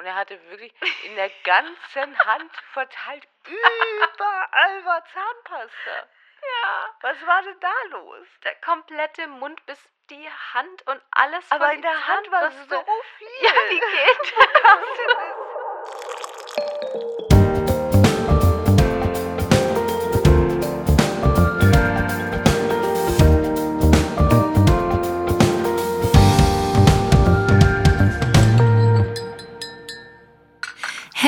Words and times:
Und 0.00 0.06
er 0.06 0.14
hatte 0.14 0.40
wirklich 0.48 0.72
in 1.04 1.14
der 1.14 1.28
ganzen 1.44 2.18
Hand 2.24 2.50
verteilt 2.72 3.28
überall 3.44 4.84
war 4.86 5.04
Zahnpasta. 5.04 6.08
Ja. 6.40 6.94
Was 7.02 7.26
war 7.26 7.42
denn 7.42 7.60
da 7.60 7.72
los? 7.90 8.26
Der 8.42 8.54
komplette 8.64 9.26
Mund 9.26 9.66
bis 9.66 9.78
die 10.08 10.26
Hand 10.54 10.86
und 10.86 11.02
alles 11.10 11.44
Aber 11.50 11.74
in 11.74 11.82
der 11.82 12.06
Hand 12.06 12.32
war 12.32 12.50
so 12.50 12.82
viel. 13.18 13.28
Ja, 13.42 13.50
wie 13.68 13.78
geht 13.78 14.34
das? 14.64 15.49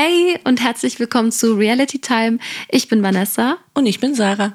Hey 0.04 0.36
und 0.42 0.60
herzlich 0.60 0.98
willkommen 0.98 1.30
zu 1.30 1.54
Reality 1.54 2.00
Time. 2.00 2.38
Ich 2.68 2.88
bin 2.88 3.04
Vanessa 3.04 3.58
Und 3.72 3.86
ich 3.86 4.00
bin 4.00 4.16
Sarah. 4.16 4.54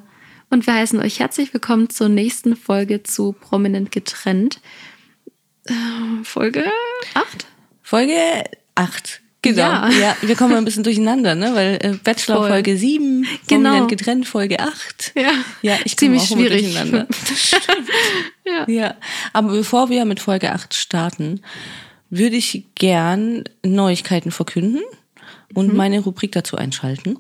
und 0.50 0.68
wir 0.68 0.74
heißen 0.74 1.00
euch 1.00 1.22
herzlich 1.22 1.54
willkommen 1.54 1.90
zur 1.90 2.10
nächsten 2.10 2.58
Folge 2.58 3.02
zu 3.04 3.32
Prominent 3.32 3.90
getrennt. 3.94 4.60
Äh, 5.64 5.74
Folge 6.24 6.66
8? 7.14 7.46
Folge 7.82 8.44
8. 8.76 9.22
Genau. 9.42 9.62
Ja. 9.62 9.90
Ja. 9.90 10.18
wir 10.22 10.36
kommen 10.36 10.54
ein 10.54 10.66
bisschen 10.66 10.84
durcheinander, 10.84 11.34
ne? 11.34 11.56
Weil 11.56 11.80
äh, 11.82 11.98
Bachelor. 12.04 12.46
Folge 12.46 12.76
7, 12.76 13.26
Genau. 13.48 13.70
Prominent 13.70 13.90
getrennt 13.90 14.28
Folge 14.28 14.60
8. 14.60 15.14
Ja. 15.16 15.32
Ja, 15.62 15.76
ich 15.86 15.96
komme 15.96 16.18
Ziemlich 16.18 16.24
auch 16.24 16.28
schwierig. 16.36 16.64
durcheinander. 16.64 17.08
Ja. 18.46 18.66
Ja, 18.68 18.96
aber 19.32 19.52
bevor 19.54 19.90
wir 19.90 20.04
mit 20.04 20.20
Folge 20.20 20.52
8 20.52 20.74
starten, 20.74 21.40
würde 22.10 22.36
ich 22.36 22.66
gern 22.76 23.46
Neuigkeiten 23.64 24.32
verkünden 24.32 24.82
und 25.54 25.70
Mhm. 25.70 25.76
meine 25.78 26.00
Rubrik 26.00 26.32
dazu 26.32 26.58
einschalten. 26.58 27.18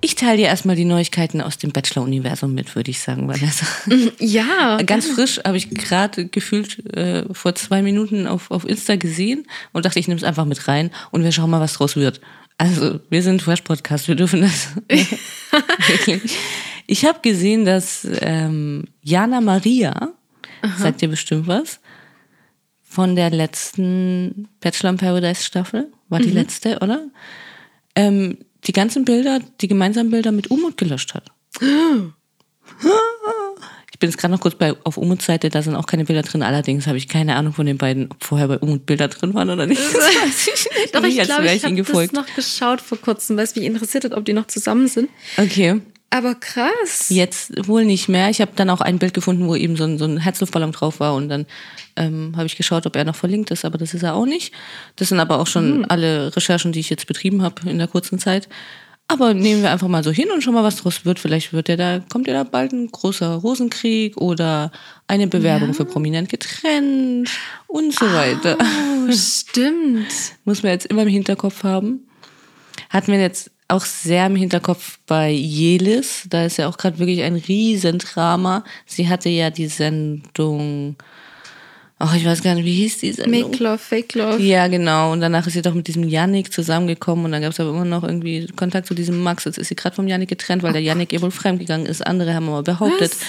Ich 0.00 0.16
teile 0.16 0.36
dir 0.36 0.46
erstmal 0.48 0.76
die 0.76 0.84
Neuigkeiten 0.84 1.40
aus 1.40 1.56
dem 1.56 1.72
Bachelor-Universum 1.72 2.52
mit, 2.52 2.74
würde 2.76 2.90
ich 2.90 3.00
sagen, 3.00 3.26
Vanessa. 3.26 3.64
Ja. 4.18 4.76
Ganz 4.84 5.06
frisch 5.08 5.40
habe 5.42 5.56
ich 5.56 5.70
gerade 5.70 6.26
gefühlt 6.28 6.94
äh, 6.94 7.24
vor 7.32 7.54
zwei 7.54 7.80
Minuten 7.80 8.26
auf, 8.26 8.50
auf 8.50 8.68
Insta 8.68 8.96
gesehen 8.96 9.46
und 9.72 9.86
dachte, 9.86 9.98
ich 9.98 10.06
nehme 10.06 10.18
es 10.18 10.24
einfach 10.24 10.44
mit 10.44 10.68
rein 10.68 10.90
und 11.10 11.24
wir 11.24 11.32
schauen 11.32 11.48
mal, 11.48 11.60
was 11.60 11.72
draus 11.72 11.96
wird. 11.96 12.20
Also, 12.58 13.00
wir 13.08 13.22
sind 13.22 13.40
Fresh 13.40 13.62
Podcast, 13.62 14.06
wir 14.06 14.14
dürfen 14.14 14.42
das. 14.42 14.68
Wirklich. 15.88 16.36
Ich 16.86 17.04
habe 17.04 17.20
gesehen, 17.22 17.64
dass 17.64 18.06
ähm, 18.20 18.84
Jana 19.02 19.40
Maria, 19.40 20.12
sagt 20.78 21.00
dir 21.00 21.08
bestimmt 21.08 21.46
was, 21.46 21.80
von 22.82 23.16
der 23.16 23.30
letzten 23.30 24.48
Bachelor 24.60 24.90
in 24.90 24.96
Paradise 24.98 25.42
Staffel, 25.42 25.90
war 26.08 26.20
die 26.20 26.30
letzte, 26.30 26.78
oder? 26.78 27.06
Ähm, 27.96 28.38
die 28.66 28.72
ganzen 28.72 29.04
Bilder, 29.04 29.40
die 29.60 29.68
gemeinsamen 29.68 30.10
Bilder 30.10 30.32
mit 30.32 30.50
Umut 30.50 30.76
gelöscht 30.76 31.14
hat. 31.14 31.30
Ich 33.92 34.00
bin 34.00 34.10
jetzt 34.10 34.18
gerade 34.18 34.34
noch 34.34 34.40
kurz 34.40 34.56
bei, 34.56 34.74
auf 34.82 34.96
Umuts 34.96 35.24
Seite, 35.24 35.50
da 35.50 35.62
sind 35.62 35.76
auch 35.76 35.86
keine 35.86 36.04
Bilder 36.04 36.22
drin. 36.22 36.42
Allerdings 36.42 36.88
habe 36.88 36.98
ich 36.98 37.06
keine 37.06 37.36
Ahnung 37.36 37.52
von 37.52 37.64
den 37.64 37.78
beiden, 37.78 38.10
ob 38.10 38.24
vorher 38.24 38.48
bei 38.48 38.58
Umut 38.58 38.86
Bilder 38.86 39.06
drin 39.06 39.34
waren 39.34 39.50
oder 39.50 39.66
nicht. 39.66 39.80
Das 39.92 39.94
weiß 39.94 40.48
ich 40.48 40.68
nicht. 40.76 40.94
Doch, 40.94 41.04
ich 41.04 41.14
glaube, 41.20 41.44
wäre 41.44 41.54
ich 41.54 41.64
habe 41.64 41.80
das 41.80 42.12
noch 42.12 42.26
geschaut 42.34 42.80
vor 42.80 42.98
kurzem, 42.98 43.36
weil 43.36 43.44
es 43.44 43.54
mich 43.54 43.64
interessiert 43.64 44.04
hat, 44.04 44.12
ob 44.12 44.24
die 44.24 44.32
noch 44.32 44.48
zusammen 44.48 44.88
sind. 44.88 45.08
Okay, 45.36 45.80
Aber 46.10 46.36
krass. 46.36 47.08
jetzt 47.08 47.66
wohl 47.66 47.84
nicht 47.84 48.08
mehr. 48.08 48.30
Ich 48.30 48.40
habe 48.40 48.52
dann 48.54 48.70
auch 48.70 48.80
ein 48.80 48.98
Bild 48.98 49.14
gefunden, 49.14 49.48
wo 49.48 49.56
eben 49.56 49.76
so 49.76 49.84
ein, 49.84 49.98
so 49.98 50.04
ein 50.04 50.18
Herzluftballon 50.18 50.70
drauf 50.70 51.00
war 51.00 51.14
und 51.14 51.28
dann 51.28 51.46
ähm, 51.96 52.34
habe 52.36 52.46
ich 52.46 52.56
geschaut, 52.56 52.86
ob 52.86 52.94
er 52.94 53.04
noch 53.04 53.16
verlinkt 53.16 53.50
ist, 53.50 53.64
aber 53.64 53.78
das 53.78 53.94
ist 53.94 54.04
er 54.04 54.14
auch 54.14 54.26
nicht. 54.26 54.54
Das 54.96 55.08
sind 55.08 55.18
aber 55.18 55.40
auch 55.40 55.46
schon 55.46 55.84
alle 55.86 56.34
Recherchen, 56.36 56.72
die 56.72 56.80
ich 56.80 56.90
jetzt 56.90 57.06
betrieben 57.06 57.42
habe 57.42 57.68
in 57.68 57.78
der 57.78 57.88
kurzen 57.88 58.18
Zeit. 58.18 58.48
Aber 59.06 59.34
nehmen 59.34 59.62
wir 59.62 59.70
einfach 59.70 59.88
mal 59.88 60.02
so 60.02 60.10
hin 60.10 60.30
und 60.30 60.42
schauen 60.42 60.54
mal, 60.54 60.64
was 60.64 60.76
draus 60.76 61.04
wird. 61.04 61.18
Vielleicht 61.18 61.52
wird 61.52 61.68
ja 61.68 61.76
da, 61.76 62.00
kommt 62.08 62.26
ja 62.26 62.32
da 62.32 62.44
bald 62.44 62.72
ein 62.72 62.90
großer 62.90 63.34
Rosenkrieg 63.34 64.16
oder 64.16 64.72
eine 65.06 65.26
Bewerbung 65.26 65.74
für 65.74 65.84
prominent 65.84 66.30
getrennt 66.30 67.28
und 67.66 67.92
so 67.92 68.06
weiter. 68.06 68.56
Oh, 68.58 69.12
stimmt. 69.12 70.08
Muss 70.44 70.62
man 70.62 70.72
jetzt 70.72 70.86
immer 70.86 71.02
im 71.02 71.08
Hinterkopf 71.08 71.64
haben. 71.64 72.08
Hatten 72.88 73.12
wir 73.12 73.20
jetzt 73.20 73.50
auch 73.68 73.84
sehr 73.84 74.26
im 74.26 74.36
Hinterkopf 74.36 74.98
bei 75.06 75.30
Jelis. 75.30 76.26
Da 76.28 76.44
ist 76.44 76.58
ja 76.58 76.68
auch 76.68 76.76
gerade 76.76 76.98
wirklich 76.98 77.22
ein 77.22 77.36
Riesendrama. 77.36 78.64
Sie 78.86 79.08
hatte 79.08 79.30
ja 79.30 79.50
die 79.50 79.68
Sendung, 79.68 80.96
ach, 81.98 82.14
ich 82.14 82.26
weiß 82.26 82.42
gar 82.42 82.54
nicht, 82.54 82.66
wie 82.66 82.74
hieß 82.74 82.98
die 82.98 83.12
Sendung? 83.12 83.50
Make 83.50 83.64
Love, 83.64 83.78
Fake 83.78 84.14
Love. 84.14 84.42
Ja, 84.42 84.68
genau. 84.68 85.12
Und 85.12 85.20
danach 85.22 85.46
ist 85.46 85.54
sie 85.54 85.62
doch 85.62 85.74
mit 85.74 85.86
diesem 85.86 86.06
Yannick 86.06 86.52
zusammengekommen 86.52 87.24
und 87.24 87.32
dann 87.32 87.40
gab 87.40 87.52
es 87.52 87.60
aber 87.60 87.70
immer 87.70 87.86
noch 87.86 88.04
irgendwie 88.04 88.46
Kontakt 88.54 88.86
zu 88.86 88.94
diesem 88.94 89.22
Max. 89.22 89.44
Jetzt 89.44 89.58
ist 89.58 89.68
sie 89.68 89.76
gerade 89.76 89.96
vom 89.96 90.08
Yannick 90.08 90.28
getrennt, 90.28 90.62
weil 90.62 90.74
der 90.74 90.82
Yannick 90.82 91.12
ihr 91.12 91.22
wohl 91.22 91.30
fremdgegangen 91.30 91.86
ist. 91.86 92.06
Andere 92.06 92.34
haben 92.34 92.48
aber 92.50 92.62
behauptet, 92.62 93.12
Was? 93.12 93.20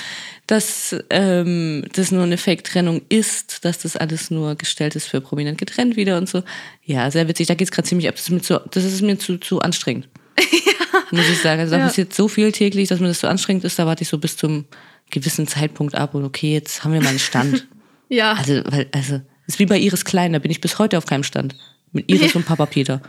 dass 0.47 0.95
ähm, 1.11 1.85
das 1.93 2.11
nur 2.11 2.23
eine 2.23 2.37
Fake-Trennung 2.37 3.01
ist, 3.07 3.63
dass 3.63 3.79
das 3.79 3.95
alles 3.95 4.31
nur 4.31 4.55
gestellt 4.55 4.97
ist 4.97 5.07
für 5.07 5.21
prominent 5.21 5.57
getrennt 5.57 5.95
wieder 5.95 6.17
und 6.17 6.27
so. 6.27 6.43
Ja, 6.83 7.09
sehr 7.09 7.29
witzig. 7.29 7.47
Da 7.47 7.55
geht's 7.55 7.71
gerade 7.71 7.87
ziemlich 7.87 8.09
ab. 8.09 8.15
Das 8.15 8.25
ist 8.25 8.31
mir 8.31 8.41
zu, 8.41 8.61
das 8.69 8.83
ist 8.83 9.01
mir 9.01 9.17
zu, 9.17 9.37
zu 9.37 9.61
anstrengend. 9.61 10.09
Muss 11.11 11.29
ich 11.29 11.39
sagen. 11.41 11.61
Also 11.61 11.71
da 11.75 11.79
Ja. 11.79 11.85
passiert 11.87 12.13
so 12.13 12.27
viel 12.27 12.51
täglich, 12.51 12.89
dass 12.89 12.99
mir 12.99 13.07
das 13.07 13.19
so 13.19 13.27
anstrengend 13.27 13.63
ist. 13.63 13.77
Da 13.79 13.85
warte 13.85 14.03
ich 14.03 14.09
so 14.09 14.17
bis 14.17 14.37
zum 14.37 14.65
gewissen 15.11 15.47
Zeitpunkt 15.47 15.95
ab 15.95 16.15
und 16.15 16.23
okay, 16.25 16.53
jetzt 16.53 16.83
haben 16.83 16.93
wir 16.93 17.01
mal 17.01 17.09
einen 17.09 17.19
Stand. 17.19 17.67
Ja. 18.07 18.33
Also, 18.33 18.61
weil, 18.67 18.87
also, 18.91 19.19
ist 19.47 19.57
wie 19.57 19.65
bei 19.65 19.79
Iris 19.79 20.05
Klein, 20.05 20.33
da 20.33 20.37
bin 20.39 20.51
ich 20.51 20.61
bis 20.61 20.77
heute 20.77 20.95
auf 20.99 21.07
keinem 21.07 21.23
Stand. 21.23 21.55
Mit 21.91 22.07
Iris 22.11 22.35
und 22.35 22.45
Papa 22.45 22.67
Peter. 22.67 23.01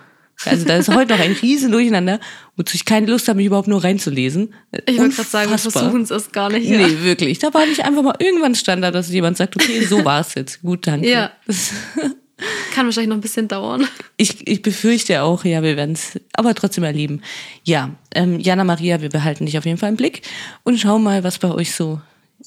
Also, 0.47 0.65
da 0.65 0.76
ist 0.78 0.88
heute 0.88 1.12
noch 1.12 1.20
ein 1.20 1.32
riesen 1.32 1.70
Durcheinander, 1.70 2.19
wozu 2.56 2.76
ich 2.76 2.86
keine 2.86 3.06
Lust 3.06 3.28
habe, 3.28 3.36
mich 3.36 3.47
überhaupt 3.47 3.69
nur 3.69 3.84
reinzulesen. 3.84 4.54
ich 4.86 4.97
wollte 4.98 5.16
gerade 5.16 5.28
sagen, 5.28 5.50
wir 5.50 5.59
versuchen 5.59 6.00
es 6.00 6.10
erst 6.10 6.32
gar 6.32 6.48
nicht. 6.50 6.66
Ja. 6.66 6.78
Nee, 6.78 7.03
wirklich. 7.03 7.38
Da 7.41 7.53
war 7.53 7.66
nicht 7.66 7.84
einfach 7.84 8.03
mal 8.03 8.15
irgendwann 8.19 8.54
Stand 8.54 8.82
da, 8.84 8.91
dass 8.91 9.10
jemand 9.10 9.36
sagt, 9.36 9.54
okay, 9.56 9.84
so 9.84 10.03
war's 10.03 10.34
jetzt. 10.34 10.62
Gut, 10.62 10.86
danke. 10.86 11.10
Ja. 11.10 11.31
Kann 12.74 12.84
wahrscheinlich 12.86 13.08
noch 13.08 13.16
ein 13.16 13.22
bisschen 13.22 13.48
dauern. 13.48 13.86
ich, 14.19 14.47
ich 14.47 14.60
befürchte 14.62 15.22
auch, 15.22 15.44
ja, 15.44 15.62
wir 15.62 15.76
werden 15.76 15.94
es 15.94 16.20
aber 16.34 16.54
trotzdem 16.54 16.84
erleben. 16.84 17.22
Ja, 17.64 17.91
ähm, 18.14 18.38
Jana 18.38 18.64
Maria, 18.64 19.00
wir 19.00 19.08
behalten 19.08 19.47
dich 19.47 19.56
auf 19.56 19.64
jeden 19.64 19.78
Fall 19.78 19.88
im 19.91 19.97
Blick 19.97 20.22
und 20.62 20.78
schau 20.78 20.98
mal, 20.98 21.24
was 21.24 21.38
bei 21.38 21.50
euch 21.50 21.72
so 21.74 22.00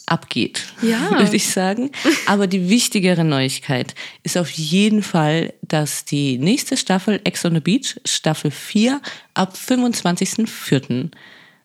abgeht, 0.06 0.68
Ja. 0.84 1.10
würde 1.20 1.36
ich 1.36 1.50
sagen. 1.50 1.90
Aber 2.28 2.46
die 2.46 2.70
wichtigere 2.70 3.24
Neuigkeit 3.24 3.96
ist 4.24 4.38
auf 4.38 4.52
jeden 4.52 5.02
Fall, 5.02 5.54
dass 5.64 6.06
die 6.06 6.38
nächste 6.38 6.78
Staffel 6.78 7.20
Ex 7.24 7.44
on 7.44 7.56
the 7.56 7.60
Beach, 7.60 8.00
Staffel 8.06 8.52
4, 8.52 9.02
ab 9.34 9.56
25.04. 9.56 11.10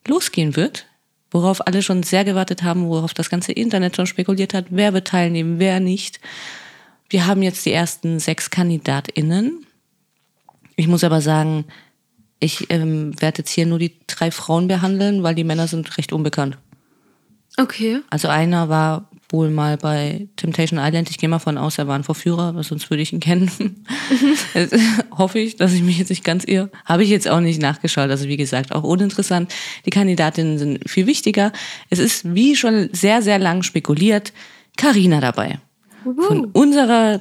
losgehen 0.09 0.57
wird. 0.57 0.87
Worauf 1.31 1.67
alle 1.67 1.83
schon 1.83 2.03
sehr 2.05 2.25
gewartet 2.25 2.63
haben, 2.63 2.89
worauf 2.89 3.13
das 3.13 3.29
ganze 3.29 3.53
Internet 3.53 3.97
schon 3.97 4.07
spekuliert 4.07 4.55
hat, 4.55 4.67
wer 4.71 4.95
wird 4.95 5.09
teilnehmen, 5.09 5.59
wer 5.59 5.81
nicht. 5.81 6.21
Wir 7.09 7.27
haben 7.27 7.43
jetzt 7.43 7.65
die 7.67 7.73
ersten 7.73 8.19
sechs 8.19 8.51
KandidatInnen. 8.51 9.67
Ich 10.77 10.89
muss 10.89 11.05
aber 11.05 11.21
sagen, 11.21 11.67
ich 12.41 12.71
ähm, 12.71 13.21
werde 13.21 13.39
jetzt 13.39 13.51
hier 13.51 13.67
nur 13.67 13.79
die 13.79 13.93
drei 14.07 14.31
Frauen 14.31 14.69
behandeln, 14.69 15.23
weil 15.23 15.35
die 15.35 15.45
Männer 15.45 15.69
sind 15.69 15.97
recht 15.97 16.13
unbekannt. 16.13 16.59
Okay. 17.57 18.01
Also 18.11 18.29
einer 18.29 18.69
war 18.69 19.09
wohl 19.31 19.51
mal 19.51 19.77
bei 19.77 20.29
Temptation 20.37 20.79
Island. 20.81 21.11
Ich 21.11 21.19
gehe 21.19 21.29
mal 21.29 21.39
von 21.39 21.59
aus, 21.59 21.79
er 21.79 21.89
war 21.89 21.97
ein 21.97 22.05
Verführer, 22.05 22.45
aber 22.45 22.63
sonst 22.63 22.91
würde 22.91 23.03
ich 23.03 23.13
ihn 23.13 23.21
kennen. 23.21 23.51
Also, 24.55 24.77
Hoffe 25.11 25.41
ich, 25.41 25.57
dass 25.57 25.73
ich 25.73 25.83
mich 25.83 25.99
jetzt 25.99 26.11
nicht 26.11 26.23
ganz 26.23 26.45
irre. 26.45 26.71
Habe 26.85 27.03
ich 27.03 27.09
jetzt 27.09 27.27
auch 27.27 27.41
nicht 27.41 27.61
nachgeschaut. 27.61 28.11
Also 28.11 28.29
wie 28.29 28.37
gesagt, 28.37 28.73
auch 28.73 28.85
uninteressant. 28.85 29.53
Die 29.85 29.91
Kandidatinnen 29.91 30.59
sind 30.59 30.89
viel 30.89 31.07
wichtiger. 31.07 31.53
Es 31.91 31.99
ist, 31.99 32.35
wie 32.35 32.55
schon 32.55 32.91
sehr, 32.93 33.23
sehr 33.23 33.39
lang 33.39 33.63
spekuliert, 33.63 34.33
Karina 34.77 35.21
dabei. 35.21 35.59
Von 36.05 36.47
unserer 36.53 37.21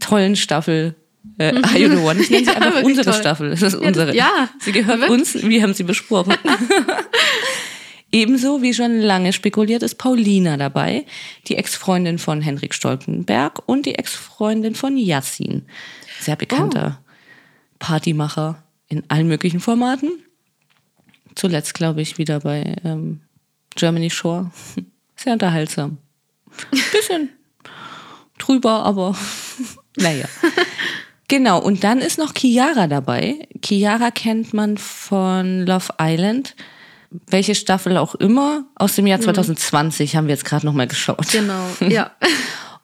tollen 0.00 0.36
Staffel 0.36 0.94
äh, 1.38 1.54
You 1.78 1.88
the 1.90 1.96
One? 1.96 2.20
Ich 2.20 2.30
nenne 2.30 2.44
sie 2.44 2.50
Ja, 2.50 2.56
einfach 2.60 2.82
unsere 2.82 3.10
toll. 3.10 3.20
Staffel. 3.20 3.50
Das 3.50 3.62
ist 3.62 3.74
das- 3.74 3.80
unsere. 3.80 4.14
ja, 4.16 4.48
Sie 4.58 4.72
gehört 4.72 5.00
wirklich. 5.00 5.18
uns. 5.20 5.42
Wir 5.42 5.62
haben 5.62 5.74
sie 5.74 5.84
besprochen. 5.84 6.34
Ebenso 8.12 8.60
wie 8.60 8.74
schon 8.74 8.98
lange 9.00 9.32
spekuliert 9.32 9.84
ist 9.84 9.94
Paulina 9.96 10.56
dabei, 10.56 11.06
die 11.46 11.54
Ex-Freundin 11.56 12.18
von 12.18 12.40
Henrik 12.42 12.74
Stoltenberg 12.74 13.62
und 13.68 13.86
die 13.86 13.94
Ex-Freundin 13.94 14.74
von 14.74 14.96
Yassin. 14.96 15.66
Sehr 16.18 16.34
bekannter 16.34 17.00
Partymacher 17.78 18.64
in 18.88 19.04
allen 19.08 19.28
möglichen 19.28 19.60
Formaten. 19.60 20.10
Zuletzt, 21.36 21.74
glaube 21.74 22.02
ich, 22.02 22.18
wieder 22.18 22.40
bei 22.40 22.74
ähm, 22.84 23.20
Germany 23.76 24.10
Shore. 24.10 24.50
Sehr 25.14 25.34
unterhaltsam. 25.34 25.98
Bisschen 26.72 27.28
drüber, 28.50 28.84
aber 28.84 29.16
naja. 29.96 30.26
Genau, 31.28 31.60
und 31.60 31.84
dann 31.84 31.98
ist 32.00 32.18
noch 32.18 32.34
Chiara 32.34 32.88
dabei. 32.88 33.48
Chiara 33.64 34.10
kennt 34.10 34.52
man 34.52 34.76
von 34.78 35.64
Love 35.64 35.94
Island. 36.00 36.56
welche 37.26 37.56
Staffel 37.56 37.96
auch 37.96 38.14
immer, 38.14 38.64
aus 38.76 38.94
dem 38.94 39.06
Jahr 39.06 39.20
2020 39.20 40.14
haben 40.14 40.26
wir 40.26 40.34
jetzt 40.34 40.44
gerade 40.44 40.64
nochmal 40.64 40.86
geschaut. 40.86 41.26
Genau, 41.32 41.66
ja. 41.88 42.12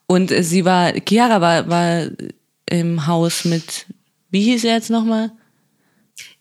Und 0.06 0.30
sie 0.30 0.64
war, 0.64 0.92
Chiara 1.08 1.40
war, 1.40 1.68
war 1.68 2.08
im 2.68 3.06
Haus 3.06 3.44
mit, 3.44 3.86
wie 4.30 4.42
hieß 4.42 4.64
er 4.64 4.74
jetzt 4.74 4.90
nochmal? 4.90 5.30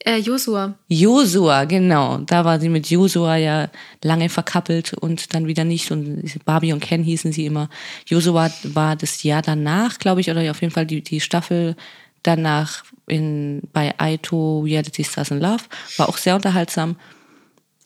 Äh, 0.08 0.18
Joshua. 0.20 0.76
Josua, 0.88 1.66
genau. 1.66 2.20
Da 2.20 2.46
war 2.46 2.60
sie 2.60 2.70
mit 2.70 2.88
Josua 2.92 3.38
ja 3.38 3.70
lange 4.04 4.30
verkappelt 4.30 4.94
und 4.94 5.34
dann 5.34 5.48
wieder 5.48 5.64
nicht. 5.64 5.90
Und 5.92 6.46
Barbie 6.46 6.74
und 6.74 6.80
Ken 6.80 7.04
hießen 7.04 7.32
sie 7.32 7.48
immer. 7.48 7.70
Josua 8.06 8.52
war 8.64 8.96
das 8.96 9.24
Jahr 9.24 9.42
danach, 9.42 9.98
glaube 9.98 10.22
ich, 10.22 10.30
oder 10.30 10.52
auf 10.52 10.62
jeden 10.62 10.72
Fall 10.74 10.86
die, 10.86 11.02
die 11.02 11.20
Staffel 11.22 11.76
danach 12.22 12.84
in, 13.08 13.64
bei 13.74 13.96
Aito 13.98 14.60
Reality 14.62 15.04
Stars 15.04 15.32
in 15.32 15.40
Love. 15.40 15.64
War 15.98 16.08
auch 16.08 16.18
sehr 16.18 16.36
unterhaltsam, 16.36 16.98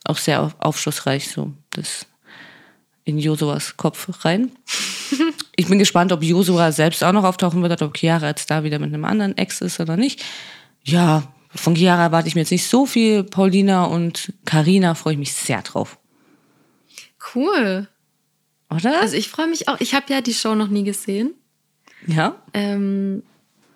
auch 0.04 0.18
sehr 0.18 0.42
auf- 0.42 0.56
aufschlussreich, 0.60 1.30
so 1.30 1.54
das 1.70 2.06
in 3.06 3.18
Josuas 3.18 3.78
Kopf 3.78 4.08
rein. 4.26 4.52
Ich 5.56 5.68
bin 5.68 5.78
gespannt, 5.80 6.14
ob 6.14 6.24
Josua 6.24 6.72
selbst 6.72 7.04
auch 7.04 7.12
noch 7.12 7.26
auftauchen 7.26 7.62
wird, 7.62 7.74
oder 7.74 7.88
ob 7.88 7.98
Chiara 7.98 8.28
jetzt 8.28 8.50
da 8.50 8.64
wieder 8.64 8.80
mit 8.80 8.94
einem 8.94 9.04
anderen 9.04 9.36
Ex 9.38 9.60
ist 9.60 9.82
oder 9.82 9.98
nicht. 9.98 10.24
Ja, 10.86 11.24
von 11.56 11.76
Chiara 11.76 12.04
erwarte 12.04 12.28
ich 12.28 12.36
mir 12.36 12.42
jetzt 12.42 12.52
nicht 12.52 12.68
so 12.68 12.86
viel. 12.86 13.24
Paulina 13.24 13.86
und 13.86 14.34
Karina 14.46 14.94
freue 14.94 15.14
ich 15.14 15.20
mich 15.20 15.34
sehr 15.34 15.62
drauf. 15.62 15.98
Cool. 17.34 17.88
Oder? 18.70 19.02
Also 19.02 19.16
ich 19.16 19.30
freue 19.30 19.48
mich 19.48 19.68
auch. 19.68 19.80
Ich 19.80 19.94
habe 19.94 20.14
ja 20.14 20.22
die 20.22 20.34
Show 20.34 20.56
noch 20.56 20.68
nie 20.68 20.84
gesehen. 20.84 21.34
ja. 22.06 22.36
Ähm, 22.54 23.24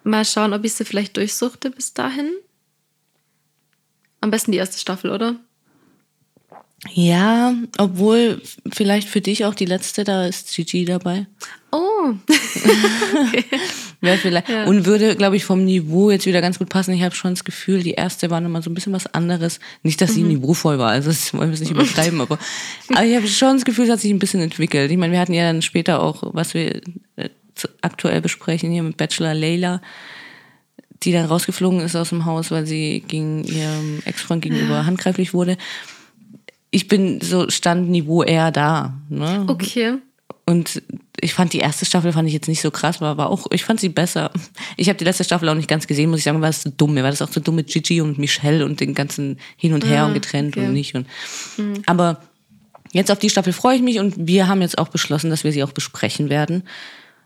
mal 0.04 0.25
schauen, 0.25 0.54
ob 0.54 0.64
ich 0.64 0.74
sie 0.74 0.86
vielleicht 0.86 1.18
durchsuchte 1.18 1.72
bis 1.72 1.94
dahin. 1.94 2.31
Am 4.22 4.31
besten 4.31 4.52
die 4.52 4.58
erste 4.58 4.80
Staffel, 4.80 5.12
oder? 5.12 5.36
Ja, 6.91 7.56
obwohl 7.77 8.41
vielleicht 8.71 9.07
für 9.07 9.21
dich 9.21 9.45
auch 9.45 9.56
die 9.56 9.65
letzte, 9.65 10.03
da 10.03 10.25
ist 10.25 10.53
Gigi 10.53 10.83
dabei. 10.85 11.27
Oh, 11.71 12.13
Wäre 14.01 14.18
vielleicht, 14.18 14.50
Ja. 14.50 14.65
Und 14.65 14.85
würde, 14.85 15.15
glaube 15.15 15.38
ich, 15.38 15.45
vom 15.45 15.63
Niveau 15.63 16.12
jetzt 16.12 16.25
wieder 16.25 16.41
ganz 16.41 16.59
gut 16.59 16.68
passen. 16.68 16.94
Ich 16.94 17.01
habe 17.01 17.15
schon 17.15 17.31
das 17.31 17.45
Gefühl, 17.45 17.81
die 17.81 17.94
erste 17.94 18.30
war 18.30 18.41
nochmal 18.41 18.62
so 18.62 18.69
ein 18.69 18.74
bisschen 18.74 18.91
was 18.91 19.07
anderes. 19.13 19.59
Nicht, 19.81 20.01
dass 20.01 20.13
sie 20.13 20.24
niveauvoll 20.24 20.77
war, 20.77 20.89
also 20.89 21.09
das 21.09 21.33
wollen 21.33 21.50
wir 21.50 21.53
es 21.53 21.62
nicht 21.62 21.71
übertreiben, 21.71 22.19
aber, 22.19 22.38
aber 22.89 23.06
ich 23.06 23.15
habe 23.15 23.27
schon 23.27 23.56
das 23.56 23.65
Gefühl, 23.65 23.86
es 23.86 23.91
hat 23.91 24.01
sich 24.01 24.12
ein 24.12 24.19
bisschen 24.19 24.41
entwickelt. 24.41 24.91
Ich 24.91 24.97
meine, 24.97 25.13
wir 25.13 25.21
hatten 25.21 25.33
ja 25.33 25.45
dann 25.45 25.62
später 25.62 26.03
auch, 26.03 26.21
was 26.33 26.53
wir 26.53 26.81
äh, 27.15 27.29
aktuell 27.81 28.19
besprechen, 28.19 28.71
hier 28.71 28.83
mit 28.83 28.97
Bachelor 28.97 29.33
Layla, 29.33 29.81
die 31.03 31.13
dann 31.13 31.25
rausgeflogen 31.25 31.79
ist 31.79 31.95
aus 31.95 32.09
dem 32.09 32.25
Haus, 32.25 32.51
weil 32.51 32.65
sie 32.65 33.03
gegen 33.07 33.45
ihrem 33.45 34.01
Ex-Freund 34.06 34.41
gegenüber 34.41 34.86
handgreiflich 34.86 35.33
wurde. 35.33 35.57
Ich 36.74 36.88
bin 36.88 37.22
so 37.22 37.50
Standniveau 37.50 38.24
eher 38.24 38.52
da. 38.52 38.98
Ne? 39.08 39.46
okay. 39.48 40.00
Und 40.46 40.81
ich 41.22 41.36
fand 41.36 41.54
die 41.54 41.60
erste 41.60 41.86
Staffel 41.86 42.12
fand 42.12 42.28
ich 42.28 42.34
jetzt 42.34 42.48
nicht 42.48 42.62
so 42.62 42.72
krass, 42.72 43.00
war 43.00 43.12
aber 43.12 43.30
auch, 43.30 43.46
ich 43.52 43.64
fand 43.64 43.80
sie 43.80 43.90
besser. 43.90 44.31
Ich 44.75 44.90
habe 44.90 44.98
die 44.98 45.06
letzte 45.06 45.24
Staffel 45.24 45.48
auch 45.48 45.54
nicht 45.54 45.70
ganz 45.70 45.86
gesehen, 45.86 46.10
muss 46.10 46.20
ich 46.20 46.25
sagen, 46.25 46.42
war 46.42 46.50
das 46.50 46.64
zu 46.64 46.72
dumm. 46.72 46.96
Mir 46.96 47.04
war 47.04 47.12
das 47.12 47.22
auch 47.22 47.30
zu 47.30 47.40
dumm 47.40 47.56
mit 47.56 47.68
Gigi 47.68 48.02
und 48.02 48.18
Michelle 48.18 48.66
und 48.66 48.80
den 48.80 48.96
ganzen 48.96 49.38
hin 49.56 49.74
und 49.74 49.86
her 49.86 50.04
Ah, 50.04 50.08
und 50.08 50.16
getrennt 50.16 50.58
okay. 50.58 50.66
und 50.66 50.74
nicht. 50.74 50.96
Und, 50.96 51.08
Aber 51.86 52.24
jetzt 52.92 53.12
auf 53.12 53.20
die 53.20 53.30
Staffel 53.30 53.54
freue 53.54 53.75
ich 53.75 53.84
mich 53.84 54.00
und 54.00 54.16
wir 54.18 54.48
haben 54.48 54.62
jetzt 54.62 54.80
auch 54.80 54.90
beschlossen, 54.90 55.30
dass 55.30 55.44
wir 55.44 55.52
sie 55.52 55.64
auch 55.64 55.72
besprechen 55.72 56.30
werden. 56.30 56.64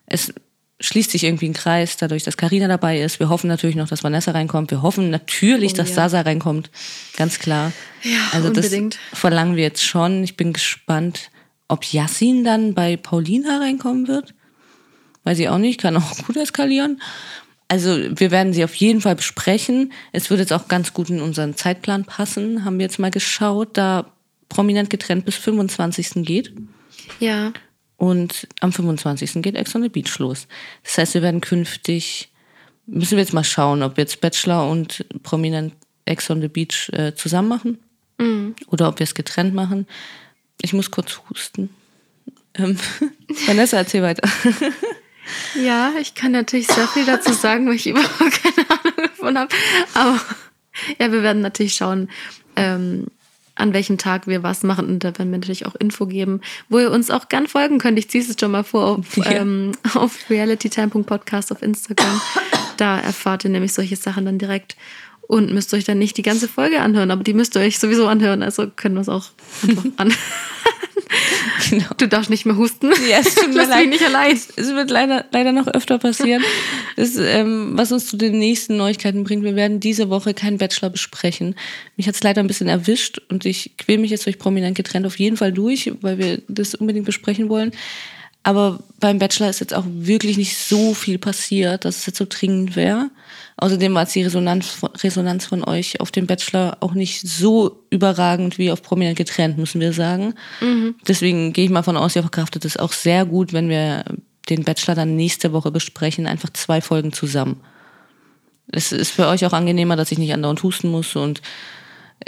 Es 0.05 0.33
schließt 0.79 1.11
sich 1.11 1.23
irgendwie 1.23 1.49
ein 1.49 1.53
Kreis, 1.53 1.97
dadurch, 1.97 2.23
dass 2.23 2.37
Karina 2.37 2.67
dabei 2.67 3.01
ist. 3.01 3.19
Wir 3.19 3.29
hoffen 3.29 3.47
natürlich 3.47 3.75
noch, 3.75 3.87
dass 3.87 4.03
Vanessa 4.03 4.31
reinkommt. 4.31 4.69
Wir 4.71 4.81
hoffen 4.83 5.09
natürlich, 5.09 5.73
Oh, 5.73 5.77
dass 5.77 5.89
ja. 5.89 5.95
Sasa 5.95 6.21
reinkommt. 6.21 6.69
Ganz 7.15 7.39
klar. 7.39 7.71
Ja, 8.03 8.19
also 8.31 8.49
unbedingt. 8.49 8.99
das 9.11 9.19
verlangen 9.19 9.55
wir 9.55 9.63
jetzt 9.63 9.83
schon. 9.83 10.23
Ich 10.23 10.37
bin 10.37 10.53
gespannt, 10.53 11.31
ob 11.67 11.83
Yassin 11.91 12.43
dann 12.43 12.73
bei 12.75 12.95
Paulina 12.95 13.57
reinkommen 13.59 14.07
wird. 14.07 14.35
Weiß 15.23 15.39
ich 15.39 15.49
auch 15.49 15.57
nicht, 15.57 15.81
kann 15.81 15.97
auch 15.97 16.17
gut 16.25 16.37
eskalieren. 16.37 17.01
Also 17.69 17.97
wir 18.17 18.31
werden 18.31 18.53
sie 18.53 18.63
auf 18.63 18.75
jeden 18.75 19.01
Fall 19.01 19.15
besprechen. 19.15 19.91
Es 20.13 20.29
wird 20.29 20.39
jetzt 20.39 20.53
auch 20.53 20.67
ganz 20.69 20.93
gut 20.93 21.09
in 21.09 21.19
unseren 21.19 21.55
Zeitplan 21.55 22.05
passen. 22.05 22.63
Haben 22.63 22.77
wir 22.77 22.85
jetzt 22.85 22.99
mal 22.99 23.11
geschaut, 23.11 23.75
da 23.77 24.13
prominent 24.47 24.89
getrennt 24.89 25.25
bis 25.25 25.35
25. 25.35 26.23
geht. 26.23 26.53
Ja. 27.19 27.51
Und 27.97 28.47
am 28.59 28.71
25. 28.71 29.41
geht 29.41 29.55
Ex 29.55 29.75
on 29.75 29.81
the 29.81 29.89
Beach 29.89 30.19
los. 30.19 30.47
Das 30.83 30.97
heißt, 30.97 31.13
wir 31.15 31.21
werden 31.23 31.41
künftig, 31.41 32.31
müssen 32.85 33.17
wir 33.17 33.23
jetzt 33.23 33.33
mal 33.33 33.43
schauen, 33.43 33.81
ob 33.81 33.97
wir 33.97 34.03
jetzt 34.03 34.21
Bachelor 34.21 34.69
und 34.69 35.05
prominent 35.23 35.73
Ex 36.05 36.29
on 36.29 36.41
the 36.41 36.47
Beach 36.47 36.89
äh, 36.93 37.15
zusammen 37.15 37.47
machen 37.49 37.79
oder 38.67 38.87
ob 38.87 38.99
wir 38.99 39.03
es 39.03 39.13
getrennt 39.13 39.53
machen. 39.53 39.85
Ich 40.61 40.73
muss 40.73 40.89
kurz 40.89 41.19
husten. 41.29 41.69
Ähm, 42.55 42.77
Vanessa, 43.47 43.77
erzähl 43.77 44.01
weiter. 44.01 44.27
Ja, 45.55 45.93
ich 45.99 46.15
kann 46.15 46.31
natürlich 46.31 46.67
sehr 46.67 46.87
viel 46.87 47.05
dazu 47.05 47.33
sagen, 47.33 47.67
weil 47.67 47.75
ich 47.75 47.87
überhaupt 47.87 48.43
keine 48.43 48.69
Ahnung 48.69 48.93
davon 48.95 49.37
habe. 49.37 49.55
Aber 49.93 50.21
ja, 50.99 51.11
wir 51.11 51.23
werden 51.23 51.41
natürlich 51.41 51.75
schauen, 51.75 52.09
ähm, 52.55 53.07
an 53.57 53.73
welchem 53.73 53.97
Tag 53.97 54.27
wir 54.27 54.43
was 54.43 54.63
machen. 54.63 54.87
Und 54.87 55.03
da 55.03 55.09
werden 55.17 55.31
wir 55.31 55.37
natürlich 55.39 55.65
auch 55.65 55.75
Info 55.75 56.05
geben, 56.05 56.41
wo 56.69 56.79
ihr 56.79 56.91
uns 56.91 57.09
auch 57.11 57.27
gern 57.29 57.47
folgen 57.47 57.79
könnt. 57.79 57.97
Ich 57.99 58.09
ziehe 58.09 58.21
es 58.21 58.29
jetzt 58.29 58.39
schon 58.41 58.51
mal 58.51 58.63
vor 58.63 58.85
auf, 58.99 59.17
Ja. 59.17 59.31
ähm, 59.31 59.71
auf 59.93 60.17
realitytime.podcast 60.29 61.51
auf 61.51 61.61
Instagram. 61.61 62.21
Da 62.77 62.99
erfahrt 62.99 63.43
ihr 63.43 63.49
nämlich 63.49 63.73
solche 63.73 63.95
Sachen 63.95 64.25
dann 64.25 64.37
direkt 64.37 64.75
und 65.21 65.51
müsst 65.53 65.73
euch 65.73 65.83
dann 65.83 65.99
nicht 65.99 66.15
die 66.17 66.21
ganze 66.21 66.47
Folge 66.47 66.79
anhören, 66.81 67.11
aber 67.11 67.23
die 67.23 67.33
müsst 67.33 67.55
ihr 67.57 67.61
euch 67.61 67.79
sowieso 67.79 68.07
anhören. 68.07 68.43
Also 68.43 68.67
können 68.73 68.95
wir 68.95 69.01
es 69.01 69.09
auch 69.09 69.25
einfach 69.67 69.83
an. 69.97 70.13
genau. 71.69 71.85
Du 71.97 72.07
darfst 72.07 72.29
nicht 72.29 72.45
mehr 72.45 72.57
husten. 72.57 72.91
Ja, 73.09 73.19
es 73.19 73.35
tut 73.35 73.47
mir 73.53 73.55
Lass 73.55 73.69
leid. 73.69 73.89
nicht 73.89 74.03
allein. 74.03 74.31
Es 74.33 74.55
wird 74.57 74.89
leider, 74.89 75.25
leider 75.31 75.51
noch 75.51 75.67
öfter 75.67 75.97
passieren. 75.97 76.43
Das, 76.95 77.15
ähm, 77.15 77.73
was 77.73 77.91
uns 77.91 78.07
zu 78.07 78.17
den 78.17 78.39
nächsten 78.39 78.75
Neuigkeiten 78.75 79.23
bringt. 79.23 79.43
Wir 79.43 79.55
werden 79.55 79.79
diese 79.79 80.09
Woche 80.09 80.33
keinen 80.33 80.57
Bachelor 80.57 80.89
besprechen. 80.89 81.53
Mich 81.95 82.07
hat 82.07 82.15
es 82.15 82.23
leider 82.23 82.41
ein 82.41 82.47
bisschen 82.47 82.67
erwischt 82.67 83.21
und 83.29 83.45
ich 83.45 83.77
quäle 83.77 83.99
mich 83.99 84.09
jetzt 84.09 84.25
durch 84.25 84.39
prominent 84.39 84.75
getrennt 84.75 85.05
auf 85.05 85.19
jeden 85.19 85.37
Fall 85.37 85.51
durch, 85.51 85.91
weil 86.01 86.17
wir 86.17 86.41
das 86.47 86.73
unbedingt 86.73 87.05
besprechen 87.05 87.49
wollen. 87.49 87.71
Aber 88.41 88.79
beim 88.99 89.19
Bachelor 89.19 89.49
ist 89.49 89.59
jetzt 89.59 89.75
auch 89.75 89.85
wirklich 89.87 90.37
nicht 90.37 90.57
so 90.57 90.95
viel 90.95 91.19
passiert, 91.19 91.85
dass 91.85 91.97
es 91.97 92.05
jetzt 92.07 92.17
so 92.17 92.25
dringend 92.27 92.75
wäre. 92.75 93.11
Außerdem 93.59 93.93
war 93.95 94.03
jetzt 94.03 94.13
die 94.13 94.21
Resonanz, 94.21 94.81
Resonanz 95.03 95.45
von 95.45 95.63
euch 95.63 95.99
auf 95.99 96.11
dem 96.11 96.27
Bachelor 96.27 96.77
auch 96.79 96.93
nicht 96.93 97.27
so 97.27 97.83
überragend 97.89 98.59
wie 98.59 98.71
auf 98.71 98.83
prominent 98.83 99.17
getrennt, 99.17 99.57
müssen 99.57 99.81
wir 99.81 99.93
sagen. 99.93 100.35
Deswegen 101.07 101.53
gehe 101.53 101.65
ich 101.65 101.71
mal 101.71 101.81
von 101.81 101.97
aus, 101.97 102.15
ihr 102.15 102.21
verkraftet 102.21 102.65
es 102.65 102.77
auch 102.77 102.93
sehr 102.93 103.25
gut, 103.25 103.53
wenn 103.53 103.67
wir 103.67 104.05
den 104.49 104.63
Bachelor 104.63 104.93
dann 104.93 105.15
nächste 105.15 105.53
Woche 105.53 105.71
besprechen, 105.71 106.27
einfach 106.27 106.51
zwei 106.53 106.81
Folgen 106.81 107.13
zusammen. 107.13 107.61
Es 108.71 108.91
ist 108.91 109.11
für 109.11 109.27
euch 109.27 109.45
auch 109.45 109.53
angenehmer, 109.53 109.95
dass 109.95 110.11
ich 110.11 110.19
nicht 110.19 110.33
andauernd 110.33 110.61
husten 110.61 110.89
muss 110.89 111.15
und 111.15 111.41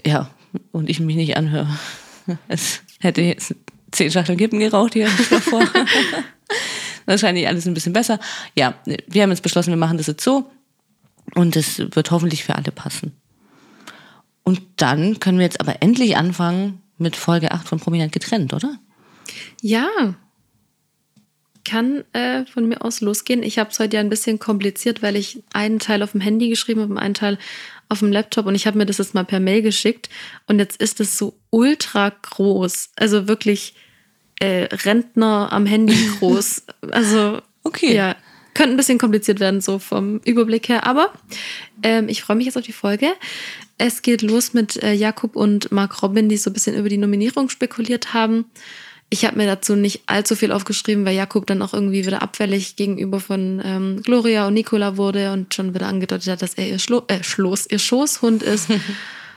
ja, 0.05 0.31
und 0.71 0.89
ich 0.89 0.99
mich 0.99 1.15
nicht 1.15 1.37
anhöre. 1.37 1.69
Es 2.47 2.81
hätte 2.99 3.21
jetzt 3.21 3.55
zehn 3.91 4.11
Schachteln 4.11 4.37
Kippen 4.37 4.59
geraucht 4.59 4.93
hier 4.93 5.09
davor. 5.31 5.63
Wahrscheinlich 7.07 7.47
alles 7.47 7.65
ein 7.65 7.73
bisschen 7.73 7.93
besser. 7.93 8.19
Ja, 8.55 8.75
wir 8.85 9.23
haben 9.23 9.31
jetzt 9.31 9.41
beschlossen, 9.41 9.71
wir 9.71 9.77
machen 9.77 9.97
das 9.97 10.05
jetzt 10.05 10.23
so. 10.23 10.51
Und 11.35 11.55
es 11.55 11.79
wird 11.79 12.11
hoffentlich 12.11 12.43
für 12.43 12.55
alle 12.55 12.71
passen. 12.71 13.13
Und 14.43 14.61
dann 14.77 15.19
können 15.19 15.37
wir 15.37 15.45
jetzt 15.45 15.61
aber 15.61 15.81
endlich 15.81 16.17
anfangen 16.17 16.81
mit 16.97 17.15
Folge 17.15 17.51
8 17.51 17.67
von 17.67 17.79
Prominent 17.79 18.11
getrennt, 18.11 18.53
oder? 18.53 18.77
Ja. 19.61 20.15
Kann 21.65 22.03
äh, 22.13 22.45
von 22.45 22.67
mir 22.67 22.83
aus 22.83 23.01
losgehen. 23.01 23.43
Ich 23.43 23.59
habe 23.59 23.69
es 23.69 23.79
heute 23.79 23.97
ja 23.97 23.99
ein 23.99 24.09
bisschen 24.09 24.39
kompliziert, 24.39 25.03
weil 25.03 25.15
ich 25.15 25.43
einen 25.53 25.79
Teil 25.79 26.01
auf 26.01 26.13
dem 26.13 26.21
Handy 26.21 26.49
geschrieben 26.49 26.81
habe 26.81 26.93
und 26.93 26.97
einen 26.97 27.13
Teil 27.13 27.37
auf 27.89 27.99
dem 27.99 28.11
Laptop 28.11 28.45
und 28.45 28.55
ich 28.55 28.65
habe 28.65 28.77
mir 28.77 28.85
das 28.85 28.99
jetzt 28.99 29.13
mal 29.13 29.25
per 29.25 29.39
Mail 29.39 29.61
geschickt 29.61 30.09
und 30.47 30.59
jetzt 30.59 30.81
ist 30.81 30.99
es 30.99 31.17
so 31.17 31.35
ultra 31.49 32.09
groß. 32.09 32.91
Also 32.95 33.27
wirklich 33.27 33.75
äh, 34.39 34.67
Rentner 34.71 35.51
am 35.51 35.65
Handy 35.65 35.97
groß. 36.19 36.63
Also 36.91 37.41
Okay. 37.63 37.93
ja, 37.93 38.15
könnte 38.59 38.73
ein 38.73 38.77
bisschen 38.77 38.97
kompliziert 38.97 39.39
werden, 39.39 39.61
so 39.61 39.79
vom 39.79 40.19
Überblick 40.25 40.67
her. 40.67 40.85
Aber 40.85 41.13
ähm, 41.81 42.09
ich 42.09 42.21
freue 42.21 42.35
mich 42.35 42.45
jetzt 42.45 42.57
auf 42.57 42.65
die 42.65 42.73
Folge. 42.73 43.07
Es 43.77 44.01
geht 44.01 44.21
los 44.21 44.53
mit 44.53 44.83
äh, 44.83 44.91
Jakob 44.91 45.37
und 45.37 45.71
Mark 45.71 46.03
Robin, 46.03 46.27
die 46.27 46.35
so 46.35 46.49
ein 46.49 46.53
bisschen 46.53 46.75
über 46.75 46.89
die 46.89 46.97
Nominierung 46.97 47.47
spekuliert 47.47 48.13
haben. 48.13 48.51
Ich 49.09 49.23
habe 49.23 49.37
mir 49.37 49.45
dazu 49.45 49.77
nicht 49.77 50.01
allzu 50.07 50.35
viel 50.35 50.51
aufgeschrieben, 50.51 51.05
weil 51.05 51.15
Jakob 51.15 51.47
dann 51.47 51.61
auch 51.61 51.73
irgendwie 51.73 52.05
wieder 52.05 52.21
abfällig 52.21 52.75
gegenüber 52.75 53.21
von 53.21 53.61
ähm, 53.63 54.01
Gloria 54.03 54.45
und 54.45 54.55
Nicola 54.55 54.97
wurde 54.97 55.31
und 55.31 55.53
schon 55.53 55.73
wieder 55.73 55.87
angedeutet 55.87 56.27
hat, 56.27 56.41
dass 56.41 56.55
er 56.55 56.67
ihr, 56.67 56.79
Schlo 56.79 57.03
äh, 57.07 57.23
Schloss, 57.23 57.65
ihr 57.65 57.79
Schoßhund 57.79 58.43
ist. 58.43 58.67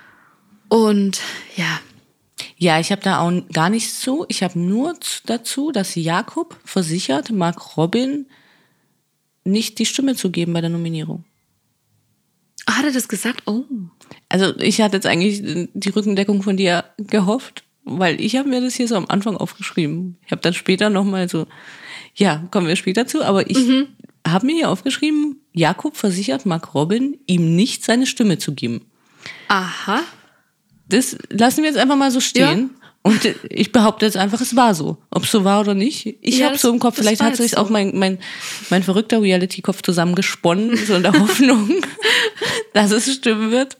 und 0.68 1.20
ja, 1.54 1.78
Ja, 2.56 2.80
ich 2.80 2.90
habe 2.90 3.02
da 3.02 3.20
auch 3.20 3.32
gar 3.52 3.70
nichts 3.70 4.00
zu. 4.00 4.24
Ich 4.26 4.42
habe 4.42 4.58
nur 4.58 4.94
dazu, 5.26 5.70
dass 5.70 5.94
Jakob 5.94 6.58
versichert, 6.64 7.30
Mark 7.30 7.76
Robin 7.76 8.26
nicht 9.44 9.78
die 9.78 9.86
Stimme 9.86 10.14
zu 10.14 10.30
geben 10.30 10.52
bei 10.52 10.60
der 10.60 10.70
Nominierung. 10.70 11.24
Ah, 12.66 12.76
hat 12.78 12.84
er 12.84 12.92
das 12.92 13.08
gesagt? 13.08 13.42
Oh. 13.46 13.64
Also 14.28 14.56
ich 14.58 14.80
hatte 14.80 14.96
jetzt 14.96 15.06
eigentlich 15.06 15.42
die 15.74 15.88
Rückendeckung 15.88 16.42
von 16.42 16.56
dir 16.56 16.84
gehofft, 16.98 17.64
weil 17.84 18.20
ich 18.20 18.36
habe 18.36 18.48
mir 18.48 18.60
das 18.60 18.74
hier 18.74 18.86
so 18.86 18.94
am 18.96 19.06
Anfang 19.08 19.36
aufgeschrieben. 19.36 20.16
Ich 20.24 20.30
habe 20.30 20.42
dann 20.42 20.54
später 20.54 20.88
nochmal 20.90 21.28
so, 21.28 21.46
ja, 22.14 22.46
kommen 22.50 22.68
wir 22.68 22.76
später 22.76 23.06
zu, 23.06 23.24
aber 23.24 23.50
ich 23.50 23.58
Mhm. 23.58 23.88
habe 24.26 24.46
mir 24.46 24.54
hier 24.54 24.70
aufgeschrieben, 24.70 25.40
Jakob 25.52 25.96
versichert 25.96 26.46
Mark 26.46 26.74
Robin, 26.74 27.18
ihm 27.26 27.56
nicht 27.56 27.84
seine 27.84 28.06
Stimme 28.06 28.38
zu 28.38 28.54
geben. 28.54 28.82
Aha. 29.48 30.00
Das 30.88 31.16
lassen 31.30 31.62
wir 31.62 31.70
jetzt 31.70 31.78
einfach 31.78 31.96
mal 31.96 32.10
so 32.10 32.20
stehen. 32.20 32.70
Und 33.02 33.20
ich 33.48 33.72
behaupte 33.72 34.06
jetzt 34.06 34.16
einfach, 34.16 34.40
es 34.40 34.54
war 34.54 34.74
so. 34.74 34.96
Ob 35.10 35.24
es 35.24 35.32
so 35.32 35.42
war 35.42 35.60
oder 35.60 35.74
nicht. 35.74 36.18
Ich 36.20 36.38
Ja, 36.38 36.46
habe 36.46 36.58
so 36.58 36.72
im 36.72 36.78
Kopf, 36.78 36.96
vielleicht 36.96 37.20
hat 37.20 37.36
sich 37.36 37.50
jetzt 37.50 37.58
auch 37.58 37.66
so. 37.66 37.72
mein, 37.72 37.98
mein, 37.98 38.18
mein 38.70 38.84
verrückter 38.84 39.20
Reality-Kopf 39.20 39.82
zusammengesponnen, 39.82 40.76
so 40.86 40.94
in 40.94 41.02
der 41.02 41.18
Hoffnung, 41.18 41.82
dass 42.74 42.92
es 42.92 43.12
stimmen 43.12 43.50
wird. 43.50 43.76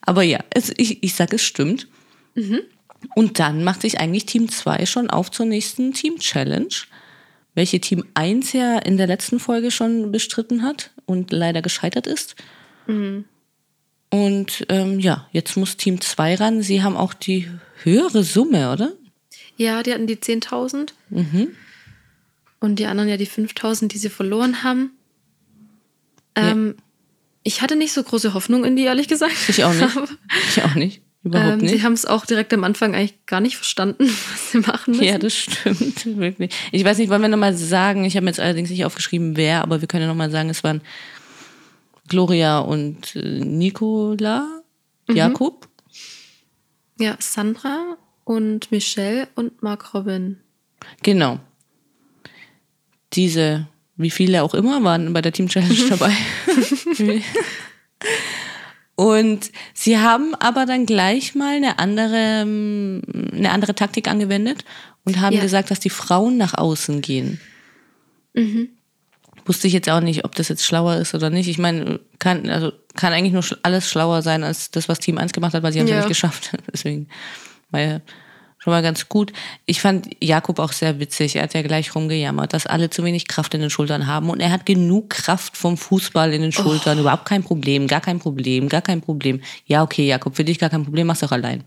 Aber 0.00 0.22
ja, 0.22 0.40
es, 0.50 0.72
ich, 0.78 1.02
ich 1.02 1.14
sage, 1.14 1.36
es 1.36 1.42
stimmt. 1.42 1.88
Mhm. 2.34 2.60
Und 3.14 3.38
dann 3.38 3.64
macht 3.64 3.82
sich 3.82 4.00
eigentlich 4.00 4.24
Team 4.24 4.48
2 4.48 4.86
schon 4.86 5.10
auf 5.10 5.30
zur 5.30 5.44
nächsten 5.44 5.92
Team-Challenge, 5.92 6.68
welche 7.54 7.80
Team 7.80 8.04
1 8.14 8.54
ja 8.54 8.78
in 8.78 8.96
der 8.96 9.06
letzten 9.06 9.40
Folge 9.40 9.70
schon 9.70 10.10
bestritten 10.10 10.62
hat 10.62 10.90
und 11.04 11.32
leider 11.32 11.60
gescheitert 11.60 12.06
ist. 12.06 12.34
Mhm. 12.86 13.26
Und 14.10 14.64
ähm, 14.70 15.00
ja, 15.00 15.28
jetzt 15.32 15.56
muss 15.58 15.76
Team 15.76 16.00
2 16.00 16.36
ran. 16.36 16.62
Sie 16.62 16.82
haben 16.82 16.96
auch 16.96 17.12
die 17.12 17.46
höhere 17.82 18.22
Summe, 18.24 18.72
oder? 18.72 18.92
Ja, 19.56 19.82
die 19.82 19.92
hatten 19.92 20.06
die 20.06 20.16
10.000. 20.16 20.90
Mhm. 21.10 21.48
Und 22.60 22.76
die 22.78 22.86
anderen 22.86 23.08
ja 23.08 23.16
die 23.16 23.26
5.000, 23.28 23.88
die 23.88 23.98
sie 23.98 24.08
verloren 24.08 24.62
haben. 24.62 24.90
Ähm, 26.34 26.74
Ich 27.44 27.62
hatte 27.62 27.76
nicht 27.76 27.92
so 27.92 28.02
große 28.02 28.34
Hoffnung 28.34 28.64
in 28.64 28.76
die, 28.76 28.82
ehrlich 28.84 29.08
gesagt. 29.08 29.34
Ich 29.48 29.64
auch 29.64 29.72
nicht. 29.74 29.96
Ich 30.56 30.62
auch 30.62 30.74
nicht. 30.74 31.02
Überhaupt 31.24 31.54
Ähm, 31.54 31.58
nicht. 31.58 31.70
sie 31.72 31.82
haben 31.82 31.92
es 31.94 32.06
auch 32.06 32.26
direkt 32.26 32.52
am 32.54 32.62
Anfang 32.64 32.94
eigentlich 32.94 33.26
gar 33.26 33.40
nicht 33.40 33.56
verstanden, 33.56 34.08
was 34.32 34.52
sie 34.52 34.58
machen 34.58 34.92
müssen. 34.92 35.04
Ja, 35.04 35.18
das 35.18 35.34
stimmt, 35.34 36.06
wirklich. 36.18 36.54
Ich 36.72 36.84
weiß 36.84 36.98
nicht, 36.98 37.08
wollen 37.10 37.22
wir 37.22 37.28
nochmal 37.28 37.56
sagen, 37.56 38.04
ich 38.04 38.16
habe 38.16 38.26
jetzt 38.26 38.38
allerdings 38.40 38.70
nicht 38.70 38.84
aufgeschrieben, 38.84 39.36
wer, 39.36 39.62
aber 39.62 39.80
wir 39.80 39.88
können 39.88 40.02
ja 40.02 40.08
nochmal 40.08 40.30
sagen, 40.30 40.48
es 40.50 40.62
waren 40.62 40.80
Gloria 42.08 42.58
und 42.60 43.14
äh, 43.16 43.40
Nicola, 43.44 44.46
Mhm. 45.08 45.16
Jakob. 45.16 45.67
Ja, 46.98 47.16
Sandra 47.20 47.96
und 48.24 48.70
Michelle 48.70 49.28
und 49.34 49.62
Mark 49.62 49.94
Robin. 49.94 50.38
Genau. 51.02 51.38
Diese, 53.14 53.66
wie 53.96 54.10
viele 54.10 54.42
auch 54.42 54.54
immer, 54.54 54.82
waren 54.84 55.12
bei 55.12 55.22
der 55.22 55.32
Team 55.32 55.48
Challenge 55.48 55.74
dabei. 55.88 56.12
Und 58.96 59.52
sie 59.74 59.98
haben 59.98 60.34
aber 60.34 60.66
dann 60.66 60.84
gleich 60.86 61.34
mal 61.34 61.54
eine 61.56 61.78
andere, 61.78 62.42
ähm, 62.42 63.02
eine 63.32 63.50
andere 63.52 63.74
Taktik 63.74 64.08
angewendet 64.08 64.64
und 65.04 65.20
haben 65.20 65.36
Ja. 65.36 65.42
gesagt, 65.42 65.70
dass 65.70 65.78
die 65.80 65.90
Frauen 65.90 66.36
nach 66.36 66.54
außen 66.54 67.00
gehen. 67.00 67.40
Wusste 69.48 69.66
ich 69.66 69.72
jetzt 69.72 69.88
auch 69.88 70.00
nicht, 70.00 70.24
ob 70.24 70.34
das 70.36 70.48
jetzt 70.48 70.64
schlauer 70.64 70.96
ist 70.96 71.14
oder 71.14 71.30
nicht. 71.30 71.48
Ich 71.48 71.58
meine, 71.58 71.98
kann, 72.18 72.48
also 72.50 72.70
kann 72.94 73.12
eigentlich 73.12 73.32
nur 73.32 73.42
alles 73.62 73.88
schlauer 73.90 74.22
sein 74.22 74.44
als 74.44 74.70
das, 74.70 74.88
was 74.88 75.00
Team 75.00 75.18
1 75.18 75.32
gemacht 75.32 75.54
hat, 75.54 75.62
weil 75.62 75.72
sie 75.72 75.80
haben 75.80 75.86
es 75.86 75.90
ja 75.90 75.96
Ja. 75.96 76.02
nicht 76.02 76.08
geschafft. 76.08 76.52
Deswegen 76.72 77.08
war 77.70 77.80
ja 77.80 78.00
schon 78.58 78.72
mal 78.72 78.82
ganz 78.82 79.08
gut. 79.08 79.32
Ich 79.66 79.80
fand 79.80 80.08
Jakob 80.22 80.58
auch 80.58 80.72
sehr 80.72 81.00
witzig. 81.00 81.36
Er 81.36 81.44
hat 81.44 81.54
ja 81.54 81.62
gleich 81.62 81.94
rumgejammert, 81.94 82.52
dass 82.52 82.66
alle 82.66 82.90
zu 82.90 83.02
wenig 83.04 83.26
Kraft 83.26 83.54
in 83.54 83.60
den 83.60 83.70
Schultern 83.70 84.06
haben. 84.06 84.28
Und 84.30 84.40
er 84.40 84.50
hat 84.50 84.66
genug 84.66 85.10
Kraft 85.10 85.56
vom 85.56 85.76
Fußball 85.76 86.32
in 86.34 86.42
den 86.42 86.52
Schultern. 86.52 86.98
Überhaupt 86.98 87.24
kein 87.24 87.42
Problem, 87.42 87.86
gar 87.86 88.00
kein 88.00 88.18
Problem, 88.18 88.68
gar 88.68 88.82
kein 88.82 89.00
Problem. 89.00 89.40
Ja, 89.66 89.82
okay, 89.82 90.06
Jakob, 90.06 90.36
für 90.36 90.44
dich 90.44 90.58
gar 90.58 90.70
kein 90.70 90.84
Problem, 90.84 91.06
mach's 91.06 91.20
doch 91.20 91.32
allein. 91.32 91.64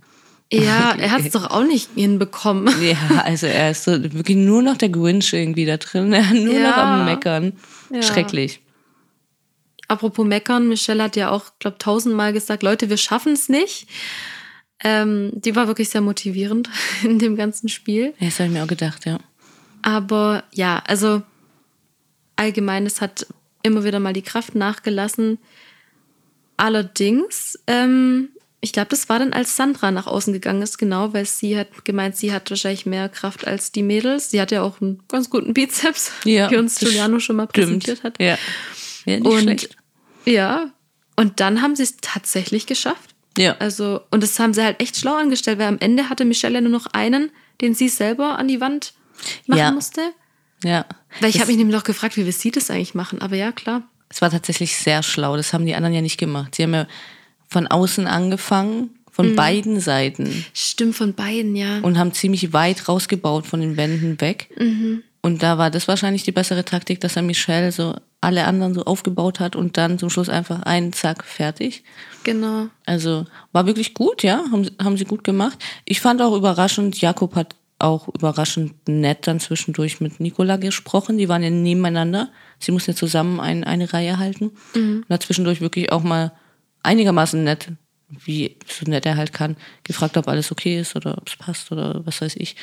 Ja, 0.52 0.96
er 1.00 1.12
hat 1.12 1.22
es 1.22 1.32
doch 1.32 1.50
auch 1.50 1.64
nicht 1.64 1.90
hinbekommen. 1.96 2.74
Ja, 2.82 3.24
also 3.24 3.48
er 3.48 3.72
ist 3.72 3.86
so 3.86 3.92
wirklich 4.04 4.38
nur 4.38 4.62
noch 4.62 4.78
der 4.78 4.90
Grinch 4.90 5.32
irgendwie 5.34 5.66
da 5.66 5.78
drin. 5.78 6.12
Er 6.14 6.34
nur 6.34 6.54
noch 6.54 6.78
Ja. 6.78 7.00
am 7.00 7.06
Meckern. 7.06 7.54
Ja. 7.90 8.02
Schrecklich. 8.04 8.62
Apropos 9.88 10.26
Meckern, 10.26 10.68
Michelle 10.70 11.04
hat 11.04 11.16
ja 11.18 11.32
auch, 11.32 11.52
glaube 11.60 11.78
tausendmal 11.78 12.32
gesagt, 12.34 12.64
Leute, 12.64 12.90
wir 12.90 12.98
schaffen 12.98 13.34
es 13.34 13.50
nicht. 13.50 13.88
Ähm, 14.84 15.32
die 15.36 15.56
war 15.56 15.68
wirklich 15.68 15.90
sehr 15.90 16.02
motivierend 16.02 16.70
in 17.04 17.20
dem 17.20 17.36
ganzen 17.36 17.68
Spiel. 17.70 18.14
Ja, 18.20 18.28
das 18.28 18.40
habe 18.40 18.48
ich 18.48 18.54
mir 18.54 18.64
auch 18.64 18.68
gedacht, 18.68 19.06
ja. 19.06 19.20
Aber 19.82 20.44
ja, 20.54 20.82
also 20.88 21.22
allgemein, 22.36 22.86
es 22.86 23.02
hat 23.02 23.28
immer 23.64 23.84
wieder 23.84 24.00
mal 24.00 24.14
die 24.14 24.22
Kraft 24.22 24.56
nachgelassen. 24.56 25.38
Allerdings, 26.58 27.60
ähm, 27.68 28.30
ich 28.62 28.74
glaube, 28.74 28.90
das 28.90 29.10
war 29.10 29.18
dann, 29.20 29.34
als 29.34 29.56
Sandra 29.56 29.90
nach 29.92 30.06
außen 30.08 30.34
gegangen 30.34 30.62
ist, 30.62 30.78
genau, 30.78 31.14
weil 31.14 31.26
sie 31.26 31.58
hat 31.58 31.84
gemeint, 31.84 32.16
sie 32.16 32.32
hat 32.32 32.50
wahrscheinlich 32.52 32.86
mehr 32.86 33.10
Kraft 33.10 33.46
als 33.48 33.72
die 33.72 33.82
Mädels. 33.84 34.30
Sie 34.32 34.40
hat 34.40 34.52
ja 34.52 34.62
auch 34.62 34.80
einen 34.82 35.02
ganz 35.08 35.30
guten 35.30 35.54
Bizeps, 35.54 36.12
Ja, 36.26 36.50
wie 36.52 36.58
uns 36.58 36.80
Giuliano 36.80 37.20
schon 37.20 37.38
mal 37.38 37.48
präsentiert 37.48 38.04
hat. 38.04 38.20
Ja. 38.20 38.38
ja 39.06 39.18
nicht 39.20 39.26
Und 39.26 39.42
schlecht. 39.42 39.76
ja, 40.26 40.72
und 41.16 41.40
dann 41.40 41.62
haben 41.62 41.76
sie 41.76 41.84
es 41.84 41.98
tatsächlich 42.02 42.68
geschafft. 42.68 43.10
Ja. 43.38 43.56
Also, 43.60 44.02
und 44.12 44.22
das 44.24 44.38
haben 44.40 44.54
sie 44.54 44.64
halt 44.64 44.80
echt 44.82 44.98
schlau 44.98 45.16
angestellt, 45.16 45.58
weil 45.58 45.68
am 45.68 45.80
Ende 45.80 46.10
hatte 46.10 46.26
Michelle 46.26 46.56
ja 46.56 46.62
nur 46.62 46.72
noch 46.72 46.88
einen, 46.88 47.32
den 47.62 47.74
sie 47.74 47.90
selber 47.90 48.38
an 48.38 48.48
die 48.48 48.60
Wand 48.62 48.94
machen 49.48 49.60
Ja. 49.60 49.72
musste. 49.72 50.02
ja. 50.64 50.86
Weil 51.20 51.30
ich 51.30 51.40
habe 51.40 51.48
mich 51.48 51.58
nämlich 51.58 51.76
noch 51.76 51.84
gefragt, 51.84 52.16
wie 52.18 52.26
wir 52.26 52.34
sie 52.34 52.52
das 52.52 52.70
eigentlich 52.70 52.94
machen. 52.94 53.22
Aber 53.22 53.36
ja, 53.36 53.52
klar. 53.52 53.84
Es 54.10 54.22
war 54.22 54.30
tatsächlich 54.30 54.76
sehr 54.78 55.02
schlau. 55.04 55.36
Das 55.38 55.54
haben 55.54 55.66
die 55.66 55.74
anderen 55.76 55.94
ja 55.96 56.02
nicht 56.02 56.18
gemacht. 56.18 56.56
Sie 56.56 56.64
haben 56.64 56.74
ja 56.74 56.88
von 57.52 57.68
außen 57.68 58.08
angefangen, 58.08 58.90
von 59.12 59.36
beiden 59.36 59.80
Seiten 59.82 60.46
Stimmt 60.54 60.96
von 60.96 61.14
beiden, 61.14 61.56
ja. 61.56 61.80
und 61.82 61.98
haben 62.00 62.14
ziemlich 62.14 62.54
weit 62.54 62.88
rausgebaut 62.88 63.46
von 63.46 63.60
den 63.60 63.76
Wänden 63.78 64.20
weg. 64.22 64.50
Und 65.22 65.44
da 65.44 65.58
war 65.58 65.70
das 65.70 65.88
wahrscheinlich 65.90 66.24
die 66.24 66.32
bessere 66.32 66.64
Taktik, 66.66 67.02
dass 67.02 67.18
er 67.18 67.22
Michelle 67.22 67.72
so 67.74 67.94
alle 68.22 68.46
anderen 68.46 68.74
so 68.74 68.86
aufgebaut 68.86 69.40
hat 69.42 69.56
und 69.56 69.76
dann 69.78 70.00
zum 70.00 70.10
Schluss 70.10 70.30
einfach 70.30 70.64
einen 70.64 70.94
Zack 70.94 71.24
fertig. 71.26 71.84
genau. 72.24 72.68
Also 72.86 73.26
war 73.52 73.66
wirklich 73.66 73.94
gut, 73.94 74.24
ja, 74.24 74.44
haben, 74.52 74.64
sie- 74.64 74.72
haben 74.82 74.96
sie 74.98 75.06
gut 75.06 75.24
gemacht. 75.26 75.60
Ich 75.86 76.00
fand 76.02 76.22
auch 76.22 76.36
überraschend, 76.36 77.00
Jakob 77.02 77.36
hat 77.36 77.56
auch 77.80 78.08
überraschend 78.08 78.74
nett 78.88 79.26
dann 79.28 79.40
zwischendurch 79.40 80.00
mit 80.02 80.20
Nicola 80.20 80.56
gesprochen. 80.58 81.18
Die 81.18 81.28
waren 81.30 81.42
ja 81.44 81.50
nebeneinander. 81.50 82.30
Sie 82.60 82.72
mussten 82.72 82.92
ja 82.92 82.96
zusammen 82.96 83.40
ein, 83.40 83.64
eine 83.64 83.92
Reihe 83.92 84.20
halten. 84.20 84.52
Und 84.76 85.06
hat 85.10 85.24
zwischendurch 85.24 85.62
wirklich 85.62 85.92
auch 85.92 86.04
mal 86.04 86.32
einigermaßen 86.84 87.44
nett, 87.44 87.70
wie 88.10 88.58
so 88.68 88.90
nett 88.90 89.06
er 89.06 89.16
halt 89.16 89.32
kann, 89.34 89.56
gefragt, 89.84 90.18
ob 90.18 90.28
alles 90.28 90.52
okay 90.52 90.80
ist 90.80 90.96
oder 90.96 91.18
ob 91.18 91.28
es 91.30 91.36
passt 91.38 91.72
oder 91.72 92.02
was 92.06 92.22
weiß 92.22 92.36
ich. 92.38 92.56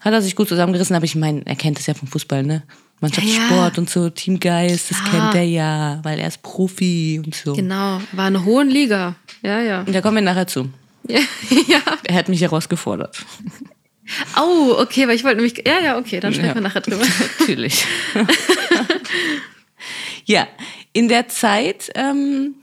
Hat 0.00 0.12
er 0.12 0.22
sich 0.22 0.34
gut 0.34 0.48
zusammengerissen, 0.48 0.96
aber 0.96 1.04
ich 1.04 1.14
meine, 1.14 1.46
er 1.46 1.54
kennt 1.56 1.78
es 1.78 1.86
ja 1.86 1.94
vom 1.94 2.08
Fußball, 2.08 2.42
ne? 2.42 2.62
Mannschaftssport 3.00 3.78
und 3.78 3.90
so, 3.90 4.10
Teamgeist, 4.10 4.90
das 4.90 4.98
Ja. 4.98 5.04
kennt 5.10 5.34
er 5.34 5.42
ja, 5.42 6.00
weil 6.04 6.20
er 6.20 6.28
ist 6.28 6.42
Profi 6.42 7.20
und 7.24 7.34
so. 7.34 7.54
Genau. 7.54 8.00
War 8.12 8.26
eine 8.26 8.44
hohen 8.44 8.68
Liga. 8.70 9.16
Ja, 9.42 9.60
ja. 9.60 9.80
Und 9.82 9.92
da 9.92 10.00
kommen 10.00 10.16
wir 10.16 10.22
nachher 10.22 10.46
zu. 10.46 10.70
ja. 11.08 11.18
ja. 11.66 11.80
Er 12.04 12.14
hat 12.14 12.28
mich 12.28 12.40
herausgefordert. 12.40 13.24
Oh, 14.36 14.76
okay, 14.78 15.06
weil 15.08 15.16
ich 15.16 15.24
wollte 15.24 15.36
nämlich. 15.36 15.64
Ja, 15.66 15.80
ja, 15.80 15.98
okay, 15.98 16.20
dann 16.20 16.32
sprechen 16.32 16.50
Ja. 16.50 16.54
wir 16.54 16.60
nachher 16.62 16.80
drüber. 16.80 17.04
Natürlich. 17.40 17.84
ja, 20.24 20.46
in 20.92 21.08
der 21.08 21.28
Zeit, 21.28 21.90
ähm, 21.94 22.54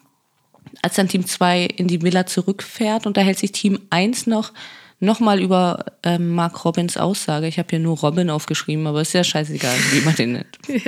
als 0.82 0.96
dann 0.96 1.08
Team 1.08 1.26
2 1.26 1.64
in 1.66 1.88
die 1.88 2.02
Villa 2.02 2.26
zurückfährt, 2.26 3.06
unterhält 3.06 3.38
sich 3.40 3.52
Team 3.52 3.80
1 3.90 4.28
noch 4.28 4.54
nochmal 5.02 5.40
über 5.40 5.86
ähm, 6.04 6.32
Mark 6.36 6.66
Robbins 6.66 6.98
Aussage. 6.98 7.48
Ich 7.48 7.58
habe 7.58 7.70
hier 7.70 7.80
nur 7.80 7.98
Robin 8.00 8.30
aufgeschrieben, 8.30 8.86
aber 8.86 9.02
ist 9.02 9.14
ja 9.14 9.24
scheißegal, 9.24 9.76
wie 9.92 10.02
man 10.02 10.16
den 10.16 10.34
nennt. 10.34 10.60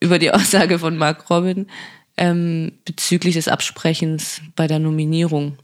Über 0.00 0.18
die 0.18 0.30
Aussage 0.30 0.78
von 0.78 0.96
Mark 0.96 1.28
Robin 1.28 1.66
ähm, 2.16 2.72
bezüglich 2.84 3.34
des 3.34 3.48
Absprechens 3.48 4.40
bei 4.56 4.66
der 4.66 4.78
Nominierung. 4.78 5.58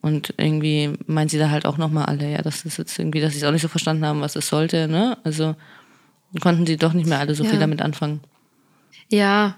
Und 0.00 0.32
irgendwie 0.38 0.92
meinen 1.06 1.28
sie 1.28 1.38
da 1.38 1.50
halt 1.50 1.66
auch 1.66 1.76
nochmal 1.78 2.06
alle, 2.06 2.30
ja, 2.30 2.40
dass 2.42 2.62
das 2.62 2.76
jetzt 2.76 2.98
irgendwie, 2.98 3.20
dass 3.20 3.32
sie 3.32 3.38
es 3.38 3.44
auch 3.44 3.50
nicht 3.50 3.62
so 3.62 3.68
verstanden 3.68 4.06
haben, 4.06 4.20
was 4.20 4.36
es 4.36 4.48
sollte, 4.48 4.88
ne? 4.88 5.18
Also 5.24 5.56
konnten 6.40 6.64
sie 6.64 6.76
doch 6.76 6.92
nicht 6.92 7.08
mehr 7.08 7.18
alle 7.18 7.34
so 7.34 7.44
Ja. 7.44 7.50
viel 7.50 7.58
damit 7.58 7.82
anfangen. 7.82 8.20
Ja. 9.10 9.56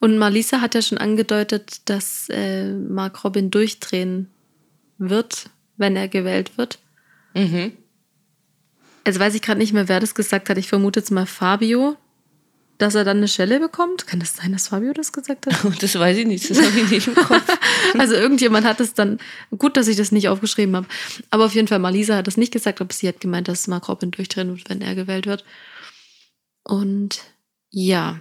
Und 0.00 0.18
Marlisa 0.18 0.60
hat 0.60 0.74
ja 0.74 0.82
schon 0.82 0.98
angedeutet, 0.98 1.80
dass 1.86 2.28
äh, 2.28 2.72
Mark 2.72 3.24
Robin 3.24 3.50
durchdrehen 3.50 4.30
wird, 4.98 5.50
wenn 5.76 5.96
er 5.96 6.08
gewählt 6.08 6.56
wird. 6.56 6.78
Mhm. 7.34 7.72
Also 9.04 9.20
weiß 9.20 9.34
ich 9.34 9.42
gerade 9.42 9.58
nicht 9.58 9.72
mehr, 9.72 9.88
wer 9.88 10.00
das 10.00 10.14
gesagt 10.14 10.48
hat. 10.48 10.58
Ich 10.58 10.68
vermute 10.68 11.00
jetzt 11.00 11.10
mal 11.10 11.26
Fabio, 11.26 11.96
dass 12.78 12.94
er 12.94 13.04
dann 13.04 13.18
eine 13.18 13.28
Schelle 13.28 13.60
bekommt. 13.60 14.06
Kann 14.06 14.20
das 14.20 14.36
sein, 14.36 14.52
dass 14.52 14.68
Fabio 14.68 14.92
das 14.92 15.12
gesagt 15.12 15.46
hat? 15.46 15.54
Das 15.80 15.98
weiß 15.98 16.16
ich 16.16 16.26
nicht, 16.26 16.50
das 16.50 16.60
habe 16.60 16.80
ich 16.80 16.90
nicht 16.90 17.06
im 17.06 17.14
Kopf. 17.14 17.58
Also 17.98 18.14
irgendjemand 18.14 18.66
hat 18.66 18.80
es 18.80 18.94
dann, 18.94 19.18
gut, 19.56 19.76
dass 19.76 19.88
ich 19.88 19.96
das 19.96 20.12
nicht 20.12 20.28
aufgeschrieben 20.28 20.76
habe. 20.76 20.86
Aber 21.30 21.44
auf 21.46 21.54
jeden 21.54 21.68
Fall, 21.68 21.78
Marlisa 21.78 22.16
hat 22.16 22.26
das 22.26 22.36
nicht 22.36 22.52
gesagt, 22.52 22.80
aber 22.80 22.92
sie 22.92 23.08
hat 23.08 23.20
gemeint, 23.20 23.48
dass 23.48 23.68
Mark 23.68 23.88
Robin 23.88 24.10
durchdrehen 24.10 24.48
wird, 24.48 24.68
wenn 24.68 24.82
er 24.82 24.94
gewählt 24.94 25.26
wird. 25.26 25.44
Und 26.64 27.20
ja, 27.70 28.20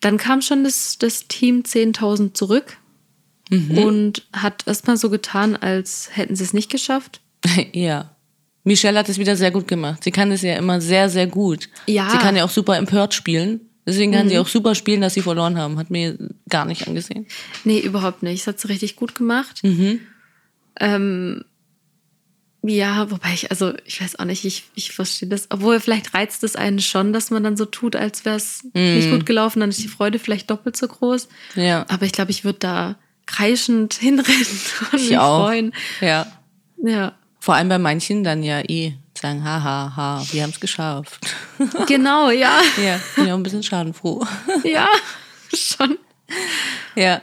dann 0.00 0.16
kam 0.16 0.42
schon 0.42 0.64
das, 0.64 0.98
das 0.98 1.28
Team 1.28 1.62
10.000 1.62 2.34
zurück. 2.34 2.78
und 3.50 4.26
hat 4.34 4.66
erstmal 4.66 4.98
so 4.98 5.08
getan, 5.08 5.56
als 5.56 6.10
hätten 6.12 6.36
sie 6.36 6.44
es 6.44 6.52
nicht 6.52 6.70
geschafft. 6.70 7.22
ja. 7.72 8.14
Michelle 8.64 8.98
hat 8.98 9.08
es 9.08 9.18
wieder 9.18 9.36
sehr 9.36 9.50
gut 9.50 9.66
gemacht. 9.66 10.04
Sie 10.04 10.10
kann 10.10 10.30
es 10.30 10.42
ja 10.42 10.56
immer 10.56 10.82
sehr, 10.82 11.08
sehr 11.08 11.26
gut. 11.26 11.70
Ja. 11.86 12.10
Sie 12.10 12.18
kann 12.18 12.36
ja 12.36 12.44
auch 12.44 12.50
super 12.50 12.76
empört 12.76 13.14
spielen. 13.14 13.60
Deswegen 13.86 14.12
kann 14.12 14.28
sie 14.28 14.38
auch 14.38 14.48
super 14.48 14.74
spielen, 14.74 15.00
dass 15.00 15.14
sie 15.14 15.22
verloren 15.22 15.56
haben. 15.56 15.78
Hat 15.78 15.88
mir 15.88 16.18
gar 16.50 16.66
nicht 16.66 16.86
angesehen. 16.86 17.26
Nee, 17.64 17.78
überhaupt 17.78 18.22
nicht. 18.22 18.42
Das 18.42 18.48
hat 18.48 18.60
sie 18.60 18.68
richtig 18.68 18.96
gut 18.96 19.14
gemacht. 19.14 19.62
Ähm, 20.78 21.44
ja, 22.62 23.10
wobei 23.10 23.32
ich, 23.34 23.50
also 23.50 23.72
ich 23.84 24.00
weiß 24.00 24.18
auch 24.18 24.24
nicht, 24.24 24.44
ich, 24.44 24.64
ich 24.74 24.92
verstehe 24.92 25.28
das. 25.28 25.46
Obwohl, 25.50 25.78
vielleicht 25.80 26.12
reizt 26.14 26.42
es 26.42 26.56
einen 26.56 26.80
schon, 26.80 27.12
dass 27.12 27.30
man 27.30 27.44
dann 27.44 27.56
so 27.56 27.64
tut, 27.64 27.94
als 27.94 28.24
wäre 28.24 28.36
es 28.36 28.64
nicht 28.74 29.10
gut 29.10 29.26
gelaufen, 29.26 29.60
dann 29.60 29.70
ist 29.70 29.82
die 29.82 29.88
Freude 29.88 30.18
vielleicht 30.18 30.50
doppelt 30.50 30.76
so 30.76 30.88
groß. 30.88 31.28
Ja. 31.54 31.86
Aber 31.88 32.04
ich 32.04 32.12
glaube, 32.12 32.32
ich 32.32 32.44
würde 32.44 32.58
da 32.58 32.96
kreischend 33.26 33.94
hinrennen 34.00 34.46
und 34.92 35.00
Ich 35.00 35.10
mich 35.10 35.18
auch. 35.18 35.46
freuen. 35.46 35.72
Ja. 36.00 36.26
Ja, 36.80 37.12
Vor 37.40 37.54
allem 37.54 37.68
bei 37.68 37.78
manchen 37.78 38.22
dann 38.22 38.42
ja 38.42 38.60
eh 38.60 38.94
sagen, 39.20 39.42
ha, 39.44 39.62
ha, 39.62 39.92
ha, 39.96 40.24
wir 40.30 40.42
haben 40.44 40.50
es 40.50 40.60
geschafft. 40.60 41.26
genau, 41.88 42.30
ja, 42.30 42.60
ja, 42.82 43.00
bin 43.16 43.26
ja 43.26 43.34
auch 43.34 43.38
ein 43.38 43.42
bisschen 43.42 43.64
schadenfroh. 43.64 44.24
ja, 44.64 44.88
schon. 45.52 45.98
Ja, 46.94 47.20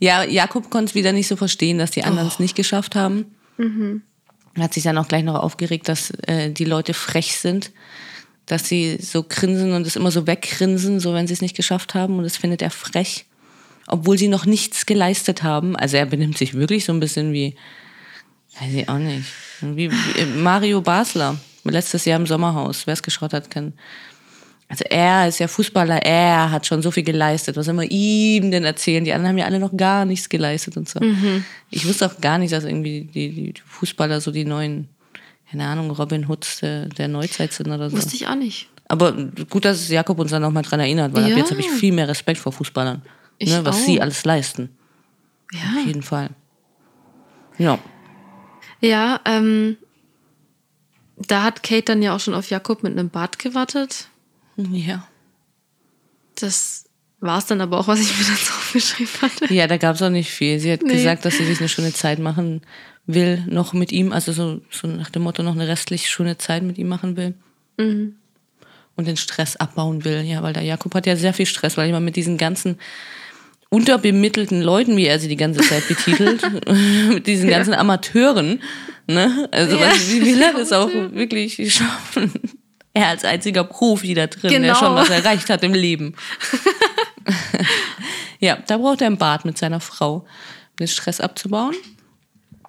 ja 0.00 0.24
Jakob 0.24 0.70
konnte 0.70 0.90
es 0.90 0.94
wieder 0.96 1.12
nicht 1.12 1.28
so 1.28 1.36
verstehen, 1.36 1.78
dass 1.78 1.92
die 1.92 2.02
anderen 2.02 2.28
es 2.28 2.40
nicht 2.40 2.56
geschafft 2.56 2.96
haben. 2.96 3.36
Hat 4.56 4.74
sich 4.74 4.84
dann 4.84 4.98
auch 4.98 5.08
gleich 5.08 5.22
noch 5.22 5.34
aufgeregt, 5.34 5.88
dass 5.88 6.10
äh, 6.26 6.50
die 6.50 6.64
Leute 6.64 6.94
frech 6.94 7.36
sind, 7.36 7.72
dass 8.46 8.68
sie 8.68 8.98
so 9.00 9.22
grinsen 9.22 9.72
und 9.72 9.86
es 9.86 9.96
immer 9.96 10.10
so 10.10 10.26
weggrinsen, 10.26 11.00
so 11.00 11.12
wenn 11.12 11.26
sie 11.26 11.34
es 11.34 11.42
nicht 11.42 11.56
geschafft 11.56 11.94
haben. 11.94 12.18
Und 12.18 12.24
das 12.24 12.36
findet 12.36 12.62
er 12.62 12.70
frech, 12.70 13.26
obwohl 13.86 14.16
sie 14.16 14.28
noch 14.28 14.46
nichts 14.46 14.86
geleistet 14.86 15.42
haben. 15.42 15.76
Also 15.76 15.96
er 15.96 16.06
benimmt 16.06 16.38
sich 16.38 16.54
wirklich 16.54 16.84
so 16.84 16.92
ein 16.92 17.00
bisschen 17.00 17.32
wie, 17.32 17.54
weiß 18.60 18.72
ich 18.72 18.88
auch 18.88 18.98
nicht, 18.98 19.26
wie, 19.60 19.90
Mario 20.36 20.80
Basler 20.80 21.36
letztes 21.64 22.04
Jahr 22.04 22.18
im 22.18 22.26
Sommerhaus. 22.26 22.86
Wer 22.86 22.94
es 22.94 23.02
geschaut 23.02 23.32
hat, 23.32 23.50
kann 23.50 23.74
also 24.68 24.84
er 24.90 25.28
ist 25.28 25.38
ja 25.38 25.46
Fußballer, 25.48 26.02
er 26.02 26.50
hat 26.50 26.66
schon 26.66 26.82
so 26.82 26.90
viel 26.90 27.04
geleistet. 27.04 27.56
Was 27.56 27.66
soll 27.66 27.74
man 27.74 27.88
ihm 27.88 28.50
denn 28.50 28.64
erzählen? 28.64 29.04
Die 29.04 29.12
anderen 29.12 29.30
haben 29.30 29.38
ja 29.38 29.44
alle 29.46 29.60
noch 29.60 29.76
gar 29.76 30.04
nichts 30.04 30.28
geleistet 30.28 30.76
und 30.76 30.88
so. 30.88 31.00
Ich 31.70 31.86
wusste 31.86 32.06
auch 32.06 32.20
gar 32.20 32.38
nicht, 32.38 32.52
dass 32.52 32.64
irgendwie 32.64 33.02
die, 33.02 33.30
die, 33.32 33.54
Fußballer 33.64 34.20
so 34.20 34.30
die 34.32 34.44
neuen, 34.44 34.88
keine 35.50 35.66
Ahnung, 35.66 35.90
Robin 35.90 36.26
Hoods 36.28 36.60
der, 36.60 36.86
der 36.86 37.06
Neuzeit 37.08 37.52
sind 37.52 37.68
oder 37.70 37.90
so. 37.90 37.96
Wusste 37.96 38.16
ich 38.16 38.26
auch 38.26 38.34
nicht. 38.34 38.68
Aber 38.88 39.12
gut, 39.50 39.64
dass 39.64 39.88
Jakob 39.88 40.18
uns 40.18 40.30
da 40.30 40.38
nochmal 40.40 40.62
dran 40.62 40.80
erinnert, 40.80 41.14
weil 41.14 41.24
ab 41.24 41.30
Ja. 41.30 41.36
jetzt 41.36 41.50
habe 41.50 41.60
ich 41.60 41.68
viel 41.70 41.92
mehr 41.92 42.08
Respekt 42.08 42.38
vor 42.38 42.52
Fußballern. 42.52 43.02
Ich 43.38 43.50
Ne, 43.50 43.64
was 43.64 43.76
auch. 43.76 43.80
sie 43.80 44.00
alles 44.00 44.24
leisten. 44.24 44.70
Auf 45.52 45.60
Ja, 45.60 45.80
jeden 45.86 46.02
Fall. 46.02 46.30
Ja. 47.58 47.78
ja 48.80 49.20
ähm, 49.24 49.76
da 51.18 51.42
hat 51.44 51.62
Kate 51.62 51.82
dann 51.82 52.02
ja 52.02 52.14
auch 52.14 52.20
schon 52.20 52.34
auf 52.34 52.50
Jakob 52.50 52.82
mit 52.82 52.92
einem 52.92 53.10
Bart 53.10 53.38
gewartet. 53.38 54.08
Ja. 54.56 55.06
Das 56.38 56.84
war 57.20 57.38
es 57.38 57.46
dann 57.46 57.60
aber 57.60 57.78
auch, 57.80 57.88
was 57.88 58.00
ich 58.00 58.16
mir 58.18 58.24
dann 58.26 58.36
so 58.36 58.52
aufgeschrieben 58.52 59.12
hatte. 59.22 59.52
Ja, 59.54 59.66
da 59.66 59.76
gab 59.76 59.96
es 59.96 60.02
auch 60.02 60.10
nicht 60.10 60.30
viel. 60.30 60.58
Sie 60.60 60.70
hat 60.72 60.82
Nee. 60.82 60.94
gesagt, 60.94 61.24
dass 61.24 61.36
sie 61.36 61.44
sich 61.46 61.58
eine 61.60 61.68
schöne 61.68 61.92
Zeit 61.92 62.18
machen 62.18 62.62
will, 63.06 63.44
noch 63.48 63.72
mit 63.72 63.92
ihm, 63.92 64.12
also 64.12 64.32
so, 64.32 64.60
so 64.70 64.88
nach 64.88 65.10
dem 65.10 65.22
Motto 65.22 65.42
noch 65.42 65.54
eine 65.54 65.68
restlich 65.68 66.08
schöne 66.08 66.38
Zeit 66.38 66.62
mit 66.62 66.76
ihm 66.78 66.88
machen 66.88 67.16
will. 67.16 67.34
Mhm. 67.78 68.16
Und 68.96 69.06
den 69.06 69.16
Stress 69.16 69.56
abbauen 69.56 70.04
will. 70.04 70.22
Ja, 70.22 70.42
weil 70.42 70.54
der 70.54 70.62
Jakob 70.62 70.94
hat 70.94 71.06
ja 71.06 71.16
sehr 71.16 71.34
viel 71.34 71.46
Stress, 71.46 71.76
weil 71.76 71.88
immer 71.88 72.00
mit 72.00 72.16
diesen 72.16 72.38
ganzen 72.38 72.78
unterbemittelten 73.68 74.62
Leuten, 74.62 74.96
wie 74.96 75.06
er 75.06 75.18
sie 75.18 75.28
die 75.28 75.36
ganze 75.36 75.60
Zeit 75.60 75.86
betitelt, 75.88 76.42
mit 77.08 77.26
diesen 77.26 77.48
ganzen 77.50 77.74
Amateuren, 77.74 78.60
ne? 79.06 79.48
Also 79.52 79.76
Ja, 79.76 79.90
was, 79.90 80.10
wie 80.12 80.24
will 80.24 80.40
er 80.40 80.52
das 80.54 80.72
auch 80.72 80.88
wirklich 80.92 81.72
schaffen? 81.74 82.32
Er 82.96 83.08
als 83.08 83.24
einziger 83.24 83.64
Profi 83.64 84.14
da 84.14 84.26
drin, 84.26 84.50
der 84.50 84.60
Genau. 84.60 84.74
schon 84.74 84.94
was 84.94 85.10
erreicht 85.10 85.50
hat 85.50 85.62
im 85.62 85.74
Leben. 85.74 86.14
ja, 88.40 88.56
da 88.66 88.78
braucht 88.78 89.00
er 89.00 89.08
einen 89.08 89.18
Bad 89.18 89.44
mit 89.44 89.58
seiner 89.58 89.80
Frau, 89.80 90.16
um 90.16 90.26
den 90.80 90.88
Stress 90.88 91.20
abzubauen. 91.20 91.74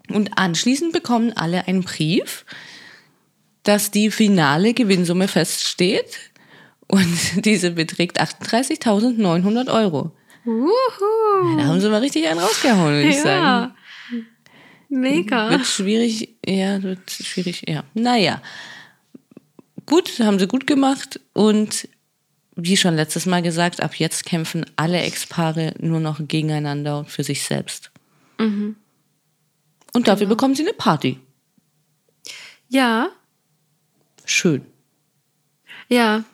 Und 0.10 0.38
anschließend 0.38 0.94
bekommen 0.94 1.34
alle 1.34 1.68
einen 1.68 1.84
Brief, 1.84 2.46
dass 3.64 3.92
die 3.92 4.12
finale 4.12 4.74
Gewinnsumme 4.74 5.28
feststeht. 5.28 6.18
Und 6.88 7.18
diese 7.46 7.72
beträgt 7.72 8.22
38.900 8.22 9.72
Euro. 9.74 10.12
Wuhu. 10.46 11.58
Da 11.58 11.66
haben 11.66 11.82
sie 11.82 11.90
mal 11.90 12.00
richtig 12.00 12.28
einen 12.28 12.40
rausgehauen, 12.40 12.94
würde 12.94 13.10
ich 13.10 13.20
sagen. 13.22 13.44
Ja. 13.44 13.76
Mega. 14.90 15.50
Wird 15.50 15.66
schwierig, 15.66 16.38
ja, 16.46 16.82
wird 16.82 17.12
schwierig, 17.12 17.64
ja. 17.68 17.84
Naja. 17.94 18.42
Gut, 19.88 20.20
haben 20.20 20.38
sie 20.38 20.48
gut 20.48 20.68
gemacht 20.68 21.20
und 21.34 21.88
wie 22.56 22.76
schon 22.76 22.96
letztes 22.96 23.26
Mal 23.26 23.42
gesagt, 23.42 23.82
ab 23.82 23.96
jetzt 23.96 24.26
kämpfen 24.26 24.66
alle 24.76 25.00
Ex-Paare 25.02 25.74
nur 25.80 26.00
noch 26.00 26.20
gegeneinander 26.20 27.00
und 27.00 27.10
für 27.10 27.24
sich 27.24 27.44
selbst. 27.44 27.92
Mhm. 28.38 28.76
Und 29.94 30.08
dafür 30.08 30.28
bekommen 30.28 30.56
sie 30.56 30.64
eine 30.64 30.74
Party. 30.74 31.20
Ja, 32.68 33.10
Schön. 34.26 34.66
ja. 35.88 36.26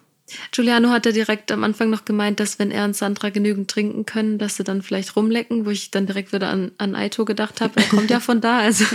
Giuliano 0.52 0.90
hat 0.90 1.06
ja 1.06 1.12
direkt 1.12 1.52
am 1.52 1.64
Anfang 1.64 1.90
noch 1.90 2.06
gemeint, 2.06 2.40
dass 2.40 2.60
wenn 2.60 2.72
er 2.72 2.86
und 2.86 2.96
Sandra 2.96 3.30
genügend 3.30 3.70
trinken 3.70 4.06
können, 4.06 4.38
dass 4.38 4.58
sie 4.58 4.64
dann 4.64 4.82
vielleicht 4.82 5.16
rumlecken, 5.16 5.66
wo 5.66 5.70
ich 5.70 5.92
dann 5.92 6.06
direkt 6.06 6.34
wieder 6.34 6.50
an, 6.50 6.72
an 6.78 6.96
Aito 6.96 7.26
gedacht 7.26 7.62
habe. 7.62 7.74
Er 7.76 7.84
kommt 7.88 8.10
ja 8.10 8.20
von 8.20 8.42
da, 8.42 8.60
also. 8.60 8.86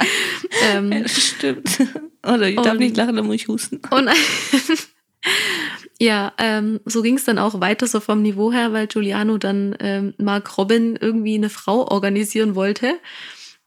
ähm, 0.72 1.04
Stimmt. 1.06 1.78
Oder 2.22 2.48
ich 2.48 2.56
darf 2.56 2.72
Und- 2.72 2.78
nicht 2.78 2.96
lachen, 2.96 3.16
dann 3.16 3.26
muss 3.26 3.36
ich 3.36 3.48
husten. 3.48 3.80
Und 3.90 4.08
ja, 5.98 6.32
ähm, 6.38 6.80
so 6.84 7.02
ging 7.02 7.16
es 7.16 7.24
dann 7.24 7.38
auch 7.38 7.60
weiter 7.60 7.86
so 7.86 8.00
vom 8.00 8.22
Niveau 8.22 8.52
her, 8.52 8.72
weil 8.72 8.86
Giuliano 8.86 9.38
dann 9.38 9.76
ähm, 9.80 10.14
Mark 10.18 10.56
Robin 10.58 10.96
irgendwie 10.96 11.34
eine 11.34 11.50
Frau 11.50 11.88
organisieren 11.88 12.54
wollte. 12.54 12.94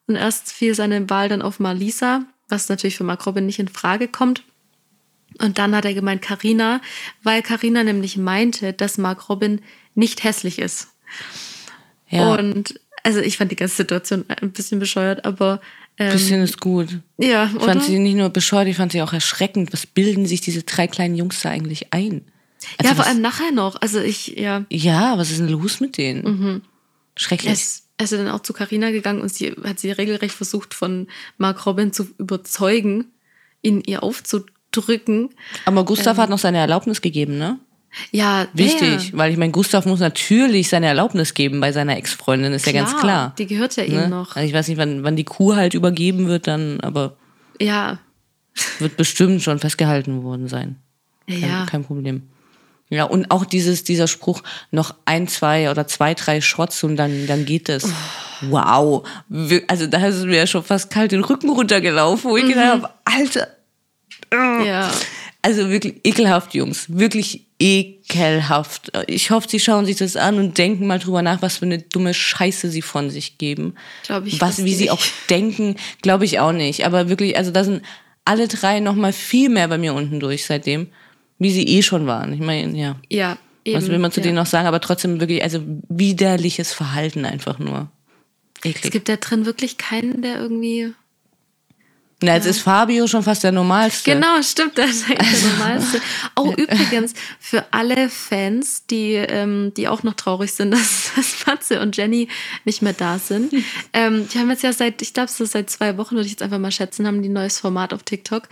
Und 0.08 0.16
erst 0.16 0.52
fiel 0.52 0.76
seine 0.76 1.10
Wahl 1.10 1.30
dann 1.30 1.42
auf 1.42 1.60
Marlisa, 1.60 2.26
was 2.50 2.70
natürlich 2.70 2.98
für 2.98 3.04
Mark 3.04 3.26
Robin 3.26 3.46
nicht 3.46 3.60
in 3.60 3.68
Frage 3.70 4.08
kommt. 4.08 4.44
Und 5.40 5.58
dann 5.58 5.76
hat 5.76 5.86
er 5.86 5.94
gemeint 5.94 6.22
Karina, 6.22 6.82
weil 7.24 7.42
Karina 7.42 7.84
nämlich 7.84 8.18
meinte, 8.18 8.74
dass 8.74 8.98
Mark 8.98 9.30
Robin 9.30 9.62
nicht 9.96 10.24
hässlich 10.24 10.60
ist. 10.60 10.90
Ja, 12.10 12.34
Und 12.36 12.80
also 13.04 13.20
ich 13.20 13.38
fand 13.38 13.52
die 13.52 13.56
ganze 13.56 13.76
Situation 13.76 14.26
ein 14.42 14.52
bisschen 14.52 14.80
bescheuert, 14.80 15.26
aber 15.26 15.62
ähm, 15.98 16.12
bisschen 16.12 16.42
ist 16.42 16.60
gut. 16.60 17.00
ja, 17.18 17.46
Ich 17.48 17.56
oder? 17.56 17.66
fand 17.66 17.84
sie 17.84 18.00
nicht 18.00 18.16
nur 18.16 18.30
bescheuert, 18.30 18.68
ich 18.68 18.78
fand 18.78 18.92
sie 18.92 19.02
auch 19.02 19.14
erschreckend. 19.14 19.74
Was 19.74 19.86
bilden 19.86 20.26
sich 20.26 20.42
diese 20.42 20.64
drei 20.64 20.88
kleinen 20.88 21.16
Jungs 21.16 21.42
da 21.42 21.50
eigentlich 21.50 21.94
ein? 21.94 22.24
Also 22.78 22.90
ja, 22.92 22.96
vor 22.96 23.06
allem 23.06 23.22
nachher 23.22 23.52
noch. 23.52 23.82
Also 23.82 24.00
ich, 24.00 24.28
ja, 24.38 24.66
Ja, 24.70 25.18
was 25.18 25.32
ist 25.32 25.40
denn 25.40 25.50
los 25.50 25.80
mit 25.80 25.98
denen? 25.98 26.24
Mhm. 26.24 26.62
Schrecklich. 27.18 27.48
Er 27.50 27.54
ist, 27.54 27.84
er 27.98 28.04
ist 28.06 28.14
dann 28.14 28.30
auch 28.30 28.40
zu 28.42 28.54
Carina 28.54 28.92
gegangen 28.92 29.22
und 29.22 29.32
sie 29.34 29.54
hat 29.66 29.80
sie 29.80 29.92
regelrecht 29.92 30.34
versucht, 30.34 30.74
von 30.74 31.08
Mark 31.38 31.66
Robin 31.66 31.92
zu 31.94 32.08
überzeugen, 32.18 33.12
ihn 33.62 33.82
ihr 33.86 34.02
aufzudrücken. 34.04 34.53
Aber 35.66 35.86
Gustav 35.86 36.18
hat 36.18 36.30
noch 36.30 36.40
seine 36.40 36.58
Erlaubnis 36.60 37.02
gegeben, 37.02 37.38
ne? 37.38 37.60
Ja, 38.12 38.48
Wichtig, 38.54 39.12
der, 39.12 39.18
weil 39.20 39.32
ich 39.32 39.38
meine, 39.38 39.52
Gustav 39.52 39.86
muss 39.86 40.00
natürlich 40.00 40.68
seine 40.70 40.88
Erlaubnis 40.88 41.36
geben 41.36 41.60
bei 41.60 41.72
seiner 41.72 41.96
Ex-Freundin, 41.96 42.52
ist 42.52 42.66
ja 42.66 42.72
ganz 42.72 42.98
klar. 42.98 43.34
Die 43.38 43.46
gehört 43.46 43.76
ja 43.76 43.84
ihm 43.84 43.94
ne? 43.96 44.08
noch. 44.10 44.36
Also 44.36 44.48
ich 44.48 44.54
weiß 44.54 44.68
nicht, 44.68 44.78
wann, 44.78 45.04
wann 45.04 45.16
die 45.16 45.24
Kuh 45.26 45.56
halt 45.56 45.76
übergeben 45.76 46.28
wird, 46.28 46.48
dann, 46.48 46.80
aber 46.82 47.16
Ja, 47.62 48.00
wird 48.80 48.98
bestimmt 48.98 49.44
schon 49.44 49.60
festgehalten 49.60 50.24
worden 50.24 50.48
sein. 50.48 50.78
Kein, 51.28 51.42
ja. 51.42 51.66
kein 51.68 51.84
Problem. 51.84 52.24
Ja, 52.90 53.06
und 53.06 53.32
auch 53.32 53.46
dieses, 53.46 53.84
dieser 53.84 54.08
Spruch, 54.08 54.42
noch 54.72 54.96
ein, 55.06 55.28
zwei 55.28 55.70
oder 55.72 55.88
zwei, 55.88 56.14
drei 56.16 56.42
Shots 56.42 56.84
und 56.84 56.96
dann, 56.96 57.28
dann 57.28 57.46
geht 57.46 57.70
es. 57.70 57.88
Wow. 58.42 59.08
Wir- 59.30 59.64
Also 59.68 59.88
da 59.88 60.06
ist 60.06 60.26
mir 60.26 60.38
ja 60.38 60.48
schon 60.48 60.64
fast 60.64 60.90
kalt 60.92 61.12
den 61.12 61.24
Rücken 61.24 61.50
runtergelaufen, 61.50 62.30
wo 62.30 62.38
ich 62.38 62.48
gedacht 62.48 62.68
habe, 62.84 62.90
Alter, 63.06 63.48
ja. 64.34 64.92
also 65.42 65.70
wirklich 65.70 65.96
ekelhaft, 66.04 66.54
Jungs. 66.54 66.86
Wirklich 66.90 67.46
ekelhaft. 67.60 68.92
Ich 69.08 69.32
hoffe, 69.32 69.48
sie 69.50 69.60
schauen 69.60 69.86
sich 69.86 69.96
das 69.96 70.16
an 70.16 70.38
und 70.38 70.58
denken 70.58 70.88
mal 70.88 71.00
drüber 71.00 71.22
nach, 71.22 71.42
was 71.42 71.58
für 71.58 71.66
eine 71.66 71.80
dumme 71.80 72.14
Scheiße 72.14 72.70
sie 72.70 72.82
von 72.82 73.10
sich 73.10 73.38
geben. 73.38 73.76
Glaub 74.06 74.26
ich 74.26 74.42
was, 74.42 74.66
wie 74.66 74.74
sie 74.74 74.84
nicht. 74.84 74.92
auch 74.92 75.02
denken, 75.30 75.76
glaube 76.02 76.26
ich 76.26 76.40
auch 76.40 76.52
nicht. 76.52 76.86
Aber 76.86 77.10
wirklich, 77.10 77.38
also 77.38 77.52
da 77.52 77.64
sind 77.64 77.84
alle 78.26 78.48
drei 78.48 78.80
noch 78.80 78.96
mal 78.96 79.14
viel 79.14 79.50
mehr 79.50 79.68
bei 79.68 79.78
mir 79.78 79.94
unten 79.94 80.20
durch 80.20 80.46
seitdem, 80.46 80.88
wie 81.40 81.52
sie 81.52 81.68
eh 81.68 81.82
schon 81.82 82.06
waren. 82.06 82.34
Ich 82.34 82.40
meine, 82.40 82.78
ja. 82.78 82.98
Ja, 83.10 83.38
eben. 83.66 83.78
Was 83.78 83.88
will 83.88 84.00
man 84.00 84.12
zu 84.12 84.20
ja. 84.20 84.26
denen 84.26 84.36
noch 84.36 84.46
sagen? 84.46 84.68
Aber 84.68 84.82
trotzdem 84.82 85.20
wirklich, 85.20 85.44
also 85.44 85.62
widerliches 85.90 86.74
Verhalten 86.74 87.26
einfach 87.26 87.60
nur. 87.60 87.90
Es 88.64 88.72
Eklig. 88.72 88.92
gibt 88.92 89.10
da 89.10 89.18
drin 89.18 89.46
wirklich 89.46 89.78
keinen, 89.78 90.22
der 90.22 90.38
irgendwie. 90.40 90.94
Na, 92.24 92.36
jetzt 92.36 92.46
ist 92.46 92.62
Fabio 92.62 93.06
schon 93.06 93.22
fast 93.22 93.44
der 93.44 93.52
Normalste. 93.52 94.14
Genau, 94.14 94.42
stimmt, 94.42 94.78
das 94.78 94.92
ist 94.92 95.10
eigentlich 95.10 95.42
der 95.42 95.50
normalste. 95.50 96.02
Oh, 96.38 96.54
übrigens, 96.56 97.14
für 97.38 97.66
alle 97.72 98.10
Fans, 98.10 98.86
die, 98.86 99.16
ähm, 99.16 99.74
die 99.76 99.90
auch 99.90 100.04
noch 100.04 100.14
traurig 100.14 100.54
sind, 100.54 100.72
dass, 100.74 101.12
dass 101.18 101.46
Matze 101.46 101.82
und 101.82 101.98
Jenny 101.98 102.30
nicht 102.64 102.82
mehr 102.82 102.94
da 102.94 103.20
sind. 103.20 103.54
Ähm, 103.96 104.28
die 104.28 104.40
haben 104.40 104.50
jetzt 104.50 104.64
ja 104.64 104.74
seit, 104.74 105.02
ich 105.02 105.14
glaube, 105.14 105.30
so 105.30 105.46
seit 105.46 105.70
zwei 105.70 105.98
Wochen, 105.98 106.16
würde 106.16 106.26
ich 106.26 106.32
jetzt 106.32 106.42
einfach 106.42 106.58
mal 106.58 106.72
schätzen, 106.72 107.06
haben 107.06 107.22
die 107.22 107.30
ein 107.30 107.34
neues 107.34 107.60
Format 107.60 107.94
auf 107.94 108.02
TikTok. 108.02 108.44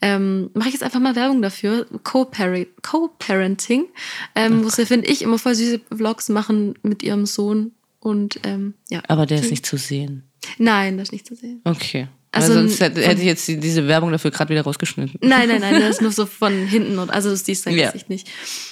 Ähm, 0.00 0.50
Mache 0.54 0.68
ich 0.68 0.74
jetzt 0.74 0.82
einfach 0.82 0.98
mal 0.98 1.14
Werbung 1.14 1.40
dafür. 1.40 1.86
Co-Parenting, 2.02 2.72
Co 2.82 3.90
ähm, 4.34 4.64
wo 4.64 4.70
sie, 4.70 4.86
finde 4.86 5.06
ich, 5.06 5.22
immer 5.22 5.38
voll 5.38 5.54
süße 5.54 5.80
Vlogs 5.94 6.30
machen 6.30 6.74
mit 6.82 7.02
ihrem 7.02 7.26
Sohn. 7.26 7.72
Und 8.00 8.40
ähm, 8.44 8.74
ja. 8.88 9.02
Aber 9.06 9.26
der 9.26 9.40
ist 9.40 9.50
nicht 9.50 9.66
zu 9.66 9.76
sehen. 9.76 10.24
Nein, 10.58 10.98
das 10.98 11.08
ist 11.08 11.12
nicht 11.12 11.26
zu 11.26 11.36
sehen. 11.36 11.60
Okay. 11.64 12.08
Also 12.30 12.52
Also 12.52 12.60
sonst 12.68 12.80
hätte, 12.80 13.00
hätte 13.02 13.20
ich 13.20 13.26
jetzt 13.26 13.48
die, 13.48 13.58
diese 13.58 13.88
Werbung 13.88 14.12
dafür 14.12 14.30
gerade 14.30 14.50
wieder 14.50 14.62
rausgeschnitten. 14.62 15.18
Nein, 15.22 15.48
nein, 15.48 15.60
nein, 15.60 15.80
das 15.80 15.90
ist 15.96 16.02
nur 16.02 16.12
so 16.12 16.26
von 16.26 16.66
hinten 16.66 16.98
und 16.98 17.10
also 17.10 17.30
das 17.30 17.44
siehst 17.44 17.64
du 17.64 17.70
sein 17.70 17.78
Ja. 17.78 17.86
Gesicht 17.90 18.10
nicht. 18.10 18.28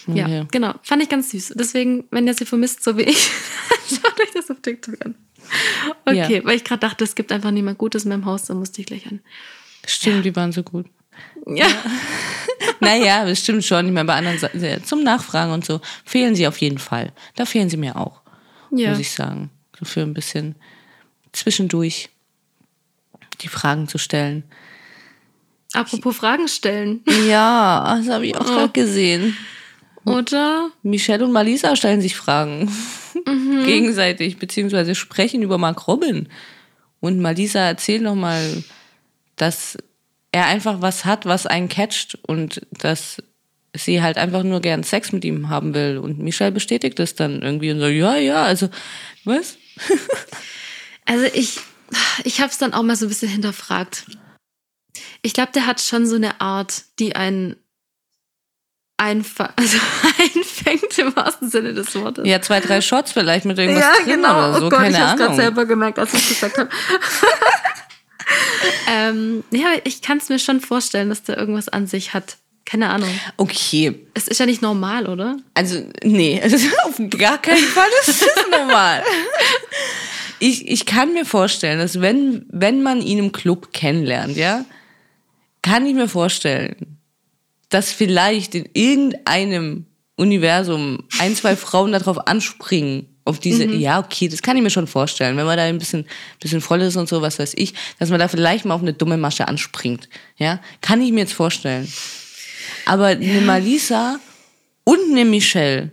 Ja, 0.07 0.27
Okay. 0.27 0.47
genau. 0.51 0.75
Fand 0.83 1.03
ich 1.03 1.09
ganz 1.09 1.31
süß. 1.31 1.55
Deswegen, 1.57 2.05
wenn 2.11 2.27
ihr 2.27 2.35
sie 2.35 2.45
vermisst, 2.45 2.85
so 2.85 2.97
wie 2.99 3.03
ich, 3.03 3.31
schaut 3.89 4.21
euch 4.21 4.31
das 4.35 4.51
auf 4.51 4.61
TikTok 4.61 5.05
an. 5.05 5.15
Okay, 6.05 6.37
Ja. 6.39 6.45
weil 6.45 6.57
ich 6.57 6.65
gerade 6.65 6.81
dachte, 6.81 7.05
es 7.05 7.15
gibt 7.15 7.33
einfach 7.33 7.51
niemand 7.51 7.79
Gutes 7.79 8.05
mehr 8.05 8.17
im 8.17 8.25
Haus, 8.27 8.45
da 8.45 8.55
musste 8.55 8.81
ich 8.81 8.87
gleich 8.87 9.07
an. 9.07 9.21
Stimmt, 9.87 10.25
die 10.25 10.35
waren 10.37 10.53
so 10.53 10.63
gut. 10.63 10.87
Ja, 11.47 11.67
Naja, 12.81 13.25
das 13.29 13.39
stimmt 13.41 13.65
schon. 13.65 13.87
Ich 13.87 13.93
meine, 13.93 14.07
bei 14.07 14.15
anderen 14.17 14.39
Seiten, 14.39 14.63
äh, 14.63 14.83
zum 14.83 15.03
Nachfragen 15.03 15.53
und 15.53 15.65
so 15.65 15.81
fehlen 16.05 16.35
sie 16.35 16.47
auf 16.47 16.59
jeden 16.59 16.79
Fall. 16.79 17.13
Da 17.37 17.47
fehlen 17.47 17.71
sie 17.71 17.77
mir 17.79 17.97
auch, 17.97 18.21
ja. 18.71 18.91
muss 18.91 18.99
ich 18.99 19.13
sagen. 19.13 19.51
So 19.79 19.85
für 19.87 20.01
ein 20.03 20.13
bisschen 20.15 20.57
zwischendurch 21.33 22.09
die 23.41 23.49
Fragen 23.49 23.89
zu 23.89 23.99
stellen. 23.99 24.45
Apropos 25.73 26.17
Fragen 26.17 26.49
stellen, 26.49 27.03
Ja, 27.29 27.97
das 27.99 28.13
habe 28.13 28.27
ich 28.27 28.37
auch 28.37 28.45
gerade 28.45 28.73
gesehen. 28.73 29.37
oder? 30.05 30.71
Michelle 30.83 31.25
und 31.25 31.33
Malisa 31.33 31.77
stellen 31.77 32.01
sich 32.01 32.17
Fragen 32.17 32.71
gegenseitig, 33.65 34.39
beziehungsweise 34.39 34.95
sprechen 34.95 35.43
über 35.43 35.59
Mark 35.59 35.87
Robin. 35.89 36.29
Und 37.01 37.21
Malisa 37.21 37.61
erzählt 37.61 38.03
nochmal, 38.03 38.63
dass 39.37 39.77
er 40.33 40.47
einfach 40.47 40.81
was 40.81 41.05
hat, 41.05 41.27
was 41.27 41.47
einen 41.47 41.69
catcht 41.69 42.19
und 42.27 42.67
dass 42.71 43.23
sie 43.75 44.01
halt 44.03 44.17
einfach 44.17 44.43
nur 44.43 44.61
gern 44.61 44.83
Sex 44.83 45.13
mit 45.13 45.25
ihm 45.25 45.49
haben 45.51 45.75
will. 45.75 45.99
Und 45.99 46.19
Michelle 46.19 46.53
bestätigt 46.53 46.99
das 46.99 47.15
dann 47.15 47.43
irgendwie 47.43 47.71
und 47.71 47.81
so, 47.81 47.87
ja, 47.87 48.17
ja, 48.17 48.43
also, 48.45 48.69
was? 49.25 49.59
Also 51.09 51.27
ich, 51.35 51.61
ich 52.25 52.41
habe 52.41 52.51
es 52.51 52.59
dann 52.59 52.75
auch 52.75 52.83
mal 52.83 52.97
so 52.97 53.07
ein 53.07 53.09
bisschen 53.09 53.29
hinterfragt. 53.29 54.05
Ich 55.23 55.33
glaube, 55.33 55.53
der 55.53 55.67
hat 55.67 55.81
schon 55.81 56.07
so 56.07 56.17
eine 56.17 56.41
Art, 56.41 56.85
die 56.99 57.17
einen 57.17 57.57
einfach, 58.97 59.51
also 59.57 59.79
einfängt 60.19 60.99
im 60.99 61.15
wahrsten 61.17 61.51
Sinne 61.51 61.75
des 61.75 61.95
Wortes. 61.95 62.27
Ja, 62.27 62.41
zwei, 62.41 62.61
drei 62.61 62.81
Shots 62.81 63.13
vielleicht 63.13 63.45
mit 63.45 63.59
irgendwas 63.59 63.85
ja, 63.85 64.05
drin 64.05 64.23
genau. 64.23 64.37
oder 64.37 64.61
so, 64.61 64.67
oh 64.67 64.71
Gott, 64.71 64.81
keine 64.81 64.97
ich 64.97 65.03
hab's 65.03 65.21
gerade 65.21 65.37
selber 65.37 65.67
gemerkt, 65.67 65.99
als 65.99 66.15
ich 66.15 66.29
gesagt 66.29 66.59
habe. 66.59 66.71
ähm, 68.89 69.45
ja, 69.51 69.69
ich 69.85 70.03
kann 70.03 70.19
es 70.19 70.29
mir 70.29 70.39
schon 70.39 70.61
vorstellen, 70.61 71.09
dass 71.09 71.23
der 71.23 71.37
irgendwas 71.37 71.69
an 71.69 71.87
sich 71.87 72.15
hat. 72.15 72.39
Keine 72.65 72.91
Ahnung. 72.91 73.09
Okay, 73.37 74.07
Es 74.15 74.27
ist 74.27 74.41
ja 74.41 74.47
nicht 74.47 74.61
normal, 74.61 75.07
oder? 75.07 75.37
Also, 75.55 75.89
nee, 76.03 76.43
auf 76.85 76.97
gar 77.17 77.41
keinen 77.41 77.59
Fall 77.59 77.89
ist 78.01 78.23
das 78.23 78.45
normal. 78.51 79.05
Ich, 80.39 80.69
ich 80.69 80.87
kann 80.87 81.13
mir 81.13 81.25
vorstellen, 81.25 81.79
dass 81.79 82.01
wenn, 82.01 82.47
wenn 82.51 82.83
man 82.83 83.01
ihn 83.01 83.19
im 83.19 83.33
Club 83.33 83.73
kennenlernt, 83.73 84.37
ja, 84.37 84.65
kann 85.63 85.87
ich 85.87 85.95
mir 85.95 86.09
vorstellen, 86.09 86.99
dass 87.69 87.93
vielleicht 87.93 88.55
in 88.55 88.69
irgendeinem 88.73 89.87
Universum 90.17 91.05
ein, 91.19 91.35
zwei 91.35 91.57
Frauen 91.57 91.93
darauf 91.93 92.27
anspringen, 92.27 93.09
auf 93.25 93.41
diese, 93.41 93.65
ja, 93.65 93.99
okay, 93.99 94.29
das 94.29 94.41
kann 94.41 94.57
ich 94.57 94.63
mir 94.63 94.71
schon 94.71 94.87
vorstellen, 94.87 95.37
wenn 95.37 95.47
man 95.47 95.57
da 95.57 95.65
ein 95.65 95.79
bisschen, 95.79 96.07
bisschen 96.41 96.61
voll 96.61 96.81
ist 96.83 96.95
und 96.95 97.09
so, 97.09 97.23
was 97.23 97.41
weiß 97.41 97.55
ich, 97.57 97.75
dass 97.99 98.09
man 98.09 98.21
da 98.21 98.29
vielleicht 98.29 98.65
mal 98.65 98.75
auf 98.75 98.83
eine 98.83 98.93
dumme 98.93 99.17
Masche 99.17 99.49
anspringt, 99.49 100.09
ja, 100.37 100.61
kann 100.81 101.03
ich 101.03 101.11
mir 101.11 101.21
jetzt 101.21 101.33
vorstellen. 101.33 101.93
Aber 102.85 103.07
eine 103.07 103.41
Malisa 103.41 104.21
und 104.85 105.01
eine 105.11 105.25
Michelle, 105.25 105.91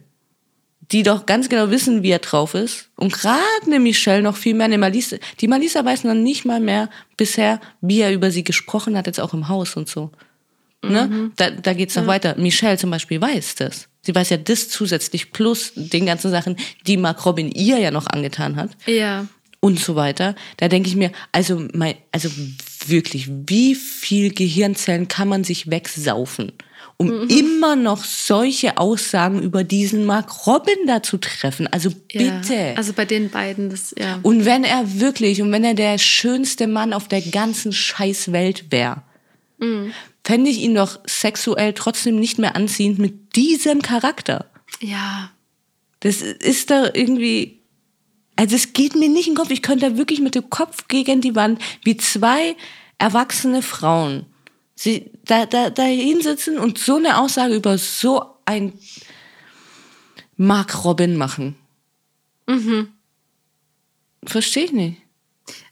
die 0.91 1.03
doch 1.03 1.25
ganz 1.25 1.49
genau 1.49 1.71
wissen, 1.71 2.03
wie 2.03 2.11
er 2.11 2.19
drauf 2.19 2.53
ist. 2.55 2.89
Und 2.95 3.13
gerade 3.13 3.41
eine 3.65 3.79
Michelle 3.79 4.21
noch 4.21 4.35
viel 4.35 4.53
mehr. 4.53 4.65
Eine 4.65 4.77
Malisa, 4.77 5.17
die 5.39 5.47
Malisa 5.47 5.83
weiß 5.83 6.03
noch 6.03 6.13
nicht 6.13 6.45
mal 6.45 6.59
mehr 6.59 6.89
bisher, 7.17 7.61
wie 7.81 8.01
er 8.01 8.11
über 8.13 8.31
sie 8.31 8.43
gesprochen 8.43 8.97
hat, 8.97 9.07
jetzt 9.07 9.19
auch 9.19 9.33
im 9.33 9.47
Haus 9.47 9.75
und 9.75 9.87
so. 9.87 10.11
Ne? 10.85 11.31
Da, 11.37 11.49
da 11.49 11.73
geht's 11.73 11.95
noch 11.95 12.07
weiter. 12.07 12.35
Michelle 12.37 12.77
zum 12.77 12.91
Beispiel 12.91 13.21
weiß 13.21 13.55
das. 13.55 13.87
Sie 14.01 14.13
weiß 14.13 14.31
ja 14.31 14.37
das 14.37 14.67
zusätzlich 14.67 15.31
plus 15.31 15.71
den 15.75 16.05
ganzen 16.05 16.29
Sachen, 16.29 16.57
die 16.85 16.97
Mark 16.97 17.25
Robin 17.25 17.49
ihr 17.51 17.79
ja 17.79 17.89
noch 17.89 18.07
angetan 18.07 18.57
hat 18.57 18.71
Ja. 18.85 19.25
und 19.61 19.79
so 19.79 19.95
weiter. 19.95 20.35
Da 20.57 20.67
denke 20.67 20.89
ich 20.89 20.97
mir, 20.97 21.13
also, 21.31 21.65
mein, 21.73 21.95
also 22.11 22.29
wirklich, 22.85 23.29
wie 23.47 23.75
viel 23.75 24.33
Gehirnzellen 24.33 25.07
kann 25.07 25.29
man 25.29 25.45
sich 25.45 25.71
wegsaufen, 25.71 26.51
um 26.97 27.27
immer 27.27 27.75
noch 27.75 28.03
solche 28.03 28.77
Aussagen 28.77 29.41
über 29.41 29.63
diesen 29.63 30.05
Mark 30.05 30.47
Robin 30.47 30.87
da 30.87 31.03
zu 31.03 31.17
treffen? 31.17 31.67
Also 31.67 31.89
bitte. 32.11 32.53
Ja. 32.53 32.73
Also 32.75 32.93
bei 32.93 33.05
den 33.05 33.29
beiden, 33.29 33.69
das, 33.69 33.93
ja. 33.97 34.19
und 34.23 34.45
wenn 34.45 34.63
er 34.63 34.99
wirklich, 34.99 35.41
und 35.41 35.51
wenn 35.51 35.63
er 35.63 35.73
der 35.73 35.97
schönste 35.97 36.67
Mann 36.67 36.93
auf 36.93 37.07
der 37.07 37.21
ganzen 37.21 37.73
Scheißwelt 37.73 38.71
wäre, 38.71 39.01
fände 40.23 40.49
ich 40.49 40.59
ihn 40.59 40.75
doch 40.75 40.99
sexuell 41.05 41.73
trotzdem 41.73 42.19
nicht 42.19 42.39
mehr 42.39 42.55
anziehend 42.55 42.99
mit 42.99 43.35
diesem 43.35 43.81
Charakter. 43.81 44.45
Ja. 44.79 45.31
Das 45.99 46.21
ist 46.21 46.69
da 46.69 46.89
irgendwie. 46.93 47.59
Also 48.35 48.55
es 48.55 48.73
geht 48.73 48.95
mir 48.95 49.09
nicht 49.09 49.27
in 49.27 49.33
den 49.33 49.37
Kopf. 49.37 49.51
Ich 49.51 49.61
könnte 49.61 49.89
da 49.89 49.97
wirklich 49.97 50.19
mit 50.19 50.35
dem 50.35 50.49
Kopf 50.49 50.87
gegen 50.87 51.21
die 51.21 51.35
Wand 51.35 51.61
wie 51.83 51.97
zwei 51.97 52.55
erwachsene 52.97 53.61
Frauen 53.61 54.25
sie 54.83 55.11
da, 55.25 55.45
da, 55.45 55.69
da 55.69 55.83
hinsitzen 55.83 56.59
und 56.59 56.77
so 56.77 56.97
eine 56.97 57.17
Aussage 57.17 57.55
über 57.55 57.77
so 57.77 58.35
ein 58.45 58.77
Mark 60.35 60.83
Robin 60.83 61.15
machen. 61.15 61.55
Mhm. 62.47 62.89
Verstehe 64.25 64.65
ich 64.65 64.71
nicht. 64.71 65.01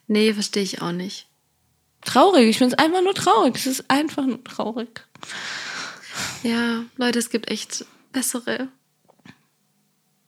Nee, 0.08 0.34
verstehe 0.34 0.64
ich 0.64 0.82
auch 0.82 0.92
nicht. 0.92 1.28
Traurig. 2.02 2.50
Ich 2.50 2.58
finde 2.58 2.76
es 2.76 2.84
einfach 2.84 3.02
nur 3.02 3.14
traurig. 3.14 3.56
Es 3.56 3.68
ist 3.68 3.90
einfach 3.90 4.26
nur 4.26 4.44
traurig. 4.44 5.06
Ja, 6.44 6.84
Leute, 6.98 7.20
es 7.20 7.30
gibt 7.30 7.50
echt 7.50 7.86
bessere. 8.12 8.70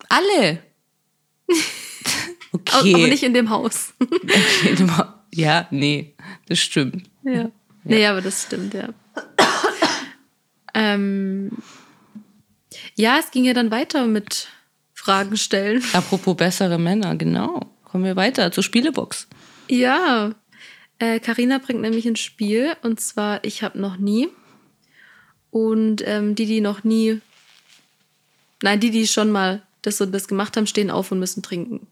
Alle. 0.10 0.64
Okay. 2.56 2.94
Aber 2.94 3.08
nicht 3.08 3.24
in 3.24 3.34
dem 3.34 3.50
Haus. 3.50 3.96
ja, 5.34 5.68
nee, 5.72 6.14
das 6.48 6.60
stimmt. 6.60 7.10
Ja. 7.24 7.50
Nee, 7.84 8.06
aber 8.06 8.22
das 8.22 8.44
stimmt, 8.44 8.74
ja. 8.74 8.90
ähm, 10.74 11.52
ja, 12.96 13.18
es 13.20 13.32
ging 13.32 13.46
ja 13.46 13.54
dann 13.54 13.72
weiter 13.72 14.06
mit 14.06 14.48
Fragen 14.94 15.38
stellen. 15.38 15.84
Apropos 15.94 16.36
bessere 16.36 16.80
Männer, 16.80 17.16
genau. 17.16 17.60
Kommen 17.84 18.06
wir 18.06 18.16
weiter 18.16 18.52
zur 18.52 18.64
Spielebox. 18.64 19.28
Ja. 19.70 20.34
Äh, 21.00 21.20
Carina 21.20 21.58
bringt 21.58 21.82
nämlich 21.82 22.06
ein 22.08 22.16
Spiel 22.16 22.74
und 22.82 23.00
zwar 23.00 23.44
Ich 23.44 23.64
habe 23.64 23.80
noch 23.80 23.98
nie. 23.98 24.30
Und 25.52 26.02
ähm, 26.08 26.34
die, 26.34 26.48
die 26.48 26.62
noch 26.62 26.84
nie, 26.84 27.22
nein, 28.64 28.80
die, 28.80 28.90
die 28.90 29.08
schon 29.08 29.30
mal 29.30 29.62
das 29.84 30.02
und 30.02 30.12
das 30.12 30.28
gemacht 30.28 30.58
haben, 30.58 30.66
stehen 30.66 30.90
auf 30.90 31.12
und 31.12 31.20
müssen 31.20 31.44
trinken. 31.44 31.86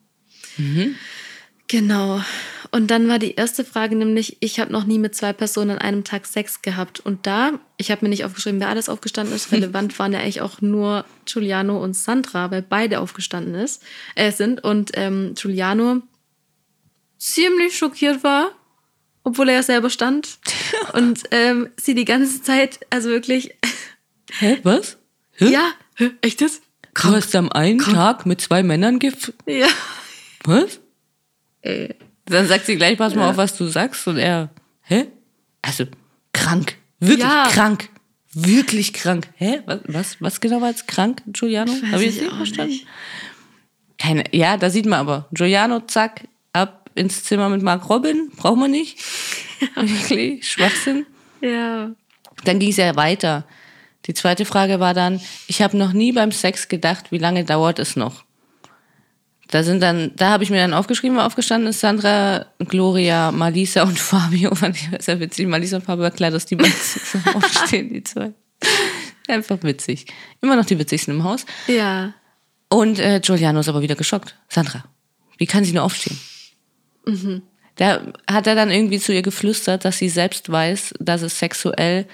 Genau. 1.68 2.22
Und 2.74 2.88
dann 2.88 3.10
war 3.10 3.20
die 3.20 3.36
erste 3.36 3.66
Frage 3.66 3.98
nämlich, 3.98 4.38
ich 4.40 4.60
habe 4.60 4.72
noch 4.72 4.86
nie 4.86 4.98
mit 4.98 5.14
zwei 5.14 5.34
Personen 5.34 5.72
an 5.72 5.78
einem 5.80 6.04
Tag 6.06 6.26
Sex 6.26 6.62
gehabt. 6.62 7.02
Und 7.02 7.28
da, 7.28 7.60
ich 7.76 7.92
habe 7.92 8.06
mir 8.06 8.10
nicht 8.10 8.24
aufgeschrieben, 8.24 8.62
wer 8.62 8.70
alles 8.70 8.88
aufgestanden 8.88 9.36
ist. 9.36 9.52
Relevant 9.52 10.00
waren 10.00 10.14
ja 10.14 10.20
eigentlich 10.20 10.42
auch 10.42 10.62
nur 10.62 11.04
Giuliano 11.26 11.84
und 11.84 11.96
Sandra, 11.96 12.50
weil 12.50 12.62
beide 12.62 13.02
aufgestanden 13.02 13.56
ist, 13.56 13.84
äh, 14.16 14.32
sind. 14.32 14.64
Und 14.64 14.92
ähm, 14.94 15.34
Giuliano 15.36 16.02
ziemlich 17.18 17.78
schockiert 17.78 18.24
war, 18.24 18.52
obwohl 19.24 19.50
er 19.50 19.56
ja 19.56 19.64
selber 19.64 19.90
stand. 19.90 20.40
Und 20.94 21.24
ähm, 21.32 21.70
sie 21.78 21.94
die 21.94 22.06
ganze 22.06 22.42
Zeit, 22.42 22.80
also 22.90 23.10
wirklich, 23.10 23.54
Hä, 24.40 24.60
was? 24.64 24.98
Hä? 25.34 25.50
ja, 25.50 25.72
hä, 25.96 26.12
echt 26.22 26.42
das? 26.42 26.62
Du 26.94 27.10
hast 27.10 27.36
am 27.36 27.52
einen 27.52 27.80
Tag 27.80 28.26
mit 28.26 28.42
zwei 28.42 28.64
Männern 28.64 29.00
gef... 29.00 29.34
Ja. 29.46 29.68
Was? 30.44 30.80
Ey. 31.62 31.96
Dann 32.32 32.48
sagt 32.48 32.66
sie 32.66 32.76
gleich, 32.76 32.98
pass 32.98 33.14
mal 33.16 33.30
auf, 33.30 33.38
was 33.38 33.56
du 33.58 33.68
sagst. 33.68 34.08
Und 34.08 34.18
er, 34.18 34.50
hä? 34.84 35.08
Also, 35.62 35.86
krank. 36.34 36.76
Wirklich 37.00 37.20
Ja. 37.28 37.48
krank. 37.52 37.90
Wirklich 38.34 38.94
krank. 38.94 39.28
Hä? 39.36 39.62
Was, 39.66 39.80
was, 39.88 40.22
was 40.22 40.42
genau 40.42 40.62
war 40.62 40.70
jetzt 40.70 40.88
krank, 40.88 41.22
Giuliano? 41.28 41.74
Habe 41.92 42.04
ich 42.04 42.16
es 42.16 42.22
nicht 42.22 42.34
verstanden? 42.34 42.72
nicht. 42.72 42.88
Keine, 43.98 44.24
ja, 44.32 44.58
da 44.58 44.70
sieht 44.70 44.86
man 44.86 45.00
aber. 45.00 45.28
Giuliano, 45.32 45.82
zack, 45.82 46.28
ab 46.54 46.90
ins 46.96 47.24
Zimmer 47.24 47.50
mit 47.50 47.62
Mark 47.62 47.90
Robin. 47.90 48.32
Braucht 48.36 48.58
man 48.58 48.72
nicht. 48.72 48.98
Wirklich, 49.76 50.50
Schwachsinn. 50.50 51.06
Ja. 51.42 51.92
Dann 52.46 52.60
ging 52.60 52.70
es 52.70 52.78
ja 52.78 52.96
weiter. 52.96 53.46
Die 54.08 54.14
zweite 54.14 54.46
Frage 54.46 54.80
war 54.80 54.94
dann, 54.94 55.20
ich 55.48 55.62
habe 55.62 55.78
noch 55.78 55.94
nie 55.94 56.12
beim 56.12 56.32
Sex 56.32 56.68
gedacht, 56.68 57.12
wie 57.12 57.18
lange 57.20 57.44
dauert 57.46 57.78
es 57.80 57.96
noch? 57.96 58.24
Da 59.52 59.64
sind 59.64 59.82
dann, 59.82 60.12
da 60.16 60.30
habe 60.30 60.44
ich 60.44 60.50
mir 60.50 60.58
dann 60.58 60.74
aufgeschrieben, 60.74 61.20
aufgestanden 61.20 61.70
ist 61.70 61.82
Sandra, 61.82 62.46
Gloria, 62.60 63.32
Malisa 63.32 63.84
und 63.84 64.00
Fabio. 64.00 64.56
Fand 64.56 64.78
ich 64.78 64.90
sehr 65.04 65.20
witzig. 65.20 65.48
Malisa 65.48 65.78
und 65.78 65.84
Fabio 65.84 66.10
klar, 66.10 66.32
dass 66.32 66.46
die 66.46 66.56
beiden 66.56 66.74
aufstehen, 67.36 67.94
die 67.94 68.04
zwei. 68.04 68.34
Einfach 69.28 69.62
witzig. 69.62 70.08
Immer 70.42 70.56
noch 70.56 70.66
die 70.66 70.80
witzigsten 70.80 71.14
im 71.14 71.24
Haus. 71.24 71.46
Ja. 71.68 72.14
Und 72.70 73.00
äh, 73.00 73.20
Giuliano 73.22 73.60
ist 73.60 73.68
aber 73.68 73.82
wieder 73.82 73.96
geschockt. 73.96 74.36
Sandra, 74.48 74.86
wie 75.38 75.46
kann 75.46 75.66
sie 75.66 75.74
nur 75.74 75.84
aufstehen? 75.84 76.18
Da 77.76 78.14
hat 78.30 78.48
er 78.48 78.56
dann 78.56 78.72
irgendwie 78.72 79.00
zu 79.00 79.14
ihr 79.14 79.22
geflüstert, 79.22 79.84
dass 79.84 79.98
sie 79.98 80.10
selbst 80.10 80.50
weiß, 80.50 80.94
dass 81.00 81.24
es 81.24 81.40
sexuell 81.40 82.08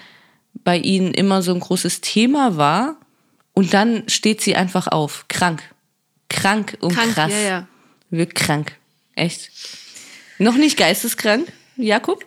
bei 0.64 0.76
ihnen 0.78 1.14
immer 1.14 1.42
so 1.42 1.54
ein 1.54 1.60
großes 1.60 2.00
Thema 2.00 2.56
war. 2.56 2.96
Und 3.54 3.74
dann 3.74 4.08
steht 4.08 4.40
sie 4.40 4.56
einfach 4.56 4.88
auf. 4.88 5.26
Krank. 5.28 5.62
Krank 6.28 6.76
und 6.80 6.94
Krank, 6.94 7.14
krass. 7.14 7.32
ja, 7.32 7.38
ja. 7.40 7.68
Wirklich 8.10 8.34
krank. 8.34 8.76
Echt. 9.14 9.50
Noch 10.38 10.56
nicht 10.56 10.76
geisteskrank, 10.76 11.50
Jakob, 11.76 12.24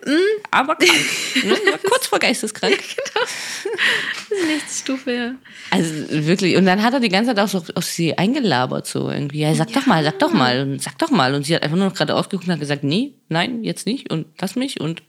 aber 0.50 0.76
krank. 0.76 0.90
Ne? 1.44 1.56
Kurz 1.88 2.06
vor 2.06 2.18
geisteskrank. 2.18 2.78
Nächste 4.46 4.82
Stufe, 4.82 5.12
ja. 5.12 5.34
Also 5.70 5.92
wirklich. 6.26 6.56
Und 6.56 6.66
dann 6.66 6.82
hat 6.82 6.92
er 6.94 7.00
die 7.00 7.08
ganze 7.08 7.34
Zeit 7.34 7.38
auch 7.44 7.48
so 7.48 7.62
auf 7.74 7.84
sie 7.84 8.16
eingelabert, 8.18 8.86
so 8.86 9.10
irgendwie. 9.10 9.40
Ja, 9.40 9.54
sag 9.54 9.72
doch 9.72 9.86
mal, 9.86 10.04
sag 10.04 10.18
doch 10.18 10.32
mal, 10.32 10.60
und 10.62 10.82
sag 10.82 10.98
doch 10.98 11.10
mal. 11.10 11.34
Und 11.34 11.44
sie 11.44 11.54
hat 11.54 11.62
einfach 11.62 11.76
nur 11.76 11.86
noch 11.86 11.94
gerade 11.94 12.14
ausgeguckt 12.14 12.46
und 12.46 12.52
hat 12.52 12.60
gesagt, 12.60 12.84
nee, 12.84 13.14
nein, 13.28 13.64
jetzt 13.64 13.86
nicht 13.86 14.10
und 14.12 14.26
lass 14.40 14.56
mich. 14.56 14.80
Und 14.80 15.02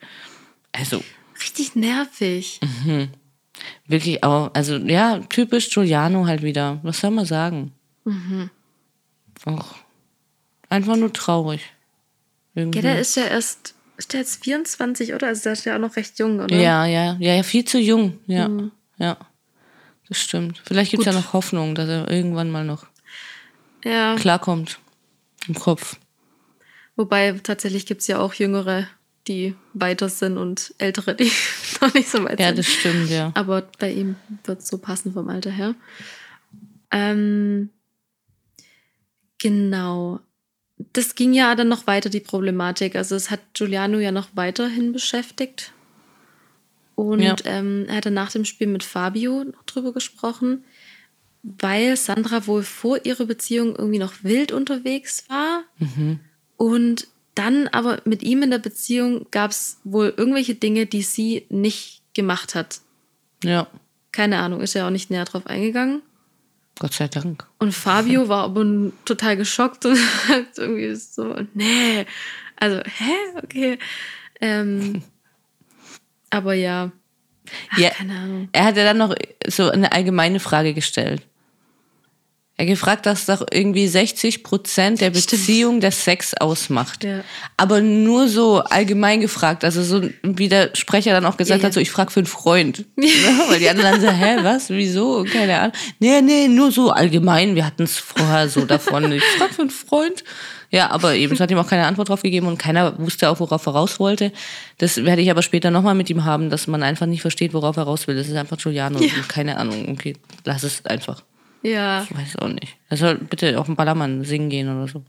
also 0.71 1.03
Richtig 1.41 1.75
nervig. 1.75 2.59
wirklich 3.87 4.23
auch, 4.23 4.51
also 4.53 4.77
ja, 4.77 5.19
typisch 5.29 5.69
Giuliano 5.69 6.25
halt 6.25 6.41
wieder. 6.41 6.79
Was 6.83 6.99
soll 6.99 7.11
man 7.11 7.25
sagen? 7.25 7.73
Auch 9.45 9.75
einfach 10.69 10.95
nur 10.95 11.11
traurig. 11.13 11.61
Irgendwie. 12.55 12.79
Ja, 12.79 12.83
der 12.83 12.99
ist 12.99 13.15
ja 13.15 13.25
erst, 13.25 13.75
ist 13.97 14.13
der 14.13 14.21
jetzt 14.21 14.43
24, 14.43 15.13
oder? 15.13 15.27
Also 15.27 15.43
der 15.43 15.53
ist 15.53 15.65
ja 15.65 15.75
auch 15.75 15.79
noch 15.79 15.95
recht 15.95 16.17
jung, 16.19 16.39
oder? 16.39 16.55
Ja, 16.55 16.85
ja, 16.85 17.17
ja, 17.19 17.35
ja, 17.35 17.43
viel 17.43 17.65
zu 17.65 17.79
jung. 17.79 18.19
Ja, 18.27 18.49
ja. 18.97 19.17
Das 20.09 20.19
stimmt. 20.21 20.61
Vielleicht 20.65 20.91
gibt 20.91 21.05
es 21.05 21.13
ja 21.13 21.19
noch 21.19 21.33
Hoffnung, 21.33 21.75
dass 21.75 21.87
er 21.89 22.09
irgendwann 22.11 22.51
mal 22.51 22.63
noch 22.65 22.85
Ja. 23.83 24.15
klarkommt. 24.15 24.79
Im 25.47 25.55
Kopf. 25.55 25.97
Wobei 26.95 27.31
tatsächlich 27.43 27.85
gibt 27.85 28.01
es 28.01 28.07
ja 28.07 28.19
auch 28.19 28.33
Jüngere, 28.33 28.87
die 29.27 29.55
weiter 29.73 30.09
sind 30.09 30.37
und 30.37 30.73
Ältere, 30.77 31.15
die 31.15 31.31
noch 31.81 31.93
nicht 31.93 32.07
so 32.09 32.23
weit 32.23 32.39
Ja, 32.39 32.47
sind. 32.47 32.59
das 32.59 32.67
stimmt, 32.67 33.09
ja. 33.09 33.31
Aber 33.33 33.63
bei 33.79 33.91
ihm 33.91 34.15
wird 34.43 34.59
es 34.59 34.67
so 34.67 34.77
passen 34.77 35.11
vom 35.13 35.27
Alter 35.29 35.49
her. 35.51 35.75
Ähm, 36.91 37.69
genau. 39.43 40.19
Das 40.91 41.13
ging 41.13 41.33
ja 41.33 41.53
dann 41.53 41.67
noch 41.67 41.85
weiter, 41.85 42.09
die 42.09 42.19
Problematik. 42.19 42.95
Also 42.95 43.15
es 43.15 43.29
hat 43.29 43.39
Giuliano 43.53 43.99
ja 43.99 44.11
noch 44.11 44.29
weiterhin 44.33 44.91
beschäftigt. 44.91 45.71
Und 46.95 47.19
Ja. 47.21 47.35
ähm, 47.45 47.85
er 47.87 47.97
hatte 47.97 48.11
nach 48.11 48.31
dem 48.31 48.43
Spiel 48.45 48.67
mit 48.67 48.83
Fabio 48.83 49.43
noch 49.43 49.63
drüber 49.63 49.93
gesprochen, 49.93 50.63
weil 51.43 51.95
Sandra 51.95 52.47
wohl 52.47 52.63
vor 52.63 53.05
ihrer 53.05 53.25
Beziehung 53.25 53.75
irgendwie 53.75 53.99
noch 53.99 54.23
wild 54.23 54.51
unterwegs 54.51 55.25
war. 55.29 55.63
Und 56.57 57.07
dann 57.35 57.67
aber 57.67 58.01
mit 58.05 58.23
ihm 58.23 58.43
in 58.43 58.51
der 58.51 58.59
Beziehung 58.59 59.27
gab 59.31 59.51
es 59.51 59.79
wohl 59.83 60.13
irgendwelche 60.17 60.55
Dinge, 60.55 60.85
die 60.85 61.01
sie 61.01 61.45
nicht 61.49 62.01
gemacht 62.13 62.55
hat. 62.55 62.81
Ja, 63.43 63.67
Keine 64.11 64.37
Ahnung, 64.39 64.61
ist 64.61 64.75
ja 64.75 64.85
auch 64.85 64.91
nicht 64.91 65.09
näher 65.09 65.25
drauf 65.25 65.47
eingegangen. 65.47 66.01
Gott 66.79 66.93
sei 66.93 67.07
Dank. 67.07 67.45
Und 67.59 67.73
Fabio 67.73 68.27
war 68.29 68.43
aber 68.45 68.65
total 69.05 69.37
geschockt 69.37 69.85
und 69.85 69.97
hat 70.27 70.57
irgendwie 70.57 70.95
so, 70.95 71.35
nee. 71.53 72.05
Also, 72.55 72.81
hä? 72.83 73.13
Okay. 73.43 73.79
Ähm, 74.41 75.03
aber 76.29 76.53
ja. 76.53 76.91
Ach, 77.71 77.77
Ja. 77.77 77.89
Keine 77.91 78.17
Ahnung. 78.17 78.49
Er 78.51 78.65
hat 78.65 78.77
ja 78.77 78.83
dann 78.83 78.97
noch 78.97 79.15
so 79.47 79.69
eine 79.69 79.91
allgemeine 79.91 80.39
Frage 80.39 80.73
gestellt. 80.73 81.21
Er 82.55 82.67
gefragt, 82.67 83.07
dass 83.07 83.25
doch 83.25 83.43
irgendwie 83.49 83.87
60 83.87 84.43
Prozent 84.43 85.01
der. 85.01 85.09
Beziehung 85.09 85.79
der 85.79 85.91
Sex 85.91 86.35
ausmacht. 86.35 87.03
Ja. 87.03 87.21
Aber 87.57 87.81
nur 87.81 88.27
so 88.27 88.59
allgemein 88.59 89.21
gefragt. 89.21 89.63
Also 89.63 89.81
so 89.81 90.07
wie 90.21 90.49
der 90.49 90.69
Sprecher 90.75 91.11
dann 91.13 91.25
auch 91.25 91.37
gesagt 91.37 91.61
Ja, 91.61 91.63
ja. 91.63 91.67
hat, 91.67 91.73
so 91.73 91.79
ich 91.79 91.89
frage 91.89 92.11
für 92.11 92.19
einen 92.19 92.27
Freund. 92.27 92.85
Ja, 92.95 93.05
weil 93.49 93.57
die 93.57 93.69
anderen 93.69 93.93
dann 93.93 94.01
so, 94.01 94.09
hä, 94.09 94.37
was, 94.43 94.69
wieso? 94.69 95.23
Keine 95.23 95.59
Ahnung. 95.59 95.73
Nee, 95.99 96.21
nee, 96.21 96.47
nur 96.47 96.71
so 96.71 96.91
allgemein. 96.91 97.55
Wir 97.55 97.65
hatten 97.65 97.83
es 97.83 97.97
vorher 97.97 98.47
so 98.47 98.65
davon. 98.65 99.11
Ich 99.11 99.23
frage 99.23 99.53
für 99.53 99.61
einen 99.61 99.71
Freund. 99.71 100.23
Ja, 100.69 100.91
aber 100.91 101.15
eben, 101.15 101.33
es 101.33 101.39
hat 101.39 101.49
ihm 101.49 101.57
auch 101.57 101.67
keine 101.67 101.87
Antwort 101.87 102.09
drauf 102.09 102.21
gegeben 102.21 102.47
und 102.47 102.57
keiner 102.59 102.99
wusste 102.99 103.29
auch, 103.29 103.39
worauf 103.39 103.65
er 103.65 103.73
raus 103.73 103.99
wollte. 103.99 104.31
Das 104.77 105.03
werde 105.03 105.23
ich 105.23 105.31
aber 105.31 105.41
später 105.41 105.71
nochmal 105.71 105.95
mit 105.95 106.09
ihm 106.11 106.23
haben, 106.23 106.49
dass 106.51 106.67
man 106.67 106.83
einfach 106.83 107.07
nicht 107.07 107.21
versteht, 107.21 107.53
worauf 107.53 107.77
er 107.77 107.83
raus 107.83 108.07
will. 108.07 108.15
Das 108.15 108.27
ist 108.27 108.35
einfach 108.35 108.57
Giuliano. 108.57 108.99
Keine 109.27 109.57
Ahnung. 109.57 109.89
Okay, 109.89 110.15
lass 110.45 110.63
es 110.63 110.85
einfach. 110.85 111.23
Ja. 111.63 112.03
Ich 112.03 112.15
weiß 112.15 112.37
auch 112.37 112.49
nicht. 112.49 112.77
Er 112.89 112.97
soll 112.97 113.15
bitte 113.15 113.59
auf 113.59 113.65
den 113.65 113.75
Ballermann 113.75 114.23
singen 114.23 114.49
gehen 114.49 114.69
oder 114.69 114.87
so. 114.87 115.03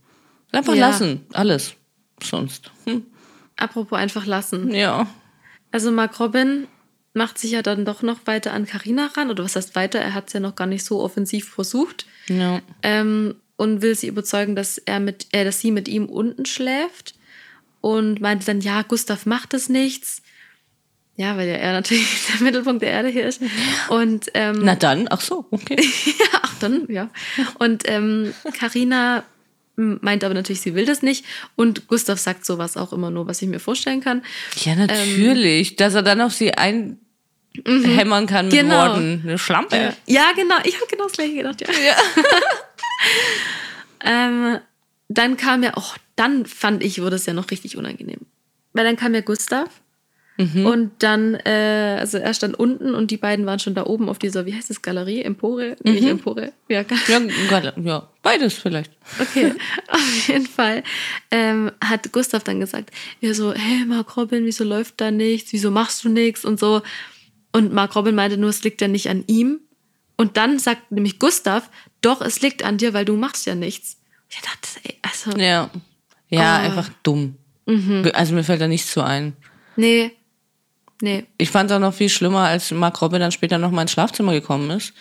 Einfach 0.53 0.75
Ja. 0.75 0.89
lassen. 0.89 1.27
Alles. 1.33 1.75
Sonst. 2.23 2.71
Hm. 2.85 3.05
Apropos 3.57 3.99
einfach 3.99 4.25
lassen. 4.27 4.73
Ja. 4.73 5.07
Also 5.73 5.91
Mark 5.91 6.19
Robin 6.21 6.67
macht 7.13 7.39
sich 7.39 7.51
ja 7.53 7.63
dann 7.63 7.85
doch 7.85 8.03
noch 8.03 8.21
weiter 8.27 8.53
an 8.53 8.67
Karina 8.67 9.07
ran. 9.17 9.31
Oder 9.31 9.45
was 9.45 9.57
heißt 9.57 9.75
weiter? 9.75 9.99
Er 10.01 10.15
hat 10.15 10.29
es 10.29 10.33
ja 10.33 10.41
noch 10.41 10.55
gar 10.55 10.67
nicht 10.67 10.85
so 10.85 11.01
offensiv 11.03 11.49
versucht. 11.49 12.07
Ja. 12.29 12.61
ähm, 12.83 13.35
und 13.57 13.83
will 13.83 13.95
sie 13.95 14.09
überzeugen, 14.09 14.57
dass 14.57 14.79
er 14.79 14.99
mit, 14.99 15.29
äh, 15.33 15.45
dass 15.45 15.61
sie 15.61 15.71
mit 15.71 15.87
ihm 15.87 16.07
unten 16.07 16.45
schläft 16.45 17.15
und 17.81 18.21
meinte 18.21 18.45
dann, 18.47 18.61
ja, 18.61 18.83
Gustav 18.83 19.27
macht 19.27 19.53
das 19.53 19.69
nichts. 19.69 20.23
Ja, 21.17 21.37
weil 21.37 21.49
ja 21.49 21.55
er 21.55 21.73
natürlich 21.75 22.07
der 22.33 22.43
Mittelpunkt 22.43 22.83
der 22.83 22.91
Erde 22.91 23.09
hier 23.09 23.27
ist. 23.27 23.41
Und 23.89 24.31
ähm, 24.35 24.61
Na 24.63 24.75
dann, 24.75 25.07
ach 25.11 25.21
so, 25.21 25.47
okay. 25.51 25.77
ja, 26.07 26.41
ach 26.43 26.55
dann, 26.61 26.87
ja. 26.89 27.11
Und 27.59 27.85
ähm, 27.87 28.35
Carina 28.59 29.25
meint 29.77 30.23
aber 30.23 30.35
natürlich, 30.35 30.61
sie 30.61 30.75
will 30.75 30.87
das 30.87 31.03
nicht. 31.03 31.25
Und 31.57 31.89
Gustav 31.89 32.19
sagt 32.19 32.45
sowas 32.45 32.77
auch 32.77 32.93
immer 32.93 33.11
nur, 33.11 33.27
was 33.27 33.43
ich 33.43 33.49
mir 33.49 33.59
vorstellen 33.61 34.01
kann. 34.01 34.23
Ja, 34.65 34.75
natürlich. 34.77 35.77
dass 35.77 35.95
er 35.95 36.03
dann 36.03 36.21
auf 36.21 36.33
sie 36.33 36.53
einhämmern 36.55 38.27
kann 38.27 38.47
mit 38.47 38.55
Genau. 38.55 38.89
Worten. 38.89 39.23
Eine 39.25 39.39
Schlampe. 39.39 39.95
Ja, 40.07 40.33
genau. 40.37 40.57
Ich 40.65 40.77
habe 40.77 40.87
genau 40.89 41.05
das 41.05 41.13
gleiche 41.15 41.35
gedacht, 41.35 41.61
ja. 41.61 41.67
ähm, 44.05 44.59
dann 45.09 45.37
kam 45.37 45.63
ja, 45.63 45.73
oh, 45.77 45.83
dann 46.17 46.47
fand 46.47 46.83
ich, 46.85 47.03
wurde 47.03 47.17
es 47.17 47.27
ja 47.27 47.33
noch 47.33 47.51
richtig 47.51 47.77
unangenehm. 47.77 48.21
Weil 48.73 48.85
dann 48.85 48.97
kam 48.97 49.15
ja 49.15 49.21
Gustav 49.23 49.69
und 50.37 50.91
dann, 50.99 51.35
äh, 51.35 51.97
also 52.01 52.19
er 52.19 52.35
stand 52.35 52.59
unten 52.59 52.95
und 52.95 53.13
die 53.13 53.17
beiden 53.17 53.47
waren 53.47 53.61
schon 53.61 53.75
da 53.75 53.87
oben 53.87 54.09
auf 54.09 54.19
dieser, 54.19 54.47
wie 54.47 54.55
heißt 54.55 54.69
das, 54.69 54.83
Galerie? 54.83 55.23
Empore? 55.23 55.77
Nee, 55.85 55.93
Nicht 55.93 56.05
Empore. 56.09 56.53
Ja, 56.69 56.85
Ja, 57.09 57.73
ja, 57.81 58.09
beides 58.23 58.55
vielleicht. 58.55 58.91
Okay, 59.21 59.53
auf 59.89 60.29
jeden 60.29 60.47
Fall 60.47 60.83
ähm, 61.31 61.71
hat 61.83 62.11
Gustav 62.11 62.43
dann 62.43 62.59
gesagt, 62.59 62.91
er 63.21 63.35
so, 63.35 63.53
hey 63.53 63.85
Mark 63.87 64.17
Robin, 64.17 64.45
wieso 64.45 64.65
läuft 64.65 65.01
da 65.01 65.11
nichts? 65.13 65.53
Wieso 65.53 65.71
machst 65.71 66.03
du 66.05 66.09
nichts? 66.09 66.45
Und 66.45 66.59
so. 66.59 66.83
Und 67.53 67.73
Mark 67.73 67.95
Robin 67.95 68.17
meinte 68.17 68.37
nur, 68.37 68.51
es 68.51 68.65
liegt 68.65 68.81
ja 68.81 68.89
nicht 68.89 69.09
an 69.09 69.23
ihm. 69.29 69.61
Und 70.17 70.37
dann 70.37 70.59
sagt 70.59 70.91
nämlich 70.91 71.21
Gustav, 71.21 71.71
doch, 72.01 72.21
es 72.21 72.41
liegt 72.43 72.65
an 72.65 72.77
dir, 72.79 72.93
weil 72.93 73.05
du 73.05 73.17
machst 73.17 73.47
ja 73.47 73.55
nichts. 73.55 73.99
Ich 74.29 74.41
dachte, 74.41 74.69
ey, 74.83 74.99
also, 75.03 75.39
Ja. 75.39 75.71
Ja, 76.29 76.59
Oh. 76.59 76.65
einfach 76.65 76.89
dumm. 77.05 77.37
Also 78.15 78.35
mir 78.35 78.43
fällt 78.43 78.61
da 78.61 78.67
nichts 78.67 78.91
zu 78.91 79.03
ein. 79.03 79.35
nee, 79.77 80.11
nee. 81.01 81.27
Ich 81.39 81.51
fand 81.51 81.71
es 81.71 81.77
auch 81.77 81.81
noch 81.81 81.95
viel 81.95 82.09
schlimmer, 82.09 82.41
als 82.41 82.71
Mark 82.71 83.01
Robin 83.01 83.21
dann 83.21 83.33
später 83.33 83.59
noch 83.59 83.71
mal 83.71 83.83
ins 83.83 83.93
Schlafzimmer 83.93 84.33
gekommen 84.33 84.71
ist, 84.71 84.93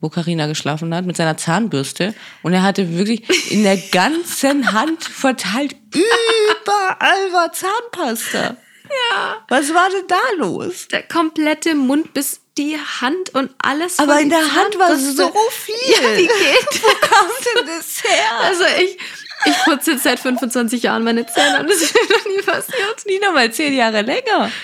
wo 0.00 0.08
Karina 0.08 0.46
geschlafen 0.46 0.94
hat, 0.94 1.04
mit 1.06 1.16
seiner 1.16 1.36
Zahnbürste. 1.36 2.14
Und 2.42 2.52
er 2.52 2.62
hatte 2.62 2.96
wirklich 2.96 3.50
in 3.50 3.62
der 3.62 3.76
ganzen 3.76 4.72
Hand 4.72 5.04
verteilt, 5.04 5.76
überall 5.92 7.32
war 7.32 7.52
Zahnpasta. 7.52 8.56
Ja. 8.88 9.44
Was 9.48 9.74
war 9.74 9.88
denn 9.90 10.06
da 10.08 10.20
los? 10.38 10.88
Der 10.88 11.02
komplette 11.02 11.74
Mund 11.74 12.14
bis 12.14 12.40
die 12.56 12.76
Hand 13.00 13.34
und 13.34 13.54
alles. 13.58 13.98
Aber 13.98 14.20
in 14.20 14.30
der 14.30 14.54
Hand 14.54 14.78
war 14.78 14.96
so 14.96 15.30
viel. 15.50 15.74
Ja, 15.92 16.16
wie 16.16 16.26
geht 16.26 16.82
Wo 16.82 16.88
kam 17.06 17.26
denn 17.56 17.66
das 17.66 18.02
her? 18.02 18.40
Also 18.42 18.64
ich, 18.82 18.98
ich 19.44 19.56
putze 19.64 19.92
jetzt 19.92 20.02
seit 20.04 20.18
25 20.20 20.82
Jahren 20.82 21.04
meine 21.04 21.26
Zähne 21.26 21.60
und 21.60 21.70
das 21.70 21.80
ist 21.80 21.94
mir 21.94 22.16
noch 22.16 22.24
nie 22.26 22.42
passiert. 22.42 23.06
nie 23.06 23.18
noch 23.18 23.32
mal 23.32 23.52
zehn 23.52 23.74
Jahre 23.74 24.02
länger. 24.02 24.50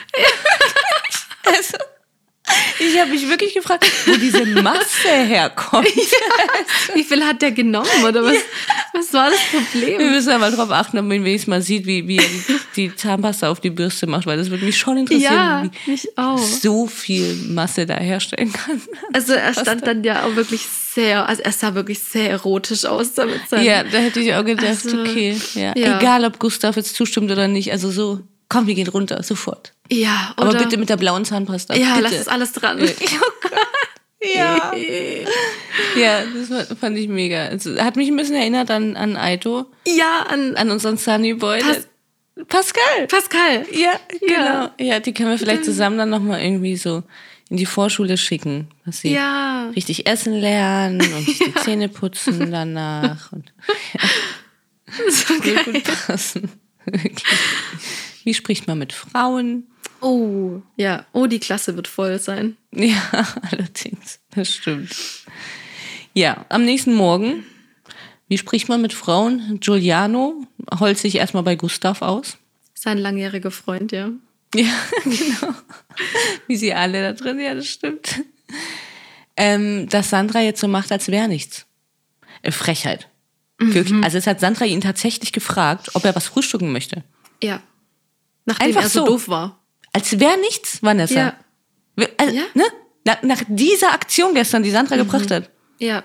Also, 1.47 1.77
ich 2.79 3.01
habe 3.01 3.11
mich 3.11 3.29
wirklich 3.29 3.55
gefragt, 3.55 3.87
wo 4.07 4.17
diese 4.17 4.45
Masse 4.47 5.09
herkommt. 5.09 5.87
Wie 6.95 7.05
viel 7.05 7.25
hat 7.25 7.41
der 7.43 7.53
genommen 7.53 7.89
oder 8.07 8.23
was? 8.23 8.37
Was 8.93 9.13
war 9.13 9.31
das 9.31 9.41
Wir 9.53 9.61
Problem? 9.61 10.11
müssen 10.13 10.29
ja 10.31 10.39
mal 10.39 10.53
drauf 10.53 10.71
achten, 10.71 10.99
ob 10.99 11.05
man 11.07 11.25
wenigstens 11.25 11.49
mal 11.49 11.63
sieht, 11.63 11.87
wie, 11.87 12.07
wie 12.07 12.19
er 12.19 12.23
die, 12.25 12.61
die 12.89 12.95
Zahnpasta 12.97 13.49
auf 13.49 13.61
die 13.61 13.71
Bürste 13.71 14.07
macht, 14.07 14.27
weil 14.27 14.37
das 14.37 14.51
würde 14.51 14.65
mich 14.65 14.77
schon 14.79 14.99
interessieren, 14.99 15.33
Ja, 15.33 15.65
wie 15.85 15.91
mich 15.91 16.09
auch. 16.19 16.39
so 16.39 16.87
viel 16.87 17.35
Masse 17.49 17.87
da 17.87 17.97
herstellen 17.97 18.53
kann. 18.53 18.81
Also 19.13 19.33
er 19.33 19.53
stand 19.55 19.87
dann 19.87 20.05
ja 20.05 20.25
auch 20.25 20.37
wirklich 20.37 20.63
sehr, 20.95 21.29
also 21.29 21.43
er 21.43 21.53
sah 21.53 21.75
wirklich 21.75 21.99
sehr 22.01 22.31
erotisch 22.31 22.85
aus 22.85 23.15
damit 23.15 23.41
sein. 23.49 23.65
Ja, 23.65 23.83
da 23.83 23.99
hätte 23.99 24.21
ich 24.21 24.35
auch 24.35 24.45
gedacht, 24.45 24.67
Also, 24.85 25.01
okay, 25.01 25.37
ja. 25.55 25.73
ja. 25.77 25.99
Egal, 25.99 26.25
ob 26.25 26.39
Gustav 26.39 26.77
jetzt 26.77 26.95
zustimmt 26.95 27.31
oder 27.33 27.49
nicht, 27.49 27.73
also 27.73 27.91
so, 27.91 28.21
komm, 28.49 28.67
wir 28.67 28.75
gehen 28.75 28.89
runter, 28.89 29.23
sofort. 29.23 29.73
Ja, 29.91 30.33
Aber 30.37 30.51
oder? 30.51 30.59
bitte 30.65 30.77
mit 30.77 30.89
der 30.89 30.97
blauen 30.97 31.25
Zahnpasta. 31.25 31.75
Ja, 31.75 31.97
bitte. 31.97 32.03
lass 32.03 32.13
es 32.13 32.29
alles 32.29 32.53
dran. 32.53 32.79
Ja. 34.23 34.73
ja, 35.97 36.23
das 36.49 36.79
fand 36.79 36.97
ich 36.97 37.09
mega. 37.09 37.47
Also, 37.47 37.77
hat 37.83 37.97
mich 37.97 38.09
ein 38.09 38.17
bisschen 38.17 38.37
erinnert 38.37 38.71
an, 38.71 38.97
an 38.97 39.17
Aito, 39.17 39.67
Ja, 39.87 40.23
an, 40.29 40.57
an 40.57 40.71
unseren 40.71 40.97
Sunny 40.97 41.35
Boy. 41.35 41.61
Pas- 41.61 41.89
Pascal. 42.49 43.07
Pascal. 43.09 43.67
Ja, 43.73 43.93
genau. 44.21 44.35
Ja. 44.35 44.71
Ja, 44.81 45.01
die 45.01 45.13
können 45.15 45.31
wir 45.31 45.39
vielleicht 45.39 45.65
zusammen 45.65 45.99
dann 45.99 46.11
nochmal 46.11 46.41
irgendwie 46.43 46.77
so 46.77 47.03
in 47.51 47.59
die 47.59 47.67
Vorschule 47.67 48.17
schicken, 48.17 48.69
dass 48.87 49.01
sie 49.01 49.13
Ja. 49.13 49.69
richtig 49.77 50.07
essen 50.09 50.33
lernen 50.41 51.01
und 51.15 51.27
sich 51.27 51.39
die 51.39 51.55
Zähne 51.63 51.89
putzen 51.89 52.51
danach. 52.51 53.31
Und 53.31 53.53
So 55.11 55.29
würde 55.35 55.55
geil. 55.55 55.65
gut 55.65 55.85
passen. 56.07 56.51
Wirklich. 56.87 57.25
Wie 58.25 58.35
spricht 58.35 58.67
man 58.67 58.79
mit 58.79 58.93
Frauen? 58.93 59.67
Oh, 60.01 60.61
ja. 60.77 61.07
Oh, 61.13 61.27
die 61.27 61.39
Klasse 61.39 61.77
wird 61.77 61.89
voll 61.89 62.19
sein. 62.19 62.57
Ja, 62.73 63.03
allerdings, 63.51 64.21
das 64.35 64.49
stimmt. 64.53 64.95
Ja, 66.15 66.47
am 66.49 66.65
nächsten 66.65 66.95
Morgen, 66.95 67.45
wie 68.29 68.39
spricht 68.39 68.69
man 68.69 68.81
mit 68.81 68.93
Frauen? 68.93 69.59
Giuliano 69.61 70.47
holt 70.79 70.99
sich 70.99 71.17
erstmal 71.17 71.43
bei 71.43 71.57
Gustav 71.57 72.03
aus. 72.03 72.39
Sein 72.75 72.99
langjähriger 72.99 73.51
Freund, 73.51 73.93
ja. 73.93 74.11
Ja, 74.55 74.73
genau. 75.03 75.53
Wie 76.47 76.55
sie 76.55 76.73
alle 76.73 77.03
da 77.03 77.13
drin, 77.13 77.41
ja, 77.41 77.55
das 77.55 77.67
stimmt. 77.67 78.23
Ähm, 79.37 79.89
dass 79.89 80.11
Sandra 80.11 80.43
jetzt 80.43 80.61
so 80.61 80.69
macht, 80.69 80.93
als 80.93 81.09
wäre 81.09 81.27
nichts. 81.27 81.67
Äh, 82.43 82.53
Frechheit. 82.53 83.09
Wirklich. 83.59 84.05
Also 84.05 84.19
es 84.19 84.29
hat 84.29 84.39
Sandra 84.39 84.65
ihn 84.65 84.81
tatsächlich 84.81 85.33
gefragt, 85.33 85.91
ob 85.95 86.05
er 86.05 86.15
was 86.15 86.27
frühstücken 86.27 86.71
möchte. 86.71 87.03
Ja. 87.43 87.63
Nachdem 88.47 88.69
Einfach 88.69 88.83
er 88.83 88.89
so, 88.89 89.01
so. 89.01 89.07
doof 89.07 89.29
war. 89.29 89.61
Als 89.93 90.19
wäre 90.19 90.39
nichts, 90.41 90.83
Vanessa. 90.83 91.15
Ja. 91.15 91.35
Also, 92.19 92.35
Ja. 92.35 92.43
ne? 92.55 92.65
nach, 93.05 93.23
nach 93.23 93.43
dieser 93.49 93.93
Aktion 93.93 94.35
gestern, 94.35 94.63
die 94.63 94.71
Sandra 94.71 94.97
gebracht 94.97 95.31
hat, 95.31 95.51
Ja. 95.79 96.03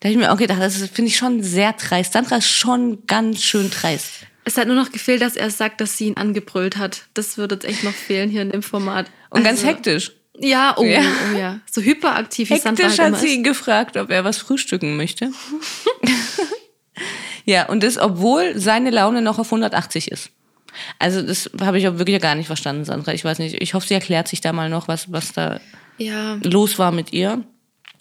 da 0.00 0.08
habe 0.08 0.12
ich 0.12 0.16
mir 0.16 0.32
auch 0.32 0.36
gedacht, 0.36 0.60
das 0.60 0.76
finde 0.76 1.08
ich 1.08 1.16
schon 1.16 1.42
sehr 1.42 1.72
dreist. 1.72 2.12
Sandra 2.12 2.36
ist 2.36 2.48
schon 2.48 3.06
ganz 3.06 3.42
schön 3.42 3.70
dreist. 3.70 4.10
Es 4.44 4.56
hat 4.56 4.66
nur 4.66 4.74
noch 4.76 4.90
gefehlt, 4.90 5.22
dass 5.22 5.36
er 5.36 5.50
sagt, 5.50 5.80
dass 5.80 5.96
sie 5.96 6.06
ihn 6.08 6.16
angebrüllt 6.16 6.76
hat. 6.76 7.02
Das 7.14 7.38
würde 7.38 7.54
jetzt 7.54 7.64
echt 7.64 7.84
noch 7.84 7.92
fehlen 7.94 8.28
hier 8.28 8.42
in 8.42 8.50
dem 8.50 8.62
Format. 8.62 9.06
Und 9.30 9.44
ganz 9.44 9.60
Also- 9.60 9.68
hektisch. 9.70 10.12
Ja, 10.38 10.74
oh 10.78 10.82
Ja. 10.82 11.00
ja. 11.02 11.10
oh 11.32 11.38
ja. 11.38 11.60
So 11.70 11.80
hyperaktiv 11.80 12.50
wie 12.50 12.58
Sandra 12.58 12.84
Hektisch 12.84 12.98
halt 12.98 13.14
hat 13.14 13.20
sie 13.20 13.34
ihn 13.34 13.44
gefragt, 13.44 13.96
ob 13.96 14.10
er 14.10 14.24
was 14.24 14.38
frühstücken 14.38 14.96
möchte. 14.96 15.30
ja, 17.44 17.66
und 17.68 17.82
das, 17.82 17.98
obwohl 17.98 18.58
seine 18.58 18.90
Laune 18.90 19.22
noch 19.22 19.38
auf 19.38 19.46
180 19.48 20.10
ist. 20.10 20.30
Also 20.98 21.22
das 21.22 21.50
habe 21.60 21.78
ich 21.78 21.86
auch 21.88 21.98
wirklich 21.98 22.20
gar 22.20 22.34
nicht 22.34 22.46
verstanden, 22.46 22.84
Sandra. 22.84 23.12
Ich 23.12 23.24
weiß 23.24 23.38
nicht, 23.38 23.60
ich 23.60 23.74
hoffe, 23.74 23.86
sie 23.86 23.94
erklärt 23.94 24.28
sich 24.28 24.40
da 24.40 24.52
mal 24.52 24.68
noch, 24.68 24.88
was, 24.88 25.10
was 25.12 25.32
da 25.32 25.60
Ja. 25.98 26.38
los 26.42 26.78
war 26.78 26.92
mit 26.92 27.12
ihr. 27.12 27.42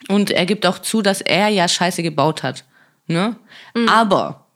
Und 0.08 0.32
er 0.32 0.46
gibt 0.46 0.66
auch 0.66 0.80
zu, 0.80 1.02
dass 1.02 1.22
er 1.22 1.50
ja 1.50 1.68
Scheiße 1.68 2.02
gebaut 2.04 2.44
hat. 2.44 2.66
Ne? 3.08 3.36
Aber 3.88 4.48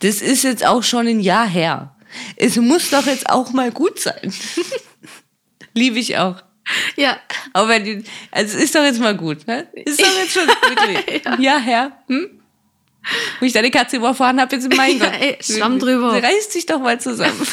das 0.00 0.22
ist 0.22 0.44
jetzt 0.44 0.64
auch 0.66 0.82
schon 0.82 1.06
ein 1.06 1.20
Jahr 1.20 1.46
her. 1.46 1.94
Es 2.36 2.56
muss 2.56 2.90
doch 2.90 3.06
jetzt 3.06 3.28
auch 3.28 3.52
mal 3.52 3.70
gut 3.72 3.98
sein. 3.98 4.32
Liebe 5.74 5.98
ich 5.98 6.18
auch. 6.18 6.42
Ja. 6.96 7.16
Aber 7.52 7.68
wenn 7.68 7.84
die, 7.84 8.04
also 8.30 8.56
es 8.56 8.64
ist 8.64 8.74
doch 8.74 8.82
jetzt 8.84 9.00
mal 9.00 9.16
gut, 9.16 9.46
ne? 9.46 9.66
Ist 9.74 10.00
doch 10.00 10.18
jetzt 10.18 10.32
schon 10.32 10.46
wirklich. 10.46 11.22
ja. 11.44 11.58
Herr. 11.58 11.92
Hm? 12.08 12.41
Wo 13.40 13.46
ich 13.46 13.52
deine 13.52 13.70
Katze 13.70 13.96
überfahren 13.96 14.40
habe, 14.40 14.54
jetzt 14.54 14.68
mein 14.76 14.98
Ja, 14.98 15.06
Gott. 15.06 15.20
ey, 15.20 15.38
Schwamm 15.40 15.78
drüber. 15.78 16.22
Reißt 16.22 16.52
sich 16.52 16.66
doch 16.66 16.80
mal 16.80 17.00
zusammen. 17.00 17.40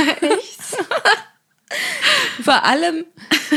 Vor 2.43 2.63
allem, 2.63 3.05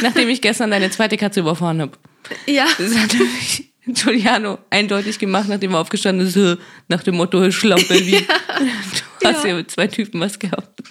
nachdem 0.02 0.28
ich 0.28 0.40
gestern 0.42 0.70
deine 0.70 0.90
zweite 0.90 1.16
Katze 1.16 1.40
überfahren 1.40 1.80
habe. 1.80 1.92
Ja. 2.46 2.66
Das 2.78 2.94
hat 2.96 3.12
nämlich 3.14 3.70
Giuliano 3.86 4.58
eindeutig 4.70 5.18
gemacht, 5.18 5.48
nachdem 5.48 5.72
er 5.74 5.80
aufgestanden 5.80 6.26
ist, 6.26 6.34
so 6.34 6.56
nach 6.88 7.02
dem 7.02 7.16
Motto, 7.16 7.50
Schlampe, 7.50 7.94
wie. 8.06 8.24
Du 9.20 9.28
hast 9.28 9.44
Ja. 9.44 9.50
ja 9.50 9.56
mit 9.56 9.70
zwei 9.70 9.86
Typen 9.86 10.20
was 10.20 10.38
gehabt. 10.38 10.82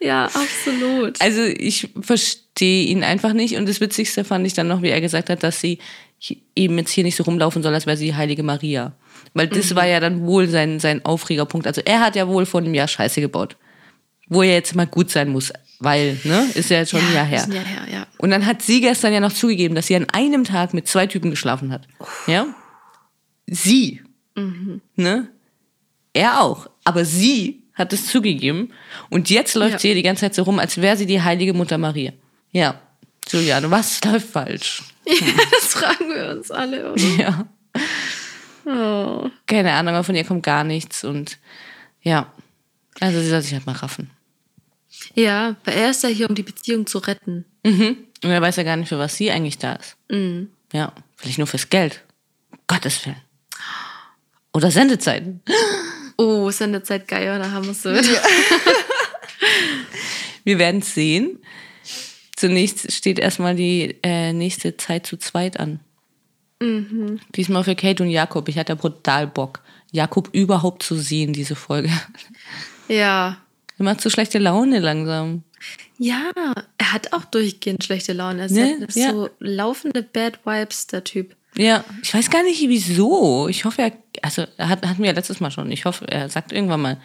Ja, 0.00 0.24
absolut. 0.26 1.20
Also 1.20 1.42
ich 1.42 1.88
verstehe 2.00 2.86
ihn 2.86 3.04
einfach 3.04 3.32
nicht. 3.32 3.56
Und 3.56 3.68
das 3.68 3.80
Witzigste 3.80 4.24
fand 4.24 4.46
ich 4.46 4.54
dann 4.54 4.68
noch, 4.68 4.82
wie 4.82 4.88
er 4.90 5.00
gesagt 5.00 5.30
hat, 5.30 5.42
dass 5.42 5.60
sie 5.60 5.78
eben 6.56 6.78
jetzt 6.78 6.90
hier 6.92 7.04
nicht 7.04 7.16
so 7.16 7.24
rumlaufen 7.24 7.62
soll, 7.62 7.74
als 7.74 7.86
wäre 7.86 7.96
sie 7.96 8.06
die 8.06 8.14
heilige 8.14 8.42
Maria. 8.42 8.92
Weil 9.34 9.48
das 9.48 9.74
war 9.74 9.86
ja 9.86 10.00
dann 10.00 10.26
wohl 10.26 10.48
sein, 10.48 10.80
sein 10.80 11.04
Aufregerpunkt. 11.04 11.66
Also 11.66 11.80
er 11.84 12.00
hat 12.00 12.16
ja 12.16 12.28
wohl 12.28 12.46
vor 12.46 12.60
einem 12.60 12.74
Jahr 12.74 12.88
Scheiße 12.88 13.20
gebaut. 13.20 13.56
Wo 14.28 14.42
er 14.42 14.54
jetzt 14.54 14.74
mal 14.74 14.86
gut 14.86 15.10
sein 15.10 15.28
muss. 15.30 15.52
Weil, 15.78 16.18
ne, 16.24 16.46
ist 16.54 16.70
ja 16.70 16.78
jetzt 16.78 16.90
schon 16.90 17.00
ein 17.00 17.12
Jahr 17.14 17.24
her. 17.26 17.42
Ein 17.42 17.52
Jahr 17.52 17.64
her, 17.64 17.82
ja. 17.92 18.06
Und 18.18 18.30
dann 18.30 18.46
hat 18.46 18.62
sie 18.62 18.80
gestern 18.80 19.12
ja 19.12 19.20
noch 19.20 19.32
zugegeben, 19.32 19.74
dass 19.74 19.88
sie 19.88 19.96
an 19.96 20.06
einem 20.12 20.44
Tag 20.44 20.74
mit 20.74 20.86
zwei 20.86 21.06
Typen 21.06 21.30
geschlafen 21.30 21.72
hat. 21.72 21.88
Ja? 22.26 22.46
Sie. 23.46 24.00
Ne? 24.96 25.28
Er 26.12 26.40
auch. 26.40 26.68
Aber 26.84 27.04
sie 27.04 27.64
hat 27.74 27.92
es 27.92 28.06
zugegeben. 28.06 28.72
Und 29.10 29.28
jetzt 29.30 29.54
läuft 29.54 29.72
Ja. 29.72 29.78
sie 29.80 29.88
hier 29.88 29.94
die 29.96 30.02
ganze 30.02 30.20
Zeit 30.20 30.34
so 30.34 30.42
rum, 30.44 30.58
als 30.58 30.80
wäre 30.80 30.96
sie 30.96 31.06
die 31.06 31.20
heilige 31.22 31.52
Mutter 31.52 31.78
Maria. 31.78 32.12
Ja. 32.52 32.80
Juliane, 33.28 33.70
was 33.70 34.00
läuft 34.04 34.28
falsch? 34.30 34.82
Das 35.04 35.64
fragen 35.74 36.08
wir 36.14 36.36
uns 36.36 36.50
alle, 36.50 36.92
oder? 36.92 37.02
Ja. 37.18 37.46
Oh. 38.64 39.30
Keine 39.46 39.72
Ahnung, 39.72 39.94
aber 39.94 40.04
von 40.04 40.14
ihr 40.14 40.24
kommt 40.24 40.42
gar 40.42 40.64
nichts. 40.64 41.04
Und 41.04 41.38
ja. 42.02 42.32
Also 43.00 43.20
sie 43.20 43.28
soll 43.28 43.42
sich 43.42 43.52
halt 43.52 43.66
mal 43.66 43.72
raffen. 43.72 44.10
Ja, 45.14 45.56
weil 45.64 45.76
er 45.76 45.90
ist 45.90 46.02
ja 46.02 46.08
hier, 46.08 46.28
um 46.28 46.34
die 46.34 46.42
Beziehung 46.42 46.86
zu 46.86 46.98
retten. 46.98 47.44
Mhm. 47.64 47.96
Und 48.22 48.30
er 48.30 48.40
weiß 48.40 48.56
ja 48.56 48.62
gar 48.62 48.76
nicht, 48.76 48.88
für 48.88 48.98
was 48.98 49.16
sie 49.16 49.30
eigentlich 49.30 49.58
da 49.58 49.74
ist. 49.74 49.96
Mhm. 50.10 50.48
Ja, 50.72 50.92
vielleicht 51.16 51.38
nur 51.38 51.46
fürs 51.46 51.68
Geld. 51.68 52.02
Gottes 52.66 53.04
Willen. 53.04 53.20
Oder 54.52 54.70
Sendezeiten. 54.70 55.42
Oh, 56.18 56.50
Sendezeit 56.50 57.08
Geier, 57.08 57.38
da 57.38 57.50
haben 57.50 57.64
wir 57.64 57.72
es 57.72 57.84
wieder. 57.84 58.22
Wir 60.44 60.58
werden 60.58 60.80
es 60.80 60.94
sehen. 60.94 61.38
Zunächst 62.36 62.92
steht 62.92 63.18
erstmal 63.18 63.54
die 63.54 63.96
äh, 64.02 64.32
nächste 64.32 64.76
Zeit 64.76 65.06
zu 65.06 65.16
zweit 65.16 65.58
an. 65.58 65.80
Diesmal 67.34 67.64
für 67.64 67.74
Kate 67.74 68.02
und 68.02 68.10
Jakob. 68.10 68.48
Ich 68.48 68.58
hatte 68.58 68.76
brutal 68.76 69.26
Bock, 69.26 69.60
Jakob 69.90 70.28
überhaupt 70.32 70.82
zu 70.82 70.96
sehen, 70.96 71.32
diese 71.32 71.54
Folge. 71.56 71.90
Ja. 72.88 73.38
Er 73.78 73.84
macht 73.84 74.00
so 74.00 74.10
schlechte 74.10 74.38
Laune 74.38 74.78
langsam. 74.78 75.42
Ja, 75.98 76.30
er 76.78 76.92
hat 76.92 77.12
auch 77.12 77.24
durchgehend 77.24 77.84
schlechte 77.84 78.12
Laune. 78.12 78.42
Er 78.42 78.48
Ne? 78.50 78.84
ist 78.86 78.96
Ja. 78.96 79.10
so 79.12 79.30
laufende 79.38 80.02
Bad 80.02 80.40
Vibes, 80.44 80.86
der 80.88 81.04
Typ. 81.04 81.36
Ja, 81.56 81.84
ich 82.02 82.12
weiß 82.14 82.30
gar 82.30 82.42
nicht 82.42 82.60
wieso. 82.68 83.46
Ich 83.48 83.64
hoffe, 83.64 83.82
er, 83.82 83.92
also 84.22 84.44
er 84.56 84.68
hat, 84.68 84.86
hatten 84.86 84.98
wir 85.02 85.10
ja 85.10 85.14
letztes 85.16 85.40
Mal 85.40 85.50
schon. 85.50 85.70
Ich 85.70 85.84
hoffe, 85.84 86.06
er 86.08 86.28
sagt 86.28 86.50
irgendwann 86.52 86.80
mal, 86.80 86.96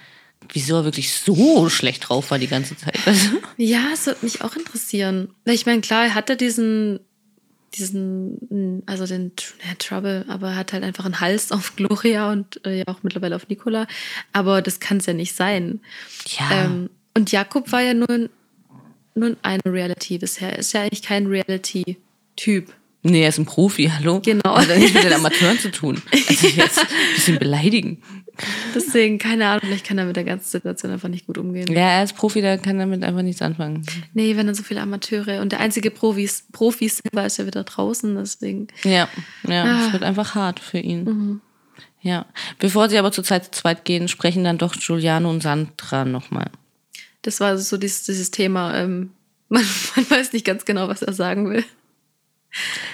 wieso 0.53 0.75
er 0.77 0.85
wirklich 0.85 1.11
so 1.11 1.67
schlecht 1.69 2.07
drauf 2.07 2.31
war 2.31 2.39
die 2.39 2.47
ganze 2.47 2.75
Zeit. 2.77 2.97
Also, 3.05 3.29
Ja, 3.57 3.89
es 3.93 4.05
würde 4.05 4.19
mich 4.23 4.41
auch 4.41 4.55
interessieren. 4.55 5.29
Ich 5.45 5.65
meine, 5.65 5.81
klar, 5.81 6.05
er 6.05 6.15
hatte 6.15 6.37
diesen, 6.37 6.99
diesen, 7.75 8.81
also 8.85 9.05
den 9.05 9.31
ja, 9.67 9.73
Trouble, 9.77 10.25
aber 10.27 10.49
er 10.49 10.55
hat 10.55 10.73
halt 10.73 10.83
einfach 10.83 11.05
einen 11.05 11.19
Hals 11.19 11.51
auf 11.51 11.75
Gloria 11.75 12.31
und 12.31 12.65
äh, 12.65 12.79
ja 12.79 12.83
auch 12.87 13.03
mittlerweile 13.03 13.35
auf 13.35 13.47
Nicola. 13.49 13.87
Aber 14.33 14.61
das 14.61 14.79
kann 14.79 14.97
es 14.97 15.05
ja 15.05 15.13
nicht 15.13 15.35
sein. 15.35 15.81
ja. 16.39 16.65
Ähm, 16.65 16.89
und 17.15 17.31
Jakob 17.31 17.71
war 17.71 17.81
ja 17.81 17.93
nur, 17.95 18.09
ein- 18.09 18.29
nur 19.15 19.35
eine 19.41 19.61
Reality 19.65 20.19
bisher. 20.19 20.51
Er 20.53 20.59
ist 20.59 20.73
ja 20.73 20.81
eigentlich 20.81 21.01
kein 21.01 21.25
Reality-Typ. 21.27 22.73
Nee, 23.03 23.21
er 23.21 23.29
ist 23.29 23.37
ein 23.37 23.45
Profi, 23.45 23.85
hallo? 23.95 24.19
Genau. 24.23 24.55
Hat 24.57 24.69
er 24.69 24.77
nichts 24.77 24.93
mit 24.93 25.03
den 25.03 25.13
Amateuren 25.13 25.59
zu 25.59 25.71
tun. 25.71 26.01
Also 26.11 26.47
jetzt 26.47 26.79
ein 26.79 26.87
bisschen 27.15 27.39
beleidigen. 27.39 28.01
Deswegen, 28.75 29.17
keine 29.17 29.47
Ahnung, 29.47 29.61
vielleicht 29.65 29.85
kann 29.85 29.97
er 29.97 30.05
mit 30.05 30.15
der 30.15 30.23
ganzen 30.23 30.47
Situation 30.49 30.91
einfach 30.91 31.09
nicht 31.09 31.25
gut 31.25 31.37
umgehen. 31.37 31.71
Ja, 31.71 31.89
er 31.97 32.03
ist 32.03 32.15
Profi, 32.15 32.41
da 32.41 32.57
kann 32.57 32.77
damit 32.77 33.03
einfach 33.03 33.21
nichts 33.23 33.41
anfangen. 33.41 33.83
Nee, 34.13 34.35
wenn 34.37 34.45
dann 34.45 34.55
so 34.55 34.61
viele 34.63 34.81
Amateure. 34.81 35.41
Und 35.41 35.53
der 35.53 35.59
einzige 35.59 35.89
Profis, 35.89 36.43
Profis 36.51 36.97
selber 36.97 37.25
ist 37.25 37.37
ja 37.37 37.45
wieder 37.47 37.63
draußen, 37.63 38.15
deswegen. 38.15 38.67
Ja, 38.83 39.07
ja, 39.47 39.63
Ah. 39.63 39.85
es 39.87 39.93
wird 39.93 40.03
einfach 40.03 40.35
hart 40.35 40.59
für 40.59 40.77
ihn. 40.79 41.41
Ja. 42.01 42.25
Bevor 42.59 42.89
sie 42.89 42.97
aber 42.99 43.11
zur 43.11 43.23
Zeit 43.23 43.45
zu 43.45 43.51
zweit 43.51 43.85
gehen, 43.85 44.07
sprechen 44.07 44.43
dann 44.43 44.57
doch 44.59 44.75
Giuliano 44.75 45.29
und 45.29 45.41
Sandra 45.41 46.05
nochmal. 46.05 46.51
Das 47.23 47.39
war 47.39 47.57
so 47.57 47.77
dieses, 47.77 48.03
dieses 48.03 48.29
Thema. 48.31 48.75
Ähm, 48.77 49.11
man, 49.49 49.65
man 49.95 50.09
weiß 50.11 50.33
nicht 50.33 50.45
ganz 50.45 50.65
genau, 50.65 50.87
was 50.89 51.01
er 51.01 51.13
sagen 51.13 51.49
will. 51.49 51.63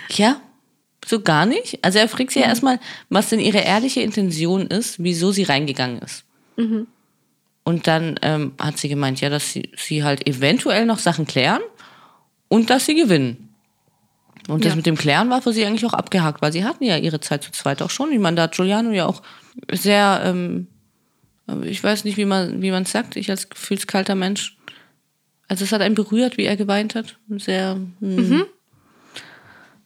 Ja, 0.10 0.42
so 1.06 1.22
gar 1.22 1.46
nicht. 1.46 1.80
Also 1.84 2.00
er 2.00 2.08
fragt 2.08 2.32
sie 2.32 2.40
ja 2.40 2.46
erstmal, 2.48 2.80
was 3.10 3.30
denn 3.30 3.40
ihre 3.40 3.60
ehrliche 3.60 4.02
Intention 4.02 4.68
ist, 4.68 5.04
wieso 5.04 5.32
sie 5.32 5.44
reingegangen 5.44 6.00
ist. 6.00 6.24
Und 7.66 7.88
dann 7.88 8.20
ähm, 8.22 8.54
hat 8.60 8.78
sie 8.78 8.90
gemeint, 8.90 9.22
ja, 9.22 9.30
dass 9.30 9.52
sie, 9.52 9.70
sie 9.78 10.04
halt 10.04 10.28
eventuell 10.28 10.86
noch 10.86 11.00
Sachen 11.00 11.26
klären 11.26 11.62
und 12.48 12.70
dass 12.70 12.86
sie 12.86 12.96
gewinnen. 12.96 13.50
Und 14.50 14.66
das 14.66 14.72
Ja. 14.74 14.76
mit 14.76 14.86
dem 14.86 14.98
Klären 14.98 15.30
war 15.30 15.42
für 15.42 15.54
sie 15.54 15.66
eigentlich 15.66 15.86
auch 15.86 15.94
abgehakt, 15.94 16.42
weil 16.42 16.52
sie 16.52 16.66
hatten 16.66 16.84
ja 16.84 16.98
ihre 16.98 17.22
Zeit 17.22 17.44
zu 17.44 17.52
zweit 17.52 17.82
auch 17.82 17.90
schon. 17.90 18.12
Ich 18.12 18.20
meine, 18.20 18.36
da 18.36 18.44
hat 18.44 18.56
Giuliano 18.56 18.92
ja 18.92 19.06
auch 19.06 19.24
sehr, 19.72 20.22
ähm, 20.26 20.68
ich 21.64 21.82
weiß 21.84 22.04
nicht, 22.04 22.18
wie 22.18 22.26
man 22.26 22.62
wie 22.62 22.72
man 22.72 22.86
sagt, 22.86 23.16
ich 23.16 23.30
als 23.30 23.50
gefühlskalter 23.50 24.16
Mensch. 24.16 24.58
Also 25.48 25.64
es 25.64 25.72
hat 25.72 25.82
einen 25.82 25.96
berührt, 25.96 26.38
wie 26.38 26.44
er 26.46 26.58
geweint 26.58 26.96
hat. 26.96 27.18
Sehr, 27.38 27.80
hm. 28.02 28.46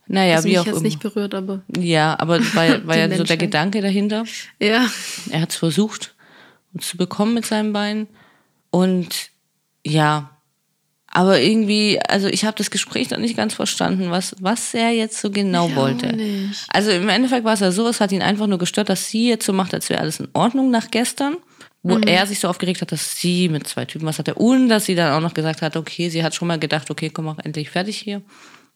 Naja, 0.07 0.35
also 0.35 0.45
wie 0.47 0.51
mich 0.51 0.59
auch 0.59 0.65
jetzt 0.65 0.75
immer. 0.75 0.83
nicht 0.83 0.99
berührt, 0.99 1.33
aber 1.35 1.61
Ja, 1.77 2.15
aber 2.19 2.39
war, 2.53 2.67
war 2.87 2.95
Die 2.95 2.99
ja 3.01 3.17
so 3.17 3.23
der. 3.23 3.37
Gedanke 3.37 3.81
dahinter. 3.81 4.25
ja. 4.59 4.87
Er 5.29 5.41
hat 5.41 5.49
es 5.51 5.55
versucht 5.57 6.13
uns 6.73 6.87
zu 6.87 6.97
bekommen 6.97 7.33
mit 7.33 7.45
seinem 7.45 7.73
Bein. 7.73 8.07
Und 8.71 9.29
ja, 9.85 10.31
aber 11.09 11.39
irgendwie, 11.41 11.99
also 12.07 12.27
ich 12.27 12.45
habe 12.45 12.57
das 12.57 12.69
Gespräch 12.69 13.07
dann 13.07 13.21
nicht 13.21 13.37
ganz 13.37 13.53
verstanden, 13.53 14.11
was, 14.11 14.35
was 14.39 14.73
er 14.73 14.91
jetzt 14.91 15.19
so 15.19 15.31
genau 15.31 15.69
Ich 15.69 15.75
wollte. 15.75 16.17
Also 16.67 16.91
im 16.91 17.09
Endeffekt 17.09 17.43
war 17.45 17.53
es 17.53 17.61
ja 17.61 17.71
so, 17.71 17.87
es 17.87 18.01
hat 18.01 18.11
ihn 18.11 18.21
einfach 18.21 18.45
nur 18.47 18.57
gestört, 18.59 18.89
dass 18.89 19.07
sie 19.09 19.29
jetzt 19.29 19.45
so 19.45 19.53
macht, 19.53 19.73
als 19.73 19.89
wäre 19.89 20.01
alles 20.01 20.19
in 20.19 20.27
Ordnung 20.33 20.69
nach 20.69 20.91
gestern. 20.91 21.37
Wo 21.83 21.95
Mhm. 21.95 22.03
er 22.03 22.27
sich 22.27 22.39
so 22.39 22.49
aufgeregt 22.49 22.81
hat, 22.81 22.91
dass 22.91 23.15
sie 23.17 23.47
mit 23.49 23.65
zwei 23.67 23.85
Typen 23.85 24.05
was 24.05 24.19
hatte. 24.19 24.33
Und 24.35 24.67
dass 24.67 24.85
sie 24.85 24.95
dann 24.95 25.13
auch 25.13 25.21
noch 25.21 25.33
gesagt 25.33 25.61
hat, 25.61 25.77
okay, 25.77 26.09
sie 26.09 26.23
hat 26.23 26.35
schon 26.35 26.47
mal 26.49 26.59
gedacht, 26.59 26.91
okay, 26.91 27.09
komm 27.09 27.29
auch 27.29 27.39
endlich 27.39 27.69
fertig 27.69 27.97
hier. 27.97 28.21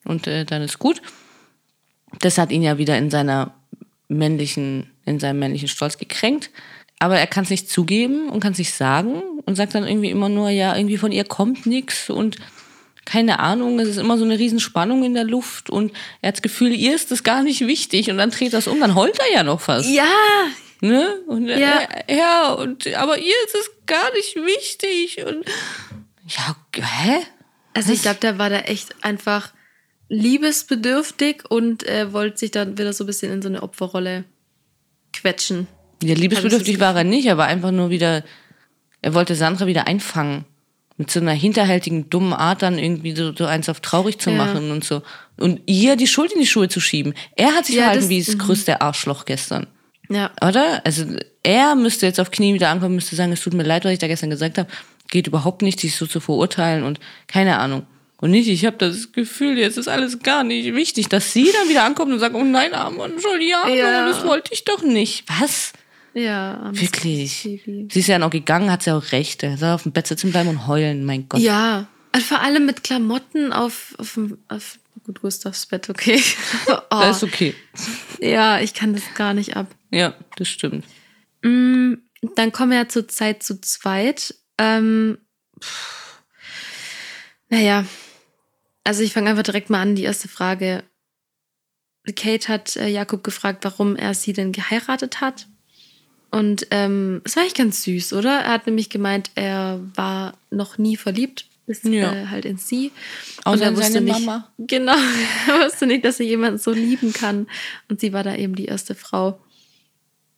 Und 0.06 0.28
äh, 0.28 0.46
dann 0.46 0.62
ist 0.62 0.80
gut. 0.80 1.02
Das 2.20 2.38
hat 2.38 2.52
ihn 2.52 2.64
ja 2.64 2.78
wieder 2.78 2.98
in 2.98 3.10
seiner 3.10 3.54
männlichen, 4.08 4.92
in 5.06 5.20
seinem 5.20 5.40
männlichen 5.40 5.68
Stolz 5.68 5.98
gekränkt. 5.98 6.50
Aber 7.00 7.18
er 7.18 7.28
kann 7.28 7.46
es 7.46 7.50
nicht 7.50 7.70
zugeben 7.70 8.30
und 8.30 8.42
kann 8.42 8.52
es 8.52 8.60
nicht 8.60 8.74
sagen 8.74 9.22
und 9.46 9.56
sagt 9.56 9.74
dann 9.74 9.88
irgendwie 9.88 10.12
immer 10.12 10.30
nur, 10.30 10.50
ja, 10.50 10.76
irgendwie 10.76 10.98
von 10.98 11.12
ihr 11.12 11.24
kommt 11.24 11.66
nichts 11.66 12.10
und 12.10 12.38
keine 13.06 13.40
Ahnung, 13.40 13.80
es 13.80 13.88
ist 13.88 13.98
immer 13.98 14.20
so 14.20 14.24
eine 14.24 14.38
Riesenspannung 14.38 15.04
in 15.04 15.16
der 15.16 15.24
Luft 15.24 15.72
und 15.72 15.92
er 16.22 16.28
hat 16.28 16.36
das 16.36 16.42
Gefühl, 16.44 16.72
ihr 16.72 16.94
ist 16.94 17.10
das 17.10 17.24
gar 17.24 17.42
nicht 17.42 17.66
wichtig 17.66 18.12
und 18.12 18.18
dann 18.18 18.30
dreht 18.30 18.54
das 18.54 18.68
um, 18.68 18.80
dann 18.80 18.94
heult 18.94 19.18
er 19.18 19.34
ja 19.34 19.44
noch 19.44 19.62
fast. 19.62 19.90
Ja, 19.90 20.06
Ne? 20.82 21.22
Und 21.28 21.48
Ja. 21.48 21.58
ja. 21.58 21.88
ja, 22.10 22.54
und 22.54 22.88
aber 22.96 23.20
ihr 23.20 23.36
ist 23.46 23.56
es 23.56 23.70
gar 23.86 24.12
nicht 24.14 24.36
wichtig 24.36 25.24
und 25.24 25.46
ja, 26.28 26.56
hä? 26.76 27.20
also 27.76 27.94
ich 27.94 28.02
glaube, 28.02 28.20
der 28.20 28.40
war 28.40 28.50
da 28.50 28.62
echt 28.62 29.04
einfach 29.04 29.54
liebesbedürftig 30.12 31.44
und 31.50 31.88
äh, 31.88 32.12
wollte 32.14 32.38
sich 32.40 32.52
dann 32.52 32.78
wieder 32.78 32.94
so 32.94 33.04
ein 33.04 33.08
bisschen 33.08 33.32
in 33.32 33.42
so 33.42 33.48
eine 33.50 33.64
Opferrolle 33.64 34.26
quetschen. 35.14 35.68
Ja, 36.04 36.16
liebesbedürftig 36.16 36.80
war 36.80 36.96
er 36.96 37.04
nicht, 37.04 37.26
er 37.28 37.38
war 37.38 37.48
einfach 37.48 37.72
nur 37.72 37.90
wieder, 37.90 38.24
er 39.02 39.14
wollte 39.14 39.36
Sandra 39.36 39.68
wieder 39.68 39.88
einfangen. 39.88 40.46
Mit 40.98 41.10
so 41.10 41.20
einer 41.20 41.32
hinterhältigen, 41.32 42.10
dummen 42.12 42.34
Art 42.34 42.62
dann 42.62 42.78
irgendwie 42.78 43.16
so, 43.16 43.34
so 43.36 43.46
eins 43.46 43.70
auf 43.70 43.80
traurig 43.80 44.20
zu 44.20 44.30
Ja. 44.30 44.36
machen 44.36 44.70
und 44.70 44.84
so. 44.84 45.02
Und 45.38 45.62
ihr 45.66 45.96
die 45.96 46.06
Schuld 46.06 46.32
in 46.32 46.40
die 46.42 46.46
Schuhe 46.46 46.70
zu 46.70 46.80
schieben. 46.80 47.14
Er 47.36 47.54
hat 47.56 47.66
sich 47.66 47.76
Ja, 47.76 47.84
verhalten 47.84 48.04
das- 48.04 48.10
wie 48.10 48.20
das 48.24 48.36
mhm. 48.36 48.40
größte 48.40 48.82
Arschloch 48.82 49.26
gestern. 49.26 49.66
Ja. 50.10 50.30
Oder? 50.46 50.82
Also 50.86 51.06
er 51.42 51.76
müsste 51.76 52.06
jetzt 52.06 52.20
auf 52.20 52.30
Knie 52.30 52.54
wieder 52.54 52.70
ankommen, 52.70 52.96
müsste 52.96 53.16
sagen, 53.16 53.32
es 53.32 53.42
tut 53.42 53.54
mir 53.54 53.64
leid, 53.64 53.84
was 53.86 53.94
ich 53.94 54.00
da 54.00 54.08
gestern 54.08 54.30
gesagt 54.30 54.58
habe. 54.60 54.70
Geht 55.10 55.26
überhaupt 55.28 55.62
nicht, 55.64 55.82
dich 55.82 55.96
so 55.96 56.06
zu 56.06 56.20
verurteilen 56.20 56.84
und 56.84 57.00
keine 57.28 57.58
Ahnung. 57.58 57.84
Und 58.22 58.32
nicht, 58.32 58.48
ich 58.48 58.66
habe 58.66 58.78
das 58.78 59.12
Gefühl, 59.12 59.58
jetzt 59.58 59.78
ist 59.78 59.88
alles 59.90 60.20
gar 60.20 60.44
nicht 60.44 60.74
wichtig, 60.76 61.10
dass 61.10 61.34
sie 61.34 61.52
dann 61.52 61.68
wieder 61.68 61.84
ankommt 61.84 62.14
und 62.14 62.20
sagt, 62.20 62.36
oh 62.36 62.44
nein, 62.44 62.74
armer 62.74 63.10
Giuliano, 63.10 63.74
Ja. 63.74 64.08
das 64.08 64.24
wollte 64.26 64.54
ich 64.54 64.64
doch 64.64 64.84
nicht. 64.84 65.26
Was? 65.40 65.74
Ja, 66.14 66.70
Wirklich. 66.74 67.32
Sie 67.42 67.90
ist 68.00 68.08
ja 68.08 68.20
noch 68.20 68.30
gegangen, 68.30 68.72
hat 68.72 68.84
sie 68.84 68.92
auch 68.94 69.12
recht. 69.12 69.44
Er 69.44 69.58
soll 69.58 69.72
auf 69.72 69.84
dem 69.84 69.92
Bett 69.92 70.08
sitzen 70.08 70.32
bleiben 70.32 70.50
und 70.50 70.68
heulen, 70.68 71.04
mein 71.04 71.28
Gott. 71.28 71.42
Ja, 71.42 71.88
also 72.12 72.28
vor 72.28 72.42
allem 72.42 72.66
mit 72.66 72.84
Klamotten 72.84 73.52
auf, 73.54 73.96
auf, 73.98 74.20
auf 74.50 74.78
gut, 75.04 75.22
Gustavs 75.22 75.66
Bett, 75.66 75.90
okay. 75.90 76.22
oh, 76.68 76.76
Das 76.90 77.18
ist 77.18 77.24
okay. 77.24 77.56
ja, 78.20 78.60
ich 78.62 78.74
kann 78.74 78.94
das 78.94 79.04
gar 79.16 79.34
nicht 79.34 79.56
ab. 79.58 79.68
Ja, 79.90 80.14
das 80.36 80.48
stimmt. 80.48 80.86
Mm, 81.42 81.94
Dann 82.36 82.52
kommen 82.52 82.70
wir 82.72 82.78
ja 82.78 82.88
zur 82.88 83.08
Zeit 83.08 83.42
zu 83.42 83.60
zweit. 83.62 84.36
Ähm, 84.60 85.18
pff, 85.60 86.22
naja, 87.50 87.86
also 88.84 89.04
ich 89.04 89.14
fange 89.14 89.30
einfach 89.30 89.44
direkt 89.44 89.70
mal 89.70 89.82
an. 89.82 89.96
Die 89.96 90.04
erste 90.04 90.28
Frage. 90.28 90.84
Kate 92.16 92.48
hat 92.48 92.76
äh, 92.78 92.88
Jakob 92.88 93.24
gefragt, 93.24 93.64
warum 93.64 93.96
er 93.96 94.14
sie 94.14 94.34
denn 94.34 94.52
geheiratet 94.52 95.22
hat. 95.22 95.48
Und 96.32 96.66
ähm, 96.72 97.22
es 97.26 97.36
war 97.36 97.44
eigentlich 97.44 97.56
ganz 97.56 97.84
süß, 97.84 98.14
oder? 98.14 98.40
Er 98.40 98.54
hat 98.54 98.66
nämlich 98.66 98.90
gemeint, 98.90 99.32
er 99.36 99.82
war 99.96 100.38
noch 100.50 100.78
nie 100.78 100.96
verliebt, 100.96 101.46
bis 101.68 101.84
Ja. 101.84 102.12
äh, 102.14 102.28
halt 102.28 102.46
in 102.46 102.58
sie. 102.58 102.92
Außer 103.44 103.64
er 103.64 103.70
in 103.70 103.78
wusste 103.78 103.92
seine 103.94 104.06
nicht, 104.06 104.26
Mama. 104.26 104.52
Genau, 104.58 104.96
er 105.48 105.66
wusste 105.66 105.86
nicht, 105.88 106.06
dass 106.06 106.20
er 106.20 106.26
jemanden 106.26 106.58
so 106.58 106.72
lieben 106.72 107.14
kann. 107.14 107.48
Und 107.90 108.00
sie 108.00 108.14
war 108.14 108.24
da 108.24 108.36
eben 108.36 108.56
die 108.56 108.66
erste 108.66 108.96
Frau. 108.96 109.40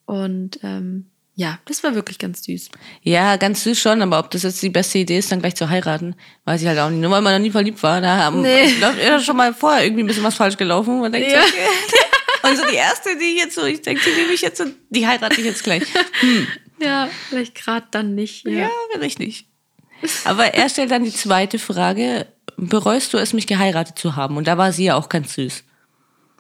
Und 0.06 0.60
ähm, 0.64 1.06
ja, 1.36 1.58
das 1.66 1.84
war 1.84 1.96
wirklich 1.96 2.20
ganz 2.20 2.44
süß. 2.44 2.70
Ja, 3.02 3.38
ganz 3.38 3.64
süß 3.64 3.80
schon, 3.80 4.02
aber 4.02 4.20
ob 4.20 4.30
das 4.32 4.44
jetzt 4.44 4.62
die 4.62 4.70
beste 4.70 5.00
Idee 5.00 5.18
ist, 5.18 5.32
dann 5.32 5.40
gleich 5.40 5.56
zu 5.56 5.70
heiraten, 5.70 6.16
weiß 6.46 6.62
ich 6.62 6.68
halt 6.68 6.78
auch 6.80 6.90
nicht. 6.90 7.00
Nur 7.02 7.10
weil 7.12 7.22
man 7.22 7.34
noch 7.34 7.40
nie 7.40 7.50
verliebt 7.52 7.82
war, 7.82 8.00
da 8.02 8.18
haben 8.18 8.42
Nee. 8.42 8.72
ja 9.04 9.20
schon 9.20 9.38
mal 9.38 9.54
vorher 9.54 9.84
irgendwie 9.84 10.04
ein 10.04 10.08
bisschen 10.08 10.24
was 10.24 10.36
falsch 10.36 10.58
gelaufen. 10.58 11.00
Man 11.00 11.12
denkt 11.12 11.32
Ja. 11.32 11.42
so, 11.42 11.48
okay. 11.48 12.50
Und 12.52 12.58
so 12.58 12.64
die 12.70 12.76
erste, 12.76 13.18
die 13.18 13.38
jetzt 13.38 13.56
so, 13.56 13.66
ich 13.66 13.82
denke, 13.82 14.02
die 14.06 14.22
nehme 14.22 14.34
ich 14.34 14.42
jetzt 14.42 14.62
und 14.62 14.76
die 14.90 15.08
heirate 15.08 15.40
ich 15.40 15.46
jetzt 15.46 15.64
gleich. 15.64 15.84
Ja, 16.80 17.10
vielleicht 17.30 17.56
gerade 17.56 17.88
dann 17.92 18.14
nicht. 18.16 18.46
Ja, 18.46 18.70
vielleicht 18.92 19.20
nicht. 19.20 19.48
Aber 20.26 20.54
er 20.54 20.68
stellt 20.70 20.92
dann 20.92 21.04
die 21.06 21.14
zweite 21.14 21.58
Frage, 21.60 22.28
bereust 22.58 23.14
du 23.14 23.18
es, 23.18 23.32
mich 23.34 23.48
geheiratet 23.48 23.98
zu 23.98 24.16
haben? 24.18 24.36
Und 24.38 24.48
da 24.48 24.58
war 24.58 24.72
sie 24.74 24.84
ja 24.86 24.96
auch 24.96 25.08
ganz 25.10 25.34
süß. 25.36 25.64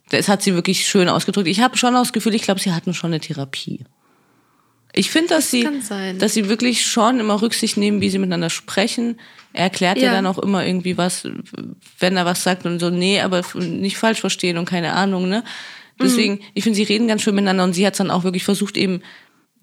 Das 0.10 0.28
hat 0.28 0.44
sie 0.44 0.54
wirklich 0.54 0.86
schön 0.86 1.08
ausgedrückt. 1.08 1.48
Ich 1.48 1.62
habe 1.62 1.78
schon 1.78 1.94
das 1.94 2.12
Gefühl, 2.14 2.36
ich 2.36 2.41
glaube, 2.44 2.60
sie 2.60 2.74
hatten 2.74 2.94
schon 2.94 3.12
eine 3.12 3.22
Therapie. 3.22 3.86
Ich 4.96 5.10
finde, 5.10 5.30
dass 5.30 5.50
sie, 5.50 5.64
kann 5.64 5.82
sein. 5.82 6.20
dass 6.20 6.34
sie 6.34 6.50
wirklich 6.50 6.86
schon 6.86 7.20
immer 7.20 7.41
Rücksicht 7.41 7.78
nehmen, 7.78 8.00
wie 8.00 8.10
sie 8.10 8.20
miteinander 8.20 8.50
sprechen. 8.52 9.20
Er 9.52 9.64
erklärt 9.66 9.98
ja. 9.98 10.06
Ja. 10.06 10.12
dann 10.14 10.26
auch 10.28 10.38
immer 10.38 10.66
irgendwie 10.66 10.98
was, 10.98 11.28
wenn 12.00 12.18
er 12.18 12.26
was 12.26 12.44
sagt 12.44 12.66
und 12.66 12.80
so, 12.80 12.89
nee, 12.89 13.20
aber 13.20 13.41
nicht 13.56 13.98
falsch 13.98 14.20
verstehen 14.22 14.58
und 14.58 14.66
keine 14.66 14.94
Ahnung, 14.94 15.28
ne? 15.30 15.44
Deswegen, 16.02 16.39
ich 16.54 16.64
finde, 16.64 16.76
sie 16.76 16.84
reden 16.84 17.08
ganz 17.08 17.22
schön 17.22 17.36
miteinander 17.36 17.64
und 17.64 17.74
sie 17.74 17.86
hat 17.86 18.00
dann 18.00 18.10
auch 18.10 18.24
wirklich 18.24 18.44
versucht, 18.44 18.78
eben 18.78 19.02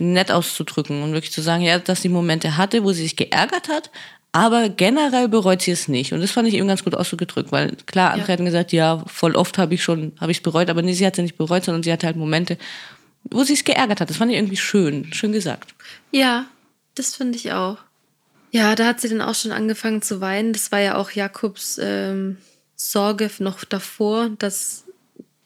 nett 0.01 0.31
auszudrücken 0.31 1.03
und 1.03 1.13
wirklich 1.13 1.33
zu 1.33 1.43
sagen, 1.43 1.63
ja, 1.63 1.79
dass 1.79 2.03
sie 2.03 2.09
Momente 2.09 2.57
hatte, 2.57 2.85
wo 2.85 2.93
sie 2.93 3.03
sich 3.03 3.17
geärgert 3.17 3.69
hat, 3.69 3.91
aber 4.33 4.69
generell 4.69 5.29
bereut 5.29 5.61
sie 5.63 5.73
es 5.73 5.89
nicht. 5.89 6.13
Und 6.13 6.21
das 6.21 6.31
fand 6.31 6.47
ich 6.49 6.55
eben 6.55 6.69
ganz 6.69 6.85
gut 6.85 6.95
ausgedrückt, 6.95 7.51
weil 7.51 7.77
klar, 7.87 8.13
andere 8.13 8.29
Ja. 8.29 8.33
hatten 8.35 8.45
gesagt, 8.45 8.73
ja, 8.73 9.03
voll 9.07 9.35
oft 9.35 9.59
habe 9.59 9.75
ich 9.75 9.83
schon, 9.83 10.13
habe 10.21 10.31
ich 10.31 10.39
es 10.39 10.43
bereut, 10.43 10.71
aber 10.71 10.83
nee, 10.83 10.93
sie 10.93 11.05
hat 11.05 11.15
es 11.15 11.19
ja 11.19 11.23
nicht 11.23 11.37
bereut, 11.37 11.65
sondern 11.65 11.83
sie 11.83 11.93
hatte 11.93 12.07
halt 12.07 12.17
Momente, 12.17 12.57
wo 13.25 13.45
sie 13.45 13.55
es 13.55 13.65
geärgert 13.65 14.01
hat. 14.01 14.11
Das 14.11 14.17
fand 14.17 14.31
ich 14.31 14.39
irgendwie 14.39 14.57
schön, 14.57 15.13
schön 15.13 15.33
gesagt. 15.33 15.75
Ja, 16.11 16.47
das 16.95 17.17
finde 17.17 17.37
ich 17.37 17.53
auch. 17.53 17.79
Ja, 18.53 18.75
da 18.75 18.87
hat 18.87 19.01
sie 19.01 19.09
dann 19.09 19.21
auch 19.21 19.35
schon 19.35 19.53
angefangen 19.53 20.03
zu 20.03 20.21
weinen. 20.21 20.53
Das 20.53 20.73
war 20.73 20.81
ja 20.81 20.97
auch 20.97 21.11
Jakobs 21.13 21.79
ähm, 21.81 22.39
Sorge 22.75 23.31
noch 23.39 23.65
davor, 23.65 24.31
dass, 24.31 24.85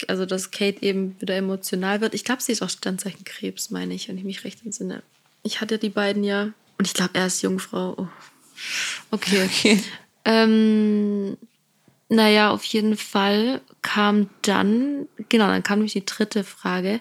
also 0.09 0.25
dass 0.25 0.51
Kate 0.51 0.83
eben 0.83 1.21
wieder 1.21 1.37
emotional 1.37 2.01
wird. 2.01 2.15
Ich 2.15 2.25
glaube, 2.25 2.43
sie 2.43 2.53
ist 2.53 2.63
auch 2.63 2.71
Sternzeichen 2.71 3.25
Krebs, 3.25 3.71
meine 3.71 3.93
ich, 3.93 4.09
wenn 4.09 4.17
ich 4.17 4.25
mich 4.25 4.45
recht 4.45 4.65
entsinne. 4.65 5.03
Ich 5.43 5.61
hatte 5.61 5.79
die 5.79 5.91
beiden 5.91 6.25
ja. 6.25 6.53
Und 6.79 6.87
ich 6.87 6.95
glaube, 6.95 7.11
er 7.15 7.27
ist 7.27 7.43
Jungfrau. 7.43 7.95
Oh. 7.99 8.09
Okay. 9.11 9.49
Okay. 9.51 9.81
Ähm, 10.27 11.37
naja, 12.09 12.51
auf 12.51 12.65
jeden 12.65 12.97
Fall 12.97 13.61
kam 13.83 14.31
dann, 14.41 15.07
genau, 15.29 15.49
dann 15.49 15.63
kam 15.63 15.81
nämlich 15.81 15.93
die 15.93 16.07
dritte 16.07 16.45
Frage. 16.45 17.01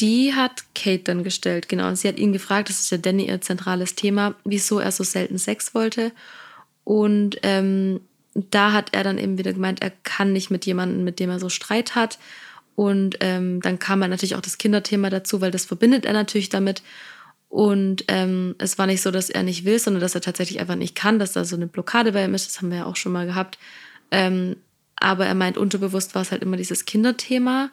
Die 0.00 0.34
hat 0.34 0.64
Kate 0.74 1.04
dann 1.04 1.24
gestellt, 1.24 1.68
genau. 1.68 1.88
Und 1.88 1.96
sie 1.96 2.08
hat 2.08 2.18
ihn 2.18 2.32
gefragt, 2.32 2.68
das 2.68 2.80
ist 2.80 2.90
ja 2.90 2.98
Danny 2.98 3.28
ihr 3.28 3.40
zentrales 3.40 3.94
Thema, 3.94 4.34
wieso 4.44 4.78
er 4.78 4.92
so 4.92 5.04
selten 5.04 5.38
Sex 5.38 5.74
wollte. 5.74 6.12
Und 6.84 7.38
ähm, 7.42 8.00
da 8.34 8.72
hat 8.72 8.90
er 8.92 9.02
dann 9.02 9.18
eben 9.18 9.38
wieder 9.38 9.52
gemeint, 9.52 9.82
er 9.82 9.90
kann 9.90 10.32
nicht 10.32 10.50
mit 10.50 10.66
jemandem, 10.66 11.04
mit 11.04 11.18
dem 11.18 11.30
er 11.30 11.40
so 11.40 11.48
Streit 11.48 11.94
hat. 11.94 12.18
Und 12.74 13.16
ähm, 13.20 13.62
dann 13.62 13.78
kam 13.78 14.02
er 14.02 14.08
natürlich 14.08 14.34
auch 14.34 14.42
das 14.42 14.58
Kinderthema 14.58 15.08
dazu, 15.08 15.40
weil 15.40 15.50
das 15.50 15.64
verbindet 15.64 16.04
er 16.04 16.12
natürlich 16.12 16.50
damit. 16.50 16.82
Und 17.48 18.04
ähm, 18.08 18.54
es 18.58 18.76
war 18.76 18.86
nicht 18.86 19.00
so, 19.00 19.10
dass 19.10 19.30
er 19.30 19.42
nicht 19.42 19.64
will, 19.64 19.78
sondern 19.78 20.02
dass 20.02 20.14
er 20.14 20.20
tatsächlich 20.20 20.60
einfach 20.60 20.74
nicht 20.74 20.94
kann, 20.94 21.18
dass 21.18 21.32
da 21.32 21.44
so 21.44 21.56
eine 21.56 21.66
Blockade 21.66 22.12
bei 22.12 22.24
ihm 22.24 22.34
ist. 22.34 22.46
Das 22.46 22.58
haben 22.58 22.70
wir 22.70 22.78
ja 22.78 22.84
auch 22.84 22.96
schon 22.96 23.12
mal 23.12 23.24
gehabt. 23.24 23.58
Ähm, 24.10 24.56
aber 24.96 25.24
er 25.24 25.34
meint, 25.34 25.56
unterbewusst 25.56 26.14
war 26.14 26.22
es 26.22 26.32
halt 26.32 26.42
immer 26.42 26.58
dieses 26.58 26.84
Kinderthema. 26.84 27.70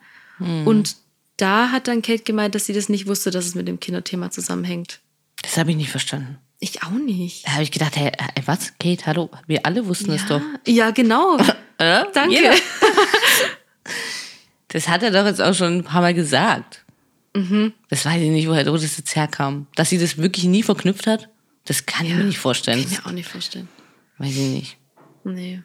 Und 0.66 0.96
da 1.44 1.72
hat 1.72 1.90
dann 1.90 2.02
Kate 2.02 2.24
gemeint, 2.24 2.56
dass 2.56 2.66
sie 2.66 2.74
das 2.74 2.88
nicht 2.88 3.06
wusste, 3.06 3.30
dass 3.30 3.46
es 3.46 3.54
mit 3.54 3.68
dem 3.68 3.80
Kinderthema 3.80 4.32
zusammenhängt. 4.32 5.02
Das 5.42 5.58
habe 5.58 5.72
ich 5.72 5.78
nicht 5.78 5.92
verstanden. 5.92 6.38
Ich 6.60 6.84
auch 6.84 6.92
nicht. 6.92 7.46
Da 7.46 7.52
habe 7.52 7.64
ich 7.64 7.72
gedacht, 7.72 7.98
hey, 7.98 8.08
äh, 8.08 8.42
was? 8.46 8.72
Kate, 8.80 9.06
hallo? 9.06 9.30
Wir 9.46 9.66
alle 9.66 9.86
wussten 9.86 10.12
es 10.14 10.26
doch. 10.26 10.40
Ja, 10.66 10.92
genau. 10.92 11.34
Oder? 11.36 11.58
Danke. 12.14 12.52
Das 14.70 14.88
hat 14.88 15.04
er 15.04 15.12
doch 15.12 15.26
jetzt 15.28 15.40
auch 15.40 15.54
schon 15.54 15.78
ein 15.78 15.84
paar 15.84 16.02
Mal 16.02 16.16
gesagt. 16.16 16.84
Das 17.90 18.06
weiß 18.06 18.20
ich 18.24 18.32
nicht, 18.32 18.48
woher 18.48 18.64
das 18.64 18.98
jetzt 18.98 19.16
herkam. 19.16 19.68
Dass 19.76 19.92
sie 19.92 20.00
das 20.00 20.18
wirklich 20.18 20.46
nie 20.46 20.64
verknüpft 20.64 21.06
hat, 21.06 21.30
das 21.66 21.86
kann 21.86 22.08
ich 22.08 22.14
mir 22.16 22.24
nicht 22.24 22.40
vorstellen. 22.40 22.82
Kann 22.82 22.92
ich 22.92 22.98
mir 22.98 23.06
auch 23.06 23.12
nicht 23.12 23.30
vorstellen. 23.30 23.68
weiß 24.18 24.32
ich 24.32 24.50
nicht. 24.50 24.78
Nee. 25.26 25.62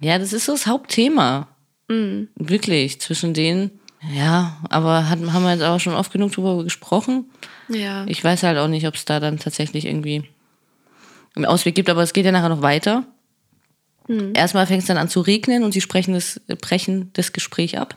Ja, 0.00 0.20
das 0.20 0.32
ist 0.32 0.44
so 0.44 0.52
das 0.52 0.68
Hauptthema. 0.68 1.48
Mhm. 1.88 2.28
Wirklich, 2.36 3.00
zwischen 3.00 3.34
denen. 3.34 3.80
Ja, 4.12 4.58
aber 4.70 5.08
hat, 5.08 5.18
haben 5.18 5.42
wir 5.42 5.52
jetzt 5.52 5.62
auch 5.62 5.80
schon 5.80 5.94
oft 5.94 6.12
genug 6.12 6.32
drüber 6.32 6.62
gesprochen. 6.62 7.26
Ja. 7.68 8.04
Ich 8.06 8.22
weiß 8.22 8.42
halt 8.42 8.58
auch 8.58 8.68
nicht, 8.68 8.86
ob 8.86 8.94
es 8.94 9.04
da 9.04 9.20
dann 9.20 9.38
tatsächlich 9.38 9.86
irgendwie 9.86 10.24
einen 11.34 11.46
Ausweg 11.46 11.74
gibt, 11.74 11.90
aber 11.90 12.02
es 12.02 12.12
geht 12.12 12.24
ja 12.24 12.32
nachher 12.32 12.48
noch 12.48 12.62
weiter. 12.62 13.04
Erstmal 14.34 14.66
fängt 14.66 14.82
es 14.82 14.86
dann 14.86 14.98
an 14.98 15.08
zu 15.08 15.20
regnen 15.20 15.64
und 15.64 15.72
sie 15.72 15.80
sprechen 15.80 16.14
das, 16.14 16.40
brechen 16.60 17.10
das 17.14 17.32
Gespräch 17.32 17.78
ab 17.78 17.96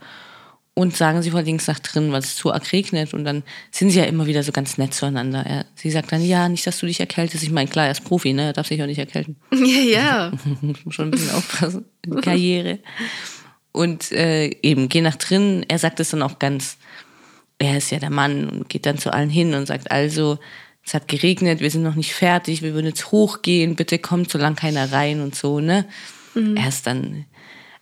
und 0.74 0.95
sagen, 0.95 1.22
sie 1.22 1.34
wollen 1.34 1.45
links 1.45 1.68
nach 1.68 1.80
drin, 1.80 2.12
weil 2.12 2.22
es 2.22 2.36
zu 2.36 2.51
arg 2.51 2.72
regnet. 2.72 3.14
Und 3.14 3.26
dann 3.26 3.43
sind 3.70 3.91
sie 3.91 3.99
ja 3.99 4.05
immer 4.05 4.26
wieder 4.26 4.43
so 4.43 4.51
ganz 4.51 4.78
nett 4.78 4.93
zueinander. 4.93 5.45
Er, 5.45 5.66
sie 5.76 5.91
sagt 5.91 6.12
dann, 6.12 6.24
ja, 6.24 6.47
nicht, 6.49 6.66
dass 6.66 6.80
du 6.80 6.86
dich 6.86 6.99
erkältest. 6.99 7.43
Ich 7.43 7.51
meine, 7.51 7.70
klar, 7.70 7.86
er 7.86 7.91
ist 7.91 8.05
Profi, 8.05 8.34
ne? 8.34 8.45
Er 8.45 8.53
darf 8.53 8.68
sich 8.68 8.82
auch 8.82 8.88
nicht 8.88 8.97
erkälten. 8.97 9.36
ja, 9.53 9.82
ja. 9.82 10.32
Schon 10.89 11.10
ein 11.10 11.12
bisschen 11.12 11.32
aufpassen. 11.32 11.86
Karriere. 12.22 12.80
Und 13.72 14.12
äh, 14.12 14.50
eben, 14.62 14.90
geh 14.90 15.02
nach 15.02 15.16
drin. 15.16 15.66
Er 15.68 15.80
sagt 15.80 16.00
es 16.00 16.10
dann 16.10 16.24
auch 16.24 16.40
ganz, 16.40 16.78
er 17.60 17.78
ist 17.78 17.92
ja 17.92 18.00
der 18.00 18.10
Mann 18.10 18.50
und 18.50 18.70
geht 18.70 18.86
dann 18.86 18.98
zu 18.98 19.14
allen 19.14 19.30
hin 19.30 19.54
und 19.54 19.68
sagt, 19.68 19.92
also, 19.92 20.40
es 20.86 20.94
hat 20.94 21.08
geregnet, 21.08 21.60
wir 21.60 21.70
sind 21.70 21.84
noch 21.84 21.96
nicht 21.96 22.14
fertig, 22.14 22.62
wir 22.62 22.74
würden 22.74 22.88
jetzt 22.88 23.12
hochgehen, 23.12 23.76
bitte 23.76 24.00
kommt, 24.00 24.32
solange 24.32 24.56
keiner 24.56 24.92
rein 24.92 25.22
und 25.22 25.36
so, 25.36 25.60
ne? 25.60 25.86
Er 26.58 26.70
ist 26.70 26.88
dann 26.88 27.26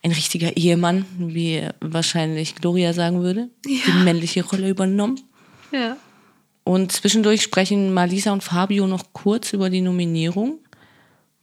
ein 0.02 0.10
richtiger 0.12 0.56
Ehemann, 0.56 1.06
wie 1.18 1.62
wahrscheinlich 1.80 2.54
Gloria 2.56 2.92
sagen 2.92 3.22
würde. 3.22 3.48
Die 3.64 4.04
männliche 4.04 4.44
Rolle 4.44 4.68
übernommen. 4.68 5.20
ja. 5.72 5.96
Und 6.64 6.92
zwischendurch 6.92 7.40
sprechen 7.40 7.94
Malisa 7.94 8.30
und 8.30 8.44
Fabio 8.44 8.86
noch 8.86 9.14
kurz 9.14 9.54
über 9.54 9.70
die 9.70 9.80
Nominierung, 9.80 10.58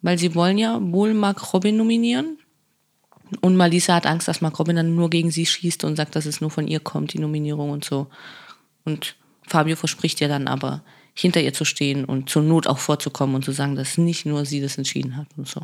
weil 0.03 0.19
sie 0.19 0.35
wollen 0.35 0.59
ja 0.59 0.77
wohl 0.79 1.15
Mark 1.15 1.51
Robin 1.51 1.77
nominieren. 1.77 2.37
Und 3.41 3.55
Malisa 3.55 3.95
hat 3.95 4.05
Angst, 4.05 4.27
dass 4.27 4.41
Mark 4.41 4.59
Robin 4.59 4.75
dann 4.75 4.95
nur 4.95 5.09
gegen 5.09 5.31
sie 5.31 5.45
schießt 5.45 5.83
und 5.83 5.95
sagt, 5.95 6.15
dass 6.15 6.25
es 6.25 6.41
nur 6.41 6.51
von 6.51 6.67
ihr 6.67 6.79
kommt, 6.79 7.13
die 7.13 7.19
Nominierung 7.19 7.71
und 7.71 7.83
so. 7.83 8.07
Und 8.83 9.15
Fabio 9.47 9.75
verspricht 9.75 10.21
ihr 10.21 10.27
dann 10.27 10.47
aber, 10.47 10.83
hinter 11.13 11.41
ihr 11.41 11.53
zu 11.53 11.65
stehen 11.65 12.05
und 12.05 12.29
zur 12.29 12.43
Not 12.43 12.67
auch 12.67 12.77
vorzukommen 12.77 13.35
und 13.35 13.45
zu 13.45 13.51
sagen, 13.51 13.75
dass 13.75 13.97
nicht 13.97 14.25
nur 14.25 14.45
sie 14.45 14.61
das 14.61 14.77
entschieden 14.77 15.17
hat 15.17 15.27
und 15.37 15.47
so. 15.47 15.61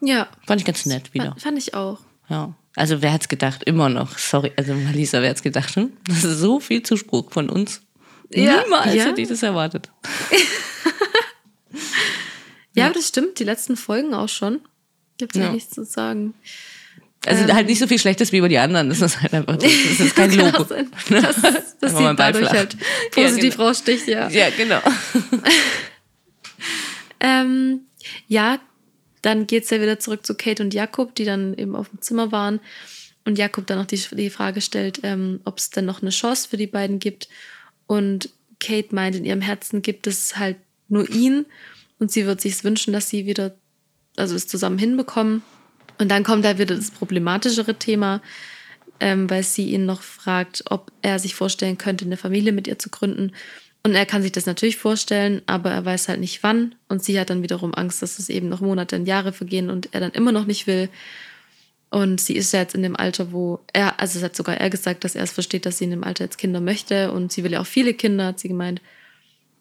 Ja. 0.00 0.28
Fand 0.46 0.60
ich 0.60 0.66
ganz 0.66 0.86
nett 0.86 1.12
wieder. 1.12 1.34
Fand, 1.36 1.58
ich 1.58 1.74
auch. 1.74 1.98
Ja. 2.28 2.54
Also 2.76 3.02
wer 3.02 3.12
hat's 3.12 3.28
gedacht? 3.28 3.64
Immer 3.64 3.88
noch. 3.88 4.16
Sorry, 4.16 4.52
also 4.56 4.74
Malisa, 4.74 5.20
wer 5.20 5.30
hat's 5.30 5.42
gedacht? 5.42 5.74
Hm? 5.76 5.92
Das 6.06 6.24
ist 6.24 6.38
so 6.38 6.60
viel 6.60 6.82
Zuspruch 6.82 7.30
von 7.30 7.50
uns. 7.50 7.82
Ja, 8.32 8.62
Niemals 8.62 8.94
ja. 8.94 9.04
hätte 9.04 9.20
ich 9.20 9.28
das 9.28 9.42
erwartet. 9.42 9.90
Ja, 12.74 12.86
aber 12.86 12.94
das 12.94 13.08
stimmt. 13.08 13.38
Die 13.38 13.44
letzten 13.44 13.76
Folgen 13.76 14.14
auch 14.14 14.28
schon. 14.28 14.60
Gibt 15.20 15.36
ja. 15.36 15.42
Ja. 15.44 15.52
nichts 15.52 15.74
zu 15.74 15.84
sagen. 15.84 16.34
Also 17.26 17.44
Ähm. 17.44 17.54
halt 17.54 17.66
nicht 17.66 17.78
so 17.78 17.86
viel 17.86 17.98
Schlechtes 17.98 18.32
wie 18.32 18.38
über 18.38 18.48
die 18.48 18.56
anderen. 18.58 18.88
Das 18.88 19.00
ist 19.02 19.20
halt 19.20 19.34
einfach, 19.34 19.56
das 19.56 19.70
ist 19.70 20.16
kein 20.16 20.32
Logo. 20.36 20.62
auch 20.62 20.68
sein, 20.68 20.90
dass, 21.10 21.36
dass 21.42 21.94
Einfach 21.94 22.00
mal 22.00 22.10
sie 22.12 22.16
dadurch 22.16 22.44
Beifall. 22.46 22.58
halt 22.58 22.74
Ja, 23.14 23.22
positiv 23.24 23.52
genau. 23.56 23.66
raussticht, 23.68 24.08
ja. 24.08 24.28
Ja, 24.30 24.48
genau. 24.50 24.80
Ähm, 27.20 27.82
ja, 28.28 28.60
dann 29.22 29.46
geht's 29.46 29.70
ja 29.70 29.80
wieder 29.80 29.98
zurück 29.98 30.24
zu 30.24 30.34
Kate 30.34 30.62
und 30.62 30.72
Jakob, 30.72 31.14
die 31.14 31.24
dann 31.24 31.54
eben 31.54 31.76
auf 31.76 31.90
dem 31.90 32.00
Zimmer 32.00 32.32
waren. 32.32 32.60
Und 33.26 33.36
Jakob 33.36 33.66
dann 33.66 33.78
noch 33.78 33.86
die, 33.86 34.00
die 34.12 34.30
Frage 34.30 34.62
stellt, 34.62 35.00
ähm, 35.02 35.40
ob 35.44 35.58
es 35.58 35.68
denn 35.70 35.84
noch 35.84 36.00
eine 36.00 36.10
Chance 36.10 36.48
für 36.48 36.56
die 36.56 36.66
beiden 36.66 36.98
gibt. 36.98 37.28
Und 37.86 38.30
Kate 38.58 38.94
meint, 38.94 39.16
in 39.16 39.24
ihrem 39.26 39.42
Herzen 39.42 39.82
gibt 39.82 40.06
es 40.06 40.36
halt 40.38 40.56
nur 40.88 41.08
ihn. 41.10 41.44
Und 41.98 42.10
sie 42.10 42.24
wird 42.24 42.40
sich 42.40 42.64
wünschen, 42.64 42.94
dass 42.94 43.10
sie 43.10 43.26
wieder, 43.26 43.54
also 44.16 44.34
es 44.34 44.46
zusammen 44.46 44.78
hinbekommen. 44.78 45.42
Und 45.98 46.08
dann 46.08 46.24
kommt 46.24 46.44
da 46.44 46.58
wieder 46.58 46.76
das 46.76 46.90
problematischere 46.90 47.74
Thema, 47.74 48.22
ähm, 49.00 49.28
weil 49.28 49.42
sie 49.42 49.70
ihn 49.70 49.86
noch 49.86 50.02
fragt, 50.02 50.64
ob 50.70 50.92
er 51.02 51.18
sich 51.18 51.34
vorstellen 51.34 51.78
könnte, 51.78 52.04
eine 52.04 52.16
Familie 52.16 52.52
mit 52.52 52.66
ihr 52.66 52.78
zu 52.78 52.90
gründen. 52.90 53.32
Und 53.82 53.94
er 53.94 54.06
kann 54.06 54.22
sich 54.22 54.32
das 54.32 54.46
natürlich 54.46 54.76
vorstellen, 54.76 55.40
aber 55.46 55.70
er 55.70 55.84
weiß 55.84 56.08
halt 56.08 56.20
nicht 56.20 56.42
wann. 56.42 56.74
Und 56.88 57.02
sie 57.02 57.18
hat 57.18 57.30
dann 57.30 57.42
wiederum 57.42 57.74
Angst, 57.74 58.02
dass 58.02 58.18
es 58.18 58.28
eben 58.28 58.48
noch 58.48 58.60
Monate 58.60 58.96
und 58.96 59.06
Jahre 59.06 59.32
vergehen 59.32 59.70
und 59.70 59.88
er 59.92 60.00
dann 60.00 60.12
immer 60.12 60.32
noch 60.32 60.46
nicht 60.46 60.66
will. 60.66 60.90
Und 61.88 62.20
sie 62.20 62.36
ist 62.36 62.52
ja 62.52 62.60
jetzt 62.60 62.74
in 62.74 62.82
dem 62.82 62.96
Alter, 62.96 63.32
wo 63.32 63.60
er, 63.72 63.98
also 63.98 64.18
es 64.18 64.24
hat 64.24 64.36
sogar 64.36 64.58
er 64.58 64.70
gesagt, 64.70 65.02
dass 65.04 65.14
er 65.14 65.24
es 65.24 65.32
versteht, 65.32 65.66
dass 65.66 65.78
sie 65.78 65.84
in 65.84 65.90
dem 65.90 66.04
Alter 66.04 66.24
jetzt 66.24 66.38
Kinder 66.38 66.60
möchte. 66.60 67.10
Und 67.10 67.32
sie 67.32 67.42
will 67.42 67.52
ja 67.52 67.60
auch 67.60 67.66
viele 67.66 67.94
Kinder, 67.94 68.26
hat 68.26 68.38
sie 68.38 68.48
gemeint. 68.48 68.82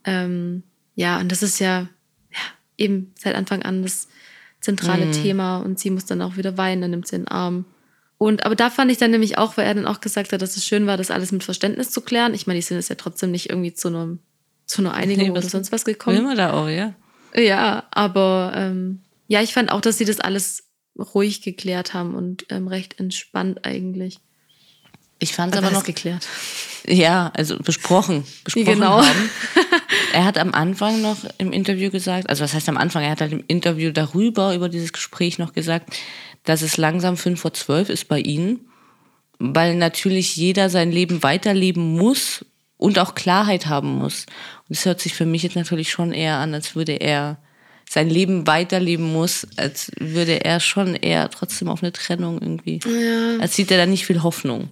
Ähm, 0.03 0.63
ja, 0.95 1.19
und 1.19 1.31
das 1.31 1.41
ist 1.41 1.59
ja, 1.59 1.87
ja 2.31 2.39
eben 2.77 3.13
seit 3.17 3.35
Anfang 3.35 3.63
an 3.63 3.83
das 3.83 4.09
zentrale 4.61 5.11
Thema. 5.11 5.57
Und 5.57 5.79
sie 5.79 5.89
muss 5.89 6.05
dann 6.05 6.21
auch 6.21 6.37
wieder 6.37 6.57
weinen, 6.57 6.81
dann 6.81 6.91
nimmt 6.91 7.07
sie 7.07 7.17
den 7.17 7.27
Arm. 7.27 7.65
Und 8.17 8.45
aber 8.45 8.55
da 8.55 8.69
fand 8.69 8.91
ich 8.91 8.97
dann 8.97 9.11
nämlich 9.11 9.37
auch, 9.37 9.55
weil 9.55 9.65
er 9.65 9.73
dann 9.73 9.87
auch 9.87 10.01
gesagt 10.01 10.33
hat, 10.33 10.41
dass 10.41 10.57
es 10.57 10.65
schön 10.65 10.85
war, 10.87 10.97
das 10.97 11.09
alles 11.11 11.31
mit 11.31 11.43
Verständnis 11.43 11.89
zu 11.89 12.01
klären. 12.01 12.33
Ich 12.33 12.47
meine, 12.47 12.59
die 12.59 12.65
sind 12.65 12.77
jetzt 12.77 12.89
ja 12.89 12.95
trotzdem 12.95 13.31
nicht 13.31 13.49
irgendwie 13.49 13.73
zu 13.73 13.87
einem 13.87 14.19
zu 14.65 14.81
einer 14.81 14.93
Einigung 14.93 15.23
Nee, 15.23 15.31
oder 15.31 15.41
sonst 15.41 15.71
was 15.71 15.83
gekommen. 15.83 16.23
man 16.23 16.37
da 16.37 16.53
auch, 16.53 16.67
ja. 16.67 16.93
Ja, 17.33 17.85
aber 17.91 18.51
ähm, 18.55 18.99
ja, 19.27 19.41
ich 19.41 19.53
fand 19.53 19.71
auch, 19.71 19.81
dass 19.81 19.97
sie 19.97 20.05
das 20.05 20.19
alles 20.19 20.67
ruhig 20.97 21.41
geklärt 21.41 21.93
haben 21.93 22.13
und 22.13 22.45
ähm, 22.49 22.67
recht 22.67 22.99
entspannt 22.99 23.65
eigentlich. 23.65 24.19
Ich 25.19 25.33
fand 25.33 25.53
es 25.53 25.57
Aber 25.57 25.67
aber 25.67 25.75
noch 25.75 25.83
geklärt. 25.83 26.25
ja, 26.87 27.31
also 27.35 27.57
besprochen, 27.59 28.23
besprochen 28.43 28.65
Genau. 28.65 29.03
haben. 29.03 29.29
Er 30.13 30.25
hat 30.25 30.39
am 30.39 30.53
Anfang 30.55 31.01
noch 31.01 31.17
im 31.37 31.51
Interview 31.51 31.91
gesagt, 31.91 32.29
also 32.29 32.43
was 32.43 32.53
heißt 32.55 32.67
am 32.67 32.77
Anfang, 32.77 33.03
er 33.03 33.11
hat 33.11 33.21
halt 33.21 33.31
im 33.31 33.43
Interview 33.47 33.91
darüber, 33.91 34.55
über 34.55 34.67
dieses 34.67 34.91
Gespräch 34.91 35.37
noch 35.37 35.53
gesagt, 35.53 35.93
dass 36.45 36.63
es 36.63 36.77
langsam 36.77 37.15
fünf 37.15 37.41
vor 37.41 37.53
zwölf 37.53 37.89
ist 37.89 38.07
bei 38.07 38.19
ihnen, 38.19 38.61
weil 39.37 39.75
natürlich 39.75 40.35
jeder 40.35 40.69
sein 40.69 40.91
Leben 40.91 41.21
weiterleben 41.21 41.95
muss 41.95 42.43
und 42.77 42.97
auch 42.97 43.13
Klarheit 43.13 43.67
haben 43.67 43.89
muss. 43.97 44.25
Und 44.67 44.77
es 44.77 44.85
hört 44.85 44.99
sich 44.99 45.13
für 45.13 45.25
mich 45.27 45.43
jetzt 45.43 45.55
natürlich 45.55 45.91
schon 45.91 46.11
eher 46.11 46.37
an, 46.37 46.53
als 46.55 46.75
würde 46.75 46.93
er 46.93 47.37
sein 47.87 48.09
Leben 48.09 48.47
weiterleben 48.47 49.11
muss, 49.13 49.45
als 49.57 49.91
würde 49.99 50.43
er 50.43 50.59
schon 50.59 50.95
eher 50.95 51.29
trotzdem 51.29 51.67
auf 51.69 51.83
eine 51.83 51.91
Trennung 51.91 52.39
irgendwie. 52.41 52.79
Als 53.39 53.55
sieht 53.55 53.69
er 53.69 53.77
da 53.77 53.85
nicht 53.85 54.05
viel 54.07 54.23
Hoffnung. 54.23 54.69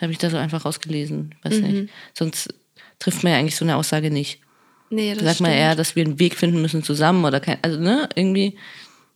Habe 0.00 0.12
ich 0.12 0.18
da 0.18 0.28
so 0.30 0.36
einfach 0.36 0.64
rausgelesen. 0.64 1.34
Weiß 1.42 1.54
Mhm. 1.60 1.66
nicht. 1.70 1.92
Sonst 2.14 2.52
trifft 2.98 3.22
man 3.22 3.32
ja 3.32 3.38
eigentlich 3.38 3.56
so 3.56 3.64
eine 3.64 3.76
Aussage 3.76 4.10
nicht. 4.10 4.40
Nee, 4.90 5.14
das 5.14 5.24
Sagt 5.24 5.40
man 5.40 5.50
eher, 5.50 5.74
dass 5.74 5.96
wir 5.96 6.04
einen 6.04 6.18
Weg 6.18 6.36
finden 6.36 6.60
müssen 6.60 6.82
zusammen 6.82 7.24
oder 7.24 7.40
kein, 7.40 7.58
also 7.62 7.78
ne, 7.80 8.08
irgendwie. 8.14 8.56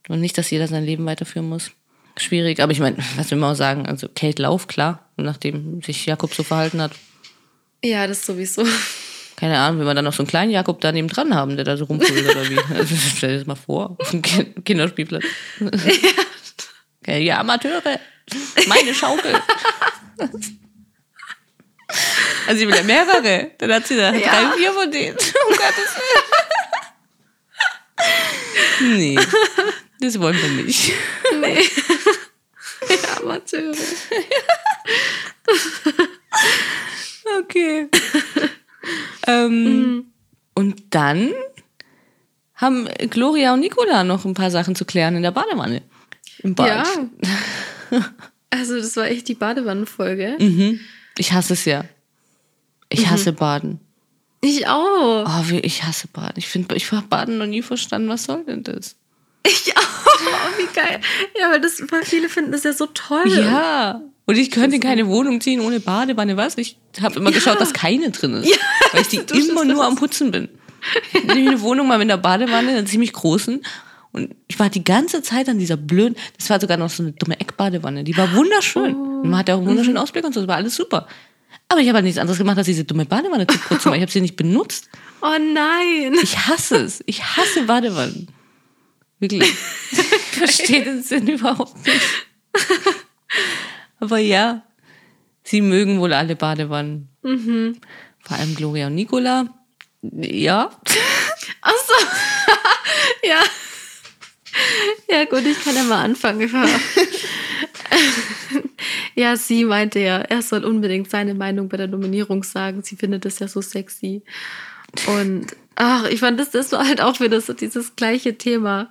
Und 0.08 0.20
nicht, 0.20 0.38
dass 0.38 0.50
jeder 0.50 0.66
sein 0.68 0.84
Leben 0.84 1.04
weiterführen 1.06 1.48
muss. 1.48 1.70
Schwierig, 2.16 2.60
aber 2.60 2.72
ich 2.72 2.80
meine, 2.80 2.96
was 3.16 3.30
will 3.30 3.38
man 3.38 3.52
auch 3.52 3.56
sagen? 3.56 3.86
Also 3.86 4.08
Kate 4.08 4.40
Lauf, 4.42 4.66
klar, 4.66 5.08
nachdem 5.16 5.82
sich 5.82 6.06
Jakob 6.06 6.32
so 6.34 6.42
verhalten 6.42 6.80
hat. 6.80 6.92
Ja, 7.84 8.06
das 8.06 8.24
sowieso. 8.24 8.64
Keine 9.36 9.56
Ahnung, 9.58 9.78
will 9.78 9.86
man 9.86 9.94
dann 9.94 10.04
noch 10.04 10.12
so 10.14 10.22
einen 10.24 10.28
kleinen 10.28 10.50
Jakob 10.50 10.80
daneben 10.80 11.06
dran 11.06 11.32
haben, 11.32 11.54
der 11.54 11.64
da 11.64 11.76
so 11.76 11.84
rumfüllt 11.84 12.28
oder 12.28 12.48
wie? 12.50 12.58
Also, 12.74 12.96
stell 12.96 13.30
dir 13.32 13.38
das 13.38 13.46
mal 13.46 13.54
vor, 13.54 13.94
auf 14.00 14.10
dem 14.10 14.20
Kin- 14.22 14.64
Kinderspielplatz. 14.64 15.22
Okay, 17.00 17.22
ja, 17.24 17.38
Amateure, 17.38 18.00
meine 18.66 18.92
Schaukel. 18.94 19.34
Also 22.46 22.58
sie 22.60 22.68
will 22.68 22.74
ja 22.76 22.82
mehrere. 22.82 23.50
Dann 23.58 23.72
hat 23.72 23.86
sie 23.86 23.96
da 23.96 24.10
drei, 24.12 24.50
vier 24.56 24.72
von 24.72 24.90
denen. 24.90 25.16
Um 25.48 25.56
Gottes 25.56 25.94
Willen. 28.80 28.96
Nee, 28.96 29.18
das 30.00 30.20
wollen 30.20 30.36
wir 30.40 30.64
nicht. 30.64 30.92
Ja, 32.88 33.16
Amateure. 33.20 33.74
Okay. 37.40 37.88
ähm, 39.26 40.06
Und 40.54 40.82
dann 40.90 41.32
haben 42.54 42.88
Gloria 43.10 43.52
und 43.54 43.60
Nicola 43.60 44.04
noch 44.04 44.24
ein 44.24 44.34
paar 44.34 44.50
Sachen 44.50 44.74
zu 44.74 44.84
klären 44.84 45.16
in 45.16 45.22
der 45.22 45.32
Badewanne. 45.32 45.82
Im 46.38 46.54
Bad. 46.54 46.86
Ja. 47.90 48.04
Also, 48.50 48.76
das 48.78 48.96
war 48.96 49.06
echt 49.06 49.28
die 49.28 49.34
Badewannenfolge. 49.34 50.36
Mhm. 50.38 50.80
Ich 51.18 51.32
hasse 51.32 51.52
es 51.52 51.64
ja. 51.64 51.84
Ich 52.88 53.08
hasse 53.08 53.32
Baden. 53.32 53.80
Ich 54.40 54.66
auch. 54.68 55.26
Oh, 55.26 55.44
wie, 55.50 55.58
ich 55.60 55.82
hasse 55.84 56.08
Baden. 56.08 56.34
Ich 56.36 56.48
finde, 56.48 56.74
ich 56.76 56.90
habe 56.92 57.06
Baden 57.08 57.38
noch 57.38 57.46
nie 57.46 57.62
verstanden. 57.62 58.08
Was 58.08 58.24
soll 58.24 58.44
denn 58.44 58.62
das? 58.62 58.96
Ich 59.44 59.76
auch. 59.76 59.82
Oh, 60.06 60.58
wie 60.58 60.72
geil. 60.74 61.00
Ja, 61.38 61.50
weil 61.50 61.60
das, 61.60 61.82
viele 62.04 62.28
finden 62.28 62.52
das 62.52 62.64
ja 62.64 62.72
so 62.72 62.86
toll. 62.86 63.28
Ja. 63.28 64.00
Und 64.26 64.36
ich 64.36 64.50
könnte 64.50 64.76
in 64.76 64.82
keine 64.82 65.08
Wohnung 65.08 65.40
ziehen 65.40 65.60
ohne 65.60 65.80
Badewanne. 65.80 66.36
Was? 66.36 66.56
Ich 66.58 66.76
habe 67.00 67.16
immer 67.18 67.32
geschaut, 67.32 67.60
dass 67.60 67.72
keine 67.72 68.10
drin 68.10 68.34
ist. 68.34 68.58
weil 68.92 69.02
ich 69.02 69.08
die 69.08 69.48
immer 69.48 69.64
nur 69.64 69.84
am 69.84 69.96
Putzen 69.96 70.30
bin. 70.30 70.48
Ich 71.12 71.22
habe 71.22 71.32
eine 71.32 71.60
Wohnung 71.60 71.88
mal 71.88 71.98
mit 71.98 72.10
einer 72.10 72.18
Badewanne, 72.18 72.70
einer 72.70 72.86
ziemlich 72.86 73.12
großen. 73.12 73.62
Und 74.12 74.34
ich 74.46 74.58
war 74.58 74.70
die 74.70 74.84
ganze 74.84 75.22
Zeit 75.22 75.48
an 75.48 75.58
dieser 75.58 75.76
blöden, 75.76 76.16
das 76.36 76.48
war 76.50 76.60
sogar 76.60 76.76
noch 76.76 76.90
so 76.90 77.02
eine 77.02 77.12
dumme 77.12 77.38
Eckbadewanne. 77.38 78.04
Die 78.04 78.16
war 78.16 78.34
wunderschön. 78.34 78.94
Und 78.94 79.28
man 79.28 79.38
hatte 79.38 79.54
auch 79.54 79.58
einen 79.58 79.68
wunderschönen 79.68 79.98
Ausblick 79.98 80.24
und 80.24 80.32
so, 80.34 80.40
das 80.40 80.48
war 80.48 80.56
alles 80.56 80.74
super. 80.74 81.06
Aber 81.68 81.80
ich 81.80 81.88
habe 81.88 81.96
halt 81.96 82.04
nichts 82.04 82.18
anderes 82.18 82.38
gemacht, 82.38 82.56
als 82.56 82.66
diese 82.66 82.84
dumme 82.84 83.04
Badewanne 83.04 83.46
zu 83.46 83.58
putzen, 83.58 83.90
weil 83.90 83.98
ich 83.98 84.02
habe 84.02 84.12
sie 84.12 84.22
nicht 84.22 84.36
benutzt. 84.36 84.88
Oh 85.20 85.36
nein. 85.38 86.14
Ich 86.22 86.38
hasse 86.38 86.76
es. 86.76 87.02
Ich 87.06 87.22
hasse 87.22 87.64
Badewannen. 87.64 88.28
Wirklich. 89.18 89.42
Ich 89.90 89.98
verstehe 90.38 90.84
den 90.84 91.02
Sinn 91.02 91.26
überhaupt 91.26 91.76
nicht. 91.84 92.00
Aber 94.00 94.18
ja, 94.18 94.62
sie 95.42 95.60
mögen 95.60 96.00
wohl 96.00 96.12
alle 96.12 96.36
Badewannen. 96.36 97.08
Vor 98.20 98.36
allem 98.36 98.54
Gloria 98.54 98.86
und 98.86 98.94
Nicola. 98.94 99.46
Ja. 100.02 100.70
Ach 101.62 101.72
so. 101.72 102.06
ja. 103.28 103.40
Ja, 105.10 105.24
gut, 105.24 105.44
ich 105.46 105.62
kann 105.62 105.74
ja 105.74 105.84
mal 105.84 106.04
anfangen. 106.04 106.50
ja, 109.14 109.36
sie 109.36 109.64
meinte 109.64 109.98
ja, 110.00 110.18
er 110.18 110.42
soll 110.42 110.64
unbedingt 110.64 111.10
seine 111.10 111.34
Meinung 111.34 111.68
bei 111.68 111.76
der 111.76 111.88
Nominierung 111.88 112.42
sagen. 112.44 112.82
Sie 112.82 112.96
findet 112.96 113.24
das 113.24 113.38
ja 113.38 113.48
so 113.48 113.60
sexy. 113.60 114.22
Und 115.06 115.46
ach, 115.74 116.04
ich 116.06 116.20
fand, 116.20 116.38
das, 116.38 116.50
das 116.50 116.72
war 116.72 116.86
halt 116.86 117.00
auch 117.00 117.20
wieder 117.20 117.40
so 117.40 117.52
dieses 117.52 117.96
gleiche 117.96 118.36
Thema. 118.36 118.90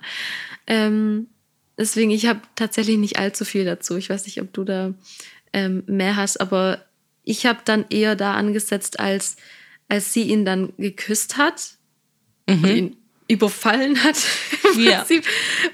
Ähm, 0.66 1.28
deswegen, 1.76 2.10
ich 2.10 2.26
habe 2.26 2.40
tatsächlich 2.56 2.98
nicht 2.98 3.18
allzu 3.18 3.44
viel 3.44 3.64
dazu. 3.64 3.96
Ich 3.96 4.10
weiß 4.10 4.26
nicht, 4.26 4.40
ob 4.40 4.52
du 4.52 4.64
da 4.64 4.94
ähm, 5.52 5.82
mehr 5.86 6.16
hast, 6.16 6.40
aber 6.40 6.84
ich 7.24 7.46
habe 7.46 7.60
dann 7.64 7.84
eher 7.90 8.16
da 8.16 8.34
angesetzt, 8.34 9.00
als, 9.00 9.36
als 9.88 10.12
sie 10.12 10.22
ihn 10.22 10.44
dann 10.44 10.72
geküsst 10.78 11.36
hat 11.36 11.76
und 12.48 12.66
ihn 12.66 12.96
überfallen 13.28 14.02
hat. 14.02 14.16
im 14.74 14.80
Ja. 14.80 14.98
Prinzip. 14.98 15.24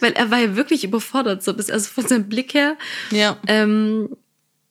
Weil 0.01 0.13
er 0.13 0.31
war 0.31 0.39
ja 0.39 0.57
wirklich 0.57 0.85
überfordert, 0.85 1.43
so 1.43 1.55
bis, 1.55 1.71
also 1.71 1.89
von 1.89 2.07
seinem 2.07 2.29
Blick 2.29 2.53
her. 2.55 2.77
Ja. 3.11 3.39
Ähm, 3.47 4.17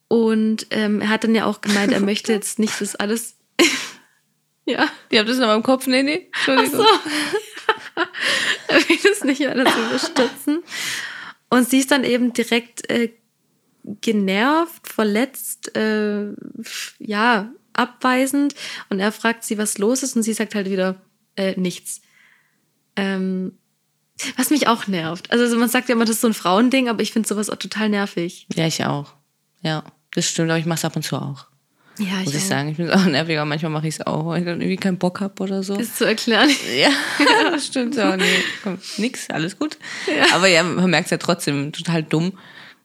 und 0.10 0.68
ähm, 0.70 1.02
er 1.02 1.10
hat 1.10 1.24
dann 1.24 1.34
ja 1.34 1.46
auch 1.46 1.62
gemeint, 1.62 1.92
er 1.94 2.02
möchte 2.02 2.34
jetzt 2.34 2.60
nicht 2.60 2.80
das 2.82 2.96
alles. 2.96 3.38
ja, 4.66 4.88
Die 5.12 5.18
habt 5.18 5.30
das 5.30 5.38
noch 5.40 5.56
im 5.56 5.64
Kopf? 5.64 5.88
Nee, 5.88 6.04
nee. 6.04 6.28
Entschuldigung. 6.34 6.82
so. 6.82 6.86
er 8.68 8.90
will 8.90 9.00
das 9.02 9.24
nicht 9.24 9.48
alles 9.48 9.74
überstützen. 9.76 10.64
Und 11.50 11.70
sie 11.70 11.80
ist 11.80 11.92
dann 11.92 12.04
eben 12.04 12.34
direkt 12.34 12.90
äh, 12.90 13.12
genervt, 14.02 14.88
verletzt, 14.88 15.76
äh, 15.78 16.34
ja, 17.00 17.52
abweisend. 17.74 18.56
Und 18.90 19.00
er 19.00 19.12
fragt 19.12 19.44
sie, 19.44 19.58
was 19.58 19.78
los 19.78 20.04
ist. 20.04 20.16
Und 20.16 20.24
sie 20.24 20.34
sagt 20.34 20.56
halt 20.56 20.70
wieder, 20.70 21.02
äh, 21.36 21.60
nichts. 21.60 22.02
Ähm, 22.96 23.54
was 24.38 24.50
mich 24.52 24.68
auch 24.68 24.88
nervt. 24.88 25.32
Also 25.32 25.58
man 25.58 25.70
sagt 25.70 25.90
ja 25.90 25.96
immer, 25.96 26.06
das 26.06 26.16
ist 26.16 26.22
so 26.22 26.28
ein 26.28 26.34
Frauending, 26.34 26.88
aber 26.90 27.02
ich 27.02 27.12
finde 27.12 27.28
sowas 27.28 27.50
auch 27.50 27.56
total 27.58 27.90
nervig. 27.90 28.48
Ja, 28.56 28.68
ich 28.68 28.86
auch. 28.86 29.14
Ja, 29.62 29.84
das 30.14 30.28
stimmt, 30.30 30.50
aber 30.52 30.60
ich 30.60 30.66
mache 30.66 30.78
es 30.78 30.86
ab 30.86 30.96
und 30.96 31.04
zu 31.04 31.16
auch. 31.16 31.48
Ja, 32.00 32.16
Muss 32.24 32.34
ich 32.34 32.42
auch. 32.44 32.48
sagen. 32.48 32.70
Ich 32.70 32.78
bin 32.78 32.90
auch 32.92 33.06
nervig, 33.06 33.38
aber 33.38 33.46
manchmal 33.46 33.72
mache 33.72 33.88
ich 33.88 33.96
es 33.96 34.06
auch, 34.06 34.26
weil 34.28 34.40
ich 34.42 34.46
dann 34.46 34.62
irgendwie 34.62 34.78
keinen 34.78 34.98
Bock 34.98 35.20
habe 35.20 35.42
oder 35.44 35.64
so. 35.64 35.76
Ist 35.76 35.98
zu 35.98 36.06
erklären. 36.06 36.50
Ja, 36.78 36.90
das 37.52 37.68
stimmt 37.68 37.96
so. 37.96 38.16
Nee, 38.16 38.44
komm, 38.64 38.78
nix, 38.98 39.30
alles 39.30 39.58
gut. 39.58 39.78
Aber 40.34 40.48
ja, 40.48 40.64
man 40.64 40.90
merkt 40.90 41.06
es 41.08 41.12
ja 41.12 41.18
trotzdem, 41.18 41.72
total 41.72 42.04
dumm. 42.04 42.38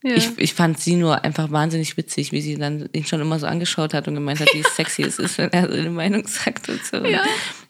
Ja. 0.02 0.14
Ich, 0.14 0.30
ich 0.36 0.54
fand 0.54 0.78
sie 0.78 0.94
nur 0.94 1.24
einfach 1.24 1.50
wahnsinnig 1.50 1.96
witzig, 1.96 2.30
wie 2.30 2.40
sie 2.40 2.56
dann 2.56 2.88
ihn 2.92 3.04
schon 3.04 3.20
immer 3.20 3.38
so 3.40 3.46
angeschaut 3.46 3.94
hat 3.94 4.06
und 4.06 4.14
gemeint 4.14 4.38
hat, 4.38 4.48
wie 4.54 4.62
sexy 4.74 5.02
es 5.02 5.18
ist, 5.18 5.38
wenn 5.38 5.52
er 5.52 5.68
seine 5.68 5.90
Meinung 5.90 6.26
sagt 6.26 6.68
und 6.68 6.84
so. 6.84 6.98
Ja. 6.98 7.22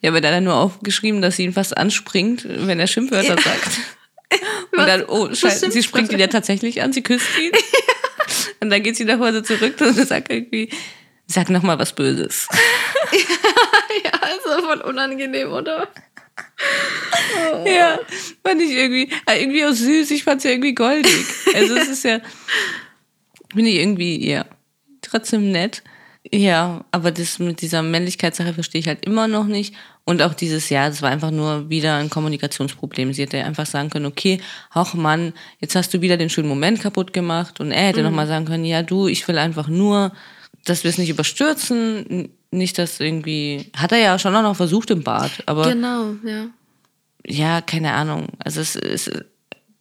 ja 0.02 0.10
aber 0.10 0.20
dann 0.20 0.32
hat 0.32 0.38
er 0.38 0.40
nur 0.42 0.56
aufgeschrieben, 0.56 1.22
dass 1.22 1.36
sie 1.36 1.44
ihn 1.44 1.54
fast 1.54 1.76
anspringt, 1.76 2.46
wenn 2.46 2.80
er 2.80 2.86
Schimpfwörter 2.86 3.40
sagt. 3.40 3.80
Und 4.72 4.86
dann, 4.86 5.06
oh, 5.06 5.34
scheiße, 5.34 5.70
sie 5.70 5.82
springt 5.82 6.12
ihn 6.12 6.18
ja 6.18 6.26
tatsächlich 6.26 6.82
an, 6.82 6.92
sie 6.92 7.02
küsst 7.02 7.26
ihn. 7.38 7.50
Und 8.60 8.68
dann 8.68 8.82
geht 8.82 8.96
sie 8.96 9.06
nach 9.06 9.18
Hause 9.18 9.42
zurück 9.42 9.80
und 9.80 9.94
sagt 10.06 10.30
irgendwie, 10.30 10.68
sag 11.26 11.48
noch 11.48 11.62
mal 11.62 11.78
was 11.78 11.94
Böses. 11.94 12.46
ja, 14.04 14.10
also 14.20 14.66
voll 14.66 14.80
unangenehm, 14.82 15.50
oder? 15.50 15.88
Ja, 17.66 17.98
fand 18.44 18.62
ich 18.62 18.70
irgendwie, 18.70 19.10
äh, 19.26 19.40
irgendwie 19.40 19.64
auch 19.64 19.72
süß. 19.72 20.10
Ich 20.10 20.24
fand 20.24 20.38
es 20.38 20.44
ja 20.44 20.50
irgendwie 20.50 20.74
goldig. 20.74 21.24
Also 21.54 21.76
es 21.76 21.88
ist 21.88 22.04
ja, 22.04 22.20
finde 23.52 23.70
ich 23.70 23.76
irgendwie, 23.76 24.28
ja, 24.28 24.44
trotzdem 25.02 25.50
nett. 25.50 25.82
Ja, 26.30 26.84
aber 26.90 27.10
das 27.10 27.38
mit 27.38 27.62
dieser 27.62 27.82
Männlichkeitssache 27.82 28.52
verstehe 28.52 28.80
ich 28.80 28.88
halt 28.88 29.04
immer 29.06 29.28
noch 29.28 29.46
nicht. 29.46 29.74
Und 30.04 30.22
auch 30.22 30.34
dieses 30.34 30.68
Jahr, 30.68 30.88
das 30.88 31.02
war 31.02 31.10
einfach 31.10 31.30
nur 31.30 31.68
wieder 31.70 31.96
ein 31.96 32.10
Kommunikationsproblem. 32.10 33.12
Sie 33.12 33.22
hätte 33.22 33.44
einfach 33.44 33.66
sagen 33.66 33.90
können, 33.90 34.06
okay, 34.06 34.40
ach 34.70 34.94
Mann, 34.94 35.32
jetzt 35.60 35.74
hast 35.76 35.92
du 35.94 36.00
wieder 36.00 36.16
den 36.16 36.30
schönen 36.30 36.48
Moment 36.48 36.80
kaputt 36.80 37.12
gemacht. 37.12 37.60
Und 37.60 37.72
er 37.72 37.88
hätte 37.88 38.02
noch 38.02 38.10
mal 38.10 38.26
sagen 38.26 38.44
können, 38.44 38.64
ja 38.64 38.82
du, 38.82 39.06
ich 39.06 39.26
will 39.28 39.38
einfach 39.38 39.68
nur, 39.68 40.12
dass 40.64 40.84
wir 40.84 40.90
es 40.90 40.98
nicht 40.98 41.10
überstürzen. 41.10 42.30
Nicht, 42.50 42.78
dass 42.78 43.00
irgendwie, 43.00 43.70
hat 43.76 43.92
er 43.92 43.98
ja 43.98 44.18
schon 44.18 44.34
auch 44.34 44.42
noch 44.42 44.56
versucht 44.56 44.90
im 44.90 45.02
Bad, 45.02 45.30
aber 45.44 45.68
Genau, 45.68 46.14
ja. 46.24 46.46
Ja, 47.28 47.60
keine 47.60 47.92
Ahnung. 47.92 48.28
Also 48.38 48.60
es, 48.60 48.76
es 48.76 49.10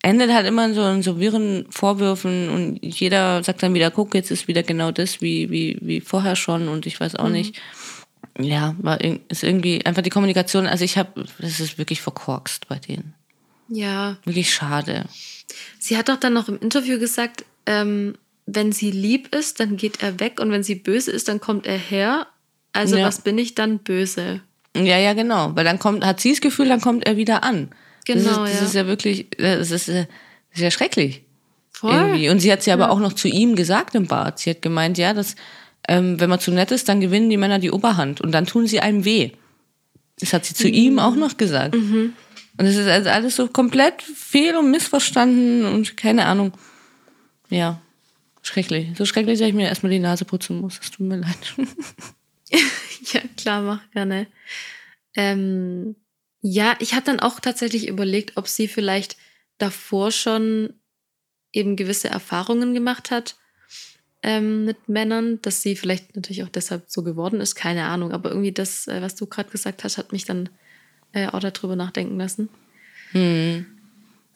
endet 0.03 0.31
halt 0.31 0.45
immer 0.47 0.65
in 0.65 0.73
so, 0.73 0.85
in 0.89 1.01
so 1.01 1.19
wirren 1.19 1.65
Vorwürfen 1.69 2.49
und 2.49 2.79
jeder 2.83 3.43
sagt 3.43 3.63
dann 3.63 3.73
wieder, 3.73 3.91
guck, 3.91 4.13
jetzt 4.15 4.31
ist 4.31 4.47
wieder 4.47 4.63
genau 4.63 4.91
das 4.91 5.21
wie, 5.21 5.49
wie, 5.49 5.77
wie 5.81 6.01
vorher 6.01 6.35
schon 6.35 6.67
und 6.67 6.85
ich 6.85 6.99
weiß 6.99 7.15
auch 7.15 7.29
nicht. 7.29 7.59
Ja, 8.39 8.75
war, 8.79 9.01
ist 9.01 9.43
irgendwie 9.43 9.85
einfach 9.85 10.03
die 10.03 10.09
Kommunikation, 10.11 10.67
also 10.67 10.83
ich 10.83 10.97
habe, 10.97 11.25
das 11.39 11.59
ist 11.59 11.77
wirklich 11.77 12.01
verkorkst 12.01 12.67
bei 12.67 12.77
denen. 12.77 13.13
Ja. 13.69 14.17
Wirklich 14.23 14.53
schade. 14.53 15.05
Sie 15.79 15.97
hat 15.97 16.09
doch 16.09 16.17
dann 16.17 16.33
noch 16.33 16.47
im 16.47 16.59
Interview 16.59 16.99
gesagt, 16.99 17.45
ähm, 17.65 18.15
wenn 18.45 18.71
sie 18.71 18.91
lieb 18.91 19.33
ist, 19.35 19.59
dann 19.59 19.75
geht 19.75 20.01
er 20.03 20.19
weg 20.19 20.39
und 20.39 20.51
wenn 20.51 20.63
sie 20.63 20.75
böse 20.75 21.11
ist, 21.11 21.27
dann 21.27 21.41
kommt 21.41 21.65
er 21.65 21.77
her. 21.77 22.27
Also 22.71 22.95
Ja. 22.97 23.07
was 23.07 23.21
bin 23.21 23.37
ich 23.37 23.55
dann 23.55 23.79
böse? 23.79 24.41
Ja, 24.75 24.97
ja, 24.97 25.13
genau. 25.13 25.55
Weil 25.55 25.63
dann 25.63 25.79
kommt, 25.79 26.05
hat 26.05 26.19
sie 26.19 26.31
das 26.31 26.41
Gefühl, 26.41 26.67
dann 26.67 26.81
kommt 26.81 27.05
er 27.05 27.17
wieder 27.17 27.43
an. 27.43 27.69
Genau, 28.05 28.23
das 28.23 28.31
ist, 28.31 28.37
das 28.37 28.59
ja. 28.59 28.65
ist 28.67 28.75
ja 28.75 28.87
wirklich, 28.87 29.27
das 29.37 29.71
ist, 29.71 29.89
äh, 29.89 30.05
das 30.49 30.59
ist 30.59 30.61
ja 30.61 30.71
schrecklich. 30.71 31.23
Voll. 31.71 31.93
Irgendwie. 31.93 32.29
Und 32.29 32.39
sie 32.39 32.51
hat 32.51 32.63
sie 32.63 32.71
aber 32.71 32.89
auch 32.89 32.99
noch 32.99 33.13
zu 33.13 33.27
ihm 33.27 33.55
gesagt 33.55 33.95
im 33.95 34.07
Bad. 34.07 34.39
Sie 34.39 34.49
hat 34.49 34.61
gemeint, 34.61 34.97
ja, 34.97 35.13
dass, 35.13 35.35
ähm, 35.87 36.19
wenn 36.19 36.29
man 36.29 36.39
zu 36.39 36.51
nett 36.51 36.71
ist, 36.71 36.89
dann 36.89 37.01
gewinnen 37.01 37.29
die 37.29 37.37
Männer 37.37 37.59
die 37.59 37.71
Oberhand 37.71 38.21
und 38.21 38.31
dann 38.31 38.45
tun 38.45 38.65
sie 38.67 38.79
einem 38.79 39.05
weh. 39.05 39.31
Das 40.19 40.33
hat 40.33 40.45
sie 40.45 40.55
zu 40.55 40.67
ihm 40.67 40.97
auch 40.97 41.15
noch 41.15 41.37
gesagt. 41.37 41.75
Und 42.57 42.65
es 42.65 42.75
ist 42.75 42.87
also 42.87 43.09
alles 43.09 43.35
so 43.35 43.47
komplett 43.47 44.01
fehl 44.01 44.55
und 44.55 44.71
missverstanden 44.71 45.65
und 45.65 45.95
keine 45.95 46.25
Ahnung. 46.25 46.53
Ja, 47.49 47.79
schrecklich. 48.41 48.89
So 48.97 49.05
schrecklich, 49.05 49.37
dass 49.37 49.47
ich 49.47 49.53
mir 49.53 49.67
erstmal 49.67 49.91
die 49.91 49.99
Nase 49.99 50.25
putzen 50.25 50.59
muss. 50.59 50.79
Es 50.81 50.89
tut 50.89 51.07
mir 51.07 51.17
leid. 51.17 51.55
Ja, 53.13 53.21
klar, 53.37 53.61
mach 53.61 53.91
gerne. 53.91 54.27
Ähm, 55.15 55.95
ja, 56.41 56.75
ich 56.79 56.93
habe 56.93 57.05
dann 57.05 57.19
auch 57.19 57.39
tatsächlich 57.39 57.87
überlegt, 57.87 58.35
ob 58.35 58.47
sie 58.47 58.67
vielleicht 58.67 59.17
davor 59.59 60.11
schon 60.11 60.73
eben 61.53 61.75
gewisse 61.75 62.09
Erfahrungen 62.09 62.73
gemacht 62.73 63.11
hat 63.11 63.35
ähm, 64.23 64.65
mit 64.65 64.89
Männern, 64.89 65.39
dass 65.41 65.61
sie 65.61 65.75
vielleicht 65.75 66.15
natürlich 66.15 66.43
auch 66.43 66.49
deshalb 66.49 66.83
so 66.87 67.03
geworden 67.03 67.39
ist, 67.39 67.55
keine 67.55 67.85
Ahnung. 67.85 68.11
Aber 68.11 68.29
irgendwie 68.29 68.51
das, 68.51 68.87
äh, 68.87 69.01
was 69.01 69.15
du 69.15 69.25
gerade 69.27 69.49
gesagt 69.49 69.83
hast, 69.83 69.97
hat 69.97 70.11
mich 70.11 70.25
dann 70.25 70.49
äh, 71.13 71.27
auch 71.27 71.39
darüber 71.39 71.75
nachdenken 71.75 72.17
lassen. 72.17 72.49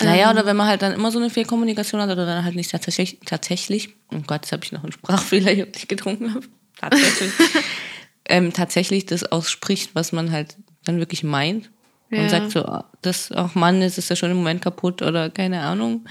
Naja, 0.01 0.31
oder 0.31 0.45
wenn 0.45 0.55
man 0.55 0.67
halt 0.67 0.81
dann 0.81 0.93
immer 0.93 1.11
so 1.11 1.19
eine 1.19 1.29
Fehlkommunikation 1.29 2.01
hat 2.01 2.09
oder 2.09 2.25
dann 2.25 2.43
halt 2.43 2.55
nicht 2.55 2.71
tatsächlich, 2.71 3.19
tatsächlich, 3.25 3.89
oh 4.11 4.21
Gott, 4.25 4.43
jetzt 4.43 4.51
habe 4.51 4.63
ich 4.63 4.71
noch 4.71 4.83
einen 4.83 4.93
Sprachfehler, 4.93 5.51
ich 5.51 5.61
habe 5.61 5.71
nicht 5.71 5.89
getrunken 5.89 6.33
habe, 6.33 6.45
tatsächlich, 6.79 7.31
ähm, 8.31 8.53
tatsächlich 8.53 9.05
das 9.05 9.23
ausspricht, 9.23 9.91
was 9.93 10.11
man 10.11 10.31
halt 10.31 10.57
dann 10.85 10.97
wirklich 10.99 11.23
meint 11.23 11.69
Ja. 12.09 12.21
und 12.23 12.29
sagt 12.29 12.51
so, 12.51 12.65
ah, 12.65 12.89
das, 13.01 13.31
ach 13.31 13.53
Mann, 13.55 13.81
jetzt 13.81 13.97
ist 13.97 14.09
ja 14.09 14.15
schon 14.15 14.31
im 14.31 14.37
Moment 14.37 14.61
kaputt 14.61 15.01
oder 15.01 15.29
keine 15.29 15.61
Ahnung, 15.61 16.05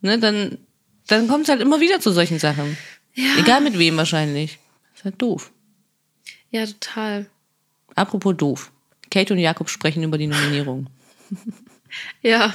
ne, 0.00 0.18
dann, 0.18 0.58
dann 1.06 1.28
kommt 1.28 1.44
es 1.44 1.48
halt 1.50 1.60
immer 1.60 1.80
wieder 1.80 2.00
zu 2.00 2.10
solchen 2.12 2.38
Sachen. 2.38 2.76
Ja. 3.14 3.36
Egal 3.38 3.60
mit 3.60 3.78
wem 3.78 3.96
wahrscheinlich. 3.96 4.58
ist 4.94 5.04
halt 5.04 5.20
doof. 5.20 5.52
Ja, 6.50 6.64
total. 6.66 7.26
Apropos 7.94 8.36
doof. 8.36 8.72
Kate 9.10 9.32
und 9.34 9.38
Jakob 9.40 9.68
sprechen 9.68 10.02
über 10.02 10.18
die 10.18 10.26
Nominierung. 10.26 10.86
Ja. 12.22 12.52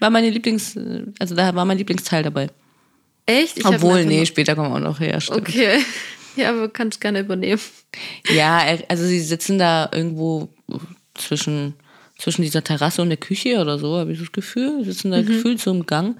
War 0.00 0.10
meine 0.10 0.30
Lieblings, 0.30 0.76
also 1.20 1.34
da 1.36 1.54
war 1.54 1.64
mein 1.64 1.78
Lieblingsteil 1.78 2.24
dabei. 2.24 2.48
Echt? 3.24 3.58
Ich 3.58 3.64
Obwohl, 3.64 4.04
nee, 4.04 4.26
später 4.26 4.56
kommen 4.56 4.70
wir 4.70 4.76
auch 4.76 4.80
noch 4.80 4.98
her. 5.00 5.20
Stimmt. 5.20 5.48
Okay. 5.48 5.78
Ja, 6.36 6.50
aber 6.50 6.68
kannst 6.68 7.00
gerne 7.00 7.20
übernehmen. 7.20 7.60
Ja, 8.28 8.62
also 8.88 9.04
sie 9.04 9.20
sitzen 9.20 9.58
da 9.58 9.88
irgendwo 9.92 10.48
zwischen, 11.14 11.74
zwischen 12.18 12.42
dieser 12.42 12.64
Terrasse 12.64 13.02
und 13.02 13.08
der 13.08 13.18
Küche 13.18 13.60
oder 13.60 13.78
so, 13.78 13.96
habe 13.96 14.12
ich 14.12 14.18
das 14.18 14.32
Gefühl. 14.32 14.80
Sie 14.80 14.90
sitzen 14.90 15.12
da 15.12 15.22
gefühlt 15.22 15.60
so 15.60 15.70
im 15.70 15.86
Gang 15.86 16.16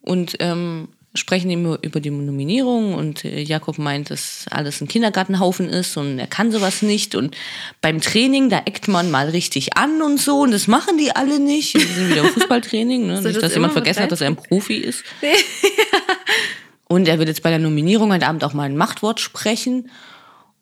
und 0.00 0.36
ähm, 0.40 0.88
sprechen 1.14 1.50
eben 1.50 1.76
über 1.82 2.00
die 2.00 2.10
Nominierung 2.10 2.94
und 2.94 3.22
Jakob 3.24 3.78
meint, 3.78 4.10
dass 4.10 4.46
alles 4.50 4.80
ein 4.80 4.88
Kindergartenhaufen 4.88 5.68
ist 5.68 5.96
und 5.96 6.18
er 6.18 6.26
kann 6.26 6.50
sowas 6.50 6.80
nicht 6.80 7.14
und 7.14 7.36
beim 7.82 8.00
Training, 8.00 8.48
da 8.48 8.62
eckt 8.64 8.88
man 8.88 9.10
mal 9.10 9.28
richtig 9.28 9.76
an 9.76 10.00
und 10.00 10.18
so 10.18 10.40
und 10.40 10.52
das 10.52 10.68
machen 10.68 10.96
die 10.96 11.14
alle 11.14 11.38
nicht. 11.38 11.74
Wir 11.74 11.86
sind 11.86 12.10
wieder 12.10 12.22
im 12.22 12.28
Fußballtraining, 12.34 13.06
ne? 13.06 13.20
Nicht, 13.20 13.26
das 13.26 13.42
dass 13.42 13.54
jemand 13.54 13.56
immer 13.56 13.66
mit 13.66 13.72
vergessen 13.72 14.02
hat, 14.04 14.12
dass 14.12 14.22
er 14.22 14.28
ein 14.28 14.36
Profi 14.36 14.76
ist. 14.76 15.04
Und 16.92 17.08
er 17.08 17.18
wird 17.18 17.28
jetzt 17.28 17.42
bei 17.42 17.48
der 17.48 17.58
Nominierung 17.58 18.12
heute 18.12 18.26
Abend 18.26 18.44
auch 18.44 18.52
mal 18.52 18.64
ein 18.64 18.76
Machtwort 18.76 19.18
sprechen. 19.18 19.88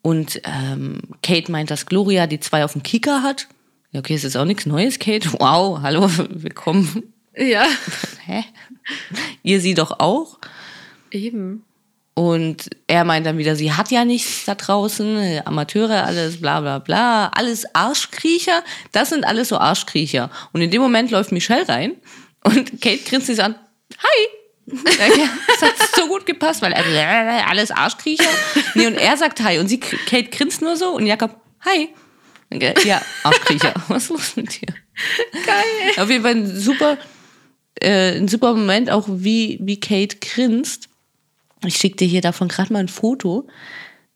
Und 0.01 0.41
ähm, 0.45 1.01
Kate 1.21 1.51
meint, 1.51 1.69
dass 1.69 1.87
Gloria 1.87 2.25
die 2.25 2.39
zwei 2.39 2.63
auf 2.63 2.71
dem 2.71 2.83
Kicker 2.83 3.21
hat. 3.21 3.49
Ja, 3.91 3.99
okay, 3.99 4.15
ist 4.15 4.23
jetzt 4.23 4.37
auch 4.37 4.45
nichts 4.45 4.65
Neues, 4.65 4.97
Kate. 4.97 5.29
Wow, 5.33 5.81
hallo, 5.81 6.09
willkommen. 6.29 7.11
Ja, 7.35 7.65
Hä? 8.25 8.45
Ihr 9.43 9.59
sie 9.59 9.73
doch 9.73 9.99
auch. 9.99 10.39
eben. 11.11 11.65
Und 12.13 12.69
er 12.87 13.03
meint 13.03 13.25
dann 13.25 13.37
wieder, 13.37 13.57
sie 13.57 13.73
hat 13.73 13.91
ja 13.91 14.05
nichts 14.05 14.45
da 14.45 14.55
draußen, 14.55 15.41
Amateure, 15.43 16.05
alles 16.05 16.39
bla 16.39 16.61
bla 16.61 16.79
bla, 16.79 17.27
alles 17.35 17.65
Arschkriecher. 17.75 18.63
Das 18.93 19.09
sind 19.09 19.25
alles 19.25 19.49
so 19.49 19.57
Arschkriecher. 19.57 20.31
Und 20.53 20.61
in 20.61 20.71
dem 20.71 20.81
Moment 20.81 21.11
läuft 21.11 21.33
Michelle 21.33 21.67
rein 21.67 21.97
und 22.45 22.81
Kate 22.81 23.03
grinst 23.03 23.27
sie 23.27 23.41
an. 23.41 23.55
Hi! 23.97 24.40
Das 24.71 25.61
hat 25.61 25.95
so 25.95 26.07
gut 26.07 26.25
gepasst, 26.25 26.61
weil 26.61 26.73
er 26.73 27.47
alles 27.49 27.71
Arschkriecher. 27.71 28.29
Nee, 28.75 28.87
und 28.87 28.95
er 28.95 29.17
sagt 29.17 29.41
Hi 29.41 29.59
und 29.59 29.67
sie, 29.67 29.79
Kate 29.79 30.29
grinst 30.29 30.61
nur 30.61 30.75
so 30.75 30.95
und 30.95 31.05
Jakob, 31.05 31.41
Hi. 31.61 31.89
Ja, 32.83 33.01
Arschkriecher. 33.23 33.73
Was 33.87 34.03
ist 34.03 34.09
los 34.09 34.35
mit 34.35 34.61
dir? 34.61 34.73
Geil. 35.45 36.03
Auf 36.03 36.09
jeden 36.09 36.23
Fall 36.23 36.35
ein 36.35 36.59
super, 36.59 36.97
äh, 37.79 38.17
ein 38.17 38.27
super 38.27 38.53
Moment, 38.53 38.89
auch 38.89 39.05
wie, 39.07 39.59
wie 39.61 39.79
Kate 39.79 40.17
grinst. 40.17 40.89
Ich 41.65 41.77
schicke 41.77 41.97
dir 41.97 42.07
hier 42.07 42.21
davon 42.21 42.47
gerade 42.47 42.73
mal 42.73 42.79
ein 42.79 42.87
Foto. 42.87 43.47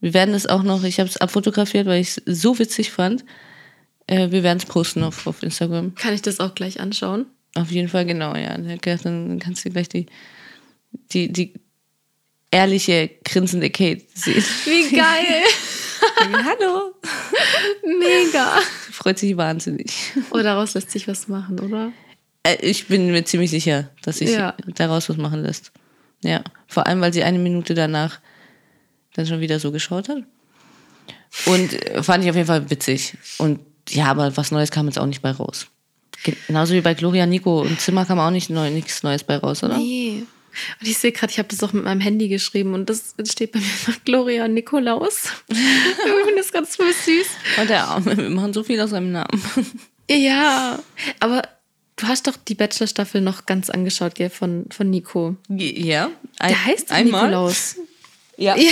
Wir 0.01 0.14
werden 0.14 0.34
es 0.34 0.47
auch 0.47 0.64
noch, 0.64 0.84
ich 0.84 0.99
habe 0.99 1.10
es 1.10 1.18
abfotografiert, 1.18 1.86
weil 1.86 2.01
ich 2.01 2.18
es 2.18 2.41
so 2.41 2.60
witzig 2.60 2.91
fand. 2.91 3.24
Äh, 4.08 4.32
wir 4.32 4.43
werden 4.43 4.58
es 4.58 4.66
posten 4.66 5.03
auf, 5.03 5.26
auf 5.28 5.41
Instagram. 5.41 5.95
Kann 5.95 6.14
ich 6.14 6.22
das 6.22 6.39
auch 6.39 6.56
gleich 6.56 6.80
anschauen? 6.80 7.28
Auf 7.56 7.72
jeden 7.72 7.88
Fall, 7.88 8.06
genau, 8.06 8.36
ja. 8.36 8.58
Dann 8.58 9.39
kannst 9.39 9.64
du 9.66 9.70
gleich 9.70 9.88
die, 9.88 10.08
die, 11.12 11.32
die 11.32 11.54
ehrliche, 12.52 13.10
grinsende 13.24 13.70
Kate 13.70 14.02
sehen. 14.14 14.43
Wie 14.66 14.96
geil. 14.96 15.43
Hallo! 16.43 16.93
Mega. 17.84 18.60
Freut 18.91 19.20
sich 19.20 19.36
wahnsinnig. 19.38 19.91
Oh, 20.32 20.38
daraus 20.39 20.74
lässt 20.74 20.91
sich 20.91 21.08
was 21.08 21.28
machen, 21.28 21.60
oder? 21.60 21.91
Äh, 22.43 22.58
Ich 22.62 22.88
bin 22.88 23.12
mir 23.12 23.24
ziemlich 23.26 23.52
sicher, 23.52 23.89
dass 24.04 24.18
sich 24.20 24.32
Ja. 24.32 24.56
daraus 24.76 25.10
was 25.10 25.18
machen 25.18 25.41
lässt. 25.41 25.72
Ja, 26.24 26.43
vor 26.68 26.88
allem, 26.88 27.02
weil 27.02 27.14
sie 27.14 27.24
eine 27.24 27.39
Minute 27.39 27.74
danach 27.74 28.20
dann 29.14 29.28
schon 29.28 29.41
wieder 29.41 29.60
so 29.60 29.72
geschaut 29.72 30.10
hat. 30.10 30.24
Und 31.46 31.74
äh, 31.74 32.02
fand 32.04 32.24
ich 32.24 32.30
auf 32.30 32.36
jeden 32.36 32.48
Fall 32.48 32.70
witzig. 32.70 33.18
Und 33.38 33.60
ja, 33.89 34.06
aber 34.06 34.36
was 34.38 34.52
Neues 34.52 34.72
kam 34.72 34.88
jetzt 34.88 34.98
auch 34.98 35.06
nicht 35.06 35.22
bei 35.22 35.32
raus. 35.32 35.68
Genauso 36.48 36.74
wie 36.74 36.82
bei 36.82 36.93
Gloria 36.96 37.26
Nico 37.28 37.62
und 37.62 37.80
Zimmer 37.80 38.06
kam 38.06 38.20
auch 38.20 38.32
nicht 38.32 38.50
neu, 38.50 38.72
nichts 38.72 39.04
Neues 39.04 39.24
bei 39.24 39.38
raus, 39.38 39.62
oder? 39.64 39.78
Nee. 39.78 40.24
Und 40.80 40.88
ich 40.88 40.97
sehe 40.97 41.12
gerade, 41.12 41.32
ich 41.32 41.39
habe 41.39 41.47
das 41.49 41.62
auch 41.64 41.74
mit 41.74 41.84
meinem 41.84 42.01
Handy 42.01 42.28
geschrieben 42.28 42.74
und 42.74 42.89
das 42.89 43.16
steht 43.26 43.51
bei 43.51 43.60
mir 43.60 43.66
nach 43.88 44.03
Gloria 44.03 44.47
Nikolaus. 44.47 45.30
ich 45.47 45.58
finde 45.58 46.38
das 46.38 46.51
ganz 46.51 46.78
süß. 46.78 47.28
Und 47.60 47.70
der 47.70 47.86
Arme, 47.86 48.18
wir 48.18 48.30
machen 48.30 48.53
so 48.53 48.64
viel 48.64 48.80
aus 48.80 48.91
seinem 48.91 49.12
Namen. 49.12 49.41
Ja, 50.10 50.80
aber 51.20 51.41
du 51.95 52.08
hast 52.08 52.28
doch 52.28 52.36
die 52.38 52.56
Bachelor-Staffel 52.56 53.22
noch 53.22 53.45
ganz 53.45 53.70
angeschaut, 53.70 54.16
gell, 54.16 54.30
von, 54.30 54.66
von 54.70 54.89
Nico. 54.89 55.36
Ja. 55.49 56.12
Ein, 56.39 56.49
Der 56.49 56.66
heißt 56.66 56.91
einmal. 56.91 57.24
Nikolaus. 57.24 57.78
Ja. 58.38 58.56
Ja. 58.56 58.72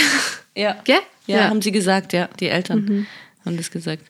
Ja. 0.55 0.81
Gell? 0.83 0.99
ja. 1.25 1.49
haben 1.49 1.61
sie 1.61 1.71
gesagt, 1.71 2.13
ja. 2.13 2.29
Die 2.39 2.47
Eltern 2.47 3.07
haben 3.45 3.57
das 3.57 3.71
gesagt. 3.71 4.03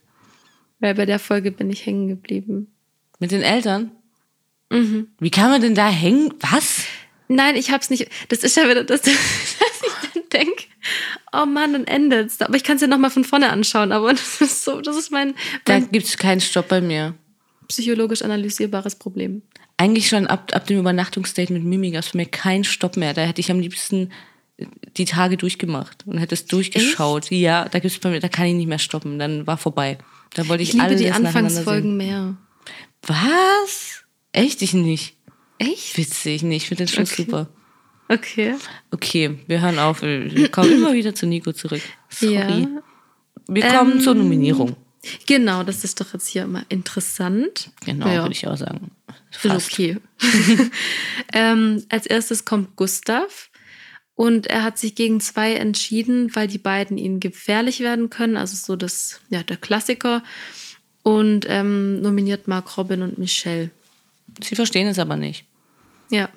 Weil 0.79 0.95
bei 0.95 1.05
der 1.05 1.19
Folge 1.19 1.51
bin 1.51 1.69
ich 1.69 1.85
hängen 1.85 2.09
geblieben. 2.09 2.73
Mit 3.19 3.31
den 3.31 3.41
Eltern? 3.41 3.91
Wie 5.19 5.29
kann 5.29 5.51
man 5.51 5.61
denn 5.61 5.75
da 5.75 5.87
hängen? 5.87 6.33
Was? 6.39 6.83
Nein, 7.27 7.55
ich 7.55 7.71
hab's 7.71 7.89
nicht. 7.89 8.07
Das 8.29 8.39
ist 8.43 8.55
ja 8.57 8.69
wieder 8.69 8.83
das, 8.83 9.01
dass 9.01 9.11
ich 9.11 10.11
dann 10.13 10.23
denke, 10.31 10.63
oh 11.31 11.45
Mann, 11.45 11.73
dann 11.73 11.85
endet's. 11.85 12.41
Aber 12.41 12.55
ich 12.55 12.63
kann 12.63 12.75
es 12.75 12.81
ja 12.81 12.87
nochmal 12.87 13.09
von 13.11 13.23
vorne 13.23 13.49
anschauen. 13.49 13.91
Aber 13.91 14.11
das 14.11 14.41
ist 14.41 14.63
so, 14.63 14.81
das 14.81 14.95
ist 14.97 15.11
mein, 15.11 15.33
Da 15.65 15.73
mein 15.73 15.91
gibt 15.91 16.05
es 16.07 16.17
keinen 16.17 16.41
Stopp 16.41 16.67
bei 16.67 16.81
mir. 16.81 17.15
psychologisch 17.67 18.21
analysierbares 18.21 18.95
Problem. 18.95 19.41
Eigentlich 19.77 20.07
schon 20.07 20.27
ab, 20.27 20.51
ab 20.53 20.67
dem 20.67 20.79
Übernachtungsdate 20.79 21.51
mit 21.51 21.63
Mimi 21.63 21.91
gab 21.91 22.03
es 22.03 22.09
für 22.09 22.17
mich 22.17 22.31
keinen 22.31 22.63
Stopp 22.63 22.95
mehr. 22.97 23.13
Da 23.13 23.21
hätte 23.23 23.41
ich 23.41 23.49
am 23.49 23.59
liebsten 23.59 24.11
die 24.97 25.05
Tage 25.05 25.35
durchgemacht 25.35 26.05
und 26.05 26.19
hätte 26.19 26.35
es 26.35 26.45
durchgeschaut. 26.45 27.31
Ja, 27.31 27.67
da 27.67 27.79
gibt's 27.79 27.97
bei 27.97 28.09
mir, 28.11 28.19
da 28.19 28.27
kann 28.29 28.45
ich 28.45 28.53
nicht 28.53 28.67
mehr 28.67 28.77
stoppen. 28.79 29.17
Dann 29.17 29.47
war 29.47 29.57
vorbei. 29.57 29.97
Da 30.35 30.47
wollte 30.47 30.61
ich, 30.63 30.69
Ich 30.69 30.73
liebe 30.75 30.85
alles 30.85 31.01
die 31.01 31.11
Anfangsfolgen 31.11 31.97
mehr. 31.97 32.35
Was? 33.01 34.03
Echt? 34.31 34.61
Ich 34.61 34.73
nicht. 34.73 35.15
Echt? 35.71 35.97
Witzig, 35.97 36.43
nicht. 36.43 36.63
Ich 36.63 36.67
finde 36.69 36.85
den 36.85 36.87
schon 36.89 37.03
Okay. 37.03 37.23
super. 37.23 37.47
Okay. 38.09 38.55
Okay, 38.91 39.39
wir 39.47 39.61
hören 39.61 39.79
auf. 39.79 40.01
Wir 40.01 40.49
kommen 40.49 40.71
immer 40.77 40.93
wieder 40.93 41.15
zu 41.15 41.25
Nico 41.25 41.53
zurück. 41.53 41.81
Sorry. 42.09 42.33
Ja. 42.33 42.67
Wir 43.47 43.67
kommen 43.67 43.93
Ähm, 43.93 44.01
zur 44.01 44.15
Nominierung. 44.15 44.75
Genau, 45.27 45.63
das 45.63 45.83
ist 45.83 45.99
doch 45.99 46.13
jetzt 46.13 46.27
hier 46.27 46.43
immer 46.43 46.63
interessant. 46.69 47.71
Genau, 47.85 48.07
ja. 48.07 48.21
würde 48.21 48.31
ich 48.33 48.47
auch 48.47 48.55
sagen. 48.55 48.91
Ist 49.31 49.41
Fast. 49.41 49.73
okay. 49.73 49.97
ähm, 51.33 51.83
als 51.89 52.05
erstes 52.05 52.45
kommt 52.45 52.75
Gustav. 52.75 53.49
Und 54.15 54.47
er 54.47 54.63
hat 54.63 54.77
sich 54.77 54.93
gegen 54.95 55.19
zwei 55.19 55.55
entschieden, 55.55 56.33
weil 56.35 56.47
die 56.47 56.59
beiden 56.59 56.97
ihnen 56.97 57.19
gefährlich 57.19 57.79
werden 57.79 58.09
können. 58.09 58.37
Also 58.37 58.55
so 58.55 58.75
das, 58.75 59.21
ja, 59.29 59.43
der 59.43 59.57
Klassiker. 59.57 60.23
Und 61.01 61.45
ähm, 61.49 62.01
nominiert 62.01 62.47
Mark 62.47 62.77
Robin 62.77 63.01
und 63.01 63.17
Michelle. 63.17 63.71
Sie 64.41 64.55
verstehen 64.55 64.87
es 64.87 64.99
aber 64.99 65.17
nicht. 65.17 65.45
Ja. 66.13 66.29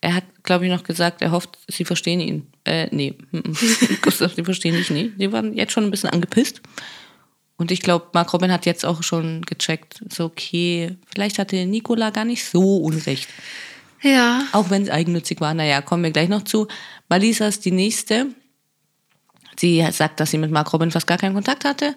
Er 0.00 0.16
hat, 0.16 0.24
glaube 0.42 0.66
ich, 0.66 0.70
noch 0.70 0.84
gesagt, 0.84 1.22
er 1.22 1.30
hofft, 1.30 1.58
sie 1.68 1.84
verstehen 1.84 2.20
ihn. 2.20 2.46
Äh, 2.64 2.88
nee. 2.90 3.14
Gustav, 4.02 4.34
sie 4.34 4.44
verstehen 4.44 4.74
dich 4.74 4.90
nie. 4.90 5.12
Sie 5.16 5.32
waren 5.32 5.54
jetzt 5.54 5.72
schon 5.72 5.84
ein 5.84 5.90
bisschen 5.90 6.10
angepisst. 6.10 6.60
Und 7.56 7.70
ich 7.70 7.80
glaube, 7.80 8.08
Mark 8.12 8.32
Robin 8.32 8.52
hat 8.52 8.66
jetzt 8.66 8.84
auch 8.84 9.02
schon 9.02 9.42
gecheckt, 9.42 10.02
so 10.12 10.24
okay, 10.24 10.96
vielleicht 11.14 11.38
hatte 11.38 11.64
Nicola 11.66 12.10
gar 12.10 12.24
nicht 12.24 12.44
so 12.44 12.78
unrecht. 12.78 13.28
Ja. 14.02 14.42
Auch 14.52 14.70
wenn 14.70 14.82
es 14.82 14.90
eigennützig 14.90 15.40
war. 15.40 15.54
Naja, 15.54 15.80
kommen 15.80 16.02
wir 16.02 16.10
gleich 16.10 16.28
noch 16.28 16.42
zu. 16.42 16.66
Malisa 17.08 17.46
ist 17.46 17.64
die 17.64 17.70
nächste. 17.70 18.26
Sie 19.58 19.86
sagt, 19.92 20.20
dass 20.20 20.32
sie 20.32 20.38
mit 20.38 20.50
Mark 20.50 20.72
Robin 20.72 20.90
fast 20.90 21.06
gar 21.06 21.16
keinen 21.16 21.34
Kontakt 21.34 21.64
hatte. 21.64 21.94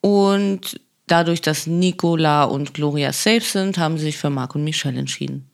Und 0.00 0.80
dadurch, 1.06 1.42
dass 1.42 1.66
Nicola 1.66 2.44
und 2.44 2.74
Gloria 2.74 3.12
safe 3.12 3.42
sind, 3.42 3.78
haben 3.78 3.98
sie 3.98 4.06
sich 4.06 4.16
für 4.16 4.30
Mark 4.30 4.54
und 4.54 4.64
Michelle 4.64 4.98
entschieden. 4.98 5.50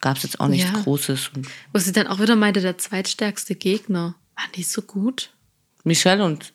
Gab 0.00 0.16
es 0.16 0.22
jetzt 0.24 0.40
auch 0.40 0.48
nichts 0.48 0.70
Ja. 0.72 0.80
Großes. 0.82 1.30
Wo 1.72 1.78
sie 1.78 1.92
dann 1.92 2.06
auch 2.06 2.20
wieder 2.20 2.36
meinte, 2.36 2.60
der 2.60 2.78
zweitstärkste 2.78 3.54
Gegner. 3.54 4.14
Waren 4.36 4.52
die 4.54 4.62
so 4.62 4.82
gut? 4.82 5.30
Michelle 5.84 6.24
und 6.24 6.52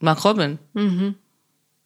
Mark 0.00 0.24
Robin? 0.24 0.58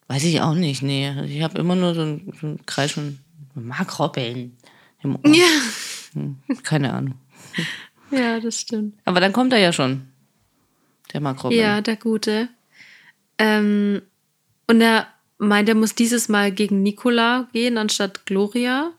Weiß 0.08 0.24
ich 0.24 0.40
auch 0.40 0.54
nicht, 0.54 0.82
nee. 0.82 1.10
Ich 1.24 1.42
habe 1.42 1.58
immer 1.58 1.74
nur 1.74 1.94
so 1.94 2.02
einen, 2.02 2.32
so 2.38 2.46
einen 2.46 2.66
Kreis 2.66 2.92
von 2.92 3.18
Mark 3.54 3.98
Robin 3.98 4.56
im 5.02 5.16
Ohr. 5.16 5.34
Ja. 5.34 6.54
Keine 6.62 6.92
Ahnung. 6.92 7.14
Ja, 8.14 8.38
das 8.40 8.60
stimmt. 8.60 8.94
Aber 9.06 9.20
dann 9.20 9.32
kommt 9.32 9.54
er 9.54 9.58
ja 9.58 9.72
schon. 9.72 10.06
Der 11.14 11.22
Mark 11.22 11.42
Robin. 11.44 11.58
Ja, 11.58 11.80
der 11.80 11.96
Gute. 11.96 12.50
Ähm, 13.38 14.02
und 14.66 14.82
er 14.82 15.06
meint, 15.38 15.70
er 15.70 15.74
muss 15.74 15.94
dieses 15.94 16.28
Mal 16.28 16.52
gegen 16.52 16.82
Nicola 16.82 17.48
gehen, 17.54 17.78
anstatt 17.78 18.26
Gloria, 18.26 18.92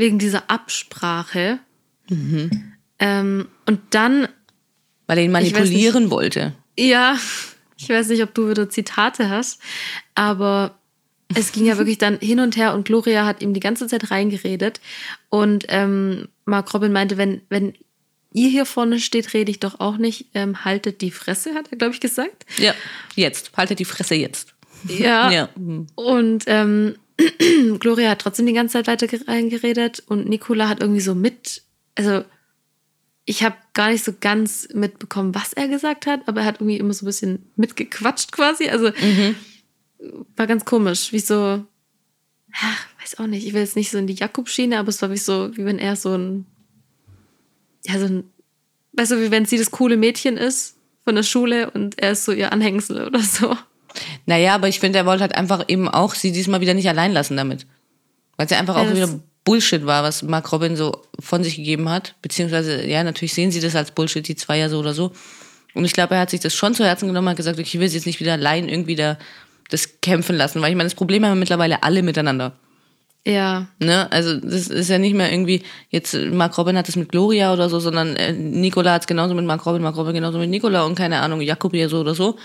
wegen 0.00 0.18
dieser 0.18 0.50
Absprache. 0.50 1.58
Ähm, 2.98 3.48
und 3.66 3.80
dann, 3.90 4.28
Weil 5.06 5.18
er 5.18 5.24
ihn 5.24 5.32
weiß 5.32 5.44
nicht. 5.44 5.52
manipulieren 5.54 6.10
wollte. 6.10 6.54
ja, 6.76 7.16
ich 7.76 7.88
weiß 7.88 8.08
nicht, 8.08 8.22
ob 8.22 8.34
du 8.34 8.50
wieder 8.50 8.68
Zitate 8.68 9.30
hast, 9.30 9.60
aber 10.14 10.74
es 11.34 11.52
ging 11.52 11.64
ja 11.64 11.78
wirklich 11.78 11.96
dann 11.98 12.18
hin 12.18 12.40
und 12.40 12.56
her 12.56 12.74
und 12.74 12.84
Gloria 12.84 13.24
hat 13.24 13.40
ihm 13.40 13.54
die 13.54 13.60
ganze 13.60 13.86
Zeit 13.86 14.10
reingeredet. 14.10 14.80
Und 15.28 15.64
ähm, 15.68 16.28
Mark 16.44 16.74
Robin 16.74 16.92
meinte, 16.92 17.16
wenn, 17.16 17.40
wenn 17.48 17.74
ihr 18.32 18.50
hier 18.50 18.66
vorne 18.66 18.98
steht, 19.00 19.32
rede 19.32 19.50
ich 19.50 19.60
doch 19.60 19.80
auch 19.80 19.96
nicht. 19.96 20.26
Ähm, 20.34 20.64
haltet 20.64 21.00
die 21.00 21.10
Fresse, 21.10 21.54
hat 21.54 21.70
er, 21.70 21.78
glaube 21.78 21.94
ich, 21.94 22.00
gesagt. 22.00 22.44
Ja, 22.58 22.74
jetzt. 23.14 23.52
Haltet 23.56 23.78
die 23.78 23.84
Fresse 23.84 24.14
jetzt. 24.14 24.54
Ja. 24.88 25.30
Ja. 25.30 25.48
Und 25.94 26.44
ähm, 26.48 26.96
Gloria 27.78 28.10
hat 28.10 28.20
trotzdem 28.20 28.46
die 28.46 28.52
ganze 28.52 28.74
Zeit 28.74 28.86
weiter 28.86 29.06
ge- 29.06 29.24
reingeredet 29.26 30.02
und 30.06 30.28
Nicola 30.28 30.68
hat 30.68 30.80
irgendwie 30.80 31.00
so 31.00 31.14
mit, 31.14 31.62
also 31.94 32.24
ich 33.24 33.42
habe 33.42 33.56
gar 33.74 33.90
nicht 33.90 34.04
so 34.04 34.12
ganz 34.18 34.68
mitbekommen, 34.74 35.34
was 35.34 35.52
er 35.52 35.68
gesagt 35.68 36.06
hat, 36.06 36.26
aber 36.26 36.40
er 36.40 36.46
hat 36.46 36.56
irgendwie 36.60 36.78
immer 36.78 36.92
so 36.94 37.04
ein 37.04 37.06
bisschen 37.06 37.50
mitgequatscht 37.56 38.32
quasi. 38.32 38.68
Also 38.68 38.90
war 40.36 40.46
ganz 40.46 40.64
komisch, 40.64 41.12
wie 41.12 41.20
so, 41.20 41.64
ach, 42.54 42.86
weiß 43.00 43.18
auch 43.18 43.26
nicht, 43.26 43.46
ich 43.46 43.52
will 43.52 43.60
jetzt 43.60 43.76
nicht 43.76 43.90
so 43.90 43.98
in 43.98 44.06
die 44.06 44.14
Jakob-Schiene, 44.14 44.78
aber 44.78 44.88
es 44.88 45.00
war 45.02 45.10
wie 45.10 45.16
so, 45.18 45.54
wie 45.56 45.64
wenn 45.64 45.78
er 45.78 45.94
so 45.96 46.14
ein, 46.16 46.46
ja, 47.86 47.98
so 47.98 48.06
ein, 48.06 48.24
weißt 48.94 49.12
du, 49.12 49.20
wie 49.22 49.30
wenn 49.30 49.44
sie 49.44 49.58
das 49.58 49.70
coole 49.70 49.96
Mädchen 49.96 50.36
ist 50.36 50.76
von 51.04 51.14
der 51.14 51.22
Schule 51.22 51.70
und 51.70 51.98
er 51.98 52.12
ist 52.12 52.24
so 52.24 52.32
ihr 52.32 52.52
Anhängsel 52.52 53.06
oder 53.06 53.20
so. 53.20 53.56
Naja, 54.26 54.54
aber 54.54 54.68
ich 54.68 54.80
finde, 54.80 54.98
er 54.98 55.06
wollte 55.06 55.22
halt 55.22 55.34
einfach 55.36 55.64
eben 55.68 55.88
auch 55.88 56.14
sie 56.14 56.32
diesmal 56.32 56.60
wieder 56.60 56.74
nicht 56.74 56.88
allein 56.88 57.12
lassen 57.12 57.36
damit. 57.36 57.66
Weil 58.36 58.46
es 58.46 58.52
ja 58.52 58.58
einfach 58.58 58.76
Ja, 58.76 58.82
auch 58.82 58.86
das- 58.86 58.96
wieder 58.96 59.20
Bullshit 59.44 59.86
war, 59.86 60.02
was 60.02 60.22
Mark 60.22 60.52
Robin 60.52 60.76
so 60.76 61.02
von 61.18 61.42
sich 61.42 61.56
gegeben 61.56 61.88
hat. 61.88 62.14
Beziehungsweise, 62.22 62.86
ja, 62.86 63.02
natürlich 63.02 63.32
sehen 63.34 63.50
sie 63.50 63.60
das 63.60 63.74
als 63.74 63.90
Bullshit, 63.92 64.26
die 64.28 64.36
zwei 64.36 64.58
ja 64.58 64.68
so 64.68 64.78
oder 64.78 64.92
so. 64.94 65.12
Und 65.74 65.84
ich 65.84 65.92
glaube, 65.92 66.14
er 66.14 66.20
hat 66.20 66.30
sich 66.30 66.40
das 66.40 66.54
schon 66.54 66.74
zu 66.74 66.84
Herzen 66.84 67.06
genommen, 67.08 67.28
hat 67.28 67.36
gesagt, 67.36 67.58
okay, 67.58 67.66
ich 67.66 67.80
will 67.80 67.88
sie 67.88 67.96
jetzt 67.96 68.06
nicht 68.06 68.20
wieder 68.20 68.32
allein 68.34 68.68
irgendwie 68.68 68.96
da 68.96 69.18
das 69.70 70.00
kämpfen 70.00 70.36
lassen, 70.36 70.60
weil 70.60 70.70
ich 70.70 70.76
meine, 70.76 70.88
das 70.88 70.94
Problem 70.96 71.24
haben 71.24 71.32
wir 71.32 71.36
mittlerweile 71.40 71.82
alle 71.84 72.02
miteinander. 72.02 72.52
Ja. 73.26 73.66
Ne? 73.78 74.10
Also 74.10 74.36
das 74.40 74.66
ist 74.68 74.88
ja 74.90 74.98
nicht 74.98 75.14
mehr 75.14 75.30
irgendwie, 75.30 75.62
jetzt 75.90 76.14
Mark 76.14 76.56
Robin 76.58 76.76
hat 76.76 76.88
es 76.88 76.96
mit 76.96 77.10
Gloria 77.10 77.52
oder 77.52 77.68
so, 77.68 77.78
sondern 77.78 78.16
äh, 78.16 78.32
Nicola 78.32 78.94
hat 78.94 79.02
es 79.02 79.06
genauso 79.06 79.34
mit 79.34 79.44
Mark 79.44 79.64
Robin, 79.66 79.82
Mark 79.82 79.96
Robin 79.96 80.14
genauso 80.14 80.38
mit 80.38 80.50
Nicola 80.50 80.82
und 80.84 80.96
keine 80.96 81.20
Ahnung, 81.20 81.40
Jakob 81.40 81.74
ja 81.74 81.88
so 81.88 82.00
oder 82.00 82.14
so. 82.14 82.36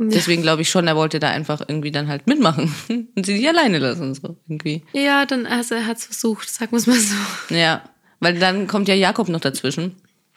Deswegen 0.00 0.42
glaube 0.42 0.62
ich 0.62 0.70
schon, 0.70 0.86
er 0.86 0.94
wollte 0.94 1.18
da 1.18 1.28
einfach 1.30 1.60
irgendwie 1.66 1.90
dann 1.90 2.06
halt 2.06 2.28
mitmachen 2.28 2.72
und 3.16 3.26
sie 3.26 3.34
nicht 3.34 3.48
alleine 3.48 3.78
lassen, 3.78 4.14
so 4.14 4.36
irgendwie. 4.46 4.82
Ja, 4.92 5.26
dann 5.26 5.44
also 5.44 5.74
er 5.74 5.86
hat 5.86 5.98
es 5.98 6.04
versucht, 6.04 6.48
sagen 6.48 6.70
wir 6.70 6.78
es 6.78 6.86
mal 6.86 6.98
so. 6.98 7.54
Ja, 7.54 7.82
weil 8.20 8.38
dann 8.38 8.68
kommt 8.68 8.86
ja 8.86 8.94
Jakob 8.94 9.28
noch 9.28 9.40
dazwischen 9.40 9.96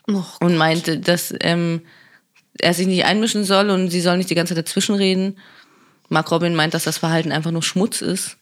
Och, 0.09 0.41
und 0.41 0.57
meinte, 0.57 0.97
dass 0.97 1.33
ähm, 1.41 1.81
er 2.59 2.73
sich 2.73 2.87
nicht 2.87 3.05
einmischen 3.05 3.43
soll 3.43 3.69
und 3.69 3.89
sie 3.89 4.01
soll 4.01 4.17
nicht 4.17 4.31
die 4.31 4.35
ganze 4.35 4.55
Zeit 4.55 4.65
dazwischenreden. 4.65 5.37
Mark 6.09 6.31
Robin 6.31 6.55
meint, 6.55 6.73
dass 6.73 6.85
das 6.85 6.97
Verhalten 6.97 7.31
einfach 7.31 7.51
nur 7.51 7.63
Schmutz 7.63 8.01
ist. 8.01 8.37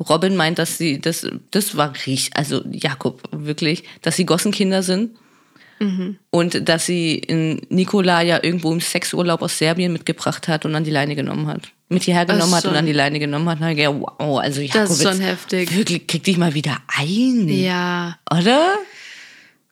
Robin 0.00 0.34
meint, 0.34 0.58
dass 0.58 0.76
sie, 0.76 1.00
das, 1.00 1.26
das 1.52 1.76
war 1.76 1.94
richtig, 1.94 2.30
also 2.34 2.64
Jakob 2.70 3.22
wirklich, 3.30 3.84
dass 4.02 4.16
sie 4.16 4.26
Gossenkinder 4.26 4.82
sind. 4.82 5.16
Und 6.30 6.68
dass 6.68 6.86
sie 6.86 7.14
in 7.14 7.60
Nikola 7.68 8.22
ja 8.22 8.42
irgendwo 8.42 8.72
im 8.72 8.80
Sexurlaub 8.80 9.42
aus 9.42 9.58
Serbien 9.58 9.92
mitgebracht 9.92 10.48
hat 10.48 10.64
und 10.64 10.74
an 10.74 10.84
die 10.84 10.90
Leine 10.90 11.14
genommen 11.14 11.46
hat. 11.46 11.62
Mit 11.88 12.04
hierher 12.04 12.26
genommen 12.26 12.54
hat 12.54 12.64
und 12.64 12.76
an 12.76 12.86
die 12.86 12.92
Leine 12.92 13.18
genommen 13.18 13.48
hat. 13.48 13.60
Und 13.60 13.76
gedacht, 13.76 13.94
wow, 14.18 14.40
also 14.40 14.60
Jakob, 14.60 14.82
Das 14.82 14.90
ist 14.90 15.02
schon 15.02 15.20
heftig. 15.20 15.76
Wirklich, 15.76 16.06
krieg 16.06 16.24
dich 16.24 16.36
mal 16.36 16.54
wieder 16.54 16.76
ein. 16.88 17.48
Ja. 17.48 18.18
Oder? 18.30 18.76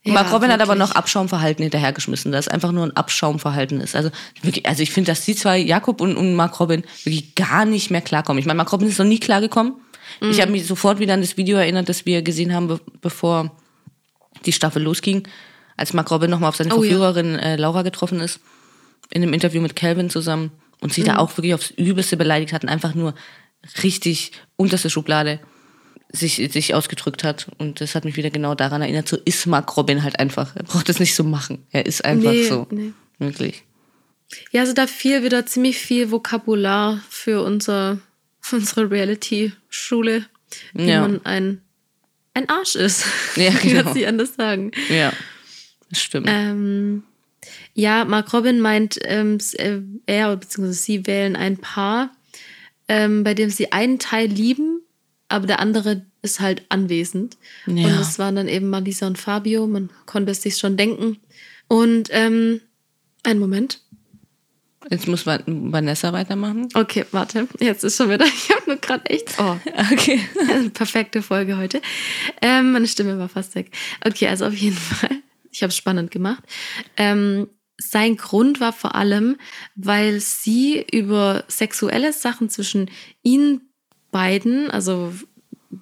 Ja, 0.04 0.14
Mark 0.14 0.32
Robin 0.32 0.50
hat 0.50 0.60
aber 0.60 0.74
wirklich. 0.74 0.88
noch 0.88 0.94
Abschaumverhalten 0.96 1.62
hinterhergeschmissen, 1.62 2.32
das 2.32 2.48
einfach 2.48 2.72
nur 2.72 2.84
ein 2.84 2.96
Abschaumverhalten 2.96 3.80
ist. 3.80 3.94
Also 3.94 4.10
wirklich, 4.42 4.66
also 4.66 4.82
ich 4.82 4.90
finde, 4.90 5.12
dass 5.12 5.24
die 5.24 5.36
zwei, 5.36 5.58
Jakob 5.58 6.00
und, 6.00 6.16
und 6.16 6.34
Mark 6.34 6.58
Robin, 6.58 6.82
wirklich 7.04 7.34
gar 7.36 7.64
nicht 7.64 7.90
mehr 7.90 8.00
klarkommen. 8.00 8.40
Ich 8.40 8.46
meine, 8.46 8.56
Mark 8.56 8.72
Robin 8.72 8.88
ist 8.88 8.98
noch 8.98 9.06
nie 9.06 9.20
klargekommen. 9.20 9.74
Ich 10.20 10.40
habe 10.40 10.52
mich 10.52 10.66
sofort 10.66 10.98
wieder 10.98 11.14
an 11.14 11.20
das 11.20 11.36
Video 11.36 11.56
erinnert, 11.56 11.88
das 11.88 12.04
wir 12.04 12.22
gesehen 12.22 12.54
haben, 12.54 12.68
be 12.68 12.80
bevor 13.00 13.50
die 14.44 14.52
Staffel 14.52 14.82
losging, 14.82 15.26
als 15.76 15.92
Mark 15.92 16.10
Robin 16.10 16.30
nochmal 16.30 16.48
auf 16.48 16.56
seine 16.56 16.74
Oh 16.74 16.82
ja. 16.82 16.90
Verführerin 16.90 17.36
äh, 17.38 17.56
Laura 17.56 17.82
getroffen 17.82 18.20
ist, 18.20 18.40
in 19.10 19.22
einem 19.22 19.32
Interview 19.34 19.60
mit 19.60 19.76
Calvin 19.76 20.10
zusammen 20.10 20.50
und 20.80 20.92
sie 20.92 21.02
da 21.04 21.18
auch 21.18 21.36
wirklich 21.36 21.54
aufs 21.54 21.70
Übelste 21.70 22.16
beleidigt 22.16 22.52
hat 22.52 22.62
und 22.64 22.68
einfach 22.68 22.94
nur 22.94 23.14
richtig 23.82 24.32
unterste 24.56 24.90
Schublade 24.90 25.40
sich, 26.10 26.36
sich 26.52 26.74
ausgedrückt 26.74 27.24
hat. 27.24 27.46
Und 27.58 27.80
das 27.80 27.94
hat 27.94 28.04
mich 28.04 28.16
wieder 28.16 28.30
genau 28.30 28.54
daran 28.54 28.82
erinnert, 28.82 29.08
so 29.08 29.16
ist 29.24 29.46
Mark 29.46 29.76
Robin 29.76 30.02
halt 30.02 30.18
einfach. 30.18 30.54
Er 30.56 30.64
braucht 30.64 30.88
das 30.88 31.00
nicht 31.00 31.14
so 31.14 31.24
machen. 31.24 31.66
Er 31.70 31.86
ist 31.86 32.04
einfach 32.04 32.30
Nee, 32.32 32.48
so. 32.48 32.66
nee. 32.70 32.92
Wirklich. 33.18 33.62
Ja, 34.50 34.62
also 34.62 34.72
da 34.72 34.86
fiel 34.86 35.22
wieder 35.22 35.46
ziemlich 35.46 35.78
viel 35.78 36.10
Vokabular 36.10 37.00
für 37.08 37.42
unser, 37.42 37.98
für 38.40 38.56
unsere 38.56 38.90
Reality-Schule, 38.90 40.26
wie 40.74 40.88
Ja. 40.88 41.00
man 41.02 41.24
ein, 41.24 41.62
ein 42.34 42.48
Arsch 42.48 42.74
ist. 42.76 43.04
Ja, 43.36 43.44
Ich 43.48 43.60
kann 43.60 43.68
genau. 43.70 43.88
es 43.90 43.94
nicht 43.94 44.06
anders 44.06 44.34
sagen. 44.34 44.70
Ja. 44.90 45.12
Stimmt. 45.92 46.26
Ähm, 46.30 47.02
ja, 47.74 48.04
Mark 48.04 48.32
Robin 48.32 48.60
meint, 48.60 48.98
ähm, 49.04 49.38
äh, 49.54 49.78
er 50.06 50.36
bzw. 50.36 50.72
sie 50.72 51.06
wählen 51.06 51.36
ein 51.36 51.56
Paar, 51.58 52.10
ähm, 52.88 53.24
bei 53.24 53.34
dem 53.34 53.50
sie 53.50 53.72
einen 53.72 53.98
Teil 53.98 54.28
lieben, 54.28 54.80
aber 55.28 55.46
der 55.46 55.60
andere 55.60 56.04
ist 56.22 56.40
halt 56.40 56.62
anwesend. 56.68 57.36
Ja. 57.66 57.86
Und 57.88 57.96
das 57.98 58.18
waren 58.18 58.36
dann 58.36 58.48
eben 58.48 58.70
Malisa 58.70 59.06
und 59.06 59.18
Fabio. 59.18 59.66
Man 59.66 59.90
konnte 60.06 60.30
es 60.32 60.42
sich 60.42 60.56
schon 60.56 60.76
denken. 60.76 61.18
Und 61.68 62.08
ähm, 62.12 62.60
einen 63.24 63.40
Moment. 63.40 63.80
Jetzt 64.90 65.08
muss 65.08 65.26
Van- 65.26 65.72
Vanessa 65.72 66.12
weitermachen. 66.12 66.68
Okay, 66.74 67.06
warte. 67.12 67.48
Jetzt 67.60 67.82
ist 67.84 67.96
schon 67.96 68.10
wieder. 68.10 68.24
Ich 68.36 68.50
habe 68.50 68.62
nur 68.66 68.76
gerade 68.76 69.06
echt. 69.10 69.34
Oh, 69.38 69.56
Okay. 69.92 70.20
perfekte 70.74 71.22
Folge 71.22 71.56
heute. 71.56 71.80
Ähm, 72.40 72.72
meine 72.72 72.86
Stimme 72.86 73.18
war 73.18 73.28
fast 73.28 73.54
weg. 73.54 73.70
Okay, 74.04 74.28
also 74.28 74.46
auf 74.46 74.54
jeden 74.54 74.76
Fall. 74.76 75.22
Ich 75.52 75.62
habe 75.62 75.68
es 75.68 75.76
spannend 75.76 76.10
gemacht. 76.10 76.42
Ähm, 76.96 77.48
sein 77.78 78.16
Grund 78.16 78.60
war 78.60 78.72
vor 78.72 78.94
allem, 78.94 79.36
weil 79.74 80.20
sie 80.20 80.84
über 80.92 81.44
sexuelle 81.48 82.12
Sachen 82.12 82.48
zwischen 82.48 82.90
ihnen 83.22 83.72
beiden, 84.10 84.70
also 84.70 85.12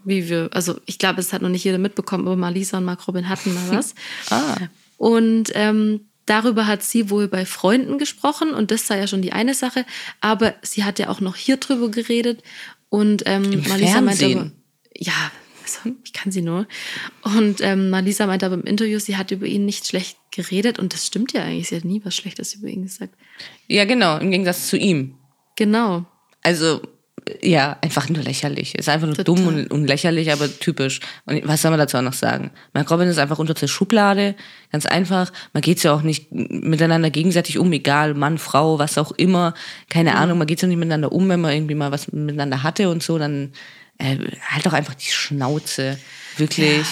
wie 0.04 0.28
wir, 0.28 0.50
also 0.52 0.78
ich 0.86 0.98
glaube, 0.98 1.20
es 1.20 1.32
hat 1.32 1.42
noch 1.42 1.48
nicht 1.48 1.64
jeder 1.64 1.78
mitbekommen, 1.78 2.26
aber 2.26 2.36
Malisa 2.36 2.78
und 2.78 2.84
Mark 2.84 3.06
Robin 3.06 3.28
hatten 3.28 3.54
mal 3.54 3.70
was. 3.70 3.94
Ah. 4.30 4.56
Und 4.96 5.50
ähm, 5.54 6.08
darüber 6.26 6.66
hat 6.66 6.82
sie 6.82 7.10
wohl 7.10 7.26
bei 7.26 7.46
Freunden 7.46 7.98
gesprochen 7.98 8.52
und 8.52 8.70
das 8.70 8.86
sei 8.86 8.98
ja 8.98 9.06
schon 9.06 9.22
die 9.22 9.32
eine 9.32 9.54
Sache. 9.54 9.84
Aber 10.20 10.54
sie 10.62 10.84
hat 10.84 10.98
ja 10.98 11.08
auch 11.08 11.20
noch 11.20 11.36
hier 11.36 11.56
drüber 11.56 11.90
geredet 11.90 12.42
und 12.88 13.22
ähm, 13.26 13.44
Im 13.44 13.68
meinte 13.68 13.86
Fernsehen? 13.86 14.38
aber, 14.38 14.52
ja, 14.96 15.32
also, 15.78 15.96
ich 16.04 16.12
kann 16.12 16.32
sie 16.32 16.42
nur. 16.42 16.66
Und 17.22 17.60
ähm, 17.60 17.90
Malisa 17.90 18.26
meinte 18.26 18.46
aber 18.46 18.56
im 18.56 18.64
Interview, 18.64 18.98
sie 18.98 19.16
hat 19.16 19.30
über 19.30 19.46
ihn 19.46 19.64
nicht 19.64 19.86
schlecht 19.86 20.16
geredet 20.30 20.78
und 20.78 20.92
das 20.92 21.06
stimmt 21.06 21.32
ja 21.32 21.42
eigentlich. 21.42 21.68
Sie 21.68 21.76
hat 21.76 21.84
nie 21.84 22.00
was 22.04 22.14
Schlechtes 22.14 22.54
über 22.54 22.68
ihn 22.68 22.82
gesagt. 22.82 23.14
Ja, 23.66 23.84
genau. 23.84 24.18
Im 24.18 24.30
Gegensatz 24.30 24.68
zu 24.68 24.76
ihm. 24.76 25.14
Genau. 25.56 26.04
Also, 26.42 26.80
ja, 27.42 27.76
einfach 27.82 28.08
nur 28.08 28.22
lächerlich. 28.22 28.74
Ist 28.74 28.88
einfach 28.88 29.06
nur 29.06 29.16
Total. 29.16 29.34
dumm 29.34 29.46
und, 29.46 29.70
und 29.70 29.86
lächerlich, 29.86 30.32
aber 30.32 30.48
typisch. 30.58 31.00
Und 31.26 31.46
was 31.46 31.62
soll 31.62 31.70
man 31.70 31.78
dazu 31.78 31.98
auch 31.98 32.02
noch 32.02 32.14
sagen? 32.14 32.50
Mark 32.72 32.90
Robin 32.90 33.08
ist 33.08 33.18
einfach 33.18 33.38
unter 33.38 33.54
der 33.54 33.66
Schublade. 33.66 34.34
Ganz 34.72 34.86
einfach. 34.86 35.32
Man 35.52 35.60
geht 35.60 35.82
ja 35.82 35.94
auch 35.94 36.02
nicht 36.02 36.32
miteinander 36.32 37.10
gegenseitig 37.10 37.58
um, 37.58 37.72
egal, 37.72 38.14
Mann, 38.14 38.38
Frau, 38.38 38.78
was 38.78 38.98
auch 38.98 39.12
immer. 39.12 39.54
Keine 39.88 40.16
Ahnung, 40.16 40.38
man 40.38 40.46
geht 40.46 40.62
ja 40.62 40.68
nicht 40.68 40.78
miteinander 40.78 41.12
um, 41.12 41.28
wenn 41.28 41.40
man 41.40 41.52
irgendwie 41.52 41.74
mal 41.74 41.92
was 41.92 42.10
miteinander 42.12 42.62
hatte 42.62 42.88
und 42.88 43.02
so, 43.02 43.18
dann 43.18 43.52
äh, 44.00 44.18
halt 44.48 44.66
doch 44.66 44.72
einfach 44.72 44.94
die 44.94 45.10
Schnauze. 45.10 45.98
Wirklich. 46.36 46.86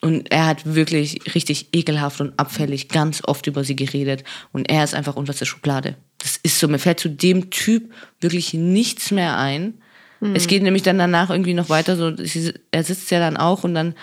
Und 0.00 0.32
er 0.32 0.46
hat 0.46 0.74
wirklich 0.74 1.34
richtig 1.34 1.68
ekelhaft 1.72 2.20
und 2.20 2.36
abfällig 2.38 2.88
ganz 2.88 3.22
oft 3.24 3.46
über 3.46 3.62
sie 3.62 3.76
geredet. 3.76 4.24
Und 4.52 4.68
er 4.68 4.82
ist 4.82 4.94
einfach 4.94 5.14
unter 5.14 5.32
der 5.32 5.44
Schublade. 5.44 5.96
Das 6.18 6.36
ist 6.42 6.58
so. 6.58 6.66
Mir 6.66 6.80
fällt 6.80 6.98
zu 6.98 7.08
dem 7.08 7.50
Typ 7.50 7.92
wirklich 8.20 8.52
nichts 8.54 9.10
mehr 9.12 9.38
ein. 9.38 9.74
Es 10.34 10.46
geht 10.46 10.62
nämlich 10.62 10.82
dann 10.84 10.98
danach 10.98 11.30
irgendwie 11.30 11.52
noch 11.54 11.68
weiter. 11.68 11.96
So, 11.96 12.16
sie- 12.16 12.54
er 12.70 12.84
sitzt 12.84 13.10
ja 13.10 13.18
dann 13.18 13.36
auch 13.36 13.64
und 13.64 13.74
dann 13.74 13.94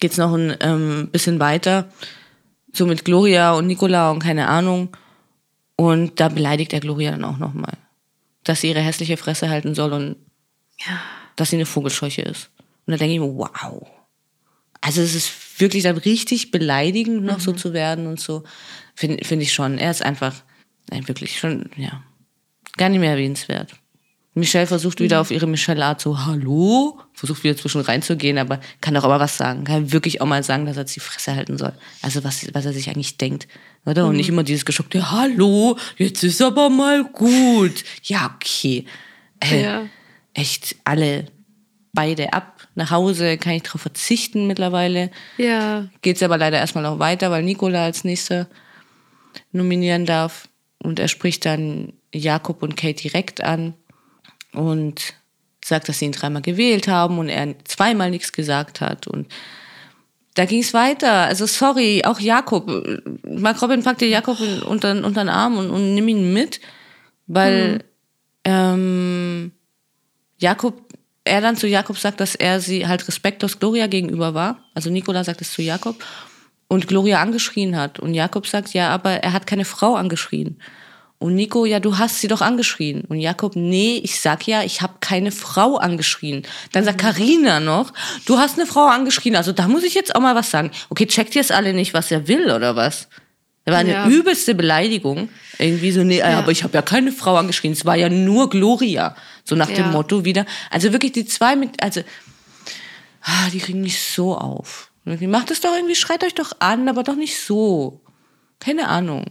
geht's 0.00 0.16
noch 0.16 0.34
ein 0.34 0.56
ähm, 0.60 1.08
bisschen 1.12 1.38
weiter. 1.38 1.88
So 2.72 2.86
mit 2.86 3.04
Gloria 3.04 3.52
und 3.52 3.68
Nicola 3.68 4.10
und 4.10 4.18
keine 4.18 4.48
Ahnung. 4.48 4.96
Und 5.76 6.18
da 6.18 6.28
beleidigt 6.28 6.72
er 6.72 6.80
Gloria 6.80 7.12
dann 7.12 7.24
auch 7.24 7.38
nochmal. 7.38 7.74
Dass 8.42 8.62
sie 8.62 8.68
ihre 8.70 8.80
hässliche 8.80 9.16
Fresse 9.16 9.48
halten 9.48 9.76
soll 9.76 9.92
und 9.92 10.16
dass 11.36 11.50
sie 11.50 11.56
eine 11.56 11.66
Vogelscheuche 11.66 12.22
ist. 12.22 12.50
Und 12.86 12.92
da 12.92 12.96
denke 12.96 13.14
ich 13.14 13.20
mir, 13.20 13.36
wow. 13.36 13.86
Also 14.80 15.00
es 15.00 15.14
ist 15.14 15.60
wirklich 15.60 15.82
dann 15.82 15.96
richtig 15.98 16.50
beleidigend, 16.50 17.24
noch 17.24 17.40
so 17.40 17.52
zu 17.52 17.72
werden 17.72 18.06
und 18.06 18.20
so. 18.20 18.44
Finde 18.94 19.24
find 19.24 19.42
ich 19.42 19.52
schon. 19.52 19.78
Er 19.78 19.90
ist 19.90 20.02
einfach, 20.02 20.34
nein, 20.90 21.08
wirklich 21.08 21.38
schon, 21.38 21.70
ja, 21.76 22.02
gar 22.76 22.88
nicht 22.88 23.00
mehr 23.00 23.10
erwähnenswert. 23.10 23.74
Michelle 24.34 24.66
versucht 24.66 25.00
wieder 25.00 25.22
auf 25.22 25.30
ihre 25.30 25.46
Michelle-Art 25.46 25.98
so, 25.98 26.26
hallo, 26.26 27.00
versucht 27.14 27.42
wieder 27.42 27.56
zwischen 27.56 27.80
reinzugehen, 27.80 28.36
aber 28.36 28.60
kann 28.82 28.92
doch 28.92 29.04
aber 29.04 29.18
was 29.18 29.38
sagen. 29.38 29.64
Kann 29.64 29.92
wirklich 29.92 30.20
auch 30.20 30.26
mal 30.26 30.42
sagen, 30.42 30.66
dass 30.66 30.76
er 30.76 30.82
jetzt 30.82 30.94
die 30.94 31.00
Fresse 31.00 31.34
halten 31.34 31.56
soll. 31.56 31.72
Also 32.02 32.22
was, 32.22 32.46
was 32.52 32.66
er 32.66 32.74
sich 32.74 32.90
eigentlich 32.90 33.16
denkt. 33.16 33.48
Oder? 33.86 34.06
Und 34.06 34.16
nicht 34.16 34.28
immer 34.28 34.42
dieses 34.42 34.66
geschockte, 34.66 35.10
hallo, 35.10 35.78
jetzt 35.96 36.22
ist 36.22 36.42
aber 36.42 36.68
mal 36.68 37.04
gut. 37.04 37.82
Ja, 38.02 38.36
okay. 38.36 38.84
Äh, 39.40 39.62
Ja. 39.62 39.86
Echt 40.36 40.76
alle 40.84 41.26
beide 41.94 42.34
ab 42.34 42.68
nach 42.74 42.90
Hause, 42.90 43.38
kann 43.38 43.54
ich 43.54 43.62
darauf 43.62 43.80
verzichten 43.80 44.46
mittlerweile. 44.46 45.10
Ja. 45.38 45.86
Geht's 46.02 46.22
aber 46.22 46.36
leider 46.36 46.58
erstmal 46.58 46.84
noch 46.84 46.98
weiter, 46.98 47.30
weil 47.30 47.42
Nicola 47.42 47.84
als 47.84 48.04
nächster 48.04 48.46
nominieren 49.50 50.04
darf. 50.04 50.48
Und 50.78 51.00
er 51.00 51.08
spricht 51.08 51.46
dann 51.46 51.94
Jakob 52.14 52.62
und 52.62 52.76
Kate 52.76 53.00
direkt 53.02 53.42
an 53.42 53.72
und 54.52 55.14
sagt, 55.64 55.88
dass 55.88 55.98
sie 55.98 56.04
ihn 56.04 56.12
dreimal 56.12 56.42
gewählt 56.42 56.86
haben 56.86 57.18
und 57.18 57.30
er 57.30 57.54
zweimal 57.64 58.10
nichts 58.10 58.32
gesagt 58.32 58.82
hat. 58.82 59.06
Und 59.06 59.32
da 60.34 60.44
ging 60.44 60.60
es 60.60 60.74
weiter. 60.74 61.12
Also 61.24 61.46
sorry, 61.46 62.02
auch 62.04 62.20
Jakob. 62.20 62.70
Mark 63.26 63.62
Robin 63.62 63.82
packte 63.82 64.04
Jakob 64.04 64.38
unter, 64.66 64.90
unter 65.02 65.24
den 65.24 65.30
Arm 65.30 65.56
und, 65.56 65.70
und 65.70 65.94
nimm 65.94 66.08
ihn 66.08 66.34
mit, 66.34 66.60
weil 67.26 67.82
ähm, 68.44 69.52
Jakob, 70.38 70.80
er 71.24 71.40
dann 71.40 71.56
zu 71.56 71.66
Jakob 71.66 71.98
sagt, 71.98 72.20
dass 72.20 72.34
er 72.34 72.60
sie 72.60 72.86
halt 72.86 73.06
respektlos 73.08 73.58
Gloria 73.58 73.86
gegenüber 73.86 74.34
war. 74.34 74.58
Also 74.74 74.90
Nicola 74.90 75.24
sagt 75.24 75.40
es 75.40 75.52
zu 75.52 75.62
Jakob 75.62 75.96
und 76.68 76.88
Gloria 76.88 77.20
angeschrien 77.20 77.76
hat. 77.76 77.98
Und 77.98 78.14
Jakob 78.14 78.46
sagt, 78.46 78.72
ja, 78.74 78.90
aber 78.90 79.10
er 79.12 79.32
hat 79.32 79.46
keine 79.46 79.64
Frau 79.64 79.94
angeschrien. 79.96 80.60
Und 81.18 81.34
Nico, 81.34 81.64
ja, 81.64 81.80
du 81.80 81.96
hast 81.96 82.20
sie 82.20 82.28
doch 82.28 82.42
angeschrien. 82.42 83.00
Und 83.08 83.20
Jakob, 83.20 83.56
nee, 83.56 84.00
ich 84.04 84.20
sag 84.20 84.46
ja, 84.46 84.62
ich 84.62 84.82
habe 84.82 84.94
keine 85.00 85.32
Frau 85.32 85.76
angeschrien. 85.78 86.42
Dann 86.72 86.84
sagt 86.84 86.98
Karina 86.98 87.58
noch, 87.58 87.92
du 88.26 88.36
hast 88.36 88.58
eine 88.58 88.66
Frau 88.66 88.84
angeschrien. 88.86 89.34
Also 89.34 89.52
da 89.52 89.66
muss 89.66 89.82
ich 89.82 89.94
jetzt 89.94 90.14
auch 90.14 90.20
mal 90.20 90.34
was 90.34 90.50
sagen. 90.50 90.70
Okay, 90.90 91.06
checkt 91.06 91.34
ihr 91.34 91.40
es 91.40 91.50
alle 91.50 91.72
nicht, 91.72 91.94
was 91.94 92.10
er 92.10 92.28
will 92.28 92.50
oder 92.50 92.76
was? 92.76 93.08
Das 93.64 93.72
war 93.72 93.80
eine 93.80 93.92
Ja. 93.92 94.06
übelste 94.06 94.54
Beleidigung. 94.54 95.30
Irgendwie 95.58 95.90
so, 95.90 96.04
nee, 96.04 96.18
Ja. 96.18 96.38
aber 96.38 96.52
ich 96.52 96.62
habe 96.62 96.74
ja 96.74 96.82
keine 96.82 97.10
Frau 97.12 97.36
angeschrien. 97.36 97.72
Es 97.72 97.86
war 97.86 97.96
ja 97.96 98.10
nur 98.10 98.50
Gloria. 98.50 99.16
So 99.48 99.54
nach 99.54 99.68
dem 99.68 99.86
Ja. 99.86 99.90
Motto 99.90 100.24
wieder. 100.24 100.44
Also 100.70 100.92
wirklich 100.92 101.12
die 101.12 101.24
zwei 101.24 101.56
mit, 101.56 101.82
also, 101.82 102.02
ah, 103.22 103.48
die 103.52 103.60
kriegen 103.60 103.80
mich 103.80 104.00
so 104.00 104.36
auf. 104.36 104.90
Irgendwie, 105.04 105.28
Macht 105.28 105.50
es 105.52 105.60
doch 105.60 105.74
irgendwie, 105.74 105.94
schreit 105.94 106.24
euch 106.24 106.34
doch 106.34 106.52
an, 106.58 106.88
aber 106.88 107.04
doch 107.04 107.14
nicht 107.14 107.38
so. 107.38 108.00
Keine 108.58 108.88
Ahnung. 108.88 109.24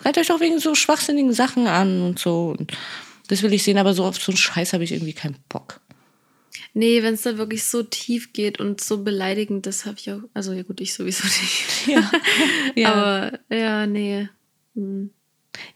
Schreit 0.00 0.16
euch 0.18 0.28
doch 0.28 0.40
wegen 0.40 0.58
so 0.58 0.74
schwachsinnigen 0.74 1.32
Sachen 1.34 1.66
an 1.66 2.00
und 2.02 2.18
so. 2.18 2.54
Und 2.58 2.72
das 3.28 3.42
will 3.42 3.52
ich 3.52 3.62
sehen, 3.62 3.78
aber 3.78 3.92
so 3.94 4.04
auf 4.04 4.16
so 4.20 4.32
einen 4.32 4.38
Scheiß 4.38 4.72
habe 4.72 4.84
ich 4.84 4.92
irgendwie 4.92 5.12
keinen 5.12 5.36
Bock. 5.48 5.80
Nee, 6.74 7.02
wenn 7.02 7.14
es 7.14 7.22
da 7.22 7.36
wirklich 7.36 7.64
so 7.64 7.82
tief 7.82 8.32
geht 8.32 8.58
und 8.58 8.80
so 8.80 9.04
beleidigend, 9.04 9.66
das 9.66 9.84
habe 9.84 9.96
ich 9.98 10.10
auch. 10.10 10.20
Also 10.32 10.52
ja 10.52 10.62
gut, 10.62 10.80
ich 10.80 10.94
sowieso 10.94 11.24
nicht. 11.24 11.86
Ja. 11.86 12.10
ja. 12.74 12.92
Aber 12.92 13.38
ja, 13.54 13.86
nee. 13.86 14.28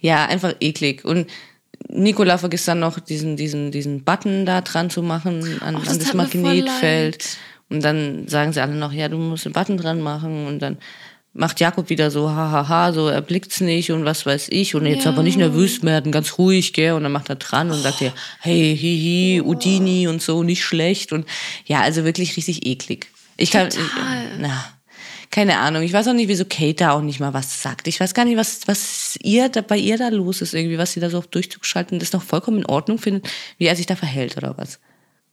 Ja, 0.00 0.24
einfach 0.26 0.54
eklig. 0.60 1.04
Und 1.04 1.28
Nikola 1.88 2.38
vergisst 2.38 2.68
dann 2.68 2.80
noch 2.80 2.98
diesen, 3.00 3.36
diesen, 3.36 3.70
diesen 3.70 4.04
Button 4.04 4.44
da 4.46 4.60
dran 4.60 4.90
zu 4.90 5.02
machen 5.02 5.60
an, 5.62 5.76
Oh, 5.76 5.80
das 5.80 5.88
an 5.94 5.98
das 5.98 6.14
Magnetfeld. 6.14 7.36
Und 7.68 7.82
dann 7.82 8.28
sagen 8.28 8.52
sie 8.52 8.60
alle 8.62 8.74
noch, 8.74 8.92
ja, 8.92 9.08
du 9.08 9.18
musst 9.18 9.44
den 9.44 9.52
Button 9.52 9.76
dran 9.76 10.00
machen. 10.00 10.46
Und 10.46 10.60
dann 10.60 10.78
macht 11.32 11.60
Jakob 11.60 11.90
wieder 11.90 12.10
so, 12.10 12.30
hahaha, 12.30 12.92
so 12.92 13.08
er 13.08 13.20
blickt's 13.22 13.60
nicht 13.60 13.90
und 13.90 14.04
was 14.04 14.24
weiß 14.24 14.48
ich. 14.50 14.74
Und 14.74 14.86
jetzt 14.86 15.04
Ja. 15.04 15.10
aber 15.10 15.22
nicht 15.22 15.36
nervös 15.36 15.82
werden, 15.82 16.12
ganz 16.12 16.38
ruhig, 16.38 16.72
gell. 16.72 16.92
Und 16.92 17.02
dann 17.02 17.12
macht 17.12 17.28
er 17.28 17.36
dran 17.36 17.70
und 17.70 17.78
sagt 17.80 18.02
er, 18.02 18.12
hey, 18.40 18.76
hihi, 18.76 19.42
Udini 19.44 20.06
und 20.08 20.22
so, 20.22 20.42
nicht 20.42 20.64
schlecht. 20.64 21.12
Und 21.12 21.26
ja, 21.66 21.80
also 21.80 22.04
wirklich 22.04 22.36
richtig 22.36 22.66
eklig. 22.66 23.08
Ich 23.36 23.50
kann, 23.50 23.68
Total. 23.68 24.38
na, 24.38 24.64
keine 25.30 25.58
Ahnung. 25.58 25.82
Ich 25.82 25.92
weiß 25.92 26.08
auch 26.08 26.12
nicht, 26.12 26.28
wieso 26.28 26.44
Kate 26.44 26.74
da 26.74 26.92
auch 26.92 27.02
nicht 27.02 27.20
mal 27.20 27.34
was 27.34 27.62
sagt. 27.62 27.88
Ich 27.88 28.00
weiß 28.00 28.14
gar 28.14 28.24
nicht, 28.24 28.36
was, 28.36 28.66
was 28.66 29.18
ihr 29.22 29.48
da, 29.48 29.60
bei 29.60 29.76
ihr 29.76 29.98
da 29.98 30.08
los 30.08 30.42
ist 30.42 30.54
irgendwie, 30.54 30.78
was 30.78 30.92
sie 30.92 31.00
da 31.00 31.10
so 31.10 31.18
auf 31.18 31.26
Durchzug 31.26 31.64
schalten 31.64 31.94
und 31.94 32.02
das 32.02 32.12
noch 32.12 32.22
vollkommen 32.22 32.58
in 32.58 32.66
Ordnung 32.66 32.98
findet, 32.98 33.28
wie 33.58 33.66
er 33.66 33.76
sich 33.76 33.86
da 33.86 33.96
verhält 33.96 34.36
oder 34.36 34.56
was. 34.56 34.78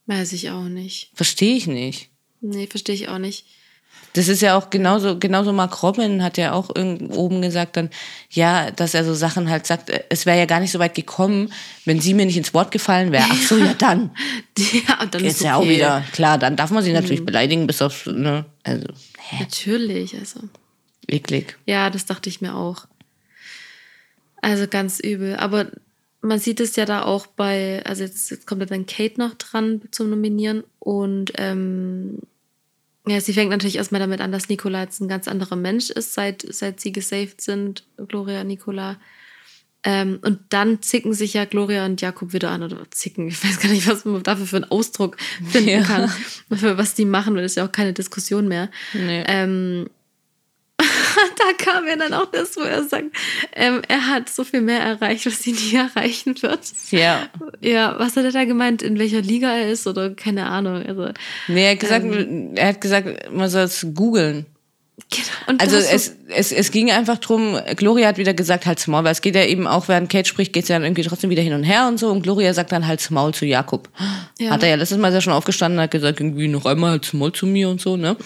Weiß 0.06 0.32
ich 0.32 0.50
auch 0.50 0.64
nicht. 0.64 1.10
Verstehe 1.14 1.56
ich 1.56 1.66
nicht. 1.66 2.10
Nee, 2.40 2.66
verstehe 2.66 2.94
ich 2.94 3.08
auch 3.08 3.18
nicht. 3.18 3.46
Das 4.14 4.28
ist 4.28 4.42
ja 4.42 4.56
auch 4.56 4.70
genauso, 4.70 5.18
genauso 5.18 5.52
Mark 5.52 5.82
Robin 5.82 6.22
hat 6.22 6.38
ja 6.38 6.52
auch 6.52 6.70
oben 6.70 7.42
gesagt 7.42 7.76
dann, 7.76 7.90
ja, 8.30 8.70
dass 8.70 8.94
er 8.94 9.04
so 9.04 9.12
Sachen 9.12 9.50
halt 9.50 9.66
sagt, 9.66 9.90
äh, 9.90 10.04
es 10.08 10.24
wäre 10.24 10.38
ja 10.38 10.46
gar 10.46 10.60
nicht 10.60 10.70
so 10.70 10.78
weit 10.78 10.94
gekommen, 10.94 11.52
wenn 11.84 12.00
sie 12.00 12.14
mir 12.14 12.24
nicht 12.24 12.36
ins 12.36 12.54
Wort 12.54 12.70
gefallen 12.70 13.10
wäre. 13.10 13.24
Ach 13.28 13.42
so, 13.42 13.56
ja 13.58 13.74
dann. 13.78 14.10
Ja, 14.56 15.02
und 15.02 15.14
dann 15.14 15.24
Ist 15.24 15.36
ist 15.36 15.42
ja 15.42 15.56
auch 15.56 15.62
okay. 15.62 15.76
wieder, 15.76 16.04
klar, 16.12 16.38
dann 16.38 16.54
darf 16.54 16.70
man 16.70 16.84
sie 16.84 16.92
natürlich 16.92 17.24
beleidigen, 17.24 17.66
bis 17.66 17.82
auf, 17.82 18.06
ne, 18.06 18.44
also, 18.62 18.86
Natürlich, 19.40 20.16
also. 20.16 20.40
eklig. 21.06 21.56
Ja, 21.66 21.90
das 21.90 22.06
dachte 22.06 22.28
ich 22.28 22.40
mir 22.40 22.54
auch. 22.54 22.86
Also 24.42 24.66
ganz 24.68 25.00
übel. 25.00 25.36
Aber 25.36 25.70
man 26.20 26.38
sieht 26.38 26.60
es 26.60 26.76
ja 26.76 26.84
da 26.84 27.02
auch 27.02 27.26
bei, 27.26 27.82
also 27.84 28.02
jetzt, 28.02 28.30
jetzt 28.30 28.46
kommt 28.46 28.60
ja 28.60 28.66
dann 28.66 28.86
Kate 28.86 29.18
noch 29.18 29.34
dran 29.34 29.82
zum 29.90 30.10
Nominieren 30.10 30.64
und 30.78 31.32
ähm, 31.36 32.18
ja, 33.06 33.20
sie 33.20 33.34
fängt 33.34 33.50
natürlich 33.50 33.76
erstmal 33.76 34.00
damit 34.00 34.22
an, 34.22 34.32
dass 34.32 34.48
Nicola 34.48 34.82
jetzt 34.82 35.00
ein 35.00 35.08
ganz 35.08 35.28
anderer 35.28 35.56
Mensch 35.56 35.90
ist, 35.90 36.14
seit, 36.14 36.42
seit 36.48 36.80
sie 36.80 36.92
gesaved 36.92 37.40
sind, 37.40 37.84
Gloria 38.08 38.44
Nicola. 38.44 38.96
Ähm, 39.84 40.18
und 40.22 40.38
dann 40.48 40.80
zicken 40.82 41.12
sich 41.12 41.34
ja 41.34 41.44
Gloria 41.44 41.84
und 41.84 42.00
Jakob 42.00 42.32
wieder 42.32 42.50
an 42.50 42.62
oder 42.62 42.78
zicken. 42.90 43.28
Ich 43.28 43.44
weiß 43.44 43.60
gar 43.60 43.68
nicht, 43.68 43.86
was 43.86 44.04
man 44.04 44.22
dafür 44.22 44.46
für 44.46 44.56
einen 44.56 44.70
Ausdruck 44.70 45.16
finden 45.50 45.68
Ja. 45.68 45.82
kann, 45.82 46.10
für 46.56 46.78
was 46.78 46.94
die 46.94 47.04
machen, 47.04 47.34
weil 47.34 47.42
das 47.42 47.52
ist 47.52 47.56
ja 47.56 47.66
auch 47.66 47.72
keine 47.72 47.92
Diskussion 47.92 48.48
mehr. 48.48 48.70
Nee. 48.94 49.22
Ähm, 49.26 49.90
da 50.78 51.64
kam 51.64 51.86
ja 51.86 51.96
dann 51.96 52.12
auch 52.14 52.30
das, 52.32 52.56
wo 52.56 52.60
er 52.62 52.82
sagt, 52.84 53.04
ähm, 53.54 53.82
er 53.88 54.08
hat 54.08 54.28
so 54.28 54.42
viel 54.42 54.60
mehr 54.60 54.80
erreicht, 54.80 55.26
was 55.26 55.42
sie 55.42 55.52
nie 55.52 55.74
erreichen 55.76 56.34
wird. 56.42 56.60
Ja. 56.90 57.28
Ja, 57.60 57.94
was 57.98 58.16
hat 58.16 58.24
er 58.24 58.32
da 58.32 58.44
gemeint, 58.44 58.82
in 58.82 58.98
welcher 58.98 59.20
Liga 59.22 59.52
er 59.54 59.70
ist 59.70 59.86
oder 59.86 60.10
keine 60.14 60.46
Ahnung. 60.46 60.84
Also, 60.84 61.10
Nee, 61.46 61.64
er 61.66 61.72
hat 61.72 61.80
gesagt, 61.80 62.06
er 62.56 62.68
hat 62.68 62.80
gesagt, 62.80 63.32
man 63.32 63.48
soll 63.48 63.62
es 63.64 63.86
googeln. 63.94 64.46
Genau. 65.10 65.58
Also 65.58 65.76
es, 65.76 66.14
es, 66.28 66.52
es 66.52 66.70
ging 66.70 66.90
einfach 66.90 67.18
drum. 67.18 67.58
Gloria 67.76 68.08
hat 68.08 68.18
wieder 68.18 68.34
gesagt, 68.34 68.66
halt's 68.66 68.86
Maul, 68.86 69.04
weil 69.04 69.12
es 69.12 69.20
geht 69.20 69.34
ja 69.34 69.44
eben 69.44 69.66
auch, 69.66 69.88
während 69.88 70.10
Kate 70.10 70.28
spricht, 70.28 70.52
geht's 70.52 70.68
ja 70.68 70.76
dann 70.76 70.84
irgendwie 70.84 71.02
trotzdem 71.02 71.30
wieder 71.30 71.42
hin 71.42 71.52
und 71.52 71.64
her 71.64 71.86
und 71.88 71.98
so. 71.98 72.10
Und 72.10 72.22
Gloria 72.22 72.54
sagt 72.54 72.72
dann 72.72 72.86
halt's 72.86 73.10
Maul 73.10 73.34
zu 73.34 73.46
Jakob. 73.46 73.88
Ja. 74.38 74.50
Hat 74.50 74.62
er 74.62 74.70
ja 74.70 74.74
letztes 74.76 74.98
Mal 74.98 75.12
er 75.12 75.20
schon 75.20 75.32
aufgestanden 75.32 75.78
und 75.78 75.84
hat 75.84 75.90
gesagt, 75.90 76.20
irgendwie 76.20 76.48
noch 76.48 76.66
einmal 76.66 76.92
halt's 76.92 77.12
Maul 77.12 77.32
zu 77.32 77.46
mir 77.46 77.68
und 77.68 77.80
so, 77.80 77.96
ne? 77.96 78.16